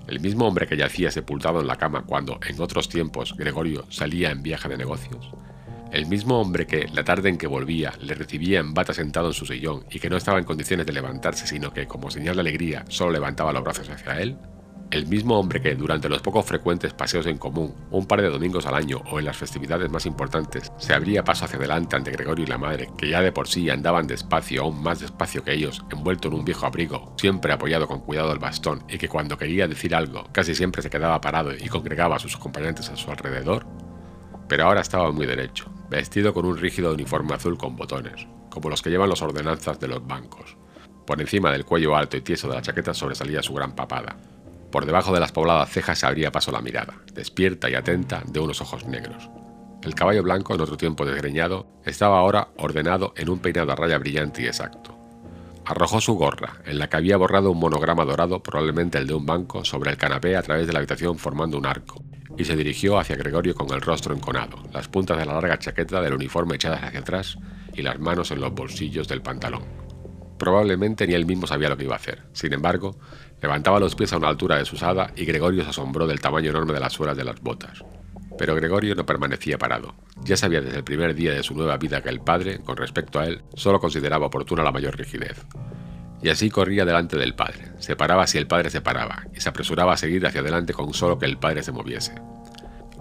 El 0.09 0.19
mismo 0.19 0.49
hombre 0.49 0.67
que 0.67 0.77
yacía 0.77 1.13
sepultado 1.13 1.61
en 1.61 1.69
la 1.69 1.77
cama 1.77 2.05
cuando, 2.05 2.41
en 2.45 2.61
otros 2.61 2.89
tiempos, 2.89 3.37
Gregorio 3.37 3.87
salía 3.91 4.33
en 4.33 4.43
viaje 4.43 4.69
de 4.69 4.79
negocios. 4.79 5.31
El 5.93 6.07
mismo 6.07 6.41
hombre 6.41 6.67
que, 6.67 6.87
la 6.93 7.03
tarde 7.03 7.29
en 7.29 7.37
que 7.37 7.49
volvía, 7.49 7.93
le 8.01 8.15
recibía 8.15 8.61
en 8.61 8.75
bata 8.75 8.95
sentado 8.95 9.29
en 9.29 9.35
su 9.35 9.45
sillón 9.45 9.85
y 9.91 9.99
que 9.99 10.09
no 10.09 10.17
estaba 10.17 10.39
en 10.39 10.45
condiciones 10.45 10.87
de 10.87 10.93
levantarse, 10.93 11.49
sino 11.49 11.73
que, 11.73 11.87
como 11.87 12.13
señal 12.13 12.37
de 12.37 12.43
alegría, 12.43 12.85
solo 12.89 13.11
levantaba 13.11 13.53
los 13.53 13.65
brazos 13.65 13.91
hacia 13.91 14.21
él. 14.21 14.39
El 14.93 15.07
mismo 15.07 15.39
hombre 15.39 15.61
que, 15.61 15.75
durante 15.75 16.09
los 16.09 16.23
poco 16.23 16.43
frecuentes 16.43 16.93
paseos 16.95 17.27
en 17.27 17.39
común, 17.39 17.75
un 17.91 18.07
par 18.07 18.23
de 18.23 18.29
domingos 18.29 18.67
al 18.67 18.75
año 18.75 19.03
o 19.11 19.19
en 19.19 19.25
las 19.25 19.37
festividades 19.37 19.91
más 19.91 20.07
importantes, 20.07 20.73
se 20.79 20.95
abría 20.95 21.25
paso 21.25 21.45
hacia 21.45 21.59
adelante 21.59 21.97
ante 21.97 22.11
Gregorio 22.13 22.45
y 22.45 22.49
la 22.49 22.59
madre, 22.59 22.89
que 22.97 23.09
ya 23.09 23.21
de 23.21 23.33
por 23.33 23.49
sí 23.49 23.69
andaban 23.71 24.07
despacio, 24.07 24.63
aún 24.63 24.83
más 24.83 25.01
despacio 25.01 25.43
que 25.43 25.55
ellos, 25.55 25.85
envuelto 25.91 26.29
en 26.29 26.35
un 26.35 26.45
viejo 26.45 26.67
abrigo, 26.67 27.15
siempre 27.17 27.53
apoyado 27.53 27.87
con 27.87 28.01
cuidado 28.01 28.33
el 28.33 28.39
bastón, 28.39 28.85
y 28.89 28.99
que 28.99 29.09
cuando 29.09 29.39
quería 29.39 29.69
decir 29.69 29.95
algo, 29.95 30.29
casi 30.33 30.57
siempre 30.57 30.83
se 30.83 30.91
quedaba 30.91 31.21
parado 31.21 31.53
y 31.53 31.69
congregaba 31.69 32.17
a 32.17 32.21
sus 32.21 32.35
acompañantes 32.35 32.89
a 32.91 32.97
su 32.97 33.11
alrededor. 33.11 33.67
Pero 34.49 34.65
ahora 34.65 34.81
estaba 34.81 35.13
muy 35.13 35.27
derecho, 35.27 35.71
vestido 35.91 36.33
con 36.33 36.47
un 36.47 36.57
rígido 36.57 36.93
uniforme 36.93 37.35
azul 37.35 37.59
con 37.59 37.75
botones, 37.75 38.29
como 38.49 38.71
los 38.71 38.81
que 38.81 38.91
llevan 38.91 39.11
las 39.11 39.23
ordenanzas 39.23 39.81
de 39.81 39.89
los 39.89 40.07
bancos. 40.07 40.57
Por 41.05 41.21
encima 41.21 41.51
del 41.51 41.65
cuello 41.65 41.97
alto 41.97 42.17
y 42.17 42.21
tieso 42.21 42.49
de 42.49 42.55
la 42.55 42.63
chaqueta 42.63 42.95
sobresalía 42.95 43.43
su 43.43 43.53
gran 43.53 43.75
papada. 43.75 44.17
Por 44.71 44.87
debajo 44.87 45.13
de 45.13 45.19
las 45.19 45.33
pobladas 45.33 45.69
cejas 45.69 45.99
se 45.99 46.07
abría 46.07 46.31
paso 46.31 46.53
la 46.53 46.61
mirada, 46.61 46.95
despierta 47.13 47.69
y 47.69 47.75
atenta, 47.75 48.23
de 48.25 48.39
unos 48.39 48.61
ojos 48.61 48.87
negros. 48.87 49.29
El 49.83 49.97
caballo 49.97 50.23
blanco, 50.23 50.55
en 50.55 50.61
otro 50.61 50.77
tiempo 50.77 51.05
desgreñado, 51.05 51.67
estaba 51.85 52.19
ahora 52.21 52.49
ordenado 52.57 53.13
en 53.17 53.29
un 53.29 53.41
peinado 53.41 53.73
a 53.73 53.77
raya 53.77 53.99
brillante 53.99 54.43
y 54.43 54.47
exacto. 54.47 54.97
Arrojó 55.65 56.01
su 56.01 56.15
gorra, 56.15 56.59
en 56.67 56.79
la 56.79 56.89
que 56.89 56.99
había 56.99 57.17
borrado 57.17 57.51
un 57.51 57.59
monograma 57.59 58.05
dorado, 58.05 58.43
probablemente 58.43 58.99
el 58.99 59.09
de 59.09 59.15
un 59.15 59.27
banco, 59.27 59.65
sobre 59.65 59.91
el 59.91 59.97
canapé 59.97 60.37
a 60.37 60.43
través 60.43 60.69
de 60.69 60.73
la 60.73 60.79
habitación 60.79 61.19
formando 61.19 61.59
un 61.59 61.67
arco, 61.67 62.05
y 62.41 62.45
se 62.47 62.57
dirigió 62.57 62.99
hacia 62.99 63.17
Gregorio 63.17 63.55
con 63.55 63.71
el 63.71 63.83
rostro 63.83 64.15
enconado, 64.15 64.63
las 64.73 64.89
puntas 64.89 65.19
de 65.19 65.27
la 65.27 65.35
larga 65.35 65.59
chaqueta 65.59 66.01
del 66.01 66.15
uniforme 66.15 66.55
echadas 66.55 66.83
hacia 66.83 67.01
atrás 67.01 67.37
y 67.75 67.83
las 67.83 67.99
manos 67.99 68.31
en 68.31 68.41
los 68.41 68.55
bolsillos 68.55 69.07
del 69.09 69.21
pantalón. 69.21 69.63
Probablemente 70.39 71.07
ni 71.07 71.13
él 71.13 71.27
mismo 71.27 71.47
sabía 71.47 71.69
lo 71.69 71.77
que 71.77 71.85
iba 71.85 71.93
a 71.93 71.99
hacer. 71.99 72.23
Sin 72.33 72.55
embargo, 72.55 72.99
levantaba 73.43 73.79
los 73.79 73.95
pies 73.95 74.15
a 74.15 74.17
una 74.17 74.29
altura 74.29 74.57
desusada 74.57 75.13
y 75.17 75.27
Gregorio 75.27 75.65
se 75.65 75.69
asombró 75.69 76.07
del 76.07 76.23
tamaño 76.23 76.49
enorme 76.49 76.73
de 76.73 76.81
las 76.81 76.95
suelas 76.95 77.15
de 77.15 77.25
las 77.25 77.43
botas. 77.43 77.85
Pero 78.39 78.55
Gregorio 78.55 78.95
no 78.95 79.05
permanecía 79.05 79.59
parado. 79.59 79.95
Ya 80.25 80.39
sabía 80.39 80.63
desde 80.63 80.79
el 80.79 80.85
primer 80.85 81.15
día 81.15 81.35
de 81.35 81.43
su 81.43 81.55
nueva 81.55 81.77
vida 81.77 82.01
que 82.01 82.09
el 82.09 82.21
padre, 82.21 82.61
con 82.61 82.79
respecto 82.79 83.21
a 83.21 83.27
él, 83.27 83.43
solo 83.53 83.81
consideraba 83.81 84.29
oportuna 84.29 84.63
la 84.63 84.73
mayor 84.73 84.97
rigidez. 84.97 85.45
Y 86.23 86.29
así 86.29 86.51
corría 86.51 86.85
delante 86.85 87.17
del 87.17 87.35
padre, 87.35 87.73
se 87.79 87.97
paraba 87.97 88.27
si 88.27 88.39
el 88.39 88.47
padre 88.47 88.71
se 88.71 88.81
paraba, 88.81 89.27
y 89.35 89.41
se 89.41 89.49
apresuraba 89.49 89.95
a 89.95 89.97
seguir 89.97 90.27
hacia 90.27 90.41
adelante 90.41 90.73
con 90.75 90.93
solo 90.93 91.19
que 91.19 91.27
el 91.27 91.39
padre 91.39 91.63
se 91.63 91.73
moviese. 91.73 92.15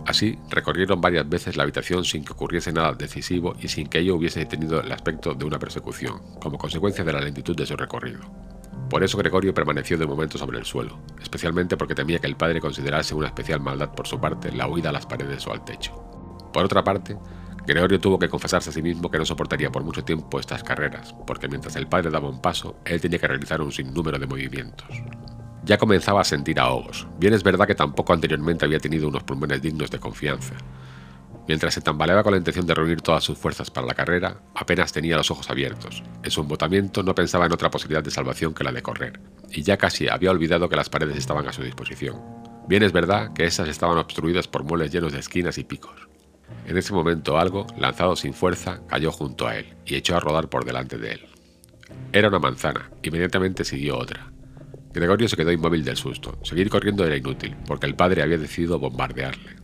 Así, 0.05 0.39
recorrieron 0.49 1.01
varias 1.01 1.27
veces 1.27 1.57
la 1.57 1.63
habitación 1.63 2.05
sin 2.05 2.23
que 2.23 2.33
ocurriese 2.33 2.71
nada 2.71 2.93
decisivo 2.93 3.55
y 3.59 3.67
sin 3.67 3.87
que 3.87 3.99
ello 3.99 4.15
hubiese 4.15 4.45
tenido 4.45 4.81
el 4.81 4.91
aspecto 4.91 5.33
de 5.33 5.45
una 5.45 5.59
persecución, 5.59 6.19
como 6.41 6.57
consecuencia 6.57 7.03
de 7.03 7.13
la 7.13 7.19
lentitud 7.19 7.55
de 7.55 7.65
su 7.65 7.75
recorrido. 7.75 8.21
Por 8.89 9.03
eso 9.03 9.17
Gregorio 9.17 9.53
permaneció 9.53 9.97
de 9.97 10.07
momento 10.07 10.37
sobre 10.37 10.57
el 10.57 10.65
suelo, 10.65 10.97
especialmente 11.21 11.77
porque 11.77 11.93
temía 11.93 12.19
que 12.19 12.27
el 12.27 12.37
padre 12.37 12.59
considerase 12.59 13.13
una 13.13 13.27
especial 13.27 13.59
maldad 13.59 13.93
por 13.93 14.07
su 14.07 14.19
parte 14.19 14.51
la 14.51 14.67
huida 14.67 14.89
a 14.89 14.93
las 14.93 15.05
paredes 15.05 15.45
o 15.45 15.51
al 15.51 15.63
techo. 15.63 15.93
Por 16.51 16.65
otra 16.65 16.83
parte, 16.83 17.15
Gregorio 17.65 17.99
tuvo 17.99 18.19
que 18.19 18.29
confesarse 18.29 18.69
a 18.69 18.73
sí 18.73 18.81
mismo 18.81 19.09
que 19.11 19.17
no 19.17 19.25
soportaría 19.25 19.71
por 19.71 19.83
mucho 19.83 20.03
tiempo 20.03 20.39
estas 20.39 20.63
carreras, 20.63 21.13
porque 21.27 21.47
mientras 21.47 21.75
el 21.75 21.87
padre 21.87 22.09
daba 22.09 22.29
un 22.29 22.41
paso, 22.41 22.77
él 22.85 23.01
tenía 23.01 23.19
que 23.19 23.27
realizar 23.27 23.61
un 23.61 23.71
sinnúmero 23.71 24.17
de 24.17 24.27
movimientos. 24.27 24.87
Ya 25.63 25.77
comenzaba 25.77 26.21
a 26.21 26.25
sentir 26.25 26.59
ahogos. 26.59 27.07
Bien 27.19 27.33
es 27.33 27.43
verdad 27.43 27.67
que 27.67 27.75
tampoco 27.75 28.13
anteriormente 28.13 28.65
había 28.65 28.79
tenido 28.79 29.07
unos 29.07 29.23
pulmones 29.23 29.61
dignos 29.61 29.91
de 29.91 29.99
confianza. 29.99 30.55
Mientras 31.47 31.73
se 31.73 31.81
tambaleaba 31.81 32.23
con 32.23 32.31
la 32.31 32.37
intención 32.37 32.65
de 32.65 32.75
reunir 32.75 33.01
todas 33.01 33.23
sus 33.23 33.37
fuerzas 33.37 33.71
para 33.71 33.87
la 33.87 33.95
carrera, 33.95 34.41
apenas 34.55 34.91
tenía 34.91 35.17
los 35.17 35.31
ojos 35.31 35.49
abiertos. 35.49 36.03
En 36.23 36.31
su 36.31 36.41
embotamiento 36.41 37.03
no 37.03 37.15
pensaba 37.15 37.47
en 37.47 37.53
otra 37.53 37.71
posibilidad 37.71 38.03
de 38.03 38.11
salvación 38.11 38.53
que 38.53 38.63
la 38.63 38.71
de 38.71 38.81
correr, 38.81 39.19
y 39.51 39.63
ya 39.63 39.77
casi 39.77 40.07
había 40.07 40.31
olvidado 40.31 40.69
que 40.69 40.75
las 40.75 40.89
paredes 40.89 41.17
estaban 41.17 41.47
a 41.47 41.53
su 41.53 41.63
disposición. 41.63 42.21
Bien 42.67 42.83
es 42.83 42.91
verdad 42.91 43.33
que 43.33 43.45
esas 43.45 43.67
estaban 43.67 43.97
obstruidas 43.97 44.47
por 44.47 44.63
muebles 44.63 44.91
llenos 44.91 45.11
de 45.11 45.19
esquinas 45.19 45.57
y 45.57 45.63
picos. 45.63 46.08
En 46.65 46.77
ese 46.77 46.93
momento 46.93 47.37
algo, 47.37 47.65
lanzado 47.77 48.15
sin 48.15 48.33
fuerza, 48.33 48.81
cayó 48.87 49.11
junto 49.11 49.47
a 49.47 49.55
él 49.55 49.75
y 49.85 49.95
echó 49.95 50.15
a 50.15 50.19
rodar 50.19 50.49
por 50.49 50.65
delante 50.65 50.97
de 50.97 51.13
él. 51.13 51.25
Era 52.13 52.27
una 52.27 52.39
manzana, 52.39 52.89
inmediatamente 53.01 53.63
siguió 53.63 53.97
otra. 53.97 54.31
Gregorio 54.93 55.27
se 55.27 55.37
quedó 55.37 55.51
inmóvil 55.51 55.83
del 55.83 55.97
susto. 55.97 56.37
Seguir 56.43 56.69
corriendo 56.69 57.05
era 57.05 57.17
inútil, 57.17 57.55
porque 57.67 57.85
el 57.85 57.95
padre 57.95 58.23
había 58.23 58.37
decidido 58.37 58.79
bombardearle. 58.79 59.55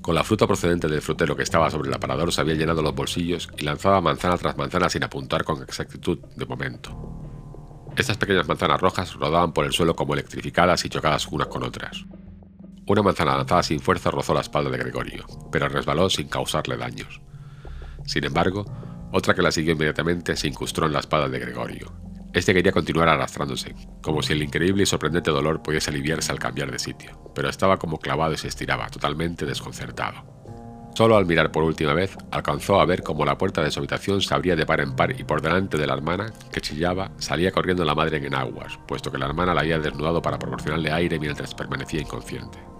Con 0.00 0.14
la 0.14 0.24
fruta 0.24 0.46
procedente 0.46 0.88
del 0.88 1.00
frutero 1.00 1.36
que 1.36 1.42
estaba 1.42 1.70
sobre 1.70 1.88
el 1.88 1.94
aparador 1.94 2.32
se 2.32 2.40
había 2.40 2.54
llenado 2.54 2.82
los 2.82 2.94
bolsillos 2.94 3.48
y 3.56 3.62
lanzaba 3.62 4.00
manzana 4.00 4.36
tras 4.36 4.56
manzana 4.56 4.88
sin 4.88 5.04
apuntar 5.04 5.44
con 5.44 5.62
exactitud 5.62 6.18
de 6.34 6.46
momento. 6.46 6.90
Estas 7.96 8.16
pequeñas 8.16 8.48
manzanas 8.48 8.80
rojas 8.80 9.14
rodaban 9.14 9.52
por 9.52 9.64
el 9.64 9.72
suelo 9.72 9.94
como 9.94 10.14
electrificadas 10.14 10.84
y 10.84 10.88
chocadas 10.88 11.28
unas 11.28 11.46
con 11.46 11.62
otras. 11.62 12.04
Una 12.86 13.02
manzana 13.02 13.36
lanzada 13.36 13.62
sin 13.62 13.80
fuerza 13.80 14.10
rozó 14.10 14.34
la 14.34 14.40
espalda 14.40 14.70
de 14.70 14.78
Gregorio, 14.78 15.24
pero 15.52 15.68
resbaló 15.68 16.10
sin 16.10 16.28
causarle 16.28 16.76
daños. 16.76 17.20
Sin 18.04 18.24
embargo, 18.24 18.64
otra 19.12 19.34
que 19.34 19.42
la 19.42 19.52
siguió 19.52 19.74
inmediatamente 19.74 20.36
se 20.36 20.48
incrustó 20.48 20.84
en 20.86 20.92
la 20.92 21.00
espalda 21.00 21.28
de 21.28 21.38
Gregorio. 21.38 21.92
Este 22.32 22.54
quería 22.54 22.72
continuar 22.72 23.08
arrastrándose, 23.08 23.74
como 24.00 24.22
si 24.22 24.32
el 24.32 24.42
increíble 24.42 24.82
y 24.82 24.86
sorprendente 24.86 25.30
dolor 25.30 25.62
pudiese 25.62 25.90
aliviarse 25.90 26.32
al 26.32 26.38
cambiar 26.38 26.72
de 26.72 26.78
sitio, 26.78 27.30
pero 27.34 27.48
estaba 27.48 27.76
como 27.76 27.98
clavado 27.98 28.32
y 28.32 28.38
se 28.38 28.48
estiraba, 28.48 28.88
totalmente 28.88 29.46
desconcertado. 29.46 30.24
Solo 30.94 31.16
al 31.16 31.26
mirar 31.26 31.52
por 31.52 31.62
última 31.62 31.94
vez, 31.94 32.16
alcanzó 32.30 32.80
a 32.80 32.84
ver 32.84 33.02
cómo 33.02 33.24
la 33.24 33.38
puerta 33.38 33.62
de 33.62 33.70
su 33.70 33.80
habitación 33.80 34.20
se 34.20 34.34
abría 34.34 34.56
de 34.56 34.66
par 34.66 34.80
en 34.80 34.96
par 34.96 35.18
y 35.18 35.24
por 35.24 35.40
delante 35.40 35.78
de 35.78 35.86
la 35.86 35.94
hermana, 35.94 36.32
que 36.50 36.60
chillaba, 36.60 37.12
salía 37.18 37.52
corriendo 37.52 37.84
la 37.84 37.94
madre 37.94 38.16
en 38.16 38.34
aguas, 38.34 38.78
puesto 38.88 39.12
que 39.12 39.18
la 39.18 39.26
hermana 39.26 39.54
la 39.54 39.60
había 39.60 39.78
desnudado 39.78 40.20
para 40.20 40.38
proporcionarle 40.38 40.90
aire 40.90 41.18
mientras 41.18 41.54
permanecía 41.54 42.00
inconsciente. 42.00 42.71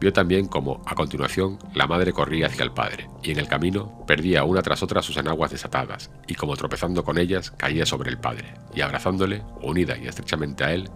Vio 0.00 0.14
también 0.14 0.46
cómo, 0.46 0.82
a 0.86 0.94
continuación, 0.94 1.58
la 1.74 1.86
madre 1.86 2.14
corría 2.14 2.46
hacia 2.46 2.64
el 2.64 2.72
padre, 2.72 3.10
y 3.22 3.32
en 3.32 3.38
el 3.38 3.48
camino 3.48 4.02
perdía 4.06 4.44
una 4.44 4.62
tras 4.62 4.82
otra 4.82 5.02
sus 5.02 5.18
enaguas 5.18 5.50
desatadas, 5.50 6.10
y 6.26 6.34
como 6.34 6.56
tropezando 6.56 7.04
con 7.04 7.18
ellas, 7.18 7.50
caía 7.50 7.84
sobre 7.84 8.08
el 8.08 8.18
padre, 8.18 8.54
y 8.74 8.80
abrazándole, 8.80 9.42
unida 9.60 9.98
y 9.98 10.08
estrechamente 10.08 10.64
a 10.64 10.72
él, 10.72 10.88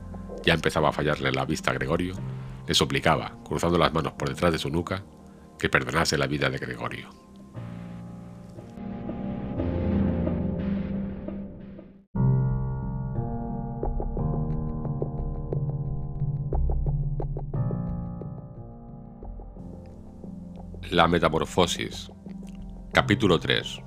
ya 0.42 0.54
empezaba 0.54 0.88
a 0.88 0.92
fallarle 0.92 1.32
la 1.32 1.44
vista 1.44 1.70
a 1.70 1.74
Gregorio, 1.74 2.14
le 2.66 2.74
suplicaba, 2.74 3.36
cruzando 3.44 3.76
las 3.76 3.92
manos 3.92 4.14
por 4.14 4.30
detrás 4.30 4.52
de 4.52 4.58
su 4.58 4.70
nuca, 4.70 5.04
que 5.58 5.68
perdonase 5.68 6.16
la 6.16 6.26
vida 6.26 6.48
de 6.48 6.58
Gregorio. 6.58 7.23
La 20.90 21.08
Metamorfosis 21.08 22.10
Capítulo 22.92 23.40
3 23.40 23.80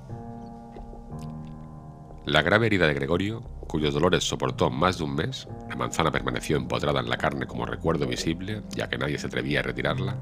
La 2.26 2.42
grave 2.42 2.66
herida 2.66 2.88
de 2.88 2.94
Gregorio, 2.94 3.40
cuyos 3.68 3.94
dolores 3.94 4.24
soportó 4.24 4.68
más 4.68 4.98
de 4.98 5.04
un 5.04 5.14
mes, 5.14 5.46
la 5.68 5.76
manzana 5.76 6.10
permaneció 6.10 6.56
empotrada 6.56 6.98
en 6.98 7.08
la 7.08 7.16
carne 7.16 7.46
como 7.46 7.66
recuerdo 7.66 8.06
visible, 8.06 8.62
ya 8.70 8.88
que 8.88 8.98
nadie 8.98 9.16
se 9.16 9.28
atrevía 9.28 9.60
a 9.60 9.62
retirarla, 9.62 10.18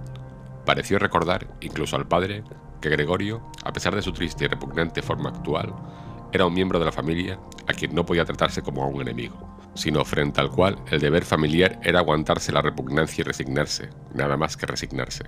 pareció 0.67 0.99
recordar, 0.99 1.49
incluso 1.63 1.97
al 1.97 2.07
padre, 2.07 2.45
que 2.83 2.91
Gregorio, 2.91 3.43
a 3.65 3.73
pesar 3.73 3.95
de 3.95 4.03
su 4.03 4.13
triste 4.13 4.45
y 4.45 4.49
repugnante 4.49 5.01
forma 5.01 5.31
actual, 5.31 5.75
era 6.33 6.47
un 6.47 6.53
miembro 6.55 6.79
de 6.79 6.85
la 6.85 6.93
familia 6.93 7.41
a 7.67 7.73
quien 7.73 7.95
no 7.95 8.05
podía 8.05 8.27
tratarse 8.27 8.61
como 8.61 8.83
a 8.83 8.87
un 8.87 9.01
enemigo, 9.01 9.59
sino 9.75 10.05
frente 10.05 10.43
al 10.43 10.51
cual 10.51 10.77
el 10.91 11.01
deber 11.01 11.25
familiar 11.25 11.81
era 11.83 12.01
aguantarse 12.01 12.53
la 12.53 12.61
repugnancia 12.63 13.23
y 13.23 13.25
resignarse, 13.25 13.89
nada 14.13 14.37
más 14.37 14.59
que 14.59 14.67
resignarse. 14.67 15.25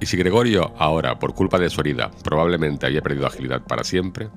Y 0.00 0.06
si 0.06 0.16
Gregorio 0.16 0.74
ahora, 0.78 1.18
por 1.18 1.34
culpa 1.34 1.58
de 1.58 1.70
su 1.70 1.80
herida, 1.80 2.10
probablemente 2.22 2.86
había 2.86 3.02
perdido 3.02 3.26
agilidad 3.26 3.62
para 3.62 3.82
siempre, 3.84 4.28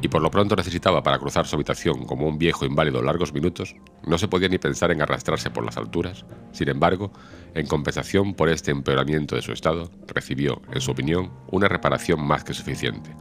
y 0.00 0.08
por 0.08 0.20
lo 0.20 0.30
pronto 0.30 0.56
necesitaba 0.56 1.02
para 1.02 1.18
cruzar 1.18 1.46
su 1.46 1.54
habitación 1.54 2.04
como 2.04 2.26
un 2.26 2.36
viejo 2.36 2.64
inválido 2.64 3.02
largos 3.02 3.32
minutos, 3.32 3.76
no 4.04 4.18
se 4.18 4.26
podía 4.26 4.48
ni 4.48 4.58
pensar 4.58 4.90
en 4.90 5.00
arrastrarse 5.00 5.50
por 5.50 5.64
las 5.64 5.76
alturas. 5.76 6.24
Sin 6.50 6.68
embargo, 6.68 7.12
en 7.54 7.66
compensación 7.66 8.34
por 8.34 8.48
este 8.48 8.72
empeoramiento 8.72 9.36
de 9.36 9.42
su 9.42 9.52
estado, 9.52 9.90
recibió, 10.08 10.60
en 10.72 10.80
su 10.80 10.90
opinión, 10.90 11.30
una 11.52 11.68
reparación 11.68 12.20
más 12.20 12.42
que 12.42 12.52
suficiente. 12.52 13.14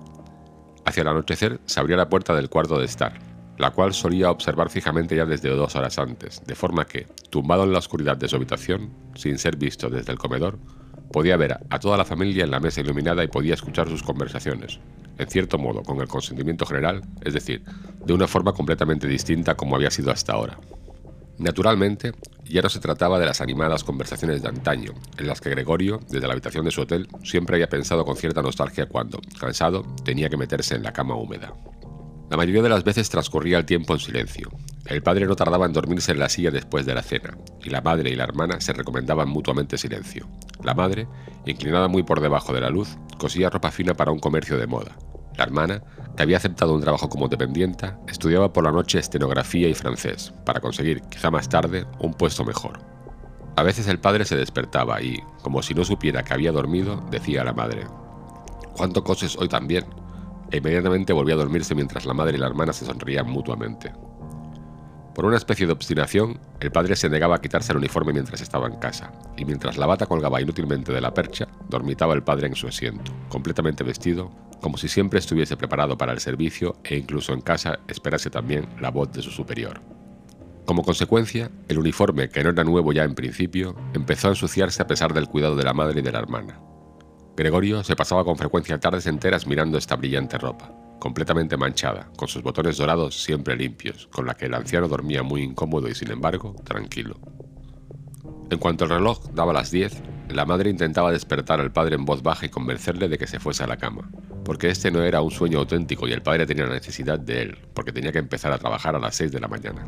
Hacia 0.86 1.02
el 1.02 1.10
anochecer 1.10 1.60
se 1.66 1.80
abría 1.80 1.98
la 1.98 2.10
puerta 2.10 2.34
del 2.34 2.50
cuarto 2.50 2.80
de 2.80 2.86
estar, 2.86 3.14
la 3.60 3.70
cual 3.70 3.94
solía 3.94 4.32
observar 4.32 4.72
fijamente 4.72 5.16
ya 5.16 5.26
desde 5.26 5.50
dos 5.50 5.76
horas 5.76 6.00
antes, 6.00 6.42
de 6.48 6.56
forma 6.56 6.86
que, 6.86 7.06
tumbado 7.30 7.64
en 7.64 7.74
la 7.74 7.80
oscuridad 7.80 8.18
de 8.18 8.28
su 8.28 8.38
habitación, 8.38 8.92
sin 9.14 9.38
ser 9.38 9.56
visto 9.56 9.88
desde 9.88 10.12
el 10.12 10.18
comedor, 10.18 10.58
Podía 11.12 11.38
ver 11.38 11.60
a 11.70 11.80
toda 11.80 11.98
la 11.98 12.06
familia 12.06 12.44
en 12.44 12.52
la 12.52 12.60
mesa 12.60 12.82
iluminada 12.82 13.24
y 13.24 13.28
podía 13.28 13.54
escuchar 13.54 13.90
sus 13.90 14.04
conversaciones, 14.04 14.80
en 15.18 15.30
cierto 15.30 15.58
modo 15.58 15.84
con 15.84 16.00
el 16.00 16.08
consentimiento 16.08 16.66
general, 16.66 17.02
es 17.22 17.34
decir, 17.34 17.64
de 18.06 18.14
una 18.14 18.28
forma 18.28 18.54
completamente 18.54 19.08
distinta 19.08 19.56
como 19.56 19.76
había 19.76 19.92
sido 19.92 20.12
hasta 20.12 20.34
ahora. 20.34 20.58
Naturalmente, 21.38 22.12
ya 22.46 22.62
no 22.62 22.70
se 22.70 22.80
trataba 22.80 23.18
de 23.18 23.26
las 23.26 23.42
animadas 23.42 23.84
conversaciones 23.84 24.42
de 24.42 24.50
antaño, 24.50 24.94
en 25.18 25.28
las 25.28 25.42
que 25.42 25.50
Gregorio, 25.50 26.00
desde 26.10 26.28
la 26.28 26.34
habitación 26.34 26.66
de 26.66 26.72
su 26.72 26.82
hotel, 26.82 27.08
siempre 27.24 27.56
había 27.56 27.68
pensado 27.68 28.06
con 28.06 28.16
cierta 28.16 28.42
nostalgia 28.42 28.88
cuando, 28.88 29.20
cansado, 29.40 29.84
tenía 30.04 30.30
que 30.30 30.38
meterse 30.38 30.76
en 30.76 30.84
la 30.84 30.94
cama 30.94 31.16
húmeda. 31.16 31.54
La 32.32 32.38
mayoría 32.38 32.62
de 32.62 32.70
las 32.70 32.86
veces 32.86 33.10
transcurría 33.10 33.58
el 33.58 33.66
tiempo 33.66 33.92
en 33.92 34.00
silencio. 34.00 34.50
El 34.86 35.04
padre 35.04 35.26
no 35.26 35.36
tardaba 35.36 35.66
en 35.66 35.74
dormirse 35.74 36.14
en 36.14 36.20
la 36.20 36.30
silla 36.30 36.50
después 36.50 36.86
de 36.86 36.96
la 36.96 37.02
cena, 37.02 37.38
y 37.62 37.70
la 37.70 37.82
madre 37.82 38.10
y 38.10 38.16
la 38.16 38.24
hermana 38.24 38.62
se 38.62 38.72
recomendaban 38.72 39.28
mutuamente 39.28 39.78
silencio. 39.78 40.30
La 40.64 40.74
madre, 40.74 41.10
inclinada 41.46 41.90
muy 41.90 42.04
por 42.04 42.22
debajo 42.22 42.54
de 42.54 42.62
la 42.62 42.70
luz, 42.70 42.98
cosía 43.18 43.50
ropa 43.50 43.70
fina 43.70 43.96
para 43.96 44.14
un 44.14 44.20
comercio 44.20 44.58
de 44.58 44.66
moda. 44.66 44.96
La 45.36 45.44
hermana, 45.44 45.84
que 46.16 46.24
había 46.24 46.38
aceptado 46.38 46.74
un 46.74 46.80
trabajo 46.80 47.10
como 47.10 47.28
dependienta, 47.28 48.00
estudiaba 48.08 48.54
por 48.54 48.64
la 48.64 48.72
noche 48.72 49.00
estenografía 49.00 49.68
y 49.68 49.74
francés, 49.74 50.34
para 50.46 50.62
conseguir, 50.62 51.02
quizá 51.10 51.32
más 51.32 51.50
tarde, 51.50 51.86
un 52.00 52.14
puesto 52.14 52.46
mejor. 52.46 52.80
A 53.58 53.64
veces 53.64 53.90
el 53.90 54.00
padre 54.00 54.24
se 54.24 54.38
despertaba 54.38 55.02
y, 55.02 55.20
como 55.42 55.62
si 55.62 55.74
no 55.74 55.84
supiera 55.84 56.24
que 56.24 56.34
había 56.34 56.54
dormido, 56.54 57.06
decía 57.12 57.42
a 57.42 57.44
la 57.44 57.52
madre, 57.52 57.88
¿Cuánto 58.74 59.04
coses 59.04 59.36
hoy 59.36 59.50
también? 59.50 59.84
E 60.52 60.58
inmediatamente 60.58 61.14
volvió 61.14 61.36
a 61.36 61.38
dormirse 61.38 61.76
mientras 61.76 62.06
la 62.06 62.14
madre 62.14 62.38
y 62.38 62.40
la 62.40 62.48
hermana 62.48 62.74
se 62.74 62.86
sonreían 62.86 63.30
mutuamente. 63.30 63.92
Por 65.14 65.26
una 65.26 65.38
especie 65.38 65.66
de 65.66 65.74
obstinación, 65.74 66.40
el 66.62 66.72
padre 66.72 66.96
se 66.96 67.10
negaba 67.10 67.36
a 67.36 67.42
quitarse 67.42 67.74
el 67.74 67.80
uniforme 67.80 68.14
mientras 68.14 68.40
estaba 68.42 68.68
en 68.68 68.78
casa, 68.78 69.12
y 69.36 69.44
mientras 69.44 69.78
la 69.78 69.86
bata 69.86 70.06
colgaba 70.06 70.42
inútilmente 70.42 70.94
de 70.94 71.02
la 71.02 71.14
percha, 71.14 71.48
dormitaba 71.68 72.14
el 72.14 72.24
padre 72.24 72.48
en 72.48 72.56
su 72.56 72.68
asiento, 72.68 73.12
completamente 73.28 73.84
vestido, 73.84 74.32
como 74.62 74.78
si 74.78 74.88
siempre 74.88 75.20
estuviese 75.20 75.58
preparado 75.58 75.98
para 75.98 76.14
el 76.14 76.20
servicio 76.20 76.78
e 76.84 76.98
incluso 76.98 77.34
en 77.34 77.42
casa 77.42 77.80
esperase 77.88 78.30
también 78.30 78.70
la 78.80 78.90
voz 78.90 79.12
de 79.12 79.22
su 79.22 79.32
superior. 79.32 79.82
Como 80.66 80.84
consecuencia, 80.84 81.52
el 81.68 81.80
uniforme, 81.80 82.30
que 82.30 82.44
no 82.44 82.52
era 82.52 82.64
nuevo 82.64 82.94
ya 82.94 83.04
en 83.04 83.16
principio, 83.16 83.76
empezó 83.94 84.28
a 84.28 84.32
ensuciarse 84.32 84.82
a 84.82 84.88
pesar 84.88 85.14
del 85.14 85.28
cuidado 85.28 85.58
de 85.58 85.64
la 85.64 85.74
madre 85.74 86.00
y 86.00 86.04
de 86.04 86.12
la 86.12 86.20
hermana, 86.20 86.60
Gregorio 87.36 87.84
se 87.84 87.96
pasaba 87.96 88.26
con 88.26 88.38
frecuencia 88.38 88.80
tardes 88.80 89.08
enteras 89.08 89.48
mirando 89.48 89.78
esta 89.78 89.96
brillante 89.96 90.38
ropa, 90.38 90.72
completamente 91.00 91.56
manchada, 91.56 92.10
con 92.18 92.28
sus 92.28 92.44
botones 92.44 92.78
dorados 92.78 93.24
siempre 93.24 93.56
limpios, 93.56 94.08
con 94.08 94.26
la 94.26 94.36
que 94.36 94.46
el 94.46 94.54
anciano 94.54 94.88
dormía 94.88 95.24
muy 95.24 95.42
incómodo 95.42 95.88
y 95.88 95.96
sin 95.96 96.12
embargo 96.12 96.56
tranquilo. 96.64 97.20
En 98.50 98.60
cuanto 98.60 98.84
el 98.84 98.92
reloj 98.92 99.30
daba 99.32 99.54
las 99.54 99.72
10, 99.72 100.04
la 100.30 100.46
madre 100.46 100.70
intentaba 100.70 101.12
despertar 101.12 101.62
al 101.62 101.72
padre 101.72 101.96
en 101.96 102.04
voz 102.04 102.22
baja 102.22 102.46
y 102.46 102.50
convencerle 102.50 103.08
de 103.08 103.18
que 103.18 103.28
se 103.28 103.40
fuese 103.40 103.64
a 103.64 103.68
la 103.68 103.78
cama, 103.78 104.10
porque 104.44 104.70
este 104.70 104.92
no 104.92 105.02
era 105.02 105.22
un 105.22 105.32
sueño 105.32 105.60
auténtico 105.60 106.08
y 106.08 106.12
el 106.12 106.22
padre 106.22 106.46
tenía 106.46 106.66
la 106.66 106.74
necesidad 106.74 107.18
de 107.18 107.44
él, 107.44 107.58
porque 107.74 107.94
tenía 107.94 108.12
que 108.12 108.20
empezar 108.20 108.52
a 108.52 108.58
trabajar 108.58 108.96
a 108.96 109.00
las 109.00 109.16
6 109.16 109.32
de 109.32 109.40
la 109.40 109.48
mañana. 109.48 109.86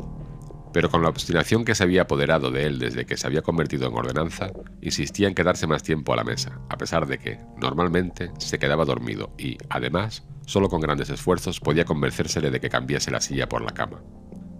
Pero 0.74 0.90
con 0.90 1.02
la 1.02 1.08
obstinación 1.08 1.64
que 1.64 1.76
se 1.76 1.84
había 1.84 2.02
apoderado 2.02 2.50
de 2.50 2.66
él 2.66 2.80
desde 2.80 3.06
que 3.06 3.16
se 3.16 3.28
había 3.28 3.42
convertido 3.42 3.86
en 3.86 3.94
ordenanza, 3.96 4.50
insistía 4.82 5.28
en 5.28 5.34
quedarse 5.36 5.68
más 5.68 5.84
tiempo 5.84 6.12
a 6.12 6.16
la 6.16 6.24
mesa, 6.24 6.58
a 6.68 6.76
pesar 6.76 7.06
de 7.06 7.18
que, 7.18 7.38
normalmente, 7.56 8.32
se 8.38 8.58
quedaba 8.58 8.84
dormido 8.84 9.32
y, 9.38 9.56
además, 9.70 10.24
solo 10.46 10.68
con 10.68 10.80
grandes 10.80 11.10
esfuerzos 11.10 11.60
podía 11.60 11.84
convencérsele 11.84 12.50
de 12.50 12.58
que 12.58 12.70
cambiase 12.70 13.12
la 13.12 13.20
silla 13.20 13.48
por 13.48 13.62
la 13.62 13.70
cama. 13.70 14.02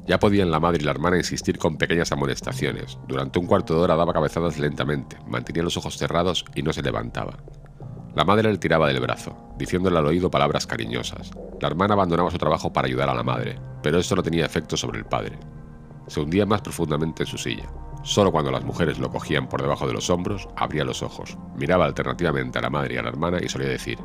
Ya 0.06 0.20
podían 0.20 0.52
la 0.52 0.60
madre 0.60 0.82
y 0.82 0.84
la 0.84 0.92
hermana 0.92 1.16
insistir 1.16 1.58
con 1.58 1.78
pequeñas 1.78 2.12
amonestaciones. 2.12 2.96
Durante 3.08 3.40
un 3.40 3.46
cuarto 3.46 3.74
de 3.74 3.80
hora 3.80 3.96
daba 3.96 4.12
cabezadas 4.12 4.56
lentamente, 4.56 5.16
mantenía 5.26 5.64
los 5.64 5.76
ojos 5.76 5.98
cerrados 5.98 6.44
y 6.54 6.62
no 6.62 6.72
se 6.72 6.82
levantaba. 6.82 7.38
La 8.14 8.24
madre 8.24 8.52
le 8.52 8.58
tiraba 8.58 8.86
del 8.86 9.00
brazo, 9.00 9.36
diciéndole 9.58 9.98
al 9.98 10.06
oído 10.06 10.30
palabras 10.30 10.68
cariñosas. 10.68 11.32
La 11.60 11.66
hermana 11.66 11.94
abandonaba 11.94 12.30
su 12.30 12.38
trabajo 12.38 12.72
para 12.72 12.86
ayudar 12.86 13.08
a 13.08 13.14
la 13.14 13.24
madre, 13.24 13.58
pero 13.82 13.98
esto 13.98 14.14
no 14.14 14.22
tenía 14.22 14.46
efecto 14.46 14.76
sobre 14.76 15.00
el 15.00 15.06
padre. 15.06 15.36
Se 16.06 16.20
hundía 16.20 16.46
más 16.46 16.62
profundamente 16.62 17.22
en 17.22 17.28
su 17.28 17.38
silla. 17.38 17.68
Solo 18.02 18.30
cuando 18.30 18.50
las 18.50 18.64
mujeres 18.64 18.98
lo 18.98 19.10
cogían 19.10 19.48
por 19.48 19.62
debajo 19.62 19.86
de 19.86 19.94
los 19.94 20.10
hombros, 20.10 20.48
abría 20.56 20.84
los 20.84 21.02
ojos, 21.02 21.38
miraba 21.56 21.86
alternativamente 21.86 22.58
a 22.58 22.62
la 22.62 22.70
madre 22.70 22.94
y 22.94 22.98
a 22.98 23.02
la 23.02 23.08
hermana 23.08 23.38
y 23.42 23.48
solía 23.48 23.68
decir, 23.68 23.98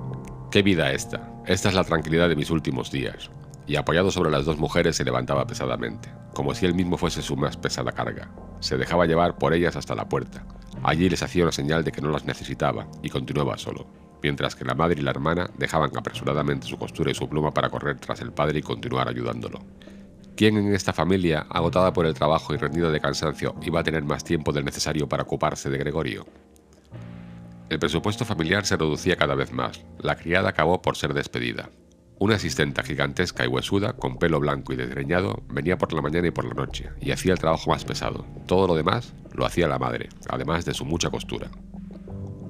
¡Qué 0.51 0.61
vida 0.61 0.91
esta! 0.91 1.31
Esta 1.45 1.69
es 1.69 1.75
la 1.75 1.83
tranquilidad 1.83 2.29
de 2.29 2.35
mis 2.35 2.49
últimos 2.49 2.91
días 2.91 3.29
y 3.69 3.75
apoyado 3.75 4.09
sobre 4.09 4.31
las 4.31 4.45
dos 4.45 4.57
mujeres 4.57 4.95
se 4.95 5.05
levantaba 5.05 5.45
pesadamente, 5.45 6.09
como 6.33 6.55
si 6.55 6.65
él 6.65 6.73
mismo 6.73 6.97
fuese 6.97 7.21
su 7.21 7.37
más 7.37 7.55
pesada 7.55 7.91
carga. 7.91 8.31
Se 8.61 8.79
dejaba 8.79 9.05
llevar 9.05 9.37
por 9.37 9.53
ellas 9.53 9.75
hasta 9.75 9.93
la 9.93 10.09
puerta. 10.09 10.43
Allí 10.81 11.07
les 11.07 11.21
hacía 11.21 11.43
una 11.43 11.51
señal 11.51 11.83
de 11.83 11.91
que 11.91 12.01
no 12.01 12.09
las 12.09 12.25
necesitaba 12.25 12.87
y 13.03 13.11
continuaba 13.11 13.59
solo, 13.59 13.85
mientras 14.23 14.55
que 14.55 14.65
la 14.65 14.73
madre 14.73 14.99
y 14.99 15.03
la 15.03 15.11
hermana 15.11 15.51
dejaban 15.55 15.95
apresuradamente 15.95 16.65
su 16.65 16.79
costura 16.79 17.11
y 17.11 17.13
su 17.13 17.29
pluma 17.29 17.53
para 17.53 17.69
correr 17.69 17.99
tras 17.99 18.21
el 18.21 18.31
padre 18.31 18.57
y 18.57 18.63
continuar 18.63 19.07
ayudándolo. 19.07 19.59
¿Quién 20.39 20.55
en 20.55 20.73
esta 20.73 20.93
familia, 20.93 21.45
agotada 21.49 21.91
por 21.91 22.05
el 22.05 22.13
trabajo 22.13 22.53
y 22.53 22.57
rendida 22.57 22.89
de 22.89 23.01
cansancio, 23.01 23.55
iba 23.61 23.81
a 23.81 23.83
tener 23.83 24.05
más 24.05 24.23
tiempo 24.23 24.53
del 24.53 24.63
necesario 24.63 25.09
para 25.09 25.23
ocuparse 25.23 25.69
de 25.69 25.77
Gregorio? 25.77 26.25
El 27.69 27.77
presupuesto 27.77 28.23
familiar 28.23 28.65
se 28.65 28.77
reducía 28.77 29.17
cada 29.17 29.35
vez 29.35 29.51
más. 29.51 29.83
La 29.99 30.15
criada 30.15 30.47
acabó 30.47 30.81
por 30.81 30.95
ser 30.95 31.13
despedida. 31.13 31.71
Una 32.19 32.35
asistenta 32.35 32.83
gigantesca 32.83 33.43
y 33.43 33.49
huesuda, 33.49 33.97
con 33.97 34.17
pelo 34.17 34.39
blanco 34.39 34.71
y 34.71 34.77
desgreñado, 34.77 35.43
venía 35.49 35.77
por 35.77 35.91
la 35.91 36.01
mañana 36.01 36.29
y 36.29 36.31
por 36.31 36.45
la 36.45 36.53
noche, 36.53 36.89
y 37.01 37.11
hacía 37.11 37.33
el 37.33 37.39
trabajo 37.39 37.71
más 37.71 37.83
pesado. 37.83 38.25
Todo 38.47 38.65
lo 38.65 38.75
demás 38.75 39.13
lo 39.33 39.45
hacía 39.45 39.67
la 39.67 39.77
madre, 39.77 40.07
además 40.29 40.63
de 40.63 40.73
su 40.73 40.85
mucha 40.85 41.09
costura. 41.09 41.51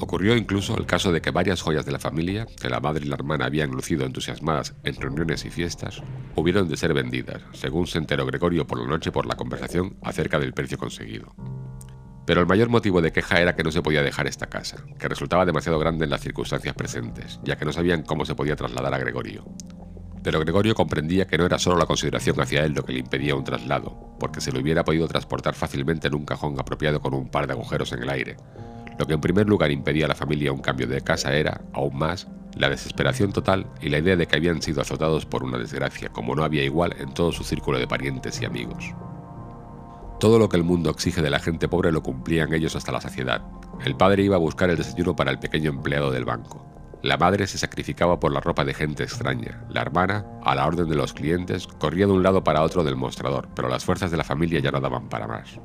Ocurrió 0.01 0.37
incluso 0.37 0.77
el 0.77 0.85
caso 0.85 1.11
de 1.11 1.21
que 1.21 1.31
varias 1.31 1.61
joyas 1.61 1.85
de 1.85 1.91
la 1.91 1.99
familia, 1.99 2.47
que 2.59 2.69
la 2.69 2.79
madre 2.79 3.05
y 3.05 3.09
la 3.09 3.15
hermana 3.15 3.45
habían 3.45 3.71
lucido 3.71 4.05
entusiasmadas 4.05 4.73
en 4.85 4.95
reuniones 4.95 5.43
y 5.43 5.49
fiestas, 5.49 6.01
hubieron 6.35 6.69
de 6.69 6.77
ser 6.77 6.93
vendidas, 6.93 7.41
según 7.51 7.85
se 7.85 7.97
enteró 7.97 8.25
Gregorio 8.25 8.65
por 8.65 8.79
la 8.79 8.87
noche 8.87 9.11
por 9.11 9.25
la 9.25 9.35
conversación 9.35 9.97
acerca 10.01 10.39
del 10.39 10.53
precio 10.53 10.77
conseguido. 10.77 11.35
Pero 12.25 12.39
el 12.39 12.47
mayor 12.47 12.69
motivo 12.69 13.01
de 13.01 13.11
queja 13.11 13.41
era 13.41 13.55
que 13.55 13.63
no 13.63 13.71
se 13.71 13.81
podía 13.81 14.01
dejar 14.01 14.25
esta 14.25 14.47
casa, 14.47 14.77
que 14.97 15.09
resultaba 15.09 15.45
demasiado 15.45 15.79
grande 15.79 16.05
en 16.05 16.11
las 16.11 16.21
circunstancias 16.21 16.75
presentes, 16.75 17.39
ya 17.43 17.57
que 17.57 17.65
no 17.65 17.73
sabían 17.73 18.03
cómo 18.03 18.23
se 18.23 18.35
podía 18.35 18.55
trasladar 18.55 18.93
a 18.93 18.99
Gregorio. 18.99 19.43
Pero 20.23 20.39
Gregorio 20.39 20.75
comprendía 20.75 21.27
que 21.27 21.37
no 21.37 21.45
era 21.45 21.59
solo 21.59 21.77
la 21.77 21.85
consideración 21.85 22.39
hacia 22.39 22.63
él 22.63 22.73
lo 22.73 22.83
que 22.83 22.93
le 22.93 22.99
impedía 22.99 23.35
un 23.35 23.43
traslado, 23.43 24.15
porque 24.19 24.39
se 24.39 24.51
lo 24.51 24.59
hubiera 24.59 24.85
podido 24.85 25.07
transportar 25.07 25.55
fácilmente 25.55 26.07
en 26.07 26.15
un 26.15 26.25
cajón 26.25 26.57
apropiado 26.57 27.01
con 27.01 27.13
un 27.13 27.29
par 27.29 27.47
de 27.47 27.53
agujeros 27.53 27.91
en 27.91 28.03
el 28.03 28.09
aire. 28.09 28.37
Lo 28.99 29.07
que 29.07 29.13
en 29.13 29.21
primer 29.21 29.47
lugar 29.47 29.71
impedía 29.71 30.05
a 30.05 30.09
la 30.09 30.15
familia 30.15 30.51
un 30.51 30.59
cambio 30.59 30.85
de 30.85 30.99
casa 30.99 31.33
era, 31.33 31.61
aún 31.71 31.97
más, 31.97 32.27
la 32.57 32.69
desesperación 32.69 33.31
total 33.31 33.65
y 33.81 33.87
la 33.87 33.99
idea 33.99 34.17
de 34.17 34.27
que 34.27 34.35
habían 34.35 34.61
sido 34.61 34.81
azotados 34.81 35.25
por 35.25 35.43
una 35.43 35.57
desgracia, 35.57 36.09
como 36.09 36.35
no 36.35 36.43
había 36.43 36.65
igual 36.65 36.93
en 36.99 37.13
todo 37.13 37.31
su 37.31 37.45
círculo 37.45 37.79
de 37.79 37.87
parientes 37.87 38.41
y 38.41 38.45
amigos. 38.45 38.93
Todo 40.19 40.37
lo 40.37 40.49
que 40.49 40.57
el 40.57 40.65
mundo 40.65 40.89
exige 40.89 41.21
de 41.21 41.29
la 41.29 41.39
gente 41.39 41.69
pobre 41.69 41.93
lo 41.93 42.03
cumplían 42.03 42.53
ellos 42.53 42.75
hasta 42.75 42.91
la 42.91 42.99
saciedad. 42.99 43.41
El 43.85 43.95
padre 43.95 44.23
iba 44.23 44.35
a 44.35 44.39
buscar 44.39 44.69
el 44.69 44.75
desayuno 44.75 45.15
para 45.15 45.31
el 45.31 45.39
pequeño 45.39 45.69
empleado 45.69 46.11
del 46.11 46.25
banco. 46.25 46.65
La 47.01 47.15
madre 47.15 47.47
se 47.47 47.57
sacrificaba 47.57 48.19
por 48.19 48.33
la 48.33 48.41
ropa 48.41 48.65
de 48.65 48.73
gente 48.73 49.03
extraña. 49.03 49.63
La 49.69 49.79
hermana, 49.79 50.25
a 50.43 50.55
la 50.55 50.67
orden 50.67 50.89
de 50.89 50.97
los 50.97 51.13
clientes, 51.13 51.67
corría 51.67 52.05
de 52.05 52.11
un 52.11 52.23
lado 52.23 52.43
para 52.43 52.63
otro 52.63 52.83
del 52.83 52.97
mostrador, 52.97 53.47
pero 53.55 53.69
las 53.69 53.85
fuerzas 53.85 54.11
de 54.11 54.17
la 54.17 54.25
familia 54.25 54.59
ya 54.59 54.71
no 54.71 54.81
daban 54.81 55.07
para 55.07 55.25
más. 55.25 55.57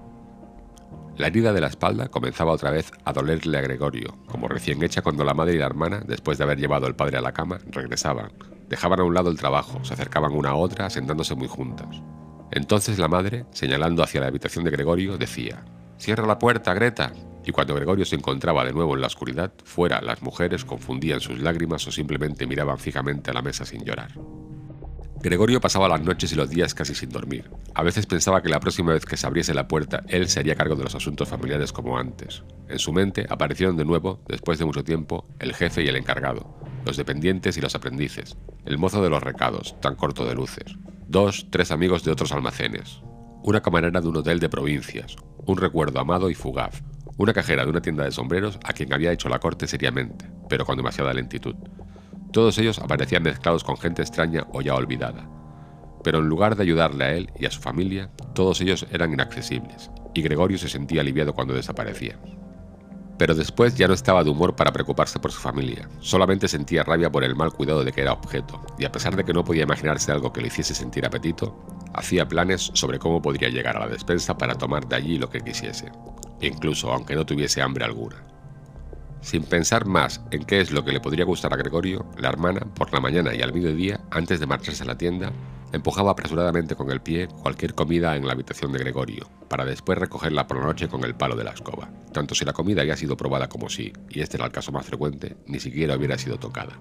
La 1.17 1.29
herida 1.29 1.53
de 1.53 1.61
la 1.61 1.69
espalda 1.69 2.09
comenzaba 2.09 2.53
otra 2.53 2.73
vez 2.73 2.91
a 3.05 3.13
dolerle 3.13 3.57
a 3.59 3.61
Gregorio, 3.61 4.19
como 4.27 4.49
recién 4.49 4.83
hecha 4.83 5.03
cuando 5.03 5.23
la 5.23 5.33
madre 5.33 5.55
y 5.55 5.59
la 5.59 5.67
hermana, 5.67 6.03
después 6.05 6.39
de 6.39 6.45
haber 6.45 6.59
llevado 6.59 6.87
al 6.87 6.97
padre 6.97 7.19
a 7.19 7.21
la 7.21 7.33
cama, 7.33 7.61
regresaban. 7.71 8.33
Dejaban 8.69 8.99
a 8.99 9.05
un 9.05 9.15
lado 9.15 9.31
el 9.31 9.39
trabajo, 9.39 9.85
se 9.85 9.95
acercaban 9.95 10.33
una 10.33 10.51
a 10.51 10.55
otra, 10.57 10.91
sentándose 10.91 11.37
muy 11.37 11.47
juntas. 11.47 12.03
Entonces 12.51 12.99
la 12.99 13.07
madre, 13.07 13.47
señalando 13.53 14.03
hacia 14.03 14.21
la 14.21 14.27
habitación 14.27 14.65
de 14.65 14.73
Gregorio, 14.73 15.17
decía, 15.17 15.65
Cierra 15.99 16.27
la 16.27 16.39
puerta, 16.39 16.75
Greta. 16.75 17.13
Y 17.45 17.53
cuando 17.53 17.75
Gregorio 17.75 18.05
se 18.05 18.17
encontraba 18.17 18.65
de 18.65 18.73
nuevo 18.73 18.95
en 18.95 19.01
la 19.01 19.07
oscuridad, 19.07 19.53
fuera 19.65 20.01
las 20.01 20.23
mujeres 20.23 20.65
confundían 20.65 21.21
sus 21.21 21.39
lágrimas 21.39 21.87
o 21.87 21.93
simplemente 21.93 22.47
miraban 22.47 22.79
fijamente 22.79 23.31
a 23.31 23.35
la 23.35 23.43
mesa 23.43 23.65
sin 23.65 23.85
llorar. 23.85 24.11
Gregorio 25.25 25.59
pasaba 25.59 25.89
las 25.89 26.03
noches 26.03 26.31
y 26.33 26.35
los 26.35 26.51
días 26.51 26.75
casi 26.75 26.95
sin 26.95 27.09
dormir. 27.09 27.51
A 27.75 27.83
veces 27.83 28.05
pensaba 28.05 28.43
que 28.43 28.51
la 28.51 28.61
próxima 28.61 28.93
vez 28.93 29.07
que 29.07 29.17
se 29.17 29.27
abriese 29.27 29.55
la 29.55 29.67
puerta, 29.67 30.03
él 30.09 30.29
se 30.29 30.41
haría 30.41 30.55
cargo 30.55 30.77
de 30.77 30.85
los 30.85 30.95
asuntos 30.95 31.27
familiares 31.31 31.73
como 31.73 31.97
antes. 31.97 32.43
En 32.69 32.79
su 32.79 32.93
mente 32.93 33.25
aparecieron 33.31 33.75
de 33.79 33.87
nuevo, 33.87 34.21
después 34.29 34.59
de 34.59 34.67
mucho 34.67 34.85
tiempo, 34.85 35.27
el 35.39 35.55
jefe 35.55 35.83
y 35.83 35.89
el 35.89 35.97
encargado, 35.97 36.55
los 36.85 36.99
dependientes 36.99 37.57
y 37.57 37.63
los 37.63 37.75
aprendices, 37.75 38.37
el 38.67 38.77
mozo 38.77 39.03
de 39.03 39.09
los 39.09 39.23
recados, 39.23 39.81
tan 39.81 39.97
corto 39.97 40.27
de 40.27 40.35
luces, 40.35 40.77
dos, 41.09 41.47
tres 41.49 41.71
amigos 41.71 42.05
de 42.05 42.11
otros 42.13 42.33
almacenes, 42.33 43.01
una 43.45 43.63
camarera 43.63 44.03
de 44.03 44.09
un 44.09 44.19
hotel 44.19 44.41
de 44.41 44.51
provincias, 44.51 45.17
un 45.47 45.57
recuerdo 45.57 46.01
amado 46.01 46.29
y 46.29 46.35
fugaz, 46.35 46.83
una 47.17 47.33
cajera 47.33 47.65
de 47.65 47.71
una 47.71 47.81
tienda 47.81 48.05
de 48.05 48.13
sombreros 48.13 48.59
a 48.63 48.75
quien 48.75 48.93
había 48.93 49.13
hecho 49.13 49.31
la 49.31 49.39
corte 49.39 49.67
seriamente, 49.69 50.29
pero 50.51 50.67
con 50.67 50.77
demasiada 50.77 51.15
lentitud. 51.15 51.57
Todos 52.35 52.59
ellos 52.59 52.81
aparecían 52.81 53.23
mezclados 53.23 53.63
con 53.63 53.77
gente 53.77 54.03
extraña 54.03 54.45
o 54.53 54.61
ya 54.61 54.75
olvidada. 54.75 55.31
Pero 56.03 56.19
en 56.19 56.27
lugar 56.27 56.57
de 56.57 56.65
ayudarle 56.65 57.05
a 57.05 57.13
él 57.13 57.31
y 57.39 57.47
a 57.47 57.51
su 57.53 57.61
familia, 57.61 58.11
todos 58.35 58.61
ellos 58.61 58.89
eran 58.91 59.13
inaccesibles, 59.13 59.89
y 60.15 60.23
Gregorio 60.23 60.59
se 60.59 60.69
sentía 60.69 61.03
aliviado 61.03 61.33
cuando 61.33 61.55
desaparecían. 61.55 62.19
Pero 63.19 63.37
después 63.37 63.77
ya 63.77 63.87
no 63.87 63.95
estaba 63.95 64.25
de 64.25 64.31
humor 64.31 64.57
para 64.57 64.73
preocuparse 64.73 65.21
por 65.21 65.31
su 65.31 65.41
familia, 65.41 65.89
solamente 66.01 66.49
sentía 66.49 66.83
rabia 66.83 67.13
por 67.13 67.23
el 67.23 67.37
mal 67.37 67.53
cuidado 67.53 67.85
de 67.85 67.93
que 67.93 68.01
era 68.01 68.15
objeto, 68.15 68.61
y 68.81 68.85
a 68.85 68.91
pesar 68.91 69.15
de 69.15 69.23
que 69.23 69.33
no 69.33 69.45
podía 69.45 69.63
imaginarse 69.63 70.11
algo 70.11 70.33
que 70.33 70.41
le 70.41 70.49
hiciese 70.49 70.75
sentir 70.75 71.07
apetito, 71.07 71.57
hacía 71.95 72.27
planes 72.27 72.73
sobre 72.75 72.99
cómo 72.99 73.23
podría 73.23 73.49
llegar 73.49 73.77
a 73.77 73.87
la 73.87 73.89
despensa 73.89 74.37
para 74.37 74.57
tomar 74.57 74.89
de 74.89 74.97
allí 74.97 75.19
lo 75.19 75.31
que 75.31 75.41
quisiese, 75.41 75.93
incluso 76.41 76.93
aunque 76.93 77.15
no 77.15 77.25
tuviese 77.25 77.63
hambre 77.63 77.85
alguna. 77.85 78.34
Sin 79.25 79.43
pensar 79.43 79.87
más 79.87 80.21
en 80.31 80.45
qué 80.45 80.61
es 80.61 80.71
lo 80.71 80.85
que 80.85 80.93
le 80.93 81.01
podría 81.01 81.25
gustar 81.25 81.53
a 81.53 81.57
Gregorio, 81.57 82.07
la 82.17 82.29
hermana, 82.29 82.61
por 82.61 82.93
la 82.93 83.01
mañana 83.01 83.35
y 83.35 83.43
al 83.43 83.53
mediodía, 83.53 84.01
antes 84.11 84.39
de 84.39 84.47
marcharse 84.47 84.85
a 84.85 84.87
la 84.87 84.99
tienda, 84.99 85.33
Empujaba 85.75 86.13
apresuradamente 86.13 86.77
con 86.77 86.89
el 86.93 87.01
pie 87.01 87.27
cualquier 87.27 87.75
comida 87.75 88.15
en 88.15 88.29
la 88.29 88.33
habitación 88.35 88.71
de 88.71 88.79
Gregorio, 88.79 89.29
para 89.49 89.65
después 89.65 89.99
recogerla 89.99 90.47
por 90.47 90.59
la 90.59 90.67
noche 90.67 90.87
con 90.87 91.03
el 91.03 91.17
palo 91.17 91.35
de 91.35 91.43
la 91.43 91.51
escoba, 91.51 91.91
tanto 92.13 92.37
si 92.37 92.45
la 92.45 92.53
comida 92.53 92.83
había 92.83 92.97
sido 92.97 93.17
probada 93.17 93.49
como 93.49 93.69
si, 93.69 93.93
y 94.09 94.21
este 94.21 94.37
era 94.37 94.47
el 94.47 94.53
caso 94.53 94.71
más 94.71 94.87
frecuente, 94.87 95.37
ni 95.49 95.59
siquiera 95.59 95.97
hubiera 95.97 96.17
sido 96.17 96.39
tocada. 96.39 96.79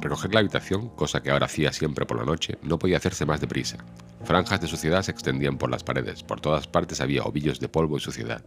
Recoger 0.00 0.32
la 0.32 0.38
habitación, 0.38 0.90
cosa 0.90 1.20
que 1.20 1.32
ahora 1.32 1.46
hacía 1.46 1.72
siempre 1.72 2.06
por 2.06 2.18
la 2.18 2.24
noche, 2.24 2.58
no 2.62 2.78
podía 2.78 2.98
hacerse 2.98 3.26
más 3.26 3.40
deprisa. 3.40 3.78
Franjas 4.22 4.60
de 4.60 4.68
suciedad 4.68 5.02
se 5.02 5.10
extendían 5.10 5.58
por 5.58 5.68
las 5.68 5.82
paredes, 5.82 6.22
por 6.22 6.40
todas 6.40 6.68
partes 6.68 7.00
había 7.00 7.24
ovillos 7.24 7.58
de 7.58 7.68
polvo 7.68 7.96
y 7.96 8.00
suciedad. 8.00 8.44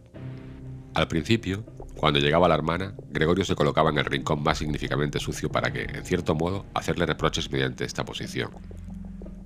Al 0.94 1.08
principio, 1.08 1.66
cuando 2.02 2.18
llegaba 2.18 2.48
la 2.48 2.56
hermana, 2.56 2.96
Gregorio 3.10 3.44
se 3.44 3.54
colocaba 3.54 3.90
en 3.90 3.98
el 3.98 4.04
rincón 4.04 4.42
más 4.42 4.58
significativamente 4.58 5.20
sucio 5.20 5.52
para 5.52 5.72
que, 5.72 5.82
en 5.84 6.04
cierto 6.04 6.34
modo, 6.34 6.66
hacerle 6.74 7.06
reproches 7.06 7.48
mediante 7.52 7.84
esta 7.84 8.04
posición, 8.04 8.50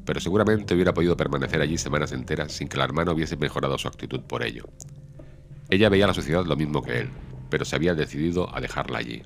pero 0.07 0.21
seguramente 0.21 0.73
hubiera 0.73 0.95
podido 0.95 1.19
permanecer 1.19 1.61
allí 1.61 1.77
semanas 1.77 2.13
enteras 2.13 2.53
sin 2.53 2.69
que 2.69 2.79
la 2.79 2.85
hermana 2.85 3.13
hubiese 3.13 3.37
mejorado 3.37 3.77
su 3.77 3.89
actitud 3.89 4.23
por 4.23 4.43
ello. 4.43 4.65
Ella 5.69 5.91
veía 5.91 6.07
la 6.07 6.15
sociedad 6.15 6.47
lo 6.47 6.57
mismo 6.57 6.81
que 6.81 7.01
él, 7.01 7.11
pero 7.51 7.67
se 7.67 7.77
había 7.77 7.95
decidido 7.95 8.49
a 8.57 8.59
dejarla 8.63 9.01
allí. 9.01 9.23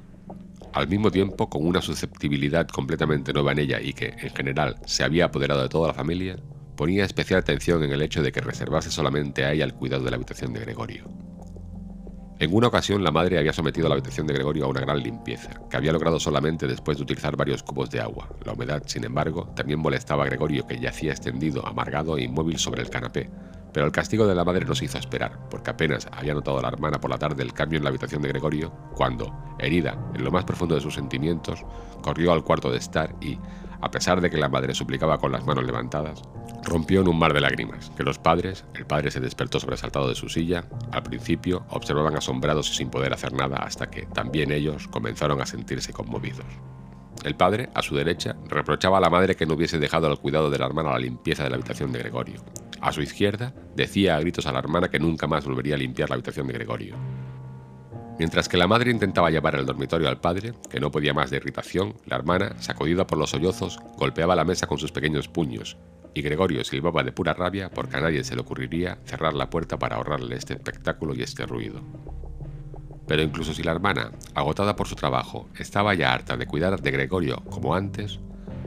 Al 0.73 0.89
mismo 0.89 1.12
tiempo, 1.12 1.48
con 1.48 1.65
una 1.65 1.82
susceptibilidad 1.82 2.66
completamente 2.66 3.32
nueva 3.32 3.52
en 3.52 3.61
ella 3.61 3.81
y 3.81 3.93
que, 3.93 4.07
en 4.07 4.35
general, 4.35 4.74
se 4.86 5.05
había 5.05 5.27
apoderado 5.27 5.62
de 5.62 5.69
toda 5.69 5.86
la 5.86 5.94
familia, 5.94 6.35
ponía 6.74 7.05
especial 7.05 7.39
atención 7.39 7.85
en 7.85 7.93
el 7.93 8.02
hecho 8.02 8.24
de 8.24 8.32
que 8.32 8.40
reservase 8.40 8.90
solamente 8.90 9.44
a 9.44 9.52
ella 9.52 9.66
el 9.66 9.74
cuidado 9.74 10.02
de 10.02 10.11
la 10.11 10.16
habitación 10.16 10.52
de 10.52 10.59
Gregorio. 10.59 11.05
En 12.40 12.54
una 12.54 12.68
ocasión 12.68 13.04
la 13.04 13.10
madre 13.10 13.36
había 13.36 13.52
sometido 13.52 13.86
la 13.86 13.96
habitación 13.96 14.26
de 14.26 14.32
Gregorio 14.32 14.64
a 14.64 14.68
una 14.68 14.80
gran 14.80 15.02
limpieza, 15.02 15.50
que 15.68 15.76
había 15.76 15.92
logrado 15.92 16.18
solamente 16.18 16.66
después 16.66 16.96
de 16.96 17.02
utilizar 17.02 17.36
varios 17.36 17.62
cubos 17.62 17.90
de 17.90 18.00
agua. 18.00 18.30
La 18.46 18.54
humedad, 18.54 18.82
sin 18.86 19.04
embargo, 19.04 19.52
también 19.54 19.78
molestaba 19.78 20.24
a 20.24 20.26
Gregorio, 20.26 20.66
que 20.66 20.80
yacía 20.80 21.10
extendido, 21.10 21.66
amargado 21.66 22.16
e 22.16 22.22
inmóvil 22.22 22.58
sobre 22.58 22.80
el 22.80 22.88
canapé, 22.88 23.28
Pero 23.74 23.84
el 23.84 23.92
castigo 23.92 24.26
de 24.26 24.34
la 24.34 24.42
madre 24.42 24.64
no 24.64 24.74
se 24.74 24.86
hizo 24.86 24.96
esperar, 24.96 25.48
porque 25.50 25.70
apenas 25.70 26.08
había 26.12 26.32
notado 26.32 26.62
la 26.62 26.68
hermana 26.68 26.98
por 26.98 27.10
la 27.10 27.18
tarde 27.18 27.42
el 27.42 27.52
cambio 27.52 27.76
en 27.76 27.84
la 27.84 27.90
habitación 27.90 28.22
de 28.22 28.30
Gregorio, 28.30 28.72
cuando, 28.96 29.32
herida 29.58 29.98
en 30.14 30.24
lo 30.24 30.30
más 30.30 30.44
profundo 30.44 30.74
de 30.74 30.80
sus 30.80 30.94
sentimientos, 30.94 31.62
corrió 32.02 32.32
al 32.32 32.42
cuarto 32.42 32.70
de 32.70 32.78
estar 32.78 33.14
y, 33.20 33.38
a 33.82 33.90
pesar 33.90 34.22
de 34.22 34.30
que 34.30 34.38
la 34.38 34.48
madre 34.48 34.74
suplicaba 34.74 35.18
con 35.18 35.30
las 35.30 35.44
manos 35.44 35.64
levantadas, 35.64 36.22
rompió 36.65 37.01
en 37.01 37.09
un 37.09 37.19
mar 37.19 37.32
de 37.32 37.41
lágrimas, 37.41 37.91
que 37.97 38.03
los 38.03 38.19
padres, 38.19 38.65
el 38.74 38.87
padre 38.87 39.11
se 39.11 39.20
despertó 39.20 39.61
sobresaltado 39.61 40.09
de 40.09 40.15
su 40.15 40.28
silla, 40.28 40.65
al 40.93 41.03
principio 41.03 41.65
observaban 41.70 42.16
asombrados 42.16 42.70
y 42.70 42.74
sin 42.74 42.91
poder 42.91 43.12
hacer 43.12 43.32
nada 43.32 43.57
hasta 43.59 43.91
que 43.91 44.07
también 44.07 44.53
ellos 44.53 44.89
comenzaron 44.89 45.41
a 45.41 45.47
sentirse 45.47 45.93
conmovidos. 45.93 46.47
El 47.24 47.35
padre, 47.35 47.69
a 47.74 47.82
su 47.82 47.95
derecha, 47.95 48.37
reprochaba 48.49 48.99
a 48.99 49.01
la 49.01 49.11
madre 49.11 49.37
que 49.37 49.45
no 49.45 49.55
hubiese 49.55 49.78
dejado 49.78 50.07
al 50.07 50.19
cuidado 50.19 50.51
de 50.51 50.59
la 50.59 50.66
hermana 50.66 50.93
la 50.93 50.99
limpieza 50.99 51.45
de 51.45 51.51
la 51.51 51.57
habitación 51.57 51.93
de 51.93 51.99
Gregorio. 51.99 52.43
A 52.81 52.93
su 52.93 53.03
izquierda, 53.03 53.53
decía 53.77 54.16
a 54.16 54.20
gritos 54.20 54.47
a 54.47 54.53
la 54.53 54.59
hermana 54.59 54.89
que 54.89 54.99
nunca 54.99 55.27
más 55.27 55.45
volvería 55.45 55.74
a 55.74 55.78
limpiar 55.78 56.09
la 56.09 56.15
habitación 56.15 56.47
de 56.47 56.55
Gregorio. 56.55 56.97
Mientras 58.19 58.49
que 58.49 58.57
la 58.57 58.66
madre 58.66 58.91
intentaba 58.91 59.31
llevar 59.31 59.57
al 59.57 59.66
dormitorio 59.66 60.09
al 60.09 60.20
padre, 60.20 60.55
que 60.70 60.81
no 60.81 60.91
podía 60.91 61.15
más 61.15 61.31
de 61.31 61.39
irritación, 61.39 61.95
la 62.07 62.16
hermana, 62.16 62.55
sacudida 62.61 63.07
por 63.07 63.19
los 63.19 63.31
sollozos, 63.31 63.78
golpeaba 63.97 64.35
la 64.37 64.45
mesa 64.45 64.66
con 64.66 64.78
sus 64.78 64.93
pequeños 64.93 65.28
puños, 65.28 65.77
y 66.15 66.23
Gregorio 66.23 66.65
silbaba 66.65 67.03
de 67.03 67.12
pura 67.12 67.35
rabia 67.35 67.70
porque 67.70 67.97
a 67.97 68.01
nadie 68.01 68.24
se 68.24 68.35
le 68.35 68.43
ocurriría 68.43 68.99
cerrar 69.05 69.35
la 69.35 69.51
puerta 69.51 69.78
para 69.78 69.97
ahorrarle 69.97 70.37
este 70.37 70.55
espectáculo 70.55 71.15
y 71.15 71.23
este 71.23 71.47
ruido. 71.47 71.81
Pero 73.07 73.23
incluso 73.23 73.53
si 73.55 73.62
la 73.62 73.73
hermana, 73.73 74.12
agotada 74.35 74.77
por 74.77 74.87
su 74.87 74.95
trabajo, 74.95 75.49
estaba 75.59 75.95
ya 75.95 76.12
harta 76.12 76.37
de 76.37 76.47
cuidar 76.47 76.81
de 76.81 76.91
Gregorio 76.91 77.43
como 77.51 77.74
antes, 77.74 78.20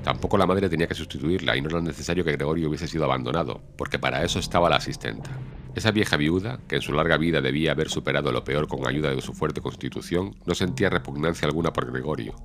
tampoco 0.03 0.37
la 0.37 0.45
madre 0.45 0.69
tenía 0.69 0.87
que 0.87 0.95
sustituirla 0.95 1.55
y 1.55 1.61
no 1.61 1.69
era 1.69 1.81
necesario 1.81 2.25
que 2.25 2.33
Gregorio 2.33 2.67
hubiese 2.67 2.87
sido 2.87 3.05
abandonado, 3.05 3.61
porque 3.77 3.99
para 3.99 4.23
eso 4.23 4.39
estaba 4.39 4.69
la 4.69 4.75
asistenta. 4.75 5.31
Esa 5.75 5.91
vieja 5.91 6.17
viuda, 6.17 6.59
que 6.67 6.75
en 6.75 6.81
su 6.81 6.93
larga 6.93 7.17
vida 7.17 7.41
debía 7.41 7.71
haber 7.71 7.89
superado 7.89 8.31
lo 8.31 8.43
peor 8.43 8.67
con 8.67 8.87
ayuda 8.87 9.15
de 9.15 9.21
su 9.21 9.33
fuerte 9.33 9.61
constitución, 9.61 10.35
no 10.45 10.53
sentía 10.53 10.89
repugnancia 10.89 11.47
alguna 11.47 11.73
por 11.73 11.91
Gregorio. 11.91 12.35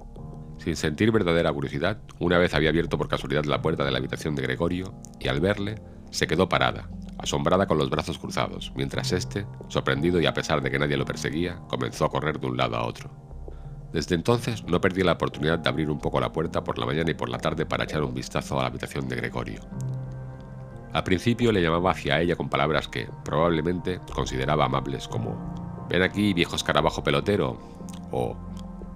Sin 0.59 0.77
sentir 0.77 1.13
verdadera 1.13 1.53
curiosidad, 1.53 1.99
una 2.19 2.39
vez 2.39 2.53
había 2.55 2.71
abierto 2.71 2.99
por 2.99 3.09
casualidad 3.09 3.45
la 3.45 3.63
puerta 3.63 3.85
de 3.85 3.91
la 3.91 3.99
habitación 3.99 4.35
de 4.35 4.43
Gregorio 4.43 4.95
y 5.21 5.29
al 5.29 5.41
verle, 5.41 5.77
se 6.11 6.27
quedó 6.27 6.49
parada, 6.49 6.89
asombrada 7.19 7.67
con 7.67 7.79
los 7.79 7.91
brazos 7.91 8.19
cruzados, 8.19 8.73
mientras 8.75 9.13
éste, 9.13 9.47
sorprendido 9.69 10.21
y 10.21 10.27
a 10.27 10.35
pesar 10.35 10.61
de 10.61 10.71
que 10.71 10.79
nadie 10.79 10.97
lo 10.97 11.05
perseguía, 11.05 11.61
comenzó 11.69 12.05
a 12.05 12.11
correr 12.11 12.41
de 12.41 12.47
un 12.47 12.57
lado 12.57 12.77
a 12.77 12.87
otro. 12.87 13.11
Desde 13.93 14.15
entonces 14.15 14.65
no 14.65 14.81
perdí 14.81 15.03
la 15.03 15.13
oportunidad 15.13 15.59
de 15.61 15.69
abrir 15.69 15.91
un 15.91 15.99
poco 15.99 16.21
la 16.21 16.33
puerta 16.33 16.63
por 16.63 16.79
la 16.79 16.87
mañana 16.87 17.11
y 17.11 17.15
por 17.15 17.29
la 17.29 17.39
tarde 17.39 17.65
para 17.65 17.85
echar 17.85 18.03
un 18.03 18.15
vistazo 18.15 18.59
a 18.59 18.63
la 18.63 18.69
habitación 18.69 19.09
de 19.09 19.17
Gregorio. 19.17 19.61
Al 20.93 21.05
principio 21.05 21.53
le 21.53 21.63
llamaba 21.63 21.93
hacia 21.93 22.21
ella 22.21 22.37
con 22.37 22.49
palabras 22.49 22.89
que, 22.89 23.09
probablemente, 23.25 24.01
consideraba 24.15 24.65
amables 24.65 25.07
como 25.07 25.59
Ven 25.89 26.03
aquí, 26.03 26.35
viejo 26.35 26.57
escarabajo 26.57 27.03
pelotero, 27.03 27.59
o 28.11 28.37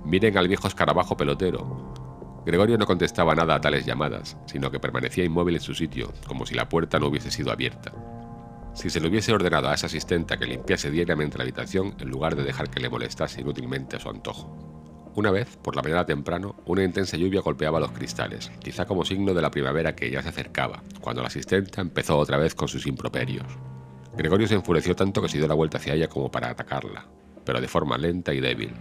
Miren 0.05 0.37
al 0.37 0.49
viejo 0.49 0.69
escarabajo 0.69 1.17
pelotero, 1.17 1.93
Gregorio 2.45 2.77
no 2.77 2.87
contestaba 2.87 3.37
nada 3.37 3.55
a 3.55 3.61
tales 3.61 3.87
llamadas, 3.87 4.37
sino 4.47 4.71
que 4.71 4.81
permanecía 4.81 5.25
inmóvil 5.25 5.55
en 5.55 5.61
su 5.61 5.75
sitio, 5.75 6.13
como 6.27 6.45
si 6.45 6.57
la 6.57 6.69
puerta 6.69 6.99
no 6.99 7.07
hubiese 7.07 7.31
sido 7.31 7.53
abierta. 7.53 7.93
Si 8.75 8.91
se 8.91 9.01
le 9.01 9.09
hubiese 9.09 9.33
ordenado 9.33 9.69
a 9.69 9.75
esa 9.75 9.87
asistenta 9.87 10.37
que 10.37 10.47
limpiase 10.47 10.91
diariamente 10.91 11.39
la 11.39 11.45
habitación 11.45 11.95
en 12.01 12.09
lugar 12.09 12.35
de 12.35 12.43
dejar 12.43 12.69
que 12.69 12.81
le 12.81 12.89
molestase 12.89 13.43
inútilmente 13.43 13.97
a 13.97 14.01
su 14.01 14.09
antojo. 14.09 15.13
Una 15.15 15.31
vez, 15.31 15.57
por 15.63 15.77
la 15.77 15.83
mañana 15.83 16.07
temprano, 16.07 16.57
una 16.65 16.83
intensa 16.83 17.17
lluvia 17.17 17.43
golpeaba 17.43 17.79
los 17.79 17.93
cristales, 17.93 18.51
quizá 18.61 18.87
como 18.87 19.05
signo 19.05 19.35
de 19.35 19.43
la 19.43 19.51
primavera 19.51 19.95
que 19.95 20.11
ya 20.11 20.23
se 20.23 20.31
acercaba, 20.31 20.83
cuando 21.01 21.21
la 21.23 21.29
asistenta 21.29 21.81
empezó 21.81 22.19
otra 22.19 22.39
vez 22.39 22.55
con 22.55 22.67
sus 22.67 22.87
improperios. 22.87 23.47
Gregorio 24.17 24.49
se 24.49 24.55
enfureció 24.55 24.97
tanto 24.97 25.23
que 25.23 25.29
se 25.29 25.39
dio 25.39 25.47
la 25.47 25.55
vuelta 25.55 25.79
hacia 25.79 25.95
ella 25.95 26.09
como 26.09 26.31
para 26.31 26.51
atacarla, 26.51 27.07
pero 27.45 27.61
de 27.61 27.69
forma 27.69 27.99
lenta 27.99 28.33
y 28.33 28.41
débil. 28.41 28.73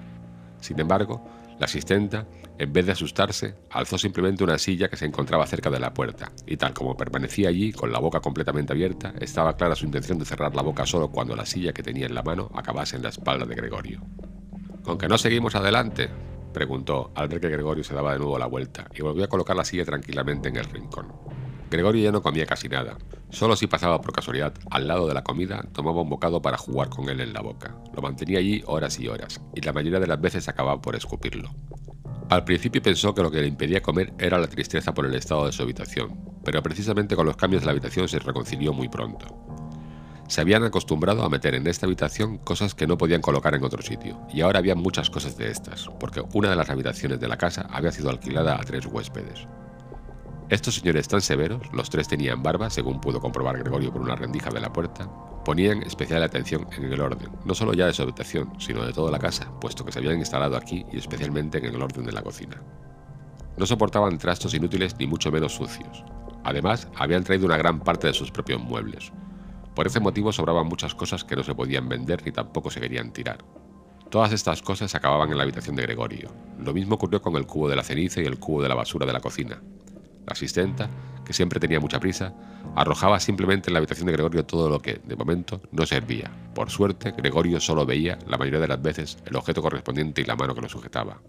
Sin 0.61 0.79
embargo, 0.79 1.23
la 1.59 1.65
asistenta, 1.65 2.25
en 2.57 2.73
vez 2.73 2.85
de 2.85 2.93
asustarse, 2.93 3.55
alzó 3.69 3.97
simplemente 3.97 4.43
una 4.43 4.57
silla 4.57 4.87
que 4.89 4.95
se 4.95 5.05
encontraba 5.05 5.45
cerca 5.45 5.69
de 5.69 5.79
la 5.79 5.93
puerta, 5.93 6.31
y 6.47 6.57
tal 6.57 6.73
como 6.73 6.95
permanecía 6.95 7.49
allí, 7.49 7.71
con 7.71 7.91
la 7.91 7.99
boca 7.99 8.19
completamente 8.19 8.73
abierta, 8.73 9.13
estaba 9.19 9.55
clara 9.55 9.75
su 9.75 9.85
intención 9.85 10.17
de 10.17 10.25
cerrar 10.25 10.55
la 10.55 10.61
boca 10.61 10.85
solo 10.85 11.11
cuando 11.11 11.35
la 11.35 11.45
silla 11.45 11.73
que 11.73 11.83
tenía 11.83 12.05
en 12.05 12.15
la 12.15 12.23
mano 12.23 12.49
acabase 12.55 12.95
en 12.95 13.03
la 13.03 13.09
espalda 13.09 13.45
de 13.45 13.55
Gregorio. 13.55 14.01
¿Con 14.83 14.97
que 14.97 15.07
no 15.07 15.17
seguimos 15.17 15.53
adelante? 15.55 16.09
preguntó, 16.51 17.11
al 17.15 17.27
ver 17.27 17.39
que 17.39 17.49
Gregorio 17.49 17.83
se 17.83 17.93
daba 17.93 18.13
de 18.13 18.19
nuevo 18.19 18.39
la 18.39 18.47
vuelta, 18.47 18.87
y 18.93 19.01
volvió 19.01 19.25
a 19.25 19.27
colocar 19.27 19.55
la 19.55 19.63
silla 19.63 19.85
tranquilamente 19.85 20.49
en 20.49 20.57
el 20.57 20.65
rincón. 20.65 21.40
Gregorio 21.71 22.03
ya 22.03 22.11
no 22.11 22.21
comía 22.21 22.45
casi 22.45 22.67
nada. 22.67 22.97
Solo 23.29 23.55
si 23.55 23.65
pasaba 23.65 24.01
por 24.01 24.11
casualidad 24.11 24.53
al 24.69 24.89
lado 24.89 25.07
de 25.07 25.13
la 25.13 25.23
comida, 25.23 25.63
tomaba 25.71 26.01
un 26.01 26.09
bocado 26.09 26.41
para 26.41 26.57
jugar 26.57 26.89
con 26.89 27.07
él 27.09 27.21
en 27.21 27.31
la 27.31 27.39
boca. 27.39 27.73
Lo 27.95 28.01
mantenía 28.01 28.39
allí 28.39 28.61
horas 28.67 28.99
y 28.99 29.07
horas, 29.07 29.39
y 29.55 29.61
la 29.61 29.71
mayoría 29.71 30.01
de 30.01 30.07
las 30.07 30.19
veces 30.19 30.49
acababa 30.49 30.81
por 30.81 30.97
escupirlo. 30.97 31.49
Al 32.29 32.43
principio 32.43 32.81
pensó 32.81 33.15
que 33.15 33.23
lo 33.23 33.31
que 33.31 33.39
le 33.39 33.47
impedía 33.47 33.81
comer 33.81 34.13
era 34.19 34.37
la 34.37 34.47
tristeza 34.47 34.93
por 34.93 35.05
el 35.05 35.15
estado 35.15 35.45
de 35.45 35.53
su 35.53 35.63
habitación, 35.63 36.19
pero 36.43 36.61
precisamente 36.61 37.15
con 37.15 37.25
los 37.25 37.37
cambios 37.37 37.61
de 37.61 37.67
la 37.67 37.71
habitación 37.71 38.09
se 38.09 38.19
reconcilió 38.19 38.73
muy 38.73 38.89
pronto. 38.89 39.27
Se 40.27 40.41
habían 40.41 40.65
acostumbrado 40.65 41.23
a 41.23 41.29
meter 41.29 41.55
en 41.55 41.67
esta 41.67 41.85
habitación 41.85 42.37
cosas 42.37 42.75
que 42.75 42.85
no 42.85 42.97
podían 42.97 43.21
colocar 43.21 43.55
en 43.55 43.63
otro 43.63 43.81
sitio, 43.81 44.19
y 44.33 44.41
ahora 44.41 44.59
había 44.59 44.75
muchas 44.75 45.09
cosas 45.09 45.37
de 45.37 45.49
estas, 45.49 45.89
porque 46.01 46.21
una 46.33 46.49
de 46.49 46.57
las 46.57 46.69
habitaciones 46.69 47.21
de 47.21 47.29
la 47.29 47.37
casa 47.37 47.65
había 47.71 47.93
sido 47.93 48.09
alquilada 48.09 48.55
a 48.55 48.63
tres 48.65 48.85
huéspedes. 48.85 49.47
Estos 50.51 50.75
señores 50.75 51.07
tan 51.07 51.21
severos, 51.21 51.61
los 51.71 51.89
tres 51.89 52.09
tenían 52.09 52.43
barba, 52.43 52.69
según 52.69 52.99
pudo 52.99 53.21
comprobar 53.21 53.57
Gregorio 53.57 53.93
por 53.93 54.01
una 54.01 54.17
rendija 54.17 54.49
de 54.49 54.59
la 54.59 54.73
puerta, 54.73 55.09
ponían 55.45 55.81
especial 55.81 56.21
atención 56.23 56.67
en 56.75 56.91
el 56.91 56.99
orden, 56.99 57.29
no 57.45 57.55
solo 57.55 57.73
ya 57.73 57.85
de 57.85 57.93
su 57.93 58.01
habitación, 58.01 58.51
sino 58.59 58.85
de 58.85 58.91
toda 58.91 59.11
la 59.11 59.17
casa, 59.17 59.49
puesto 59.61 59.85
que 59.85 59.93
se 59.93 59.99
habían 59.99 60.19
instalado 60.19 60.57
aquí 60.57 60.85
y 60.91 60.97
especialmente 60.97 61.59
en 61.59 61.73
el 61.73 61.81
orden 61.81 62.03
de 62.03 62.11
la 62.11 62.21
cocina. 62.21 62.61
No 63.55 63.65
soportaban 63.65 64.17
trastos 64.17 64.53
inútiles 64.53 64.93
ni 64.99 65.07
mucho 65.07 65.31
menos 65.31 65.53
sucios. 65.55 66.03
Además, 66.43 66.89
habían 66.97 67.23
traído 67.23 67.45
una 67.45 67.55
gran 67.55 67.79
parte 67.79 68.07
de 68.07 68.13
sus 68.13 68.29
propios 68.29 68.61
muebles. 68.61 69.13
Por 69.73 69.87
ese 69.87 70.01
motivo 70.01 70.33
sobraban 70.33 70.67
muchas 70.67 70.93
cosas 70.93 71.23
que 71.23 71.37
no 71.37 71.43
se 71.43 71.55
podían 71.55 71.87
vender 71.87 72.25
ni 72.25 72.33
tampoco 72.33 72.69
se 72.69 72.81
querían 72.81 73.13
tirar. 73.13 73.37
Todas 74.09 74.33
estas 74.33 74.61
cosas 74.61 74.93
acababan 74.95 75.31
en 75.31 75.37
la 75.37 75.43
habitación 75.43 75.77
de 75.77 75.83
Gregorio. 75.83 76.29
Lo 76.59 76.73
mismo 76.73 76.95
ocurrió 76.95 77.21
con 77.21 77.37
el 77.37 77.45
cubo 77.45 77.69
de 77.69 77.77
la 77.77 77.83
ceniza 77.83 78.19
y 78.19 78.25
el 78.25 78.37
cubo 78.37 78.61
de 78.61 78.67
la 78.67 78.75
basura 78.75 79.05
de 79.05 79.13
la 79.13 79.21
cocina, 79.21 79.61
la 80.25 80.33
asistenta, 80.33 80.89
que 81.25 81.33
siempre 81.33 81.59
tenía 81.59 81.79
mucha 81.79 81.99
prisa, 81.99 82.33
arrojaba 82.75 83.19
simplemente 83.19 83.69
en 83.69 83.73
la 83.73 83.79
habitación 83.79 84.07
de 84.07 84.13
Gregorio 84.13 84.45
todo 84.45 84.69
lo 84.69 84.79
que, 84.79 85.01
de 85.03 85.15
momento, 85.15 85.61
no 85.71 85.85
servía. 85.85 86.31
Por 86.53 86.69
suerte, 86.69 87.11
Gregorio 87.11 87.59
solo 87.59 87.85
veía, 87.85 88.17
la 88.27 88.37
mayoría 88.37 88.59
de 88.59 88.67
las 88.67 88.81
veces, 88.81 89.17
el 89.25 89.35
objeto 89.35 89.61
correspondiente 89.61 90.21
y 90.21 90.25
la 90.25 90.35
mano 90.35 90.55
que 90.55 90.61
lo 90.61 90.69
sujetaba. 90.69 91.21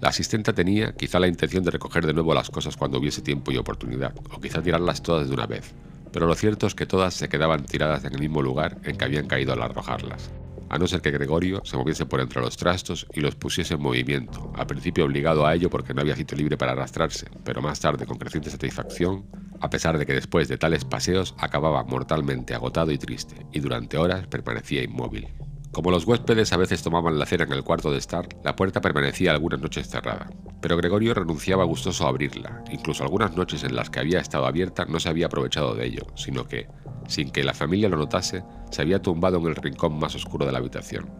La 0.00 0.08
asistenta 0.10 0.52
tenía 0.52 0.92
quizá 0.92 1.18
la 1.18 1.28
intención 1.28 1.64
de 1.64 1.70
recoger 1.70 2.06
de 2.06 2.12
nuevo 2.12 2.34
las 2.34 2.50
cosas 2.50 2.76
cuando 2.76 2.98
hubiese 2.98 3.22
tiempo 3.22 3.52
y 3.52 3.56
oportunidad, 3.56 4.14
o 4.32 4.40
quizá 4.40 4.62
tirarlas 4.62 5.02
todas 5.02 5.28
de 5.28 5.34
una 5.34 5.46
vez, 5.46 5.74
pero 6.12 6.26
lo 6.26 6.34
cierto 6.34 6.66
es 6.66 6.74
que 6.74 6.86
todas 6.86 7.14
se 7.14 7.28
quedaban 7.28 7.64
tiradas 7.64 8.04
en 8.04 8.14
el 8.14 8.20
mismo 8.20 8.42
lugar 8.42 8.78
en 8.84 8.96
que 8.96 9.04
habían 9.04 9.26
caído 9.26 9.52
al 9.52 9.62
arrojarlas 9.62 10.30
a 10.74 10.78
no 10.78 10.88
ser 10.88 11.00
que 11.00 11.12
Gregorio 11.12 11.62
se 11.64 11.76
moviese 11.76 12.04
por 12.04 12.20
entre 12.20 12.40
los 12.40 12.56
trastos 12.56 13.06
y 13.14 13.20
los 13.20 13.36
pusiese 13.36 13.74
en 13.74 13.80
movimiento, 13.80 14.52
al 14.56 14.66
principio 14.66 15.04
obligado 15.04 15.46
a 15.46 15.54
ello 15.54 15.70
porque 15.70 15.94
no 15.94 16.00
había 16.00 16.16
sitio 16.16 16.36
libre 16.36 16.56
para 16.56 16.72
arrastrarse, 16.72 17.28
pero 17.44 17.62
más 17.62 17.78
tarde 17.78 18.06
con 18.06 18.18
creciente 18.18 18.50
satisfacción, 18.50 19.24
a 19.60 19.70
pesar 19.70 19.98
de 19.98 20.04
que 20.04 20.14
después 20.14 20.48
de 20.48 20.58
tales 20.58 20.84
paseos 20.84 21.36
acababa 21.38 21.84
mortalmente 21.84 22.56
agotado 22.56 22.90
y 22.90 22.98
triste, 22.98 23.46
y 23.52 23.60
durante 23.60 23.98
horas 23.98 24.26
permanecía 24.26 24.82
inmóvil. 24.82 25.28
Como 25.74 25.90
los 25.90 26.06
huéspedes 26.06 26.52
a 26.52 26.56
veces 26.56 26.84
tomaban 26.84 27.18
la 27.18 27.26
cena 27.26 27.42
en 27.42 27.52
el 27.52 27.64
cuarto 27.64 27.90
de 27.90 27.98
estar, 27.98 28.28
la 28.44 28.54
puerta 28.54 28.80
permanecía 28.80 29.32
algunas 29.32 29.60
noches 29.60 29.88
cerrada. 29.88 30.30
Pero 30.60 30.76
Gregorio 30.76 31.14
renunciaba 31.14 31.64
gustoso 31.64 32.06
a 32.06 32.10
abrirla, 32.10 32.62
incluso 32.70 33.02
algunas 33.02 33.36
noches 33.36 33.64
en 33.64 33.74
las 33.74 33.90
que 33.90 33.98
había 33.98 34.20
estado 34.20 34.46
abierta 34.46 34.84
no 34.84 35.00
se 35.00 35.08
había 35.08 35.26
aprovechado 35.26 35.74
de 35.74 35.86
ello, 35.86 36.06
sino 36.14 36.46
que, 36.46 36.68
sin 37.08 37.32
que 37.32 37.42
la 37.42 37.54
familia 37.54 37.88
lo 37.88 37.96
notase, 37.96 38.44
se 38.70 38.82
había 38.82 39.02
tumbado 39.02 39.38
en 39.38 39.46
el 39.46 39.56
rincón 39.56 39.98
más 39.98 40.14
oscuro 40.14 40.46
de 40.46 40.52
la 40.52 40.58
habitación. 40.58 41.10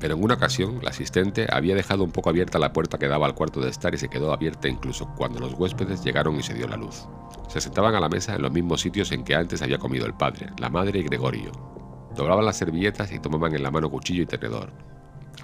Pero 0.00 0.16
en 0.16 0.24
una 0.24 0.34
ocasión, 0.34 0.80
la 0.82 0.90
asistente 0.90 1.46
había 1.48 1.76
dejado 1.76 2.02
un 2.02 2.10
poco 2.10 2.30
abierta 2.30 2.58
la 2.58 2.72
puerta 2.72 2.98
que 2.98 3.06
daba 3.06 3.26
al 3.26 3.36
cuarto 3.36 3.60
de 3.60 3.70
estar 3.70 3.94
y 3.94 3.98
se 3.98 4.08
quedó 4.08 4.32
abierta 4.32 4.66
incluso 4.66 5.08
cuando 5.16 5.38
los 5.38 5.54
huéspedes 5.54 6.02
llegaron 6.02 6.34
y 6.34 6.42
se 6.42 6.54
dio 6.54 6.66
la 6.66 6.76
luz. 6.76 7.06
Se 7.46 7.60
sentaban 7.60 7.94
a 7.94 8.00
la 8.00 8.08
mesa 8.08 8.34
en 8.34 8.42
los 8.42 8.50
mismos 8.50 8.80
sitios 8.80 9.12
en 9.12 9.22
que 9.22 9.36
antes 9.36 9.62
había 9.62 9.78
comido 9.78 10.04
el 10.04 10.14
padre, 10.14 10.48
la 10.58 10.68
madre 10.68 10.98
y 10.98 11.04
Gregorio, 11.04 11.52
Doblaban 12.14 12.44
las 12.44 12.56
servilletas 12.56 13.12
y 13.12 13.18
tomaban 13.18 13.54
en 13.54 13.62
la 13.62 13.70
mano 13.70 13.90
cuchillo 13.90 14.22
y 14.22 14.26
tenedor. 14.26 14.72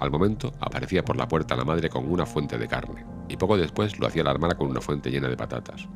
Al 0.01 0.11
momento 0.11 0.53
aparecía 0.61 1.05
por 1.05 1.17
la 1.17 1.29
puerta 1.29 1.57
la 1.57 1.65
madre 1.65 1.89
con 1.89 2.11
una 2.11 2.27
fuente 2.27 2.59
de 2.59 2.67
carne, 2.67 3.05
y 3.29 3.37
poco 3.37 3.57
después 3.57 3.99
lo 3.99 4.07
hacía 4.07 4.25
la 4.25 4.33
hermana 4.33 4.57
con 4.57 4.69
una 4.69 4.81
fuente 4.81 5.11
llena 5.11 5.29
de 5.29 5.37
patatas. 5.37 5.89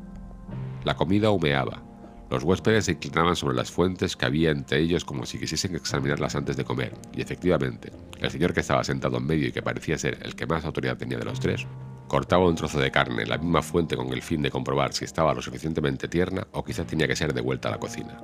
La 0.83 0.95
comida 0.95 1.31
humeaba. 1.31 1.83
Los 2.29 2.43
huéspedes 2.43 2.85
se 2.85 2.93
inclinaban 2.93 3.35
sobre 3.35 3.55
las 3.55 3.71
fuentes 3.71 4.15
que 4.15 4.25
había 4.25 4.51
entre 4.51 4.79
ellos 4.79 5.03
como 5.03 5.25
si 5.25 5.39
quisiesen 5.39 5.75
examinarlas 5.75 6.35
antes 6.35 6.55
de 6.55 6.63
comer, 6.63 6.93
y 7.13 7.21
efectivamente, 7.21 7.91
el 8.19 8.29
señor 8.29 8.53
que 8.53 8.59
estaba 8.61 8.83
sentado 8.83 9.17
en 9.17 9.25
medio 9.25 9.47
y 9.47 9.51
que 9.51 9.63
parecía 9.63 9.97
ser 9.97 10.19
el 10.21 10.35
que 10.35 10.45
más 10.45 10.63
autoridad 10.63 10.97
tenía 10.97 11.17
de 11.17 11.25
los 11.25 11.39
tres, 11.39 11.67
cortaba 12.07 12.47
un 12.47 12.55
trozo 12.55 12.79
de 12.79 12.91
carne 12.91 13.23
en 13.23 13.29
la 13.29 13.37
misma 13.37 13.61
fuente 13.61 13.97
con 13.97 14.13
el 14.13 14.21
fin 14.21 14.41
de 14.41 14.51
comprobar 14.51 14.93
si 14.93 15.05
estaba 15.05 15.33
lo 15.33 15.41
suficientemente 15.41 16.07
tierna 16.07 16.47
o 16.51 16.63
quizás 16.63 16.87
tenía 16.87 17.07
que 17.07 17.15
ser 17.15 17.33
devuelta 17.33 17.69
a 17.69 17.71
la 17.71 17.79
cocina. 17.79 18.21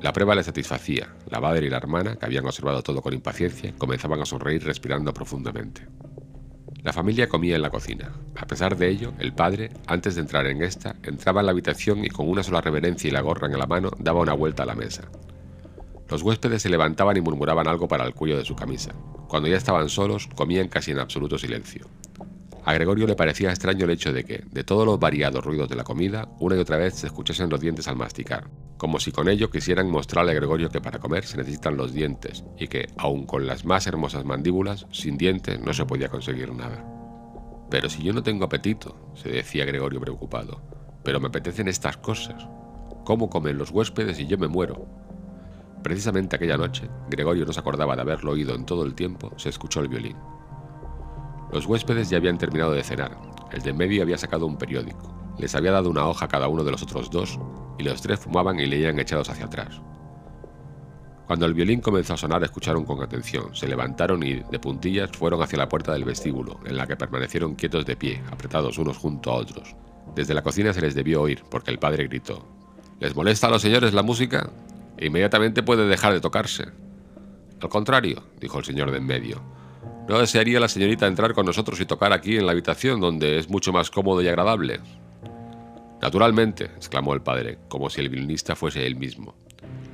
La 0.00 0.12
prueba 0.12 0.34
le 0.34 0.42
satisfacía. 0.42 1.14
La 1.30 1.40
madre 1.40 1.66
y 1.66 1.70
la 1.70 1.78
hermana, 1.78 2.16
que 2.16 2.26
habían 2.26 2.46
observado 2.46 2.82
todo 2.82 3.00
con 3.00 3.14
impaciencia, 3.14 3.72
comenzaban 3.78 4.20
a 4.20 4.26
sonreír 4.26 4.64
respirando 4.64 5.14
profundamente. 5.14 5.86
La 6.82 6.92
familia 6.92 7.28
comía 7.28 7.56
en 7.56 7.62
la 7.62 7.70
cocina. 7.70 8.12
A 8.36 8.46
pesar 8.46 8.76
de 8.76 8.90
ello, 8.90 9.14
el 9.18 9.32
padre, 9.32 9.70
antes 9.86 10.16
de 10.16 10.20
entrar 10.20 10.46
en 10.46 10.62
esta, 10.62 10.96
entraba 11.02 11.40
en 11.40 11.46
la 11.46 11.52
habitación 11.52 12.04
y 12.04 12.08
con 12.08 12.28
una 12.28 12.42
sola 12.42 12.60
reverencia 12.60 13.08
y 13.08 13.10
la 13.10 13.22
gorra 13.22 13.46
en 13.46 13.58
la 13.58 13.66
mano 13.66 13.90
daba 13.98 14.20
una 14.20 14.34
vuelta 14.34 14.64
a 14.64 14.66
la 14.66 14.74
mesa. 14.74 15.08
Los 16.10 16.22
huéspedes 16.22 16.60
se 16.60 16.68
levantaban 16.68 17.16
y 17.16 17.22
murmuraban 17.22 17.66
algo 17.66 17.88
para 17.88 18.04
el 18.04 18.12
cuello 18.12 18.36
de 18.36 18.44
su 18.44 18.54
camisa. 18.54 18.92
Cuando 19.28 19.48
ya 19.48 19.56
estaban 19.56 19.88
solos, 19.88 20.28
comían 20.34 20.68
casi 20.68 20.90
en 20.90 20.98
absoluto 20.98 21.38
silencio. 21.38 21.86
A 22.66 22.72
Gregorio 22.72 23.06
le 23.06 23.14
parecía 23.14 23.50
extraño 23.50 23.84
el 23.84 23.90
hecho 23.90 24.10
de 24.10 24.24
que, 24.24 24.42
de 24.50 24.64
todos 24.64 24.86
los 24.86 24.98
variados 24.98 25.44
ruidos 25.44 25.68
de 25.68 25.76
la 25.76 25.84
comida, 25.84 26.28
una 26.38 26.56
y 26.56 26.60
otra 26.60 26.78
vez 26.78 26.94
se 26.94 27.08
escuchasen 27.08 27.50
los 27.50 27.60
dientes 27.60 27.88
al 27.88 27.96
masticar, 27.96 28.48
como 28.78 28.98
si 28.98 29.12
con 29.12 29.28
ello 29.28 29.50
quisieran 29.50 29.90
mostrarle 29.90 30.32
a 30.32 30.34
Gregorio 30.34 30.70
que 30.70 30.80
para 30.80 30.98
comer 30.98 31.26
se 31.26 31.36
necesitan 31.36 31.76
los 31.76 31.92
dientes 31.92 32.42
y 32.58 32.68
que, 32.68 32.88
aun 32.96 33.26
con 33.26 33.46
las 33.46 33.66
más 33.66 33.86
hermosas 33.86 34.24
mandíbulas, 34.24 34.86
sin 34.92 35.18
dientes 35.18 35.60
no 35.60 35.74
se 35.74 35.84
podía 35.84 36.08
conseguir 36.08 36.54
nada. 36.54 36.82
Pero 37.70 37.90
si 37.90 38.02
yo 38.02 38.14
no 38.14 38.22
tengo 38.22 38.46
apetito, 38.46 39.12
se 39.14 39.28
decía 39.28 39.66
Gregorio 39.66 40.00
preocupado, 40.00 40.62
pero 41.04 41.20
me 41.20 41.28
apetecen 41.28 41.68
estas 41.68 41.98
cosas. 41.98 42.48
¿Cómo 43.04 43.28
comen 43.28 43.58
los 43.58 43.72
huéspedes 43.72 44.18
y 44.20 44.26
yo 44.26 44.38
me 44.38 44.48
muero? 44.48 44.86
Precisamente 45.82 46.36
aquella 46.36 46.56
noche, 46.56 46.88
Gregorio 47.10 47.44
no 47.44 47.52
se 47.52 47.60
acordaba 47.60 47.94
de 47.94 48.00
haberlo 48.00 48.32
oído 48.32 48.54
en 48.54 48.64
todo 48.64 48.86
el 48.86 48.94
tiempo, 48.94 49.34
se 49.36 49.50
escuchó 49.50 49.80
el 49.80 49.88
violín. 49.88 50.16
Los 51.54 51.66
huéspedes 51.66 52.10
ya 52.10 52.16
habían 52.16 52.36
terminado 52.36 52.72
de 52.72 52.82
cenar. 52.82 53.16
El 53.52 53.62
de 53.62 53.72
medio 53.72 54.02
había 54.02 54.18
sacado 54.18 54.44
un 54.44 54.56
periódico. 54.56 55.14
Les 55.38 55.54
había 55.54 55.70
dado 55.70 55.88
una 55.88 56.04
hoja 56.04 56.24
a 56.24 56.28
cada 56.28 56.48
uno 56.48 56.64
de 56.64 56.72
los 56.72 56.82
otros 56.82 57.08
dos, 57.10 57.38
y 57.78 57.84
los 57.84 58.02
tres 58.02 58.18
fumaban 58.18 58.58
y 58.58 58.66
leían 58.66 58.98
echados 58.98 59.30
hacia 59.30 59.44
atrás. 59.44 59.80
Cuando 61.28 61.46
el 61.46 61.54
violín 61.54 61.80
comenzó 61.80 62.14
a 62.14 62.16
sonar, 62.16 62.42
escucharon 62.42 62.84
con 62.84 63.00
atención, 63.00 63.54
se 63.54 63.68
levantaron 63.68 64.24
y, 64.24 64.40
de 64.40 64.58
puntillas, 64.58 65.12
fueron 65.12 65.42
hacia 65.42 65.58
la 65.58 65.68
puerta 65.68 65.92
del 65.92 66.02
vestíbulo, 66.02 66.58
en 66.64 66.76
la 66.76 66.88
que 66.88 66.96
permanecieron 66.96 67.54
quietos 67.54 67.86
de 67.86 67.94
pie, 67.94 68.20
apretados 68.32 68.76
unos 68.78 68.96
junto 68.96 69.30
a 69.30 69.34
otros. 69.36 69.76
Desde 70.16 70.34
la 70.34 70.42
cocina 70.42 70.72
se 70.72 70.80
les 70.80 70.96
debió 70.96 71.22
oír, 71.22 71.44
porque 71.52 71.70
el 71.70 71.78
padre 71.78 72.08
gritó: 72.08 72.48
¿Les 72.98 73.14
molesta 73.14 73.46
a 73.46 73.50
los 73.50 73.62
señores 73.62 73.94
la 73.94 74.02
música? 74.02 74.50
Inmediatamente 74.98 75.62
puede 75.62 75.86
dejar 75.86 76.14
de 76.14 76.20
tocarse. 76.20 76.64
Al 77.62 77.68
contrario, 77.68 78.24
dijo 78.40 78.58
el 78.58 78.64
señor 78.64 78.90
de 78.90 78.98
en 78.98 79.06
medio, 79.06 79.40
¿No 80.06 80.18
desearía 80.18 80.60
la 80.60 80.68
señorita 80.68 81.06
entrar 81.06 81.32
con 81.32 81.46
nosotros 81.46 81.80
y 81.80 81.86
tocar 81.86 82.12
aquí 82.12 82.36
en 82.36 82.44
la 82.44 82.52
habitación, 82.52 83.00
donde 83.00 83.38
es 83.38 83.48
mucho 83.48 83.72
más 83.72 83.90
cómodo 83.90 84.20
y 84.20 84.28
agradable? 84.28 84.80
Naturalmente, 86.02 86.64
exclamó 86.64 87.14
el 87.14 87.22
padre, 87.22 87.58
como 87.68 87.88
si 87.88 88.02
el 88.02 88.10
violinista 88.10 88.54
fuese 88.54 88.86
él 88.86 88.96
mismo. 88.96 89.34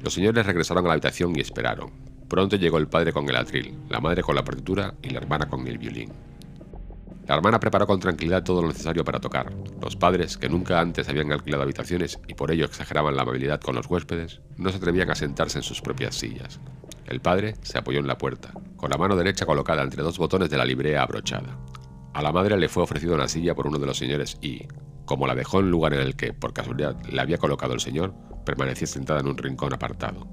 Los 0.02 0.14
señores 0.14 0.44
regresaron 0.44 0.84
a 0.84 0.88
la 0.88 0.94
habitación 0.94 1.36
y 1.36 1.40
esperaron. 1.40 1.92
Pronto 2.28 2.56
llegó 2.56 2.78
el 2.78 2.88
padre 2.88 3.12
con 3.12 3.28
el 3.28 3.36
atril, 3.36 3.78
la 3.88 4.00
madre 4.00 4.22
con 4.22 4.34
la 4.34 4.42
partitura 4.42 4.94
y 5.00 5.10
la 5.10 5.18
hermana 5.18 5.48
con 5.48 5.64
el 5.68 5.78
violín. 5.78 6.10
La 7.28 7.36
hermana 7.36 7.60
preparó 7.60 7.86
con 7.86 8.00
tranquilidad 8.00 8.42
todo 8.42 8.62
lo 8.62 8.68
necesario 8.68 9.04
para 9.04 9.20
tocar. 9.20 9.52
Los 9.80 9.94
padres, 9.94 10.36
que 10.36 10.48
nunca 10.48 10.80
antes 10.80 11.08
habían 11.08 11.30
alquilado 11.30 11.62
habitaciones 11.62 12.18
y 12.26 12.34
por 12.34 12.50
ello 12.50 12.64
exageraban 12.64 13.14
la 13.14 13.22
amabilidad 13.22 13.60
con 13.60 13.76
los 13.76 13.86
huéspedes, 13.86 14.40
no 14.56 14.70
se 14.70 14.78
atrevían 14.78 15.10
a 15.12 15.14
sentarse 15.14 15.58
en 15.58 15.62
sus 15.62 15.80
propias 15.80 16.16
sillas. 16.16 16.58
El 17.10 17.20
padre 17.20 17.56
se 17.62 17.76
apoyó 17.76 17.98
en 17.98 18.06
la 18.06 18.16
puerta, 18.16 18.52
con 18.76 18.88
la 18.88 18.96
mano 18.96 19.16
derecha 19.16 19.44
colocada 19.44 19.82
entre 19.82 20.04
dos 20.04 20.16
botones 20.16 20.48
de 20.48 20.56
la 20.56 20.64
librea 20.64 21.02
abrochada. 21.02 21.58
A 22.14 22.22
la 22.22 22.30
madre 22.30 22.56
le 22.56 22.68
fue 22.68 22.84
ofrecida 22.84 23.16
una 23.16 23.26
silla 23.26 23.56
por 23.56 23.66
uno 23.66 23.80
de 23.80 23.86
los 23.86 23.98
señores 23.98 24.38
y, 24.40 24.68
como 25.06 25.26
la 25.26 25.34
dejó 25.34 25.58
en 25.58 25.72
lugar 25.72 25.92
en 25.92 26.02
el 26.02 26.14
que, 26.14 26.32
por 26.32 26.52
casualidad, 26.52 26.96
le 27.10 27.20
había 27.20 27.38
colocado 27.38 27.74
el 27.74 27.80
señor, 27.80 28.14
permaneció 28.46 28.86
sentada 28.86 29.18
en 29.18 29.26
un 29.26 29.36
rincón 29.36 29.74
apartado. 29.74 30.28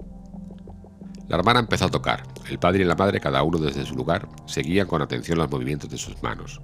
La 1.27 1.37
hermana 1.37 1.61
empezó 1.61 1.85
a 1.85 1.89
tocar. 1.89 2.21
El 2.47 2.59
padre 2.59 2.83
y 2.83 2.85
la 2.85 2.95
madre, 2.95 3.19
cada 3.19 3.41
uno 3.41 3.57
desde 3.57 3.83
su 3.83 3.95
lugar, 3.95 4.29
seguían 4.45 4.85
con 4.85 5.01
atención 5.01 5.39
los 5.39 5.49
movimientos 5.49 5.89
de 5.89 5.97
sus 5.97 6.21
manos. 6.21 6.61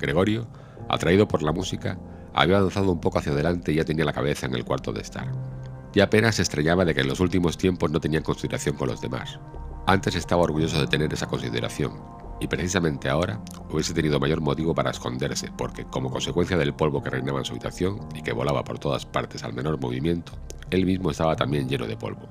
Gregorio, 0.00 0.48
atraído 0.88 1.28
por 1.28 1.44
la 1.44 1.52
música, 1.52 2.00
había 2.34 2.58
avanzado 2.58 2.90
un 2.90 3.00
poco 3.00 3.20
hacia 3.20 3.30
adelante 3.30 3.70
y 3.70 3.76
ya 3.76 3.84
tenía 3.84 4.04
la 4.04 4.12
cabeza 4.12 4.46
en 4.46 4.56
el 4.56 4.64
cuarto 4.64 4.92
de 4.92 5.02
estar 5.02 5.55
y 5.94 6.00
apenas 6.00 6.36
se 6.36 6.42
extrañaba 6.42 6.84
de 6.84 6.94
que 6.94 7.00
en 7.00 7.08
los 7.08 7.20
últimos 7.20 7.56
tiempos 7.56 7.90
no 7.90 8.00
tenía 8.00 8.22
consideración 8.22 8.76
con 8.76 8.88
los 8.88 9.00
demás. 9.00 9.38
Antes 9.86 10.14
estaba 10.14 10.42
orgulloso 10.42 10.80
de 10.80 10.86
tener 10.86 11.12
esa 11.12 11.26
consideración, 11.26 11.92
y 12.40 12.48
precisamente 12.48 13.08
ahora 13.08 13.40
hubiese 13.70 13.94
tenido 13.94 14.20
mayor 14.20 14.40
motivo 14.40 14.74
para 14.74 14.90
esconderse, 14.90 15.50
porque 15.56 15.84
como 15.84 16.10
consecuencia 16.10 16.56
del 16.56 16.74
polvo 16.74 17.02
que 17.02 17.10
reinaba 17.10 17.38
en 17.38 17.44
su 17.44 17.52
habitación 17.52 18.00
y 18.14 18.22
que 18.22 18.32
volaba 18.32 18.64
por 18.64 18.78
todas 18.78 19.06
partes 19.06 19.42
al 19.44 19.54
menor 19.54 19.80
movimiento, 19.80 20.32
él 20.70 20.84
mismo 20.84 21.10
estaba 21.10 21.36
también 21.36 21.68
lleno 21.68 21.86
de 21.86 21.96
polvo. 21.96 22.28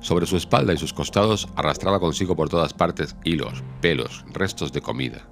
Sobre 0.00 0.26
su 0.26 0.36
espalda 0.36 0.72
y 0.72 0.78
sus 0.78 0.92
costados 0.92 1.48
arrastraba 1.56 2.00
consigo 2.00 2.36
por 2.36 2.48
todas 2.48 2.74
partes 2.74 3.16
hilos, 3.24 3.62
pelos, 3.80 4.24
restos 4.32 4.72
de 4.72 4.80
comida, 4.80 5.26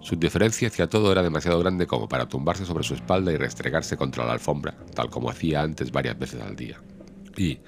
su 0.00 0.14
indiferencia 0.14 0.68
hacia 0.68 0.88
todo 0.88 1.10
era 1.10 1.22
demasiado 1.22 1.58
grande 1.58 1.86
como 1.86 2.08
para 2.08 2.28
tumbarse 2.28 2.64
sobre 2.64 2.84
su 2.84 2.94
espalda 2.94 3.32
y 3.32 3.36
restregarse 3.36 3.96
contra 3.96 4.24
la 4.24 4.32
alfombra, 4.32 4.74
tal 4.94 5.10
como 5.10 5.30
hacía 5.30 5.62
antes 5.62 5.90
varias 5.90 6.18
veces 6.18 6.40
al 6.40 6.56
día. 6.56 6.80
Y, 7.36 7.60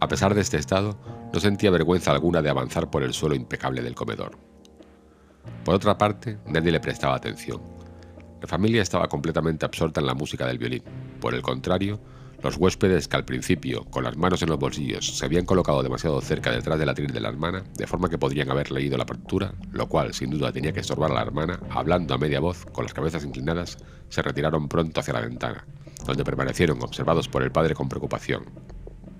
a 0.00 0.08
pesar 0.08 0.34
de 0.34 0.42
este 0.42 0.58
estado, 0.58 0.98
no 1.32 1.40
sentía 1.40 1.70
vergüenza 1.70 2.10
alguna 2.10 2.42
de 2.42 2.50
avanzar 2.50 2.90
por 2.90 3.02
el 3.02 3.14
suelo 3.14 3.34
impecable 3.34 3.82
del 3.82 3.94
comedor. 3.94 4.38
Por 5.64 5.74
otra 5.74 5.98
parte, 5.98 6.38
nadie 6.46 6.72
le 6.72 6.80
prestaba 6.80 7.14
atención. 7.14 7.60
La 8.40 8.46
familia 8.46 8.82
estaba 8.82 9.08
completamente 9.08 9.66
absorta 9.66 10.00
en 10.00 10.06
la 10.06 10.14
música 10.14 10.46
del 10.46 10.58
violín. 10.58 10.82
Por 11.20 11.34
el 11.34 11.42
contrario, 11.42 12.00
los 12.42 12.56
huéspedes 12.56 13.08
que 13.08 13.16
al 13.16 13.24
principio, 13.24 13.84
con 13.86 14.04
las 14.04 14.16
manos 14.16 14.42
en 14.42 14.48
los 14.48 14.58
bolsillos, 14.58 15.18
se 15.18 15.24
habían 15.24 15.44
colocado 15.44 15.82
demasiado 15.82 16.20
cerca 16.20 16.52
detrás 16.52 16.78
del 16.78 16.88
atril 16.88 17.12
de 17.12 17.20
la 17.20 17.28
hermana, 17.28 17.64
de 17.76 17.86
forma 17.86 18.08
que 18.08 18.18
podrían 18.18 18.50
haber 18.50 18.70
leído 18.70 18.96
la 18.96 19.06
partitura, 19.06 19.54
lo 19.72 19.88
cual 19.88 20.14
sin 20.14 20.30
duda 20.30 20.52
tenía 20.52 20.72
que 20.72 20.80
estorbar 20.80 21.10
a 21.10 21.14
la 21.14 21.22
hermana, 21.22 21.60
hablando 21.70 22.14
a 22.14 22.18
media 22.18 22.40
voz, 22.40 22.64
con 22.66 22.84
las 22.84 22.94
cabezas 22.94 23.24
inclinadas, 23.24 23.78
se 24.08 24.22
retiraron 24.22 24.68
pronto 24.68 25.00
hacia 25.00 25.14
la 25.14 25.20
ventana, 25.20 25.66
donde 26.06 26.24
permanecieron 26.24 26.80
observados 26.82 27.28
por 27.28 27.42
el 27.42 27.50
padre 27.50 27.74
con 27.74 27.88
preocupación. 27.88 28.44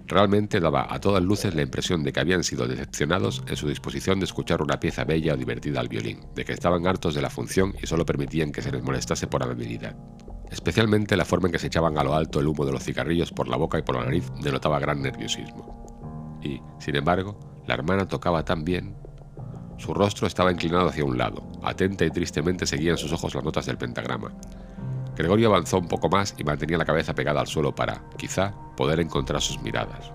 Realmente 0.06 0.60
daba 0.60 0.86
a 0.88 1.00
todas 1.00 1.22
luces 1.22 1.54
la 1.54 1.62
impresión 1.62 2.02
de 2.02 2.12
que 2.12 2.20
habían 2.20 2.42
sido 2.42 2.66
decepcionados 2.66 3.42
en 3.46 3.56
su 3.56 3.68
disposición 3.68 4.20
de 4.20 4.24
escuchar 4.24 4.62
una 4.62 4.80
pieza 4.80 5.04
bella 5.04 5.34
o 5.34 5.36
divertida 5.36 5.80
al 5.80 5.88
violín, 5.88 6.20
de 6.34 6.46
que 6.46 6.54
estaban 6.54 6.86
hartos 6.86 7.14
de 7.14 7.20
la 7.20 7.28
función 7.28 7.74
y 7.82 7.86
solo 7.86 8.06
permitían 8.06 8.50
que 8.50 8.62
se 8.62 8.72
les 8.72 8.82
molestase 8.82 9.26
por 9.26 9.42
amabilidad. 9.42 9.96
Especialmente 10.50 11.16
la 11.16 11.24
forma 11.24 11.48
en 11.48 11.52
que 11.52 11.58
se 11.58 11.66
echaban 11.66 11.98
a 11.98 12.04
lo 12.04 12.14
alto 12.14 12.40
el 12.40 12.48
humo 12.48 12.64
de 12.64 12.72
los 12.72 12.82
cigarrillos 12.82 13.32
por 13.32 13.48
la 13.48 13.56
boca 13.56 13.78
y 13.78 13.82
por 13.82 13.96
la 13.96 14.04
nariz 14.04 14.30
denotaba 14.40 14.78
gran 14.78 15.02
nerviosismo. 15.02 16.38
Y, 16.42 16.60
sin 16.78 16.96
embargo, 16.96 17.38
la 17.66 17.74
hermana 17.74 18.06
tocaba 18.06 18.44
tan 18.44 18.64
bien. 18.64 18.96
Su 19.76 19.94
rostro 19.94 20.26
estaba 20.26 20.50
inclinado 20.50 20.88
hacia 20.88 21.04
un 21.04 21.18
lado, 21.18 21.46
atenta 21.62 22.04
y 22.04 22.10
tristemente 22.10 22.66
seguían 22.66 22.98
sus 22.98 23.12
ojos 23.12 23.34
las 23.34 23.44
notas 23.44 23.66
del 23.66 23.78
pentagrama. 23.78 24.32
Gregorio 25.16 25.48
avanzó 25.48 25.78
un 25.78 25.88
poco 25.88 26.08
más 26.08 26.34
y 26.38 26.44
mantenía 26.44 26.78
la 26.78 26.84
cabeza 26.84 27.14
pegada 27.14 27.40
al 27.40 27.46
suelo 27.46 27.74
para, 27.74 28.02
quizá, 28.16 28.54
poder 28.76 29.00
encontrar 29.00 29.40
sus 29.42 29.60
miradas. 29.60 30.12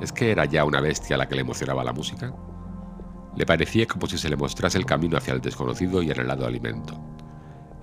¿Es 0.00 0.12
que 0.12 0.30
era 0.30 0.44
ya 0.44 0.64
una 0.64 0.80
bestia 0.80 1.16
la 1.16 1.28
que 1.28 1.34
le 1.34 1.42
emocionaba 1.42 1.84
la 1.84 1.92
música? 1.92 2.32
Le 3.36 3.44
parecía 3.44 3.86
como 3.86 4.06
si 4.06 4.18
se 4.18 4.28
le 4.28 4.36
mostrase 4.36 4.78
el 4.78 4.86
camino 4.86 5.18
hacia 5.18 5.34
el 5.34 5.40
desconocido 5.40 6.02
y 6.02 6.10
anhelado 6.10 6.46
alimento. 6.46 6.98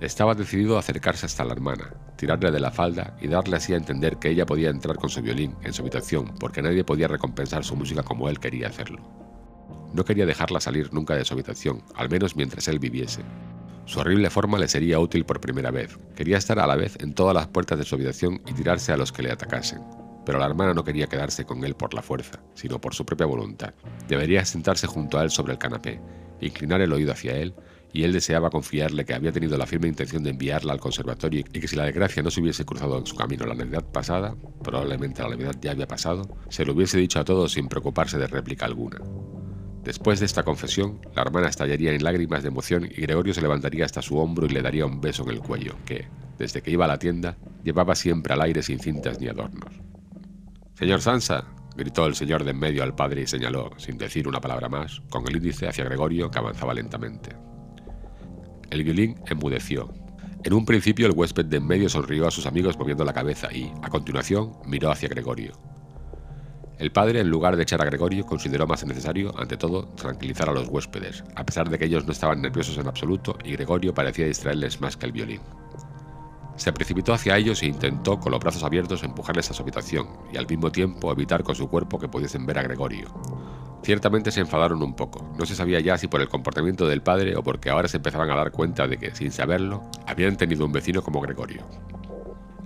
Estaba 0.00 0.36
decidido 0.36 0.76
a 0.76 0.78
acercarse 0.78 1.26
hasta 1.26 1.44
la 1.44 1.54
hermana, 1.54 1.92
tirarle 2.16 2.52
de 2.52 2.60
la 2.60 2.70
falda 2.70 3.16
y 3.20 3.26
darle 3.26 3.56
así 3.56 3.72
a 3.72 3.76
entender 3.76 4.18
que 4.18 4.30
ella 4.30 4.46
podía 4.46 4.70
entrar 4.70 4.96
con 4.96 5.10
su 5.10 5.20
violín 5.22 5.56
en 5.64 5.72
su 5.72 5.82
habitación 5.82 6.34
porque 6.38 6.62
nadie 6.62 6.84
podía 6.84 7.08
recompensar 7.08 7.64
su 7.64 7.74
música 7.74 8.04
como 8.04 8.28
él 8.28 8.38
quería 8.38 8.68
hacerlo. 8.68 9.02
No 9.92 10.04
quería 10.04 10.24
dejarla 10.24 10.60
salir 10.60 10.94
nunca 10.94 11.16
de 11.16 11.24
su 11.24 11.34
habitación, 11.34 11.82
al 11.96 12.08
menos 12.08 12.36
mientras 12.36 12.68
él 12.68 12.78
viviese. 12.78 13.22
Su 13.86 13.98
horrible 13.98 14.30
forma 14.30 14.56
le 14.58 14.68
sería 14.68 15.00
útil 15.00 15.24
por 15.24 15.40
primera 15.40 15.72
vez. 15.72 15.98
Quería 16.14 16.36
estar 16.36 16.60
a 16.60 16.66
la 16.68 16.76
vez 16.76 16.96
en 17.00 17.14
todas 17.14 17.34
las 17.34 17.48
puertas 17.48 17.78
de 17.78 17.84
su 17.84 17.96
habitación 17.96 18.40
y 18.46 18.52
tirarse 18.52 18.92
a 18.92 18.96
los 18.96 19.10
que 19.10 19.22
le 19.22 19.32
atacasen. 19.32 19.82
Pero 20.24 20.38
la 20.38 20.46
hermana 20.46 20.74
no 20.74 20.84
quería 20.84 21.08
quedarse 21.08 21.44
con 21.44 21.64
él 21.64 21.74
por 21.74 21.92
la 21.92 22.02
fuerza, 22.02 22.38
sino 22.54 22.80
por 22.80 22.94
su 22.94 23.04
propia 23.04 23.26
voluntad. 23.26 23.74
Debería 24.06 24.44
sentarse 24.44 24.86
junto 24.86 25.18
a 25.18 25.24
él 25.24 25.30
sobre 25.30 25.54
el 25.54 25.58
canapé, 25.58 26.00
inclinar 26.40 26.82
el 26.82 26.92
oído 26.92 27.10
hacia 27.10 27.34
él 27.34 27.54
y 27.92 28.04
él 28.04 28.12
deseaba 28.12 28.50
confiarle 28.50 29.04
que 29.04 29.14
había 29.14 29.32
tenido 29.32 29.56
la 29.56 29.66
firme 29.66 29.88
intención 29.88 30.22
de 30.22 30.30
enviarla 30.30 30.72
al 30.72 30.80
conservatorio 30.80 31.44
y 31.52 31.60
que 31.60 31.68
si 31.68 31.76
la 31.76 31.84
desgracia 31.84 32.22
no 32.22 32.30
se 32.30 32.40
hubiese 32.40 32.64
cruzado 32.64 32.98
en 32.98 33.06
su 33.06 33.16
camino 33.16 33.46
la 33.46 33.54
Navidad 33.54 33.84
pasada, 33.84 34.34
probablemente 34.62 35.22
la 35.22 35.30
Navidad 35.30 35.56
ya 35.60 35.72
había 35.72 35.88
pasado, 35.88 36.38
se 36.48 36.64
lo 36.64 36.74
hubiese 36.74 36.98
dicho 36.98 37.20
a 37.20 37.24
todos 37.24 37.52
sin 37.52 37.68
preocuparse 37.68 38.18
de 38.18 38.26
réplica 38.26 38.66
alguna. 38.66 38.98
Después 39.82 40.20
de 40.20 40.26
esta 40.26 40.42
confesión, 40.42 41.00
la 41.14 41.22
hermana 41.22 41.48
estallaría 41.48 41.92
en 41.92 42.04
lágrimas 42.04 42.42
de 42.42 42.48
emoción 42.48 42.84
y 42.84 43.00
Gregorio 43.00 43.32
se 43.32 43.40
levantaría 43.40 43.86
hasta 43.86 44.02
su 44.02 44.18
hombro 44.18 44.46
y 44.46 44.50
le 44.50 44.60
daría 44.60 44.84
un 44.84 45.00
beso 45.00 45.22
en 45.22 45.30
el 45.30 45.40
cuello, 45.40 45.76
que, 45.86 46.08
desde 46.38 46.60
que 46.60 46.70
iba 46.70 46.84
a 46.84 46.88
la 46.88 46.98
tienda, 46.98 47.38
llevaba 47.64 47.94
siempre 47.94 48.34
al 48.34 48.42
aire 48.42 48.62
sin 48.62 48.80
cintas 48.80 49.18
ni 49.20 49.28
adornos. 49.28 49.72
Señor 50.74 51.00
Sansa, 51.00 51.46
gritó 51.74 52.06
el 52.06 52.14
señor 52.14 52.44
de 52.44 52.50
en 52.50 52.58
medio 52.58 52.82
al 52.82 52.94
padre 52.94 53.22
y 53.22 53.26
señaló, 53.26 53.70
sin 53.78 53.96
decir 53.96 54.28
una 54.28 54.40
palabra 54.40 54.68
más, 54.68 55.00
con 55.08 55.26
el 55.26 55.36
índice 55.36 55.68
hacia 55.68 55.84
Gregorio 55.84 56.30
que 56.30 56.38
avanzaba 56.38 56.74
lentamente. 56.74 57.47
El 58.70 58.84
violín 58.84 59.16
enmudeció. 59.26 59.88
En 60.44 60.52
un 60.52 60.66
principio 60.66 61.06
el 61.06 61.12
huésped 61.12 61.46
de 61.46 61.56
en 61.56 61.66
medio 61.66 61.88
sonrió 61.88 62.28
a 62.28 62.30
sus 62.30 62.46
amigos 62.46 62.78
moviendo 62.78 63.04
la 63.04 63.14
cabeza 63.14 63.48
y, 63.52 63.72
a 63.82 63.88
continuación, 63.88 64.52
miró 64.66 64.90
hacia 64.90 65.08
Gregorio. 65.08 65.52
El 66.78 66.92
padre, 66.92 67.20
en 67.20 67.28
lugar 67.28 67.56
de 67.56 67.62
echar 67.62 67.82
a 67.82 67.86
Gregorio, 67.86 68.24
consideró 68.24 68.66
más 68.66 68.84
necesario, 68.86 69.34
ante 69.38 69.56
todo, 69.56 69.88
tranquilizar 69.96 70.48
a 70.48 70.52
los 70.52 70.68
huéspedes, 70.68 71.24
a 71.34 71.44
pesar 71.44 71.68
de 71.68 71.78
que 71.78 71.86
ellos 71.86 72.04
no 72.04 72.12
estaban 72.12 72.40
nerviosos 72.40 72.78
en 72.78 72.86
absoluto 72.86 73.36
y 73.42 73.52
Gregorio 73.52 73.94
parecía 73.94 74.26
distraerles 74.26 74.80
más 74.80 74.96
que 74.96 75.06
el 75.06 75.12
violín. 75.12 75.40
Se 76.56 76.72
precipitó 76.72 77.14
hacia 77.14 77.36
ellos 77.36 77.62
e 77.62 77.66
intentó, 77.66 78.20
con 78.20 78.30
los 78.30 78.40
brazos 78.40 78.62
abiertos, 78.62 79.02
empujarles 79.02 79.50
a 79.50 79.54
su 79.54 79.62
habitación 79.62 80.08
y 80.32 80.36
al 80.36 80.46
mismo 80.46 80.70
tiempo 80.70 81.10
evitar 81.10 81.42
con 81.42 81.54
su 81.54 81.68
cuerpo 81.68 81.98
que 81.98 82.08
pudiesen 82.08 82.46
ver 82.46 82.58
a 82.58 82.62
Gregorio. 82.62 83.08
Ciertamente 83.82 84.30
se 84.30 84.40
enfadaron 84.40 84.82
un 84.82 84.94
poco. 84.94 85.32
No 85.38 85.46
se 85.46 85.54
sabía 85.54 85.80
ya 85.80 85.96
si 85.96 86.08
por 86.08 86.20
el 86.20 86.28
comportamiento 86.28 86.86
del 86.86 87.02
padre 87.02 87.36
o 87.36 87.42
porque 87.42 87.70
ahora 87.70 87.88
se 87.88 87.98
empezaban 87.98 88.30
a 88.30 88.36
dar 88.36 88.50
cuenta 88.50 88.86
de 88.86 88.98
que, 88.98 89.14
sin 89.14 89.30
saberlo, 89.30 89.82
habían 90.06 90.36
tenido 90.36 90.66
un 90.66 90.72
vecino 90.72 91.02
como 91.02 91.20
Gregorio. 91.20 91.66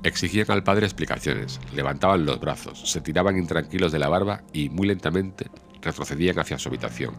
Exigían 0.03 0.51
al 0.51 0.65
padre 0.65 0.87
explicaciones, 0.87 1.61
levantaban 1.75 2.27
los 2.27 2.41
brazos, 2.41 2.91
se 2.91 3.01
tiraban 3.01 3.39
intranquilos 3.39 3.93
de 3.93 4.01
la 4.01 4.09
barba 4.09 4.43
y, 4.53 4.69
muy 4.69 4.89
lentamente, 4.89 5.47
retrocedían 5.81 6.39
hacia 6.41 6.59
su 6.59 6.69
habitación. 6.69 7.15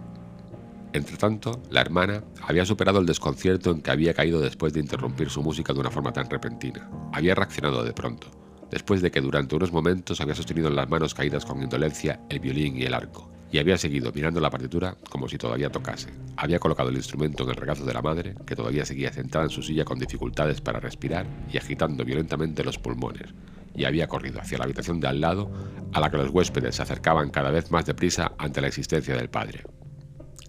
Entretanto, 0.91 1.61
la 1.72 1.82
hermana 1.82 2.24
había 2.41 2.65
superado 2.65 2.99
el 2.99 3.06
desconcierto 3.06 3.72
en 3.72 3.82
que 3.82 3.90
había 3.90 4.14
caído 4.14 4.41
después 4.41 4.74
de 4.74 4.82
interrumpir 4.82 5.30
su 5.30 5.41
música 5.41 5.74
de 5.74 5.80
una 5.80 5.90
forma 5.90 6.11
tan 6.11 6.30
repentina. 6.30 6.90
Había 7.14 7.36
reaccionado 7.36 7.84
de 7.84 7.94
pronto, 7.94 8.30
después 8.70 9.02
de 9.02 9.11
que 9.11 9.22
durante 9.22 9.56
unos 9.56 9.72
momentos 9.72 10.20
había 10.20 10.36
sostenido 10.36 10.68
en 10.68 10.76
las 10.76 10.90
manos 10.90 11.14
caídas 11.14 11.45
con 11.45 11.64
indolencia 11.64 12.20
el 12.30 12.40
violín 12.40 12.78
y 12.78 12.84
el 12.84 12.94
arco, 12.94 13.32
y 13.54 13.60
había 13.60 13.78
seguido 13.78 14.12
mirando 14.12 14.42
la 14.42 14.50
partitura 14.50 14.98
como 15.12 15.30
si 15.30 15.38
todavía 15.38 15.70
tocase. 15.70 16.10
Había 16.38 16.58
colocado 16.58 16.90
el 16.90 16.96
instrumento 16.96 17.44
en 17.44 17.50
el 17.50 17.56
regazo 17.56 17.86
de 17.86 17.94
la 17.94 18.02
madre, 18.02 18.34
que 18.48 18.56
todavía 18.56 18.84
seguía 18.84 19.14
sentada 19.14 19.44
en 19.44 19.52
su 19.52 19.62
silla 19.62 19.86
con 19.86 20.00
dificultades 20.00 20.60
para 20.60 20.80
respirar 20.80 21.28
y 21.52 21.58
agitando 21.58 22.04
violentamente 22.04 22.64
los 22.64 22.80
pulmones, 22.80 23.32
y 23.76 23.86
había 23.86 24.08
corrido 24.08 24.42
hacia 24.42 24.58
la 24.58 24.64
habitación 24.64 25.00
de 25.00 25.08
al 25.08 25.22
lado, 25.22 25.52
a 25.94 26.00
la 26.00 26.10
que 26.10 26.18
los 26.18 26.32
huéspedes 26.32 26.78
se 26.78 26.82
acercaban 26.82 27.30
cada 27.30 27.52
vez 27.52 27.70
más 27.70 27.86
deprisa 27.86 28.32
ante 28.40 28.60
la 28.60 28.70
existencia 28.70 29.16
del 29.16 29.30
padre. 29.30 29.64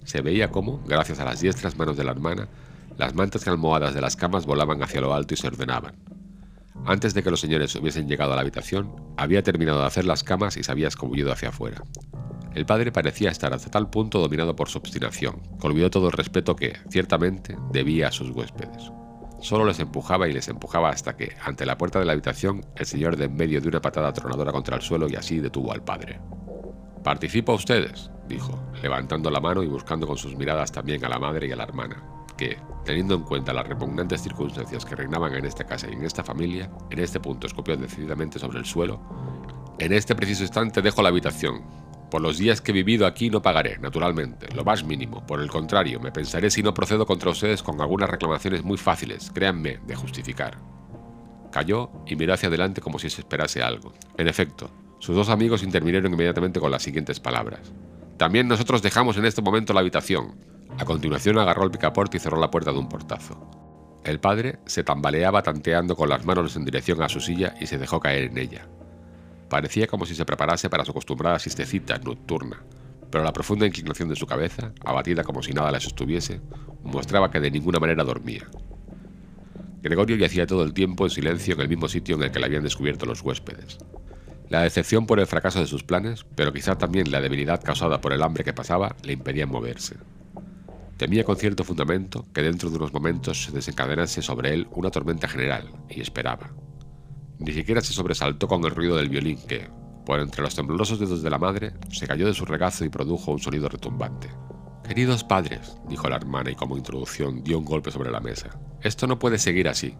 Se 0.05 0.23
veía 0.23 0.51
cómo, 0.51 0.83
gracias 0.87 1.21
a 1.21 1.27
las 1.27 1.43
diestras 1.43 1.77
manos 1.77 1.99
de 1.99 2.05
la 2.05 2.13
hermana, 2.13 2.49
las 2.97 3.15
mantas 3.15 3.47
y 3.47 3.51
almohadas 3.51 3.93
de 3.93 4.01
las 4.01 4.17
camas 4.17 4.47
volaban 4.47 4.83
hacia 4.83 5.03
lo 5.03 5.13
alto 5.13 5.35
y 5.35 5.37
se 5.37 5.49
ordenaban. 5.49 5.95
Antes 6.87 7.13
de 7.13 7.23
que 7.23 7.31
los 7.31 7.41
señores 7.41 7.75
hubiesen 7.77 8.09
llegado 8.09 8.33
a 8.33 8.37
la 8.37 8.41
habitación, 8.41 8.97
había 9.19 9.43
terminado 9.43 9.81
de 9.81 9.87
hacer 9.89 10.07
las 10.07 10.25
camas 10.25 10.57
y 10.57 10.63
se 10.63 10.73
había 10.73 10.89
escabullido 10.89 11.33
hacia 11.33 11.51
afuera. 11.51 11.83
El 12.55 12.67
padre 12.67 12.93
parecía 12.93 13.31
estar 13.31 13.53
hasta 13.53 13.69
tal 13.69 13.91
punto 13.91 14.21
dominado 14.21 14.55
por 14.55 14.69
su 14.69 14.79
obstinación, 14.79 15.43
que 15.61 15.67
olvidó 15.67 15.91
todo 15.91 16.07
el 16.07 16.13
respeto 16.13 16.55
que, 16.55 16.75
ciertamente, 16.89 17.57
debía 17.73 18.09
a 18.09 18.13
sus 18.13 18.31
huéspedes. 18.31 18.93
Solo 19.41 19.65
les 19.65 19.81
empujaba 19.81 20.29
y 20.29 20.33
les 20.33 20.47
empujaba 20.47 20.91
hasta 20.91 21.17
que, 21.17 21.37
ante 21.45 21.67
la 21.67 21.77
puerta 21.77 21.99
de 21.99 22.05
la 22.05 22.13
habitación, 22.13 22.65
el 22.77 22.87
señor 22.87 23.17
de 23.17 23.25
en 23.25 23.35
medio 23.35 23.61
de 23.61 23.69
una 23.69 23.81
patada 23.81 24.13
tronadora 24.13 24.53
contra 24.53 24.77
el 24.77 24.83
suelo 24.83 25.09
y 25.09 25.17
así 25.17 25.41
detuvo 25.41 25.73
al 25.73 25.83
padre. 25.83 26.21
«¿Participa 27.03 27.53
ustedes, 27.53 28.11
dijo, 28.29 28.63
levantando 28.81 29.31
la 29.31 29.41
mano 29.41 29.65
y 29.65 29.67
buscando 29.67 30.07
con 30.07 30.17
sus 30.17 30.37
miradas 30.37 30.71
también 30.71 31.05
a 31.05 31.09
la 31.09 31.19
madre 31.19 31.49
y 31.49 31.53
a 31.53 31.57
la 31.57 31.65
hermana, 31.65 32.03
que, 32.37 32.57
teniendo 32.85 33.17
en 33.17 33.23
cuenta 33.23 33.53
las 33.53 33.67
repugnantes 33.67 34.23
circunstancias 34.23 34.85
que 34.85 34.95
reinaban 34.95 35.35
en 35.35 35.45
esta 35.45 35.65
casa 35.65 35.89
y 35.91 35.95
en 35.95 36.05
esta 36.05 36.23
familia, 36.23 36.71
en 36.91 37.01
este 37.01 37.19
punto 37.19 37.49
escupió 37.49 37.77
decididamente 37.77 38.39
sobre 38.39 38.61
el 38.61 38.65
suelo, 38.65 39.01
en 39.79 39.93
este 39.93 40.15
preciso 40.15 40.45
instante 40.45 40.81
dejo 40.81 41.03
la 41.03 41.09
habitación, 41.09 41.84
por 42.15 42.23
los 42.23 42.39
días 42.39 42.61
que 42.61 42.71
he 42.71 42.75
vivido 42.75 43.09
aquí 43.09 43.29
no 43.29 43.43
pagaré, 43.43 43.77
naturalmente, 43.79 44.47
lo 44.55 44.63
más 44.63 44.85
mínimo. 44.85 45.27
Por 45.27 45.41
el 45.41 45.51
contrario, 45.51 45.99
me 45.99 46.13
pensaré 46.13 46.49
si 46.49 46.63
no 46.63 46.73
procedo 46.73 47.07
contra 47.07 47.31
ustedes 47.31 47.61
con 47.61 47.81
algunas 47.81 48.09
reclamaciones 48.09 48.63
muy 48.63 48.79
fáciles, 48.79 49.33
créanme, 49.35 49.81
de 49.85 49.97
justificar. 49.97 50.61
Cayó 51.51 51.91
y 52.07 52.15
miró 52.15 52.35
hacia 52.35 52.47
adelante 52.47 52.81
como 52.81 53.01
si 53.01 53.11
se 53.11 53.21
esperase 53.21 53.65
algo. 53.65 53.95
En 54.17 54.29
efecto, 54.29 54.71
sus 55.01 55.17
dos 55.17 55.29
amigos 55.29 55.65
intervinieron 55.65 56.13
inmediatamente 56.13 56.61
con 56.61 56.71
las 56.71 56.85
siguientes 56.85 57.19
palabras. 57.19 57.73
También 58.17 58.47
nosotros 58.47 58.81
dejamos 58.81 59.17
en 59.17 59.25
este 59.25 59.43
momento 59.43 59.73
la 59.73 59.81
habitación. 59.81 60.37
A 60.79 60.85
continuación 60.85 61.37
agarró 61.41 61.65
el 61.65 61.73
picaporte 61.73 62.19
y 62.19 62.21
cerró 62.21 62.39
la 62.39 62.53
puerta 62.53 62.71
de 62.71 62.79
un 62.79 62.89
portazo. 62.89 64.01
El 64.05 64.21
padre 64.21 64.61
se 64.67 64.85
tambaleaba 64.85 65.43
tanteando 65.43 65.97
con 65.97 66.09
las 66.09 66.25
manos 66.25 66.55
en 66.55 66.65
dirección 66.65 67.03
a 67.03 67.09
su 67.09 67.19
silla 67.19 67.57
y 67.61 67.67
se 67.67 67.77
dejó 67.77 67.99
caer 67.99 68.31
en 68.31 68.39
ella. 68.39 68.69
Parecía 69.49 69.87
como 69.87 70.07
si 70.07 70.15
se 70.15 70.25
preparase 70.25 70.71
para 70.71 70.85
su 70.85 70.91
acostumbrada 70.91 71.39
siestecita 71.39 71.99
nocturna, 71.99 72.63
pero 73.11 73.25
la 73.25 73.33
profunda 73.33 73.67
inclinación 73.67 74.09
de 74.09 74.17
su 74.17 74.27
cabeza, 74.27 74.73
abatida 74.85 75.23
como 75.23 75.43
si 75.43 75.53
nada 75.53 75.71
la 75.71 75.81
sostuviese, 75.81 76.41
mostraba 76.83 77.31
que 77.31 77.41
de 77.41 77.51
ninguna 77.51 77.79
manera 77.79 78.05
dormía. 78.05 78.49
Gregorio 79.83 80.17
yacía 80.17 80.47
todo 80.47 80.65
el 80.65 80.73
tiempo 80.73 81.05
en 81.05 81.11
silencio 81.11 81.55
en 81.55 81.61
el 81.61 81.69
mismo 81.69 81.89
sitio 81.89 82.17
en 82.17 82.23
el 82.23 82.31
que 82.31 82.39
le 82.39 82.47
habían 82.47 82.63
descubierto 82.63 83.07
los 83.07 83.21
huéspedes. 83.21 83.79
La 84.49 84.63
decepción 84.63 85.07
por 85.07 85.21
el 85.21 85.27
fracaso 85.27 85.61
de 85.61 85.67
sus 85.67 85.85
planes, 85.85 86.25
pero 86.35 86.53
quizá 86.53 86.77
también 86.77 87.11
la 87.11 87.21
debilidad 87.21 87.63
causada 87.63 88.01
por 88.01 88.13
el 88.13 88.23
hambre 88.23 88.45
que 88.45 88.53
pasaba, 88.53 88.97
le 89.03 89.13
impedían 89.13 89.51
moverse. 89.51 89.97
Temía 90.97 91.25
con 91.25 91.37
cierto 91.37 91.65
fundamento 91.65 92.27
que 92.33 92.43
dentro 92.43 92.71
de 92.71 92.77
unos 92.77 92.93
momentos 92.93 93.45
se 93.45 93.53
desencadenase 93.53 94.23
sobre 94.23 94.55
él 94.55 94.69
una 94.73 94.91
tormenta 94.91 95.29
general, 95.29 95.71
y 95.89 96.01
esperaba. 96.01 96.51
Ni 97.39 97.53
siquiera 97.53 97.81
se 97.81 97.93
sobresaltó 97.93 98.49
con 98.49 98.65
el 98.65 98.71
ruido 98.71 98.97
del 98.97 99.09
violín 99.09 99.39
que, 99.47 99.69
por 100.07 100.21
entre 100.21 100.43
los 100.43 100.55
temblorosos 100.55 100.99
dedos 100.99 101.23
de 101.23 101.31
la 101.31 101.39
madre, 101.39 101.73
se 101.91 102.07
cayó 102.07 102.27
de 102.27 102.35
su 102.35 102.45
regazo 102.45 102.85
y 102.85 102.89
produjo 102.89 103.33
un 103.33 103.41
sonido 103.41 103.69
retumbante. 103.69 104.29
Queridos 104.87 105.25
padres, 105.25 105.77
dijo 105.89 106.09
la 106.09 106.17
hermana 106.17 106.51
y 106.51 106.55
como 106.55 106.77
introducción 106.77 107.43
dio 107.43 107.59
un 107.59 107.65
golpe 107.65 107.91
sobre 107.91 108.11
la 108.11 108.21
mesa, 108.21 108.51
esto 108.83 109.07
no 109.07 109.19
puede 109.19 109.39
seguir 109.39 109.69
así. 109.69 109.97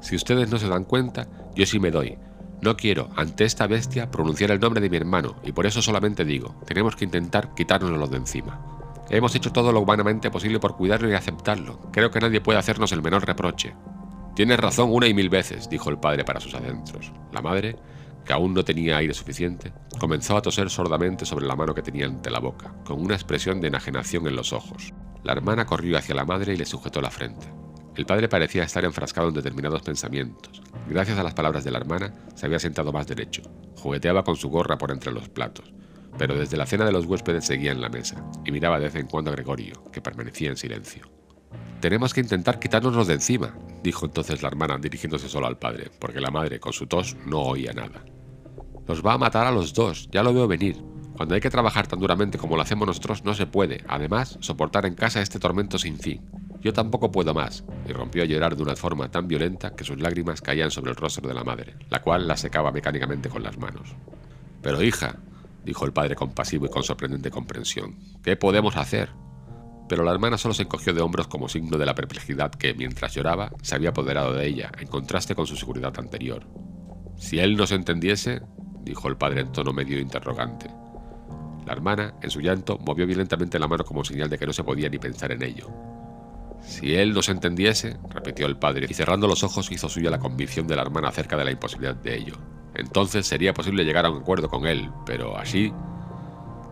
Si 0.00 0.14
ustedes 0.14 0.48
no 0.50 0.58
se 0.58 0.68
dan 0.68 0.84
cuenta, 0.84 1.28
yo 1.54 1.66
sí 1.66 1.80
me 1.80 1.90
doy. 1.90 2.16
No 2.62 2.76
quiero, 2.76 3.10
ante 3.16 3.44
esta 3.44 3.66
bestia, 3.66 4.10
pronunciar 4.10 4.50
el 4.52 4.60
nombre 4.60 4.80
de 4.80 4.88
mi 4.88 4.96
hermano, 4.96 5.36
y 5.44 5.52
por 5.52 5.66
eso 5.66 5.82
solamente 5.82 6.24
digo, 6.24 6.60
tenemos 6.66 6.96
que 6.96 7.04
intentar 7.04 7.54
quitárnoslo 7.54 8.06
de 8.06 8.16
encima. 8.16 8.78
Hemos 9.10 9.34
hecho 9.34 9.52
todo 9.52 9.72
lo 9.72 9.80
humanamente 9.80 10.30
posible 10.30 10.60
por 10.60 10.76
cuidarlo 10.76 11.08
y 11.08 11.14
aceptarlo. 11.14 11.80
Creo 11.92 12.10
que 12.10 12.20
nadie 12.20 12.40
puede 12.40 12.58
hacernos 12.58 12.92
el 12.92 13.02
menor 13.02 13.26
reproche. 13.26 13.74
Tienes 14.38 14.60
razón 14.60 14.92
una 14.92 15.08
y 15.08 15.14
mil 15.14 15.30
veces, 15.30 15.68
dijo 15.68 15.90
el 15.90 15.98
padre 15.98 16.24
para 16.24 16.38
sus 16.38 16.54
adentros. 16.54 17.12
La 17.32 17.42
madre, 17.42 17.74
que 18.24 18.32
aún 18.32 18.54
no 18.54 18.64
tenía 18.64 18.98
aire 18.98 19.12
suficiente, 19.12 19.72
comenzó 19.98 20.36
a 20.36 20.42
toser 20.42 20.70
sordamente 20.70 21.26
sobre 21.26 21.44
la 21.44 21.56
mano 21.56 21.74
que 21.74 21.82
tenía 21.82 22.06
ante 22.06 22.30
la 22.30 22.38
boca, 22.38 22.72
con 22.84 23.00
una 23.00 23.16
expresión 23.16 23.60
de 23.60 23.66
enajenación 23.66 24.28
en 24.28 24.36
los 24.36 24.52
ojos. 24.52 24.94
La 25.24 25.32
hermana 25.32 25.66
corrió 25.66 25.98
hacia 25.98 26.14
la 26.14 26.24
madre 26.24 26.54
y 26.54 26.56
le 26.56 26.66
sujetó 26.66 27.00
la 27.00 27.10
frente. 27.10 27.48
El 27.96 28.06
padre 28.06 28.28
parecía 28.28 28.62
estar 28.62 28.84
enfrascado 28.84 29.26
en 29.26 29.34
determinados 29.34 29.82
pensamientos. 29.82 30.62
Gracias 30.88 31.18
a 31.18 31.24
las 31.24 31.34
palabras 31.34 31.64
de 31.64 31.72
la 31.72 31.78
hermana, 31.78 32.14
se 32.36 32.46
había 32.46 32.60
sentado 32.60 32.92
más 32.92 33.08
derecho. 33.08 33.42
Jugueteaba 33.78 34.22
con 34.22 34.36
su 34.36 34.50
gorra 34.50 34.78
por 34.78 34.92
entre 34.92 35.10
los 35.10 35.28
platos. 35.28 35.74
Pero 36.16 36.38
desde 36.38 36.56
la 36.56 36.66
cena 36.66 36.84
de 36.84 36.92
los 36.92 37.06
huéspedes 37.06 37.44
seguía 37.44 37.72
en 37.72 37.80
la 37.80 37.88
mesa, 37.88 38.24
y 38.44 38.52
miraba 38.52 38.78
de 38.78 38.84
vez 38.84 38.94
en 38.94 39.08
cuando 39.08 39.32
a 39.32 39.34
Gregorio, 39.34 39.82
que 39.90 40.00
permanecía 40.00 40.50
en 40.50 40.56
silencio. 40.56 41.17
Tenemos 41.80 42.12
que 42.12 42.20
intentar 42.20 42.58
quitárnoslo 42.58 43.04
de 43.04 43.14
encima, 43.14 43.54
dijo 43.84 44.04
entonces 44.04 44.42
la 44.42 44.48
hermana 44.48 44.78
dirigiéndose 44.78 45.28
solo 45.28 45.46
al 45.46 45.58
padre, 45.58 45.90
porque 46.00 46.20
la 46.20 46.32
madre, 46.32 46.58
con 46.58 46.72
su 46.72 46.88
tos, 46.88 47.16
no 47.24 47.40
oía 47.40 47.72
nada. 47.72 48.04
Nos 48.88 49.04
va 49.04 49.12
a 49.12 49.18
matar 49.18 49.46
a 49.46 49.52
los 49.52 49.74
dos, 49.74 50.08
ya 50.10 50.24
lo 50.24 50.34
veo 50.34 50.48
venir. 50.48 50.82
Cuando 51.16 51.36
hay 51.36 51.40
que 51.40 51.50
trabajar 51.50 51.86
tan 51.86 52.00
duramente 52.00 52.36
como 52.36 52.56
lo 52.56 52.62
hacemos 52.62 52.88
nosotros, 52.88 53.24
no 53.24 53.32
se 53.34 53.46
puede, 53.46 53.84
además, 53.86 54.38
soportar 54.40 54.86
en 54.86 54.96
casa 54.96 55.22
este 55.22 55.38
tormento 55.38 55.78
sin 55.78 55.98
fin. 55.98 56.20
Yo 56.60 56.72
tampoco 56.72 57.12
puedo 57.12 57.32
más, 57.32 57.64
y 57.88 57.92
rompió 57.92 58.24
a 58.24 58.26
llorar 58.26 58.56
de 58.56 58.62
una 58.64 58.74
forma 58.74 59.08
tan 59.08 59.28
violenta 59.28 59.76
que 59.76 59.84
sus 59.84 60.00
lágrimas 60.00 60.40
caían 60.40 60.72
sobre 60.72 60.90
el 60.90 60.96
rostro 60.96 61.28
de 61.28 61.34
la 61.34 61.44
madre, 61.44 61.76
la 61.90 62.02
cual 62.02 62.26
la 62.26 62.36
secaba 62.36 62.72
mecánicamente 62.72 63.28
con 63.28 63.44
las 63.44 63.56
manos. 63.56 63.94
Pero 64.62 64.82
hija, 64.82 65.16
dijo 65.64 65.84
el 65.84 65.92
padre 65.92 66.16
compasivo 66.16 66.66
y 66.66 66.70
con 66.70 66.82
sorprendente 66.82 67.30
comprensión, 67.30 67.94
¿qué 68.24 68.36
podemos 68.36 68.76
hacer? 68.76 69.10
Pero 69.88 70.04
la 70.04 70.12
hermana 70.12 70.38
solo 70.38 70.54
se 70.54 70.62
encogió 70.62 70.92
de 70.92 71.00
hombros 71.00 71.28
como 71.28 71.48
signo 71.48 71.78
de 71.78 71.86
la 71.86 71.94
perplejidad 71.94 72.50
que, 72.50 72.74
mientras 72.74 73.14
lloraba, 73.14 73.50
se 73.62 73.74
había 73.74 73.90
apoderado 73.90 74.34
de 74.34 74.46
ella, 74.46 74.70
en 74.78 74.88
contraste 74.88 75.34
con 75.34 75.46
su 75.46 75.56
seguridad 75.56 75.94
anterior. 75.98 76.46
Si 77.16 77.38
él 77.38 77.56
nos 77.56 77.72
entendiese, 77.72 78.42
dijo 78.82 79.08
el 79.08 79.16
padre 79.16 79.40
en 79.40 79.52
tono 79.52 79.72
medio 79.72 79.98
interrogante. 79.98 80.70
La 81.66 81.72
hermana, 81.72 82.14
en 82.22 82.30
su 82.30 82.40
llanto, 82.40 82.78
movió 82.78 83.06
violentamente 83.06 83.58
la 83.58 83.68
mano 83.68 83.84
como 83.84 84.04
señal 84.04 84.30
de 84.30 84.38
que 84.38 84.46
no 84.46 84.52
se 84.52 84.64
podía 84.64 84.88
ni 84.88 84.98
pensar 84.98 85.32
en 85.32 85.42
ello. 85.42 85.68
Si 86.62 86.94
él 86.94 87.12
nos 87.12 87.28
entendiese, 87.28 87.96
repitió 88.10 88.46
el 88.46 88.56
padre, 88.56 88.86
y 88.88 88.94
cerrando 88.94 89.26
los 89.26 89.42
ojos 89.42 89.70
hizo 89.70 89.88
suya 89.88 90.10
la 90.10 90.18
convicción 90.18 90.66
de 90.66 90.76
la 90.76 90.82
hermana 90.82 91.08
acerca 91.08 91.36
de 91.36 91.44
la 91.44 91.50
imposibilidad 91.50 91.94
de 91.94 92.16
ello. 92.16 92.34
Entonces 92.74 93.26
sería 93.26 93.54
posible 93.54 93.84
llegar 93.84 94.06
a 94.06 94.10
un 94.10 94.22
acuerdo 94.22 94.48
con 94.48 94.66
él, 94.66 94.90
pero 95.04 95.36
así 95.36 95.72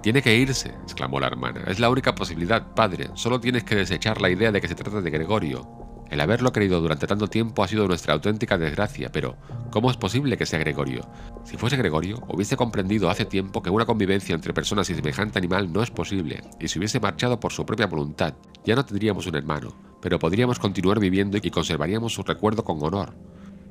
tiene 0.07 0.23
que 0.23 0.37
irse, 0.37 0.69
exclamó 0.85 1.19
la 1.19 1.27
hermana. 1.27 1.65
Es 1.67 1.81
la 1.81 1.91
única 1.91 2.15
posibilidad, 2.15 2.75
padre. 2.75 3.11
Solo 3.15 3.41
tienes 3.41 3.65
que 3.65 3.75
desechar 3.75 4.21
la 4.21 4.31
idea 4.31 4.53
de 4.53 4.61
que 4.61 4.69
se 4.69 4.77
trata 4.77 5.03
de 5.03 5.11
Gregorio. 5.11 5.69
El 6.09 6.21
haberlo 6.21 6.53
querido 6.53 6.81
durante 6.81 7.09
tanto 7.09 7.27
tiempo 7.27 7.65
ha 7.65 7.67
sido 7.67 7.89
nuestra 7.89 8.15
auténtica 8.15 8.57
desgracia, 8.57 9.11
pero 9.11 9.37
¿cómo 9.73 9.91
es 9.91 9.97
posible 9.97 10.37
que 10.37 10.47
sea 10.47 10.61
Gregorio? 10.61 11.01
Si 11.43 11.57
fuese 11.57 11.77
Gregorio, 11.77 12.23
hubiese 12.29 12.57
comprendido 12.57 13.11
hace 13.11 13.25
tiempo 13.25 13.65
que 13.65 13.71
una 13.71 13.85
convivencia 13.85 14.33
entre 14.33 14.55
personas 14.55 14.89
y 14.91 14.95
semejante 14.95 15.41
animal 15.41 15.73
no 15.73 15.83
es 15.83 15.91
posible, 15.91 16.41
y 16.61 16.69
si 16.69 16.79
hubiese 16.79 17.01
marchado 17.01 17.41
por 17.41 17.53
su 17.53 17.67
propia 17.67 17.89
voluntad, 17.89 18.35
ya 18.65 18.77
no 18.77 18.87
tendríamos 18.87 19.27
un 19.27 19.35
hermano, 19.35 19.75
pero 20.01 20.21
podríamos 20.21 20.61
continuar 20.61 21.01
viviendo 21.01 21.37
y 21.37 21.51
conservaríamos 21.51 22.15
su 22.15 22.23
recuerdo 22.23 22.63
con 22.63 22.81
honor. 22.81 23.13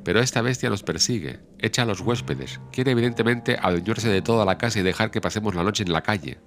Pero 0.06 0.19
esta 0.19 0.44
bestia 0.44 0.69
nos 0.69 0.84
persigue, 0.84 1.40
echa 1.57 1.82
a 1.82 1.86
los 1.86 1.99
huéspedes, 1.99 2.61
quiere 2.72 2.91
evidentemente 2.91 3.57
adueñarse 3.60 4.07
de 4.07 4.22
toda 4.22 4.45
la 4.45 4.60
casa 4.60 4.80
y 4.80 4.84
dejar 4.84 5.10
que 5.10 5.19
pasemos 5.19 5.56
la 5.56 5.64
noche 5.64 5.82
en 5.82 5.91
la 5.91 6.03
calle. 6.03 6.38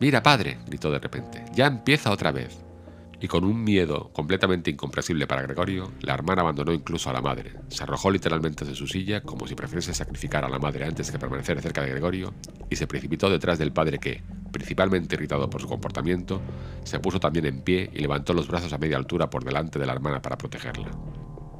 Mira, 0.00 0.20
padre, 0.24 0.58
gritó 0.66 0.90
de 0.90 0.98
repente, 0.98 1.44
ya 1.54 1.68
empieza 1.68 2.10
otra 2.10 2.32
vez. 2.32 2.58
Y 3.20 3.28
con 3.28 3.44
un 3.44 3.62
miedo 3.62 4.10
completamente 4.12 4.68
incomprensible 4.68 5.28
para 5.28 5.42
Gregorio, 5.42 5.92
la 6.00 6.14
hermana 6.14 6.42
abandonó 6.42 6.72
incluso 6.72 7.08
a 7.08 7.12
la 7.12 7.20
madre, 7.20 7.52
se 7.68 7.84
arrojó 7.84 8.10
literalmente 8.10 8.64
de 8.64 8.74
su 8.74 8.88
silla 8.88 9.20
como 9.20 9.46
si 9.46 9.54
prefiriese 9.54 9.94
sacrificar 9.94 10.44
a 10.44 10.48
la 10.48 10.58
madre 10.58 10.84
antes 10.84 11.12
que 11.12 11.20
permanecer 11.20 11.62
cerca 11.62 11.82
de 11.82 11.90
Gregorio, 11.90 12.34
y 12.68 12.74
se 12.74 12.88
precipitó 12.88 13.30
detrás 13.30 13.60
del 13.60 13.72
padre 13.72 14.00
que, 14.00 14.24
principalmente 14.50 15.14
irritado 15.14 15.48
por 15.48 15.62
su 15.62 15.68
comportamiento, 15.68 16.42
se 16.82 16.98
puso 16.98 17.20
también 17.20 17.46
en 17.46 17.60
pie 17.60 17.88
y 17.92 18.00
levantó 18.00 18.34
los 18.34 18.48
brazos 18.48 18.72
a 18.72 18.78
media 18.78 18.96
altura 18.96 19.30
por 19.30 19.44
delante 19.44 19.78
de 19.78 19.86
la 19.86 19.92
hermana 19.92 20.20
para 20.20 20.36
protegerla. 20.36 20.90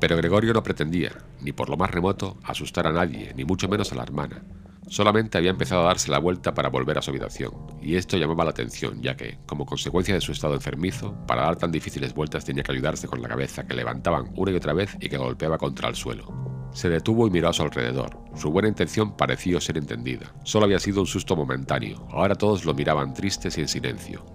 Pero 0.03 0.17
Gregorio 0.17 0.53
no 0.53 0.65
pretendía, 0.65 1.13
ni 1.43 1.53
por 1.53 1.69
lo 1.69 1.77
más 1.77 1.93
remoto, 1.93 2.37
asustar 2.43 2.89
a 2.89 2.93
nadie, 2.93 3.33
ni 3.37 3.45
mucho 3.45 3.69
menos 3.69 3.93
a 3.93 3.95
la 3.95 4.03
hermana. 4.03 4.43
Solamente 4.89 5.39
había 5.39 5.53
empezado 5.53 5.83
a 5.83 5.87
darse 5.87 6.11
la 6.11 6.19
vuelta 6.19 6.55
para 6.55 6.71
volver 6.71 6.99
a 6.99 7.03
su 7.03 7.11
habitación, 7.11 7.53
y 7.81 7.95
esto 7.95 8.17
llamaba 8.17 8.43
la 8.43 8.51
atención, 8.51 9.01
ya 9.01 9.17
que, 9.17 9.39
como 9.47 9.65
consecuencia 9.65 10.13
de 10.13 10.21
su 10.21 10.33
estado 10.33 10.55
enfermizo, 10.55 11.15
para 11.29 11.43
dar 11.43 11.55
tan 11.55 11.71
difíciles 11.71 12.15
vueltas 12.15 12.45
tenía 12.45 12.65
que 12.65 12.73
ayudarse 12.73 13.07
con 13.07 13.23
la 13.23 13.29
cabeza 13.29 13.65
que 13.65 13.77
levantaban 13.77 14.33
una 14.35 14.51
y 14.51 14.57
otra 14.57 14.73
vez 14.73 14.97
y 14.99 15.09
que 15.09 15.19
golpeaba 15.19 15.57
contra 15.57 15.89
el 15.89 15.95
suelo. 15.95 16.27
Se 16.73 16.89
detuvo 16.89 17.29
y 17.29 17.31
miró 17.31 17.51
a 17.51 17.53
su 17.53 17.63
alrededor. 17.63 18.19
Su 18.35 18.51
buena 18.51 18.67
intención 18.67 19.17
pareció 19.17 19.61
ser 19.61 19.79
entendida. 19.79 20.35
Solo 20.43 20.65
había 20.65 20.81
sido 20.81 21.03
un 21.03 21.07
susto 21.07 21.37
momentáneo. 21.37 22.09
Ahora 22.11 22.35
todos 22.35 22.65
lo 22.65 22.75
miraban 22.75 23.15
tristes 23.15 23.57
y 23.57 23.61
en 23.61 23.69
silencio. 23.69 24.27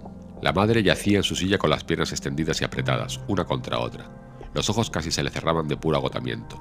La 0.42 0.54
madre 0.54 0.82
yacía 0.82 1.18
en 1.18 1.24
su 1.24 1.36
silla 1.36 1.58
con 1.58 1.72
las 1.72 1.84
piernas 1.84 2.14
extendidas 2.14 2.62
y 2.62 2.64
apretadas, 2.64 3.20
una 3.28 3.44
contra 3.44 3.80
otra. 3.80 4.27
Los 4.58 4.72
ojos 4.72 4.90
casi 4.90 5.12
se 5.12 5.22
le 5.22 5.30
cerraban 5.30 5.68
de 5.68 5.78
puro 5.78 5.98
agotamiento. 5.98 6.60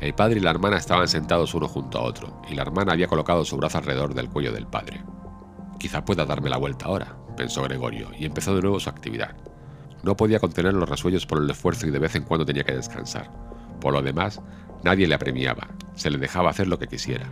El 0.00 0.12
padre 0.12 0.36
y 0.36 0.42
la 0.42 0.50
hermana 0.50 0.76
estaban 0.76 1.08
sentados 1.08 1.54
uno 1.54 1.66
junto 1.66 1.96
a 1.96 2.02
otro, 2.02 2.42
y 2.46 2.54
la 2.54 2.60
hermana 2.60 2.92
había 2.92 3.06
colocado 3.06 3.42
su 3.46 3.56
brazo 3.56 3.78
alrededor 3.78 4.12
del 4.12 4.28
cuello 4.28 4.52
del 4.52 4.66
padre. 4.66 5.02
Quizá 5.78 6.04
pueda 6.04 6.26
darme 6.26 6.50
la 6.50 6.58
vuelta 6.58 6.84
ahora, 6.84 7.16
pensó 7.34 7.62
Gregorio, 7.62 8.10
y 8.18 8.26
empezó 8.26 8.54
de 8.54 8.60
nuevo 8.60 8.78
su 8.78 8.90
actividad. 8.90 9.34
No 10.02 10.14
podía 10.14 10.40
contener 10.40 10.74
los 10.74 10.86
resuellos 10.86 11.24
por 11.24 11.38
el 11.38 11.48
esfuerzo 11.48 11.86
y 11.86 11.90
de 11.90 12.00
vez 12.00 12.14
en 12.16 12.24
cuando 12.24 12.44
tenía 12.44 12.64
que 12.64 12.76
descansar. 12.76 13.30
Por 13.80 13.94
lo 13.94 14.02
demás, 14.02 14.42
nadie 14.84 15.06
le 15.06 15.14
apremiaba, 15.14 15.68
se 15.94 16.10
le 16.10 16.18
dejaba 16.18 16.50
hacer 16.50 16.66
lo 16.68 16.78
que 16.78 16.86
quisiera. 16.86 17.30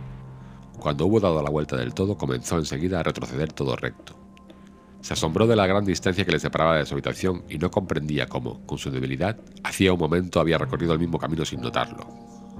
Cuando 0.79 1.05
hubo 1.05 1.19
dado 1.19 1.43
la 1.43 1.51
vuelta 1.51 1.77
del 1.77 1.93
todo, 1.93 2.17
comenzó 2.17 2.57
enseguida 2.57 3.01
a 3.01 3.03
retroceder 3.03 3.53
todo 3.53 3.75
recto. 3.75 4.20
Se 5.01 5.13
asombró 5.13 5.47
de 5.47 5.55
la 5.55 5.65
gran 5.65 5.83
distancia 5.83 6.23
que 6.23 6.31
le 6.31 6.39
separaba 6.39 6.77
de 6.77 6.85
su 6.85 6.93
habitación 6.93 7.43
y 7.49 7.57
no 7.57 7.71
comprendía 7.71 8.27
cómo, 8.27 8.65
con 8.65 8.77
su 8.77 8.91
debilidad, 8.91 9.37
hacía 9.63 9.93
un 9.93 9.99
momento 9.99 10.39
había 10.39 10.59
recorrido 10.59 10.93
el 10.93 10.99
mismo 10.99 11.17
camino 11.17 11.43
sin 11.43 11.61
notarlo. 11.61 12.07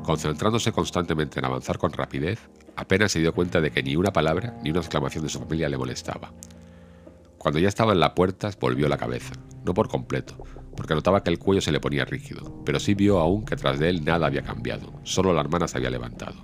Concentrándose 0.04 0.72
constantemente 0.72 1.40
en 1.40 1.46
avanzar 1.46 1.78
con 1.78 1.92
rapidez, 1.92 2.40
apenas 2.76 3.12
se 3.12 3.20
dio 3.20 3.34
cuenta 3.34 3.62
de 3.62 3.70
que 3.70 3.84
ni 3.84 3.96
una 3.96 4.12
palabra 4.12 4.58
ni 4.64 4.72
una 4.72 4.80
exclamación 4.80 5.24
de 5.24 5.30
su 5.30 5.40
familia 5.40 5.70
le 5.70 5.78
molestaba. 5.78 6.32
Cuando 7.38 7.60
ya 7.60 7.68
estaba 7.68 7.94
en 7.94 8.00
la 8.00 8.16
puerta, 8.16 8.50
volvió 8.60 8.88
la 8.90 8.98
cabeza, 8.98 9.34
no 9.64 9.74
por 9.76 9.88
completo, 9.88 10.36
porque 10.76 10.96
notaba 10.96 11.24
que 11.24 11.30
el 11.30 11.38
cuello 11.38 11.62
se 11.62 11.72
le 11.72 11.80
ponía 11.80 12.06
rígido, 12.06 12.64
pero 12.66 12.80
sí 12.80 12.96
vio 12.96 13.20
aún 13.20 13.46
que 13.46 13.56
tras 13.56 13.78
de 13.78 13.90
él 13.90 14.04
nada 14.04 14.28
había 14.28 14.42
cambiado, 14.42 14.94
solo 15.04 15.34
la 15.34 15.42
hermana 15.42 15.68
se 15.68 15.78
había 15.78 15.92
levantado. 15.92 16.44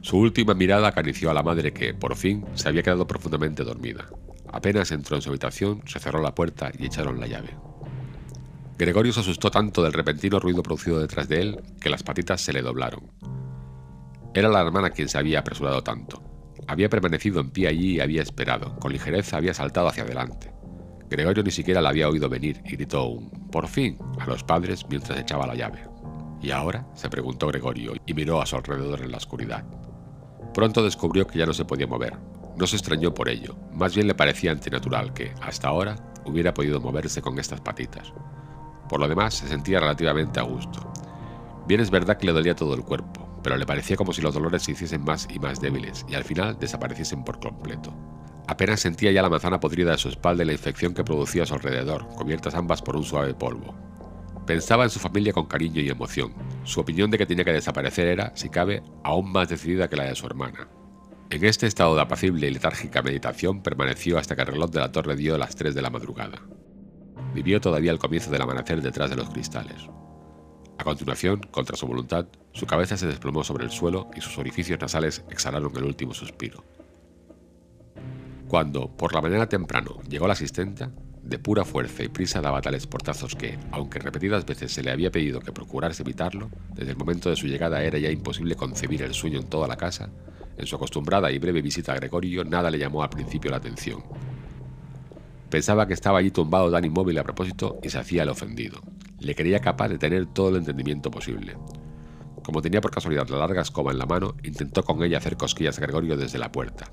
Su 0.00 0.18
última 0.18 0.54
mirada 0.54 0.88
acarició 0.88 1.30
a 1.30 1.34
la 1.34 1.42
madre 1.42 1.72
que, 1.72 1.94
por 1.94 2.14
fin, 2.14 2.44
se 2.54 2.68
había 2.68 2.82
quedado 2.82 3.06
profundamente 3.06 3.64
dormida. 3.64 4.06
Apenas 4.54 4.92
entró 4.92 5.16
en 5.16 5.22
su 5.22 5.30
habitación, 5.30 5.82
se 5.84 5.98
cerró 5.98 6.22
la 6.22 6.32
puerta 6.32 6.70
y 6.78 6.86
echaron 6.86 7.18
la 7.18 7.26
llave. 7.26 7.56
Gregorio 8.78 9.12
se 9.12 9.18
asustó 9.18 9.50
tanto 9.50 9.82
del 9.82 9.92
repentino 9.92 10.38
ruido 10.38 10.62
producido 10.62 11.00
detrás 11.00 11.28
de 11.28 11.40
él 11.40 11.60
que 11.80 11.90
las 11.90 12.04
patitas 12.04 12.40
se 12.40 12.52
le 12.52 12.62
doblaron. 12.62 13.10
Era 14.32 14.48
la 14.48 14.60
hermana 14.60 14.90
quien 14.90 15.08
se 15.08 15.18
había 15.18 15.40
apresurado 15.40 15.82
tanto. 15.82 16.22
Había 16.68 16.88
permanecido 16.88 17.40
en 17.40 17.50
pie 17.50 17.66
allí 17.66 17.96
y 17.96 18.00
había 18.00 18.22
esperado. 18.22 18.76
Con 18.76 18.92
ligereza 18.92 19.38
había 19.38 19.54
saltado 19.54 19.88
hacia 19.88 20.04
adelante. 20.04 20.52
Gregorio 21.10 21.42
ni 21.42 21.50
siquiera 21.50 21.82
la 21.82 21.88
había 21.88 22.08
oído 22.08 22.28
venir 22.28 22.62
y 22.64 22.76
gritó 22.76 23.06
un 23.06 23.30
por 23.50 23.66
fin 23.66 23.98
a 24.20 24.26
los 24.26 24.44
padres 24.44 24.86
mientras 24.88 25.18
echaba 25.18 25.48
la 25.48 25.56
llave. 25.56 25.80
¿Y 26.40 26.52
ahora? 26.52 26.86
se 26.94 27.10
preguntó 27.10 27.48
Gregorio 27.48 27.94
y 28.06 28.14
miró 28.14 28.40
a 28.40 28.46
su 28.46 28.54
alrededor 28.54 29.02
en 29.02 29.10
la 29.10 29.16
oscuridad. 29.16 29.64
Pronto 30.54 30.84
descubrió 30.84 31.26
que 31.26 31.40
ya 31.40 31.46
no 31.46 31.54
se 31.54 31.64
podía 31.64 31.88
mover, 31.88 32.16
no 32.56 32.66
se 32.66 32.76
extrañó 32.76 33.12
por 33.12 33.28
ello, 33.28 33.56
más 33.72 33.94
bien 33.94 34.06
le 34.06 34.14
parecía 34.14 34.52
antinatural 34.52 35.12
que, 35.12 35.34
hasta 35.40 35.68
ahora, 35.68 35.96
hubiera 36.24 36.54
podido 36.54 36.80
moverse 36.80 37.20
con 37.20 37.38
estas 37.38 37.60
patitas. 37.60 38.12
Por 38.88 39.00
lo 39.00 39.08
demás, 39.08 39.34
se 39.34 39.48
sentía 39.48 39.80
relativamente 39.80 40.40
a 40.40 40.44
gusto. 40.44 40.92
Bien 41.66 41.80
es 41.80 41.90
verdad 41.90 42.16
que 42.16 42.26
le 42.26 42.32
dolía 42.32 42.54
todo 42.54 42.74
el 42.74 42.82
cuerpo, 42.82 43.28
pero 43.42 43.56
le 43.56 43.66
parecía 43.66 43.96
como 43.96 44.12
si 44.12 44.22
los 44.22 44.34
dolores 44.34 44.62
se 44.62 44.72
hiciesen 44.72 45.02
más 45.02 45.26
y 45.30 45.38
más 45.38 45.60
débiles 45.60 46.04
y 46.08 46.14
al 46.14 46.24
final 46.24 46.58
desapareciesen 46.58 47.24
por 47.24 47.40
completo. 47.40 47.94
Apenas 48.46 48.80
sentía 48.80 49.10
ya 49.10 49.22
la 49.22 49.30
manzana 49.30 49.60
podrida 49.60 49.92
de 49.92 49.98
su 49.98 50.08
espalda 50.08 50.42
y 50.42 50.46
la 50.46 50.52
infección 50.52 50.92
que 50.92 51.04
producía 51.04 51.44
a 51.44 51.46
su 51.46 51.54
alrededor, 51.54 52.06
cubiertas 52.08 52.54
ambas 52.54 52.82
por 52.82 52.96
un 52.96 53.04
suave 53.04 53.34
polvo. 53.34 53.74
Pensaba 54.46 54.84
en 54.84 54.90
su 54.90 54.98
familia 54.98 55.32
con 55.32 55.46
cariño 55.46 55.80
y 55.80 55.88
emoción. 55.88 56.34
Su 56.64 56.80
opinión 56.80 57.10
de 57.10 57.16
que 57.16 57.24
tenía 57.24 57.44
que 57.44 57.52
desaparecer 57.52 58.06
era, 58.06 58.36
si 58.36 58.50
cabe, 58.50 58.82
aún 59.02 59.32
más 59.32 59.48
decidida 59.48 59.88
que 59.88 59.96
la 59.96 60.04
de 60.04 60.14
su 60.14 60.26
hermana. 60.26 60.68
En 61.30 61.44
este 61.44 61.66
estado 61.66 61.96
de 61.96 62.02
apacible 62.02 62.46
y 62.46 62.50
letárgica 62.50 63.02
meditación 63.02 63.62
permaneció 63.62 64.18
hasta 64.18 64.36
que 64.36 64.42
el 64.42 64.48
reloj 64.48 64.70
de 64.70 64.80
la 64.80 64.92
torre 64.92 65.16
dio 65.16 65.38
las 65.38 65.56
3 65.56 65.74
de 65.74 65.82
la 65.82 65.90
madrugada. 65.90 66.42
Vivió 67.34 67.60
todavía 67.60 67.90
el 67.90 67.98
comienzo 67.98 68.30
del 68.30 68.42
amanecer 68.42 68.82
detrás 68.82 69.10
de 69.10 69.16
los 69.16 69.30
cristales. 69.30 69.88
A 70.78 70.84
continuación, 70.84 71.40
contra 71.50 71.76
su 71.76 71.86
voluntad, 71.86 72.26
su 72.52 72.66
cabeza 72.66 72.96
se 72.96 73.06
desplomó 73.06 73.42
sobre 73.42 73.64
el 73.64 73.70
suelo 73.70 74.10
y 74.14 74.20
sus 74.20 74.38
orificios 74.38 74.78
nasales 74.80 75.24
exhalaron 75.30 75.72
el 75.76 75.84
último 75.84 76.14
suspiro. 76.14 76.62
Cuando, 78.48 78.88
por 78.88 79.14
la 79.14 79.22
mañana 79.22 79.48
temprano, 79.48 80.00
llegó 80.08 80.26
la 80.26 80.34
asistenta, 80.34 80.92
de 81.22 81.38
pura 81.38 81.64
fuerza 81.64 82.02
y 82.02 82.08
prisa 82.08 82.42
daba 82.42 82.60
tales 82.60 82.86
portazos 82.86 83.34
que, 83.34 83.58
aunque 83.72 83.98
repetidas 83.98 84.44
veces 84.44 84.72
se 84.72 84.82
le 84.82 84.90
había 84.90 85.10
pedido 85.10 85.40
que 85.40 85.52
procurase 85.52 86.02
evitarlo, 86.02 86.50
desde 86.74 86.92
el 86.92 86.98
momento 86.98 87.30
de 87.30 87.36
su 87.36 87.46
llegada 87.46 87.82
era 87.82 87.98
ya 87.98 88.10
imposible 88.10 88.56
concebir 88.56 89.02
el 89.02 89.14
sueño 89.14 89.40
en 89.40 89.48
toda 89.48 89.66
la 89.66 89.76
casa 89.76 90.10
en 90.56 90.66
su 90.66 90.76
acostumbrada 90.76 91.30
y 91.30 91.38
breve 91.38 91.62
visita 91.62 91.92
a 91.92 91.96
Gregorio, 91.96 92.44
nada 92.44 92.70
le 92.70 92.78
llamó 92.78 93.02
al 93.02 93.10
principio 93.10 93.50
la 93.50 93.58
atención. 93.58 94.02
Pensaba 95.50 95.86
que 95.86 95.94
estaba 95.94 96.18
allí 96.18 96.30
tumbado 96.30 96.70
tan 96.70 96.84
inmóvil 96.84 97.18
a 97.18 97.22
propósito 97.22 97.78
y 97.82 97.88
se 97.88 97.98
hacía 97.98 98.24
el 98.24 98.28
ofendido. 98.28 98.80
Le 99.20 99.34
creía 99.34 99.60
capaz 99.60 99.88
de 99.88 99.98
tener 99.98 100.26
todo 100.26 100.48
el 100.50 100.56
entendimiento 100.56 101.10
posible. 101.10 101.56
Como 102.42 102.60
tenía 102.60 102.80
por 102.80 102.90
casualidad 102.90 103.28
la 103.28 103.38
larga 103.38 103.62
escoba 103.62 103.92
en 103.92 103.98
la 103.98 104.06
mano, 104.06 104.34
intentó 104.42 104.82
con 104.82 105.02
ella 105.02 105.18
hacer 105.18 105.36
cosquillas 105.36 105.78
a 105.78 105.82
Gregorio 105.82 106.16
desde 106.16 106.38
la 106.38 106.52
puerta. 106.52 106.90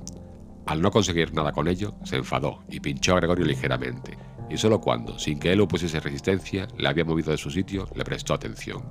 Al 0.66 0.82
no 0.82 0.92
conseguir 0.92 1.34
nada 1.34 1.52
con 1.52 1.68
ello, 1.68 1.96
se 2.04 2.18
enfadó 2.18 2.64
y 2.70 2.80
pinchó 2.80 3.14
a 3.14 3.18
Gregorio 3.18 3.46
ligeramente, 3.46 4.18
y 4.50 4.58
solo 4.58 4.80
cuando, 4.80 5.18
sin 5.18 5.40
que 5.40 5.52
él 5.52 5.62
opusiese 5.62 6.00
resistencia, 6.00 6.68
le 6.78 6.88
había 6.88 7.04
movido 7.04 7.32
de 7.32 7.38
su 7.38 7.50
sitio, 7.50 7.88
le 7.96 8.04
prestó 8.04 8.34
atención. 8.34 8.84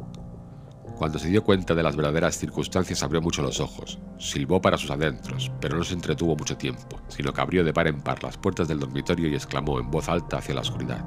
Cuando 1.01 1.19
se 1.19 1.29
dio 1.29 1.43
cuenta 1.43 1.75
de 1.75 1.83
las 1.83 1.97
verdaderas 1.97 2.37
circunstancias 2.37 3.03
abrió 3.03 3.23
mucho 3.23 3.41
los 3.41 3.59
ojos, 3.59 3.99
silbó 4.19 4.61
para 4.61 4.77
sus 4.77 4.91
adentros, 4.91 5.51
pero 5.59 5.79
no 5.79 5.83
se 5.83 5.95
entretuvo 5.95 6.37
mucho 6.37 6.59
tiempo, 6.59 7.01
sino 7.09 7.33
que 7.33 7.41
abrió 7.41 7.65
de 7.65 7.73
par 7.73 7.87
en 7.87 8.03
par 8.03 8.23
las 8.23 8.37
puertas 8.37 8.69
del 8.69 8.81
dormitorio 8.81 9.27
y 9.27 9.35
exclamó 9.35 9.81
en 9.81 9.91
voz 9.91 10.11
alta 10.11 10.37
hacia 10.37 10.55
la 10.55 10.61
oscuridad. 10.61 11.03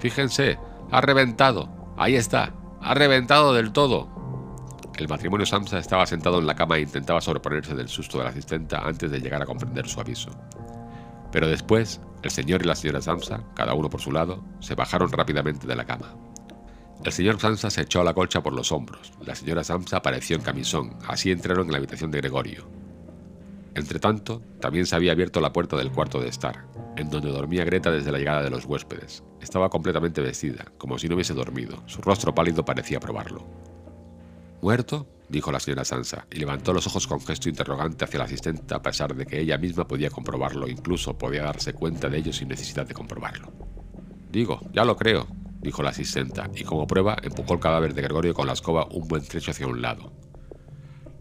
Fíjense, 0.00 0.58
ha 0.90 1.00
reventado, 1.00 1.94
ahí 1.96 2.16
está, 2.16 2.54
ha 2.80 2.94
reventado 2.94 3.54
del 3.54 3.70
todo. 3.70 4.08
El 4.96 5.06
matrimonio 5.06 5.46
Samsa 5.46 5.78
estaba 5.78 6.06
sentado 6.06 6.40
en 6.40 6.48
la 6.48 6.56
cama 6.56 6.78
e 6.78 6.80
intentaba 6.80 7.20
sobreponerse 7.20 7.76
del 7.76 7.88
susto 7.88 8.18
de 8.18 8.24
la 8.24 8.30
asistenta 8.30 8.80
antes 8.80 9.12
de 9.12 9.20
llegar 9.20 9.40
a 9.40 9.46
comprender 9.46 9.86
su 9.86 10.00
aviso. 10.00 10.30
Pero 11.30 11.46
después, 11.46 12.00
el 12.24 12.32
señor 12.32 12.62
y 12.62 12.66
la 12.66 12.74
señora 12.74 13.00
Samsa, 13.00 13.44
cada 13.54 13.74
uno 13.74 13.88
por 13.88 14.00
su 14.00 14.10
lado, 14.10 14.42
se 14.58 14.74
bajaron 14.74 15.12
rápidamente 15.12 15.68
de 15.68 15.76
la 15.76 15.84
cama. 15.84 16.16
El 17.04 17.12
señor 17.12 17.38
Samsa 17.38 17.68
se 17.68 17.82
echó 17.82 18.02
la 18.02 18.14
colcha 18.14 18.42
por 18.42 18.54
los 18.54 18.72
hombros. 18.72 19.12
La 19.26 19.34
señora 19.34 19.62
Samsa 19.62 19.98
apareció 19.98 20.36
en 20.36 20.42
camisón. 20.42 20.96
Así 21.06 21.30
entraron 21.30 21.66
en 21.66 21.72
la 21.72 21.78
habitación 21.78 22.10
de 22.10 22.18
Gregorio. 22.18 22.66
Entretanto, 23.74 24.40
también 24.58 24.86
se 24.86 24.96
había 24.96 25.12
abierto 25.12 25.40
la 25.42 25.52
puerta 25.52 25.76
del 25.76 25.90
cuarto 25.90 26.18
de 26.18 26.28
estar, 26.28 26.64
en 26.96 27.10
donde 27.10 27.30
dormía 27.30 27.64
Greta 27.64 27.90
desde 27.90 28.10
la 28.10 28.18
llegada 28.18 28.42
de 28.42 28.48
los 28.48 28.64
huéspedes. 28.64 29.22
Estaba 29.42 29.68
completamente 29.68 30.22
vestida, 30.22 30.64
como 30.78 30.98
si 30.98 31.08
no 31.08 31.16
hubiese 31.16 31.34
dormido. 31.34 31.82
Su 31.86 32.00
rostro 32.00 32.34
pálido 32.34 32.64
parecía 32.64 33.00
probarlo. 33.00 33.44
¿Muerto? 34.62 35.06
dijo 35.28 35.52
la 35.52 35.60
señora 35.60 35.84
Sansa, 35.84 36.26
y 36.30 36.38
levantó 36.38 36.72
los 36.72 36.86
ojos 36.86 37.06
con 37.06 37.20
gesto 37.20 37.50
interrogante 37.50 38.04
hacia 38.04 38.18
la 38.18 38.24
asistente 38.24 38.74
a 38.74 38.80
pesar 38.80 39.14
de 39.14 39.26
que 39.26 39.40
ella 39.40 39.58
misma 39.58 39.86
podía 39.86 40.08
comprobarlo, 40.08 40.68
incluso 40.68 41.18
podía 41.18 41.42
darse 41.42 41.74
cuenta 41.74 42.08
de 42.08 42.18
ello 42.18 42.32
sin 42.32 42.48
necesidad 42.48 42.86
de 42.86 42.94
comprobarlo. 42.94 43.52
Digo, 44.30 44.60
ya 44.72 44.84
lo 44.84 44.96
creo, 44.96 45.26
dijo 45.64 45.82
la 45.82 45.90
asistenta, 45.90 46.48
y 46.54 46.62
como 46.62 46.86
prueba 46.86 47.16
empujó 47.22 47.54
el 47.54 47.60
cadáver 47.60 47.94
de 47.94 48.02
Gregorio 48.02 48.34
con 48.34 48.46
la 48.46 48.52
escoba 48.52 48.86
un 48.90 49.08
buen 49.08 49.24
trecho 49.24 49.50
hacia 49.50 49.66
un 49.66 49.82
lado. 49.82 50.12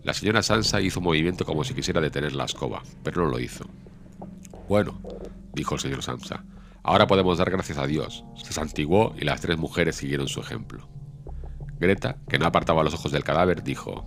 La 0.04 0.14
señora 0.14 0.44
Sansa 0.44 0.82
hizo 0.82 1.00
un 1.00 1.06
movimiento 1.06 1.46
como 1.46 1.64
si 1.64 1.74
quisiera 1.74 2.02
detener 2.02 2.36
la 2.36 2.44
escoba, 2.44 2.84
pero 3.04 3.24
no 3.24 3.30
lo 3.30 3.40
hizo. 3.40 3.66
Bueno, 4.68 5.02
dijo 5.54 5.76
el 5.76 5.82
señor 5.82 6.04
Sansa, 6.04 6.44
ahora 6.84 7.08
podemos 7.08 7.38
dar 7.38 7.50
gracias 7.50 7.78
a 7.78 7.88
Dios. 7.88 8.26
Se 8.36 8.52
santiguó 8.52 9.16
y 9.18 9.24
las 9.24 9.40
tres 9.40 9.58
mujeres 9.58 9.96
siguieron 9.96 10.28
su 10.28 10.42
ejemplo. 10.42 10.90
Greta, 11.80 12.18
que 12.28 12.38
no 12.38 12.46
apartaba 12.46 12.84
los 12.84 12.94
ojos 12.94 13.14
del 13.14 13.24
cadáver, 13.24 13.64
dijo, 13.64 14.06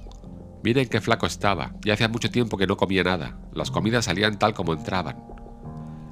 Miren 0.63 0.89
qué 0.89 1.01
flaco 1.01 1.27
estaba, 1.27 1.75
ya 1.83 1.95
hacía 1.95 2.09
mucho 2.09 2.31
tiempo 2.31 2.59
que 2.59 2.67
no 2.67 2.77
comía 2.77 3.03
nada, 3.03 3.39
las 3.55 3.71
comidas 3.71 4.05
salían 4.05 4.39
tal 4.39 4.53
como 4.53 4.75
entraban. 4.75 5.36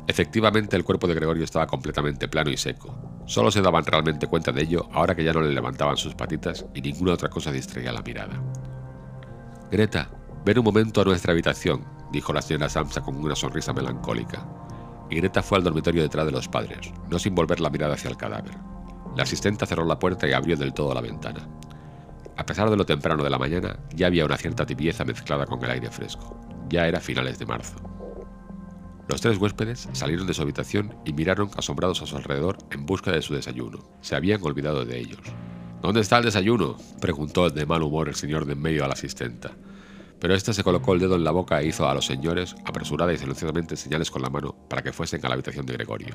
Efectivamente, 0.07 0.77
el 0.77 0.85
cuerpo 0.85 1.07
de 1.07 1.15
Gregorio 1.15 1.45
estaba 1.45 1.67
completamente 1.67 2.29
plano 2.29 2.51
y 2.51 2.57
seco. 2.57 3.23
Solo 3.27 3.51
se 3.51 3.63
daban 3.63 3.87
realmente 3.87 4.27
cuenta 4.27 4.53
de 4.53 4.63
ello 4.63 4.89
ahora 4.93 5.15
que 5.15 5.25
ya 5.25 5.33
no 5.33 5.41
le 5.41 5.53
levantaban 5.53 5.97
sus 5.97 6.15
patitas 6.15 6.67
y 6.75 6.83
ninguna 6.83 7.15
otra 7.15 7.31
cosa 7.31 7.51
distraía 7.51 7.93
la 7.93 8.03
mirada. 8.03 8.41
Greta, 9.71 10.11
ven 10.45 10.59
un 10.59 10.65
momento 10.65 11.01
a 11.01 11.05
nuestra 11.05 11.33
habitación, 11.33 11.85
dijo 12.13 12.35
la 12.35 12.43
señora 12.43 12.69
Samsa 12.69 13.01
con 13.01 13.17
una 13.17 13.35
sonrisa 13.35 13.73
melancólica. 13.73 14.47
Y 15.11 15.17
Greta 15.17 15.43
fue 15.43 15.59
al 15.59 15.65
dormitorio 15.65 16.03
detrás 16.03 16.27
de 16.27 16.33
los 16.33 16.49
padres, 16.49 16.93
no 17.09 17.19
sin 17.19 17.35
volver 17.35 17.61
la 17.61 17.71
mirada 17.71 17.95
hacia 17.95 18.11
el 18.11 18.17
cadáver. 18.17 18.55
La 19.17 19.23
asistente 19.23 19.65
cerró 19.65 19.85
la 19.87 19.99
puerta 19.99 20.29
y 20.29 20.33
abrió 20.33 20.57
del 20.57 20.75
todo 20.75 20.93
la 20.93 21.01
ventana. 21.01 21.49
A 22.37 22.45
pesar 22.45 22.69
de 22.69 22.77
lo 22.77 22.85
temprano 22.85 23.23
de 23.23 23.31
la 23.31 23.39
mañana, 23.39 23.79
ya 23.95 24.09
había 24.09 24.25
una 24.25 24.37
cierta 24.37 24.67
tibieza 24.67 25.05
mezclada 25.05 25.47
con 25.47 25.65
el 25.65 25.71
aire 25.71 25.91
fresco. 25.91 26.39
Ya 26.69 26.87
era 26.87 27.01
finales 27.01 27.39
de 27.39 27.47
marzo. 27.47 27.94
Los 29.07 29.21
tres 29.21 29.39
huéspedes 29.39 29.89
salieron 29.93 30.27
de 30.27 30.33
su 30.33 30.43
habitación 30.43 30.95
y 31.05 31.13
miraron 31.13 31.51
asombrados 31.57 32.01
a 32.01 32.07
su 32.07 32.17
alrededor 32.17 32.57
en 32.71 32.87
busca 32.87 33.13
de 33.13 33.21
su 33.21 33.35
desayuno. 33.35 33.81
Se 34.01 34.17
habían 34.17 34.43
olvidado 34.43 34.85
de 34.85 34.99
ellos. 34.99 35.21
¿Dónde 35.83 36.01
está 36.01 36.17
el 36.17 36.25
desayuno? 36.25 36.79
preguntó 37.03 37.51
de 37.51 37.67
mal 37.67 37.83
humor 37.83 38.09
el 38.09 38.15
señor 38.15 38.47
de 38.47 38.55
en 38.55 38.63
medio 38.63 38.85
a 38.85 38.89
la 38.89 38.95
asistenta. 38.95 39.53
Pero 40.19 40.35
éste 40.35 40.55
se 40.55 40.65
colocó 40.65 40.95
el 40.95 41.01
dedo 41.01 41.17
en 41.17 41.25
la 41.25 41.33
boca 41.33 41.61
e 41.61 41.67
hizo 41.67 41.87
a 41.87 41.93
los 41.93 42.07
señores, 42.07 42.57
apresurada 42.65 43.13
y 43.13 43.19
silenciosamente, 43.19 43.77
señales 43.77 44.11
con 44.11 44.23
la 44.23 44.31
mano 44.31 44.57
para 44.71 44.83
que 44.83 44.93
fuesen 44.93 45.25
a 45.25 45.29
la 45.29 45.35
habitación 45.35 45.67
de 45.67 45.75
Gregorio. 45.75 46.15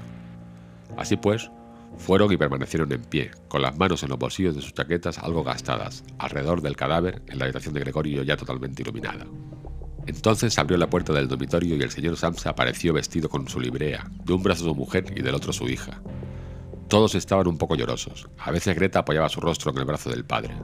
Así 0.98 1.16
pues, 1.16 1.52
fueron 1.98 2.32
y 2.32 2.38
permanecieron 2.38 2.92
en 2.92 3.04
pie, 3.04 3.30
con 3.50 3.62
las 3.62 3.78
manos 3.78 4.02
en 4.02 4.10
los 4.10 4.18
bolsillos 4.18 4.56
de 4.56 4.62
sus 4.64 4.74
chaquetas 4.74 5.20
algo 5.20 5.44
gastadas, 5.44 6.04
alrededor 6.18 6.64
del 6.64 6.76
cadáver 6.76 7.22
en 7.28 7.38
la 7.38 7.46
habitación 7.46 7.76
de 7.76 7.82
Gregorio 7.82 8.24
ya 8.24 8.36
totalmente 8.36 8.82
iluminada. 8.82 9.28
Entonces 10.10 10.58
abrió 10.58 10.76
la 10.76 10.90
puerta 10.90 11.14
del 11.14 11.28
dormitorio 11.28 11.76
y 11.76 11.84
el 11.84 11.92
señor 11.92 12.18
Samsa 12.18 12.50
apareció 12.50 12.94
vestido 12.94 13.30
con 13.30 13.48
su 13.48 13.60
librea, 13.60 14.10
de 14.26 14.34
un 14.34 14.42
brazo 14.42 14.64
su 14.64 14.74
mujer 14.74 15.14
y 15.16 15.22
del 15.22 15.36
otro 15.36 15.54
su 15.54 15.70
hija. 15.70 16.02
Todos 16.88 17.14
estaban 17.14 17.48
un 17.48 17.60
poco 17.60 17.76
llorosos. 17.76 18.28
A 18.40 18.50
veces 18.50 18.76
Greta 18.76 19.00
apoyaba 19.00 19.30
su 19.30 19.40
rostro 19.40 19.70
en 19.70 19.78
el 19.78 19.86
brazo 19.86 20.10
del 20.10 20.26
padre. 20.26 20.56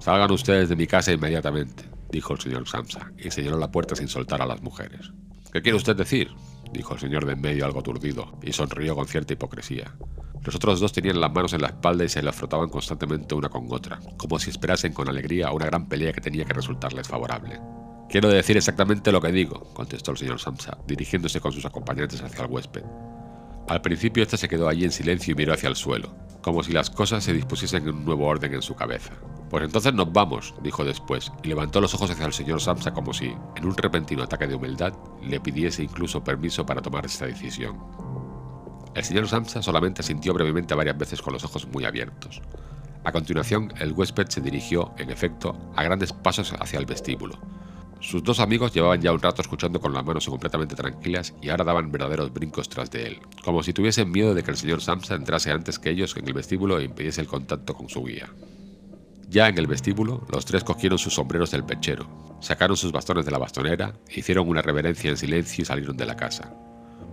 Salgan 0.00 0.30
ustedes 0.30 0.70
de 0.70 0.76
mi 0.76 0.86
casa 0.86 1.12
inmediatamente, 1.12 1.84
dijo 2.10 2.32
el 2.32 2.40
señor 2.40 2.66
Samsa, 2.66 3.12
y 3.18 3.30
señaló 3.30 3.58
la 3.58 3.70
puerta 3.70 3.94
sin 3.94 4.08
soltar 4.08 4.40
a 4.40 4.46
las 4.46 4.62
mujeres. 4.62 5.12
¿Qué 5.52 5.60
quiere 5.60 5.76
usted 5.76 5.94
decir? 5.94 6.30
dijo 6.72 6.94
el 6.94 7.00
señor 7.00 7.26
de 7.26 7.34
en 7.34 7.42
medio 7.42 7.66
algo 7.66 7.80
aturdido, 7.80 8.38
y 8.42 8.54
sonrió 8.54 8.96
con 8.96 9.06
cierta 9.06 9.34
hipocresía. 9.34 9.94
Los 10.42 10.54
otros 10.54 10.80
dos 10.80 10.94
tenían 10.94 11.20
las 11.20 11.32
manos 11.32 11.52
en 11.52 11.60
la 11.60 11.68
espalda 11.68 12.04
y 12.04 12.08
se 12.08 12.22
las 12.22 12.36
frotaban 12.36 12.70
constantemente 12.70 13.34
una 13.34 13.50
con 13.50 13.66
otra, 13.68 14.00
como 14.16 14.38
si 14.38 14.48
esperasen 14.48 14.94
con 14.94 15.10
alegría 15.10 15.52
una 15.52 15.66
gran 15.66 15.90
pelea 15.90 16.14
que 16.14 16.22
tenía 16.22 16.46
que 16.46 16.54
resultarles 16.54 17.06
favorable. 17.06 17.60
Quiero 18.08 18.30
decir 18.30 18.56
exactamente 18.56 19.12
lo 19.12 19.20
que 19.20 19.30
digo, 19.30 19.68
contestó 19.74 20.12
el 20.12 20.16
señor 20.16 20.40
Samsa, 20.40 20.78
dirigiéndose 20.86 21.40
con 21.40 21.52
sus 21.52 21.66
acompañantes 21.66 22.22
hacia 22.22 22.42
el 22.42 22.50
huésped. 22.50 22.82
Al 23.68 23.82
principio 23.82 24.22
éste 24.22 24.38
se 24.38 24.48
quedó 24.48 24.66
allí 24.66 24.84
en 24.84 24.92
silencio 24.92 25.32
y 25.32 25.34
miró 25.34 25.52
hacia 25.52 25.68
el 25.68 25.76
suelo, 25.76 26.14
como 26.40 26.62
si 26.62 26.72
las 26.72 26.88
cosas 26.88 27.22
se 27.22 27.34
dispusiesen 27.34 27.82
en 27.82 27.96
un 27.96 28.04
nuevo 28.06 28.26
orden 28.26 28.54
en 28.54 28.62
su 28.62 28.74
cabeza. 28.74 29.12
Pues 29.50 29.62
entonces 29.62 29.92
nos 29.92 30.10
vamos, 30.10 30.54
dijo 30.62 30.86
después, 30.86 31.30
y 31.42 31.48
levantó 31.48 31.82
los 31.82 31.92
ojos 31.92 32.10
hacia 32.10 32.24
el 32.24 32.32
señor 32.32 32.62
Samsa 32.62 32.94
como 32.94 33.12
si, 33.12 33.26
en 33.56 33.66
un 33.66 33.76
repentino 33.76 34.22
ataque 34.22 34.46
de 34.46 34.54
humildad, 34.54 34.94
le 35.22 35.38
pidiese 35.38 35.82
incluso 35.82 36.24
permiso 36.24 36.64
para 36.64 36.80
tomar 36.80 37.04
esta 37.04 37.26
decisión. 37.26 37.76
El 38.94 39.04
señor 39.04 39.28
Samsa 39.28 39.60
solamente 39.60 40.02
sintió 40.02 40.32
brevemente 40.32 40.74
varias 40.74 40.96
veces 40.96 41.20
con 41.20 41.34
los 41.34 41.44
ojos 41.44 41.68
muy 41.68 41.84
abiertos. 41.84 42.40
A 43.04 43.12
continuación, 43.12 43.70
el 43.78 43.92
huésped 43.92 44.28
se 44.28 44.40
dirigió, 44.40 44.94
en 44.96 45.10
efecto, 45.10 45.54
a 45.76 45.82
grandes 45.82 46.14
pasos 46.14 46.54
hacia 46.58 46.78
el 46.78 46.86
vestíbulo, 46.86 47.38
sus 48.00 48.22
dos 48.22 48.38
amigos 48.38 48.72
llevaban 48.72 49.00
ya 49.00 49.12
un 49.12 49.20
rato 49.20 49.42
escuchando 49.42 49.80
con 49.80 49.92
las 49.92 50.04
manos 50.04 50.28
completamente 50.28 50.76
tranquilas 50.76 51.34
y 51.42 51.48
ahora 51.48 51.64
daban 51.64 51.90
verdaderos 51.90 52.32
brincos 52.32 52.68
tras 52.68 52.90
de 52.90 53.08
él, 53.08 53.18
como 53.44 53.62
si 53.62 53.72
tuviesen 53.72 54.10
miedo 54.10 54.34
de 54.34 54.44
que 54.44 54.52
el 54.52 54.56
señor 54.56 54.80
Samsa 54.80 55.16
entrase 55.16 55.50
antes 55.50 55.78
que 55.78 55.90
ellos 55.90 56.16
en 56.16 56.26
el 56.28 56.34
vestíbulo 56.34 56.78
e 56.78 56.84
impidiese 56.84 57.20
el 57.20 57.26
contacto 57.26 57.74
con 57.74 57.88
su 57.88 58.04
guía. 58.04 58.28
Ya 59.28 59.48
en 59.48 59.58
el 59.58 59.66
vestíbulo, 59.66 60.26
los 60.32 60.46
tres 60.46 60.64
cogieron 60.64 60.98
sus 60.98 61.14
sombreros 61.14 61.50
del 61.50 61.64
pechero, 61.64 62.06
sacaron 62.40 62.76
sus 62.76 62.92
bastones 62.92 63.24
de 63.24 63.32
la 63.32 63.38
bastonera, 63.38 63.94
hicieron 64.14 64.48
una 64.48 64.62
reverencia 64.62 65.10
en 65.10 65.16
silencio 65.16 65.62
y 65.62 65.64
salieron 65.66 65.96
de 65.96 66.06
la 66.06 66.16
casa. 66.16 66.54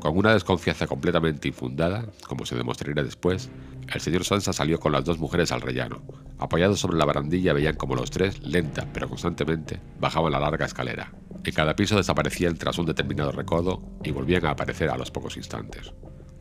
Con 0.06 0.20
una 0.20 0.34
desconfianza 0.34 0.86
completamente 0.86 1.48
infundada, 1.48 2.06
como 2.28 2.46
se 2.46 2.56
demostraría 2.56 3.02
después, 3.02 3.50
el 3.92 4.00
señor 4.00 4.24
Sansa 4.24 4.54
salió 4.54 4.80
con 4.80 4.92
las 4.92 5.04
dos 5.04 5.18
mujeres 5.18 5.52
al 5.52 5.62
rellano. 5.62 6.04
Apoyados 6.38 6.80
sobre 6.80 7.00
la 7.00 7.06
barandilla 7.06 7.54
veían 7.54 7.76
como 7.76 7.96
los 7.96 8.12
tres, 8.12 8.40
lenta 8.44 8.88
pero 8.94 9.10
constantemente, 9.10 9.82
bajaban 10.00 10.32
la 10.32 10.40
larga 10.40 10.68
escalera. 10.68 11.12
En 11.44 11.54
cada 11.56 11.76
piso 11.76 11.98
desaparecían 11.98 12.56
tras 12.56 12.78
un 12.78 12.86
determinado 12.86 13.32
recodo 13.32 13.82
y 14.04 14.12
volvían 14.12 14.46
a 14.46 14.52
aparecer 14.52 14.92
a 14.92 14.98
los 14.98 15.10
pocos 15.10 15.38
instantes. 15.38 15.92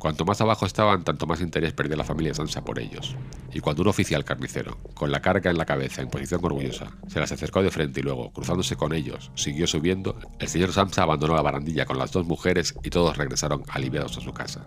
Cuanto 0.04 0.26
más 0.26 0.38
abajo 0.42 0.66
estaban, 0.66 1.02
tanto 1.02 1.26
más 1.26 1.40
interés 1.40 1.72
perdía 1.72 1.96
la 1.96 2.04
familia 2.04 2.34
Sansa 2.34 2.62
por 2.62 2.78
ellos. 2.78 3.16
Y 3.54 3.60
cuando 3.60 3.80
un 3.80 3.88
oficial 3.88 4.22
carnicero, 4.22 4.76
con 4.92 5.10
la 5.10 5.22
carga 5.22 5.50
en 5.50 5.56
la 5.56 5.64
cabeza 5.64 6.02
en 6.02 6.10
posición 6.10 6.44
orgullosa, 6.44 6.90
se 7.08 7.20
las 7.20 7.32
acercó 7.32 7.62
de 7.62 7.70
frente 7.70 8.00
y 8.00 8.02
luego, 8.02 8.30
cruzándose 8.30 8.76
con 8.76 8.92
ellos, 8.92 9.32
siguió 9.34 9.66
subiendo, 9.66 10.18
el 10.38 10.48
señor 10.48 10.74
Sansa 10.74 11.04
abandonó 11.04 11.34
la 11.34 11.40
barandilla 11.40 11.86
con 11.86 11.96
las 11.96 12.12
dos 12.12 12.26
mujeres 12.26 12.74
y 12.82 12.90
todos 12.90 13.16
regresaron 13.16 13.62
aliviados 13.70 14.18
a 14.18 14.20
su 14.20 14.34
casa. 14.34 14.66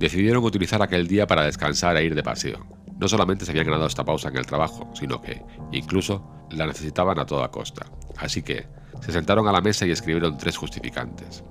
Decidieron 0.00 0.42
utilizar 0.42 0.82
aquel 0.82 1.06
día 1.06 1.28
para 1.28 1.44
descansar 1.44 1.96
e 1.96 2.04
ir 2.04 2.16
de 2.16 2.24
paseo. 2.24 2.66
No 2.98 3.06
solamente 3.06 3.44
se 3.44 3.52
habían 3.52 3.66
ganado 3.66 3.86
esta 3.86 4.04
pausa 4.04 4.28
en 4.30 4.38
el 4.38 4.46
trabajo, 4.46 4.90
sino 4.92 5.22
que, 5.22 5.40
incluso, 5.70 6.48
la 6.50 6.66
necesitaban 6.66 7.20
a 7.20 7.26
toda 7.26 7.52
costa. 7.52 7.86
Así 8.16 8.42
que, 8.42 8.66
se 9.02 9.12
sentaron 9.12 9.46
a 9.46 9.52
la 9.52 9.60
mesa 9.60 9.86
y 9.86 9.92
escribieron 9.92 10.36
tres 10.36 10.56
justificantes. 10.56 11.44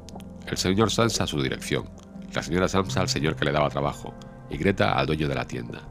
El 0.45 0.57
señor 0.57 0.91
Sansa 0.91 1.23
a 1.23 1.27
su 1.27 1.41
dirección, 1.41 1.89
la 2.33 2.43
señora 2.43 2.67
Samsa 2.67 3.01
al 3.01 3.09
señor 3.09 3.35
que 3.35 3.45
le 3.45 3.51
daba 3.51 3.69
trabajo 3.69 4.13
y 4.49 4.57
Greta 4.57 4.93
al 4.93 5.07
dueño 5.07 5.27
de 5.27 5.35
la 5.35 5.45
tienda. 5.45 5.81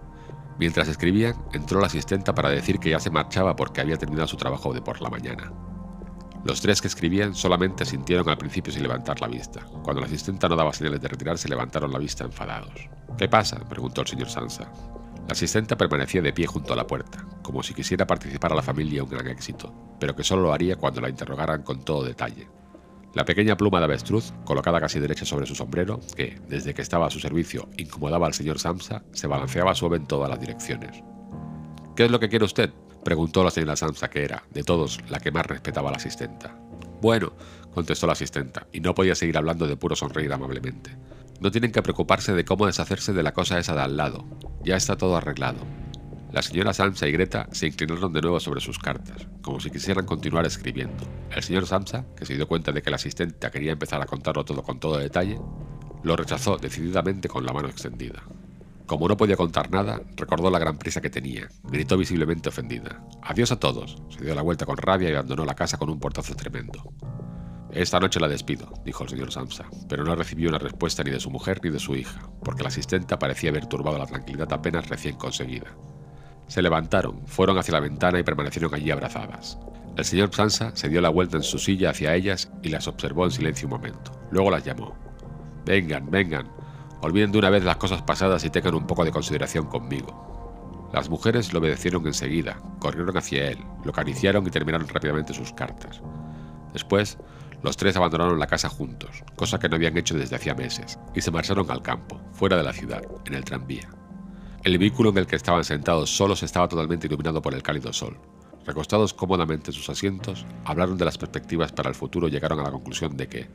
Mientras 0.58 0.88
escribían, 0.88 1.34
entró 1.52 1.80
la 1.80 1.86
asistenta 1.86 2.34
para 2.34 2.50
decir 2.50 2.78
que 2.78 2.90
ya 2.90 3.00
se 3.00 3.10
marchaba 3.10 3.56
porque 3.56 3.80
había 3.80 3.96
terminado 3.96 4.28
su 4.28 4.36
trabajo 4.36 4.74
de 4.74 4.82
por 4.82 5.00
la 5.00 5.08
mañana. 5.08 5.52
Los 6.44 6.60
tres 6.60 6.80
que 6.80 6.88
escribían 6.88 7.34
solamente 7.34 7.84
sintieron 7.84 8.28
al 8.28 8.38
principio 8.38 8.72
sin 8.72 8.82
levantar 8.82 9.20
la 9.20 9.28
vista. 9.28 9.60
Cuando 9.82 10.00
la 10.00 10.06
asistenta 10.06 10.48
no 10.48 10.56
daba 10.56 10.72
señales 10.72 11.00
de 11.00 11.08
retirarse, 11.08 11.48
levantaron 11.48 11.92
la 11.92 11.98
vista 11.98 12.24
enfadados. 12.24 12.72
¿Qué 13.16 13.28
pasa? 13.28 13.58
preguntó 13.68 14.02
el 14.02 14.06
señor 14.06 14.28
Sansa. 14.28 14.70
La 15.26 15.32
asistenta 15.32 15.76
permanecía 15.76 16.22
de 16.22 16.32
pie 16.32 16.46
junto 16.46 16.72
a 16.72 16.76
la 16.76 16.86
puerta, 16.86 17.24
como 17.42 17.62
si 17.62 17.74
quisiera 17.74 18.06
participar 18.06 18.52
a 18.52 18.56
la 18.56 18.62
familia 18.62 19.04
un 19.04 19.10
gran 19.10 19.28
éxito, 19.28 19.72
pero 20.00 20.16
que 20.16 20.24
solo 20.24 20.42
lo 20.42 20.52
haría 20.52 20.76
cuando 20.76 21.00
la 21.00 21.08
interrogaran 21.08 21.62
con 21.62 21.84
todo 21.84 22.04
detalle. 22.04 22.48
La 23.12 23.24
pequeña 23.24 23.56
pluma 23.56 23.80
de 23.80 23.86
avestruz, 23.86 24.32
colocada 24.44 24.80
casi 24.80 25.00
derecha 25.00 25.24
sobre 25.24 25.46
su 25.46 25.56
sombrero, 25.56 25.98
que, 26.14 26.38
desde 26.48 26.74
que 26.74 26.82
estaba 26.82 27.06
a 27.06 27.10
su 27.10 27.18
servicio, 27.18 27.68
incomodaba 27.76 28.28
al 28.28 28.34
señor 28.34 28.60
Samsa, 28.60 29.02
se 29.12 29.26
balanceaba 29.26 29.74
suave 29.74 29.96
en 29.96 30.06
todas 30.06 30.30
las 30.30 30.38
direcciones. 30.38 31.02
¿Qué 31.96 32.04
es 32.04 32.10
lo 32.10 32.20
que 32.20 32.28
quiere 32.28 32.44
usted? 32.44 32.70
preguntó 33.04 33.42
la 33.42 33.50
señora 33.50 33.74
Samsa, 33.74 34.10
que 34.10 34.22
era, 34.22 34.44
de 34.50 34.62
todos, 34.62 35.00
la 35.08 35.18
que 35.18 35.32
más 35.32 35.46
respetaba 35.46 35.88
a 35.88 35.92
la 35.92 35.96
asistenta. 35.96 36.56
Bueno, 37.00 37.32
contestó 37.74 38.06
la 38.06 38.12
asistenta, 38.12 38.68
y 38.72 38.80
no 38.80 38.94
podía 38.94 39.14
seguir 39.16 39.36
hablando 39.38 39.66
de 39.66 39.76
puro 39.76 39.96
sonreír 39.96 40.32
amablemente. 40.32 40.96
No 41.40 41.50
tienen 41.50 41.72
que 41.72 41.82
preocuparse 41.82 42.34
de 42.34 42.44
cómo 42.44 42.66
deshacerse 42.66 43.12
de 43.12 43.22
la 43.22 43.32
cosa 43.32 43.58
esa 43.58 43.74
de 43.74 43.80
al 43.80 43.96
lado. 43.96 44.24
Ya 44.62 44.76
está 44.76 44.96
todo 44.96 45.16
arreglado. 45.16 45.58
La 46.32 46.42
señora 46.42 46.72
Samsa 46.72 47.08
y 47.08 47.12
Greta 47.12 47.48
se 47.50 47.66
inclinaron 47.66 48.12
de 48.12 48.20
nuevo 48.20 48.38
sobre 48.38 48.60
sus 48.60 48.78
cartas, 48.78 49.26
como 49.42 49.58
si 49.58 49.68
quisieran 49.70 50.06
continuar 50.06 50.46
escribiendo. 50.46 51.04
El 51.34 51.42
señor 51.42 51.66
Samsa, 51.66 52.06
que 52.16 52.24
se 52.24 52.34
dio 52.34 52.46
cuenta 52.46 52.70
de 52.70 52.82
que 52.82 52.90
la 52.90 52.96
asistente 52.96 53.50
quería 53.50 53.72
empezar 53.72 54.00
a 54.00 54.06
contarlo 54.06 54.44
todo 54.44 54.62
con 54.62 54.78
todo 54.78 54.98
detalle, 54.98 55.40
lo 56.04 56.16
rechazó 56.16 56.56
decididamente 56.56 57.28
con 57.28 57.44
la 57.44 57.52
mano 57.52 57.68
extendida. 57.68 58.22
Como 58.86 59.08
no 59.08 59.16
podía 59.16 59.36
contar 59.36 59.70
nada, 59.70 60.02
recordó 60.16 60.50
la 60.50 60.58
gran 60.58 60.78
prisa 60.78 61.00
que 61.00 61.10
tenía. 61.10 61.48
Gritó 61.64 61.96
visiblemente 61.96 62.48
ofendida. 62.48 63.04
Adiós 63.22 63.50
a 63.52 63.58
todos. 63.58 63.96
Se 64.08 64.24
dio 64.24 64.34
la 64.34 64.42
vuelta 64.42 64.66
con 64.66 64.76
rabia 64.76 65.10
y 65.10 65.14
abandonó 65.14 65.44
la 65.44 65.54
casa 65.54 65.78
con 65.78 65.90
un 65.90 66.00
portazo 66.00 66.34
tremendo. 66.34 66.92
Esta 67.72 68.00
noche 68.00 68.18
la 68.18 68.26
despido, 68.26 68.72
dijo 68.84 69.04
el 69.04 69.10
señor 69.10 69.30
Samsa, 69.32 69.66
pero 69.88 70.02
no 70.02 70.16
recibió 70.16 70.48
una 70.48 70.58
respuesta 70.58 71.04
ni 71.04 71.12
de 71.12 71.20
su 71.20 71.30
mujer 71.30 71.60
ni 71.62 71.70
de 71.70 71.78
su 71.78 71.94
hija, 71.94 72.28
porque 72.44 72.62
la 72.62 72.68
asistenta 72.68 73.18
parecía 73.18 73.50
haber 73.50 73.66
turbado 73.66 73.96
la 73.96 74.06
tranquilidad 74.06 74.52
apenas 74.52 74.88
recién 74.88 75.16
conseguida. 75.16 75.76
Se 76.50 76.62
levantaron, 76.62 77.24
fueron 77.28 77.58
hacia 77.58 77.74
la 77.74 77.78
ventana 77.78 78.18
y 78.18 78.24
permanecieron 78.24 78.74
allí 78.74 78.90
abrazadas. 78.90 79.56
El 79.96 80.04
señor 80.04 80.34
Sansa 80.34 80.72
se 80.74 80.88
dio 80.88 81.00
la 81.00 81.08
vuelta 81.08 81.36
en 81.36 81.44
su 81.44 81.60
silla 81.60 81.90
hacia 81.90 82.16
ellas 82.16 82.50
y 82.60 82.70
las 82.70 82.88
observó 82.88 83.24
en 83.24 83.30
silencio 83.30 83.68
un 83.68 83.74
momento. 83.74 84.10
Luego 84.32 84.50
las 84.50 84.64
llamó. 84.64 84.96
Vengan, 85.64 86.10
vengan. 86.10 86.48
Olviden 87.02 87.30
de 87.30 87.38
una 87.38 87.50
vez 87.50 87.62
las 87.62 87.76
cosas 87.76 88.02
pasadas 88.02 88.44
y 88.44 88.50
tengan 88.50 88.74
un 88.74 88.88
poco 88.88 89.04
de 89.04 89.12
consideración 89.12 89.66
conmigo. 89.66 90.90
Las 90.92 91.08
mujeres 91.08 91.52
lo 91.52 91.60
obedecieron 91.60 92.04
enseguida, 92.08 92.60
corrieron 92.80 93.16
hacia 93.16 93.48
él, 93.48 93.58
lo 93.84 93.92
acariciaron 93.92 94.44
y 94.44 94.50
terminaron 94.50 94.88
rápidamente 94.88 95.32
sus 95.32 95.52
cartas. 95.52 96.02
Después, 96.72 97.16
los 97.62 97.76
tres 97.76 97.96
abandonaron 97.96 98.40
la 98.40 98.48
casa 98.48 98.68
juntos, 98.68 99.22
cosa 99.36 99.60
que 99.60 99.68
no 99.68 99.76
habían 99.76 99.96
hecho 99.96 100.18
desde 100.18 100.34
hacía 100.34 100.56
meses, 100.56 100.98
y 101.14 101.20
se 101.20 101.30
marcharon 101.30 101.70
al 101.70 101.82
campo, 101.82 102.20
fuera 102.32 102.56
de 102.56 102.64
la 102.64 102.72
ciudad, 102.72 103.04
en 103.24 103.34
el 103.34 103.44
tranvía. 103.44 103.88
El 104.62 104.76
vehículo 104.76 105.08
en 105.08 105.16
el 105.16 105.26
que 105.26 105.36
estaban 105.36 105.64
sentados 105.64 106.14
solos 106.14 106.42
estaba 106.42 106.68
totalmente 106.68 107.06
iluminado 107.06 107.40
por 107.40 107.54
el 107.54 107.62
cálido 107.62 107.94
sol. 107.94 108.18
Recostados 108.66 109.14
cómodamente 109.14 109.70
en 109.70 109.72
sus 109.72 109.88
asientos, 109.88 110.44
hablaron 110.66 110.98
de 110.98 111.06
las 111.06 111.16
perspectivas 111.16 111.72
para 111.72 111.88
el 111.88 111.94
futuro 111.94 112.28
y 112.28 112.30
llegaron 112.30 112.60
a 112.60 112.64
la 112.64 112.70
conclusión 112.70 113.16
de 113.16 113.26
que, 113.26 113.48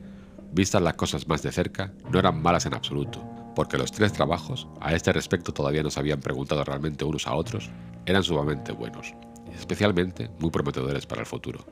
vistas 0.50 0.82
las 0.82 0.94
cosas 0.94 1.28
más 1.28 1.42
de 1.42 1.52
cerca, 1.52 1.92
no 2.10 2.18
eran 2.18 2.42
malas 2.42 2.66
en 2.66 2.74
absoluto, 2.74 3.24
porque 3.54 3.78
los 3.78 3.92
tres 3.92 4.12
trabajos, 4.12 4.66
a 4.80 4.96
este 4.96 5.12
respecto 5.12 5.52
todavía 5.52 5.84
no 5.84 5.90
se 5.90 6.00
habían 6.00 6.18
preguntado 6.18 6.64
realmente 6.64 7.04
unos 7.04 7.28
a 7.28 7.36
otros, 7.36 7.70
eran 8.04 8.24
sumamente 8.24 8.72
buenos, 8.72 9.14
especialmente 9.56 10.28
muy 10.40 10.50
prometedores 10.50 11.06
para 11.06 11.20
el 11.20 11.26
futuro. 11.26 11.64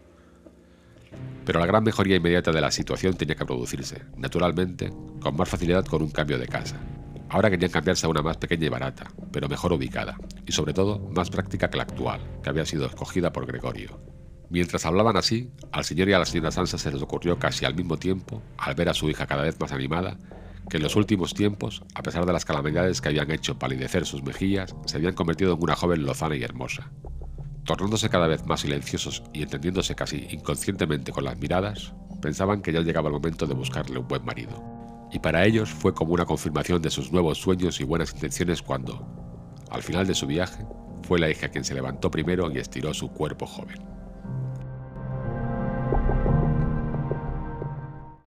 Pero 1.44 1.58
la 1.58 1.66
gran 1.66 1.82
mejoría 1.82 2.16
inmediata 2.16 2.52
de 2.52 2.60
la 2.60 2.70
situación 2.70 3.16
tenía 3.16 3.34
que 3.34 3.44
producirse, 3.44 4.04
naturalmente, 4.16 4.92
con 5.20 5.36
más 5.36 5.48
facilidad 5.48 5.84
con 5.84 6.02
un 6.02 6.10
cambio 6.10 6.38
de 6.38 6.46
casa. 6.46 6.80
Ahora 7.28 7.50
querían 7.50 7.70
cambiarse 7.70 8.06
a 8.06 8.08
una 8.08 8.22
más 8.22 8.36
pequeña 8.36 8.66
y 8.66 8.68
barata, 8.68 9.10
pero 9.32 9.48
mejor 9.48 9.72
ubicada, 9.72 10.16
y 10.46 10.52
sobre 10.52 10.72
todo 10.72 10.98
más 11.10 11.30
práctica 11.30 11.68
que 11.68 11.76
la 11.76 11.84
actual, 11.84 12.20
que 12.42 12.50
había 12.50 12.66
sido 12.66 12.86
escogida 12.86 13.32
por 13.32 13.46
Gregorio. 13.46 14.00
Mientras 14.50 14.86
hablaban 14.86 15.16
así, 15.16 15.50
al 15.72 15.84
señor 15.84 16.08
y 16.08 16.12
a 16.12 16.18
la 16.18 16.26
señora 16.26 16.52
Sansa 16.52 16.78
se 16.78 16.92
les 16.92 17.02
ocurrió 17.02 17.38
casi 17.38 17.64
al 17.64 17.74
mismo 17.74 17.96
tiempo, 17.96 18.42
al 18.58 18.74
ver 18.74 18.88
a 18.88 18.94
su 18.94 19.08
hija 19.08 19.26
cada 19.26 19.42
vez 19.42 19.58
más 19.58 19.72
animada, 19.72 20.16
que 20.68 20.76
en 20.76 20.82
los 20.82 20.96
últimos 20.96 21.34
tiempos, 21.34 21.82
a 21.94 22.02
pesar 22.02 22.24
de 22.26 22.32
las 22.32 22.44
calamidades 22.44 23.00
que 23.00 23.08
habían 23.08 23.30
hecho 23.30 23.58
palidecer 23.58 24.06
sus 24.06 24.22
mejillas, 24.22 24.74
se 24.86 24.96
habían 24.96 25.14
convertido 25.14 25.54
en 25.54 25.62
una 25.62 25.76
joven 25.76 26.04
lozana 26.04 26.36
y 26.36 26.42
hermosa. 26.42 26.90
Tornándose 27.64 28.10
cada 28.10 28.28
vez 28.28 28.46
más 28.46 28.60
silenciosos 28.60 29.22
y 29.32 29.42
entendiéndose 29.42 29.94
casi 29.94 30.26
inconscientemente 30.30 31.12
con 31.12 31.24
las 31.24 31.38
miradas, 31.38 31.94
pensaban 32.20 32.62
que 32.62 32.72
ya 32.72 32.80
llegaba 32.80 33.08
el 33.08 33.14
momento 33.14 33.46
de 33.46 33.54
buscarle 33.54 33.98
un 33.98 34.08
buen 34.08 34.24
marido. 34.24 34.83
Y 35.14 35.20
para 35.20 35.46
ellos 35.46 35.70
fue 35.70 35.94
como 35.94 36.12
una 36.12 36.26
confirmación 36.26 36.82
de 36.82 36.90
sus 36.90 37.12
nuevos 37.12 37.38
sueños 37.38 37.80
y 37.80 37.84
buenas 37.84 38.12
intenciones 38.12 38.60
cuando, 38.60 39.06
al 39.70 39.80
final 39.80 40.08
de 40.08 40.14
su 40.14 40.26
viaje, 40.26 40.66
fue 41.06 41.20
la 41.20 41.30
hija 41.30 41.48
quien 41.50 41.62
se 41.62 41.72
levantó 41.72 42.10
primero 42.10 42.50
y 42.50 42.58
estiró 42.58 42.92
su 42.92 43.08
cuerpo 43.12 43.46
joven. 43.46 43.93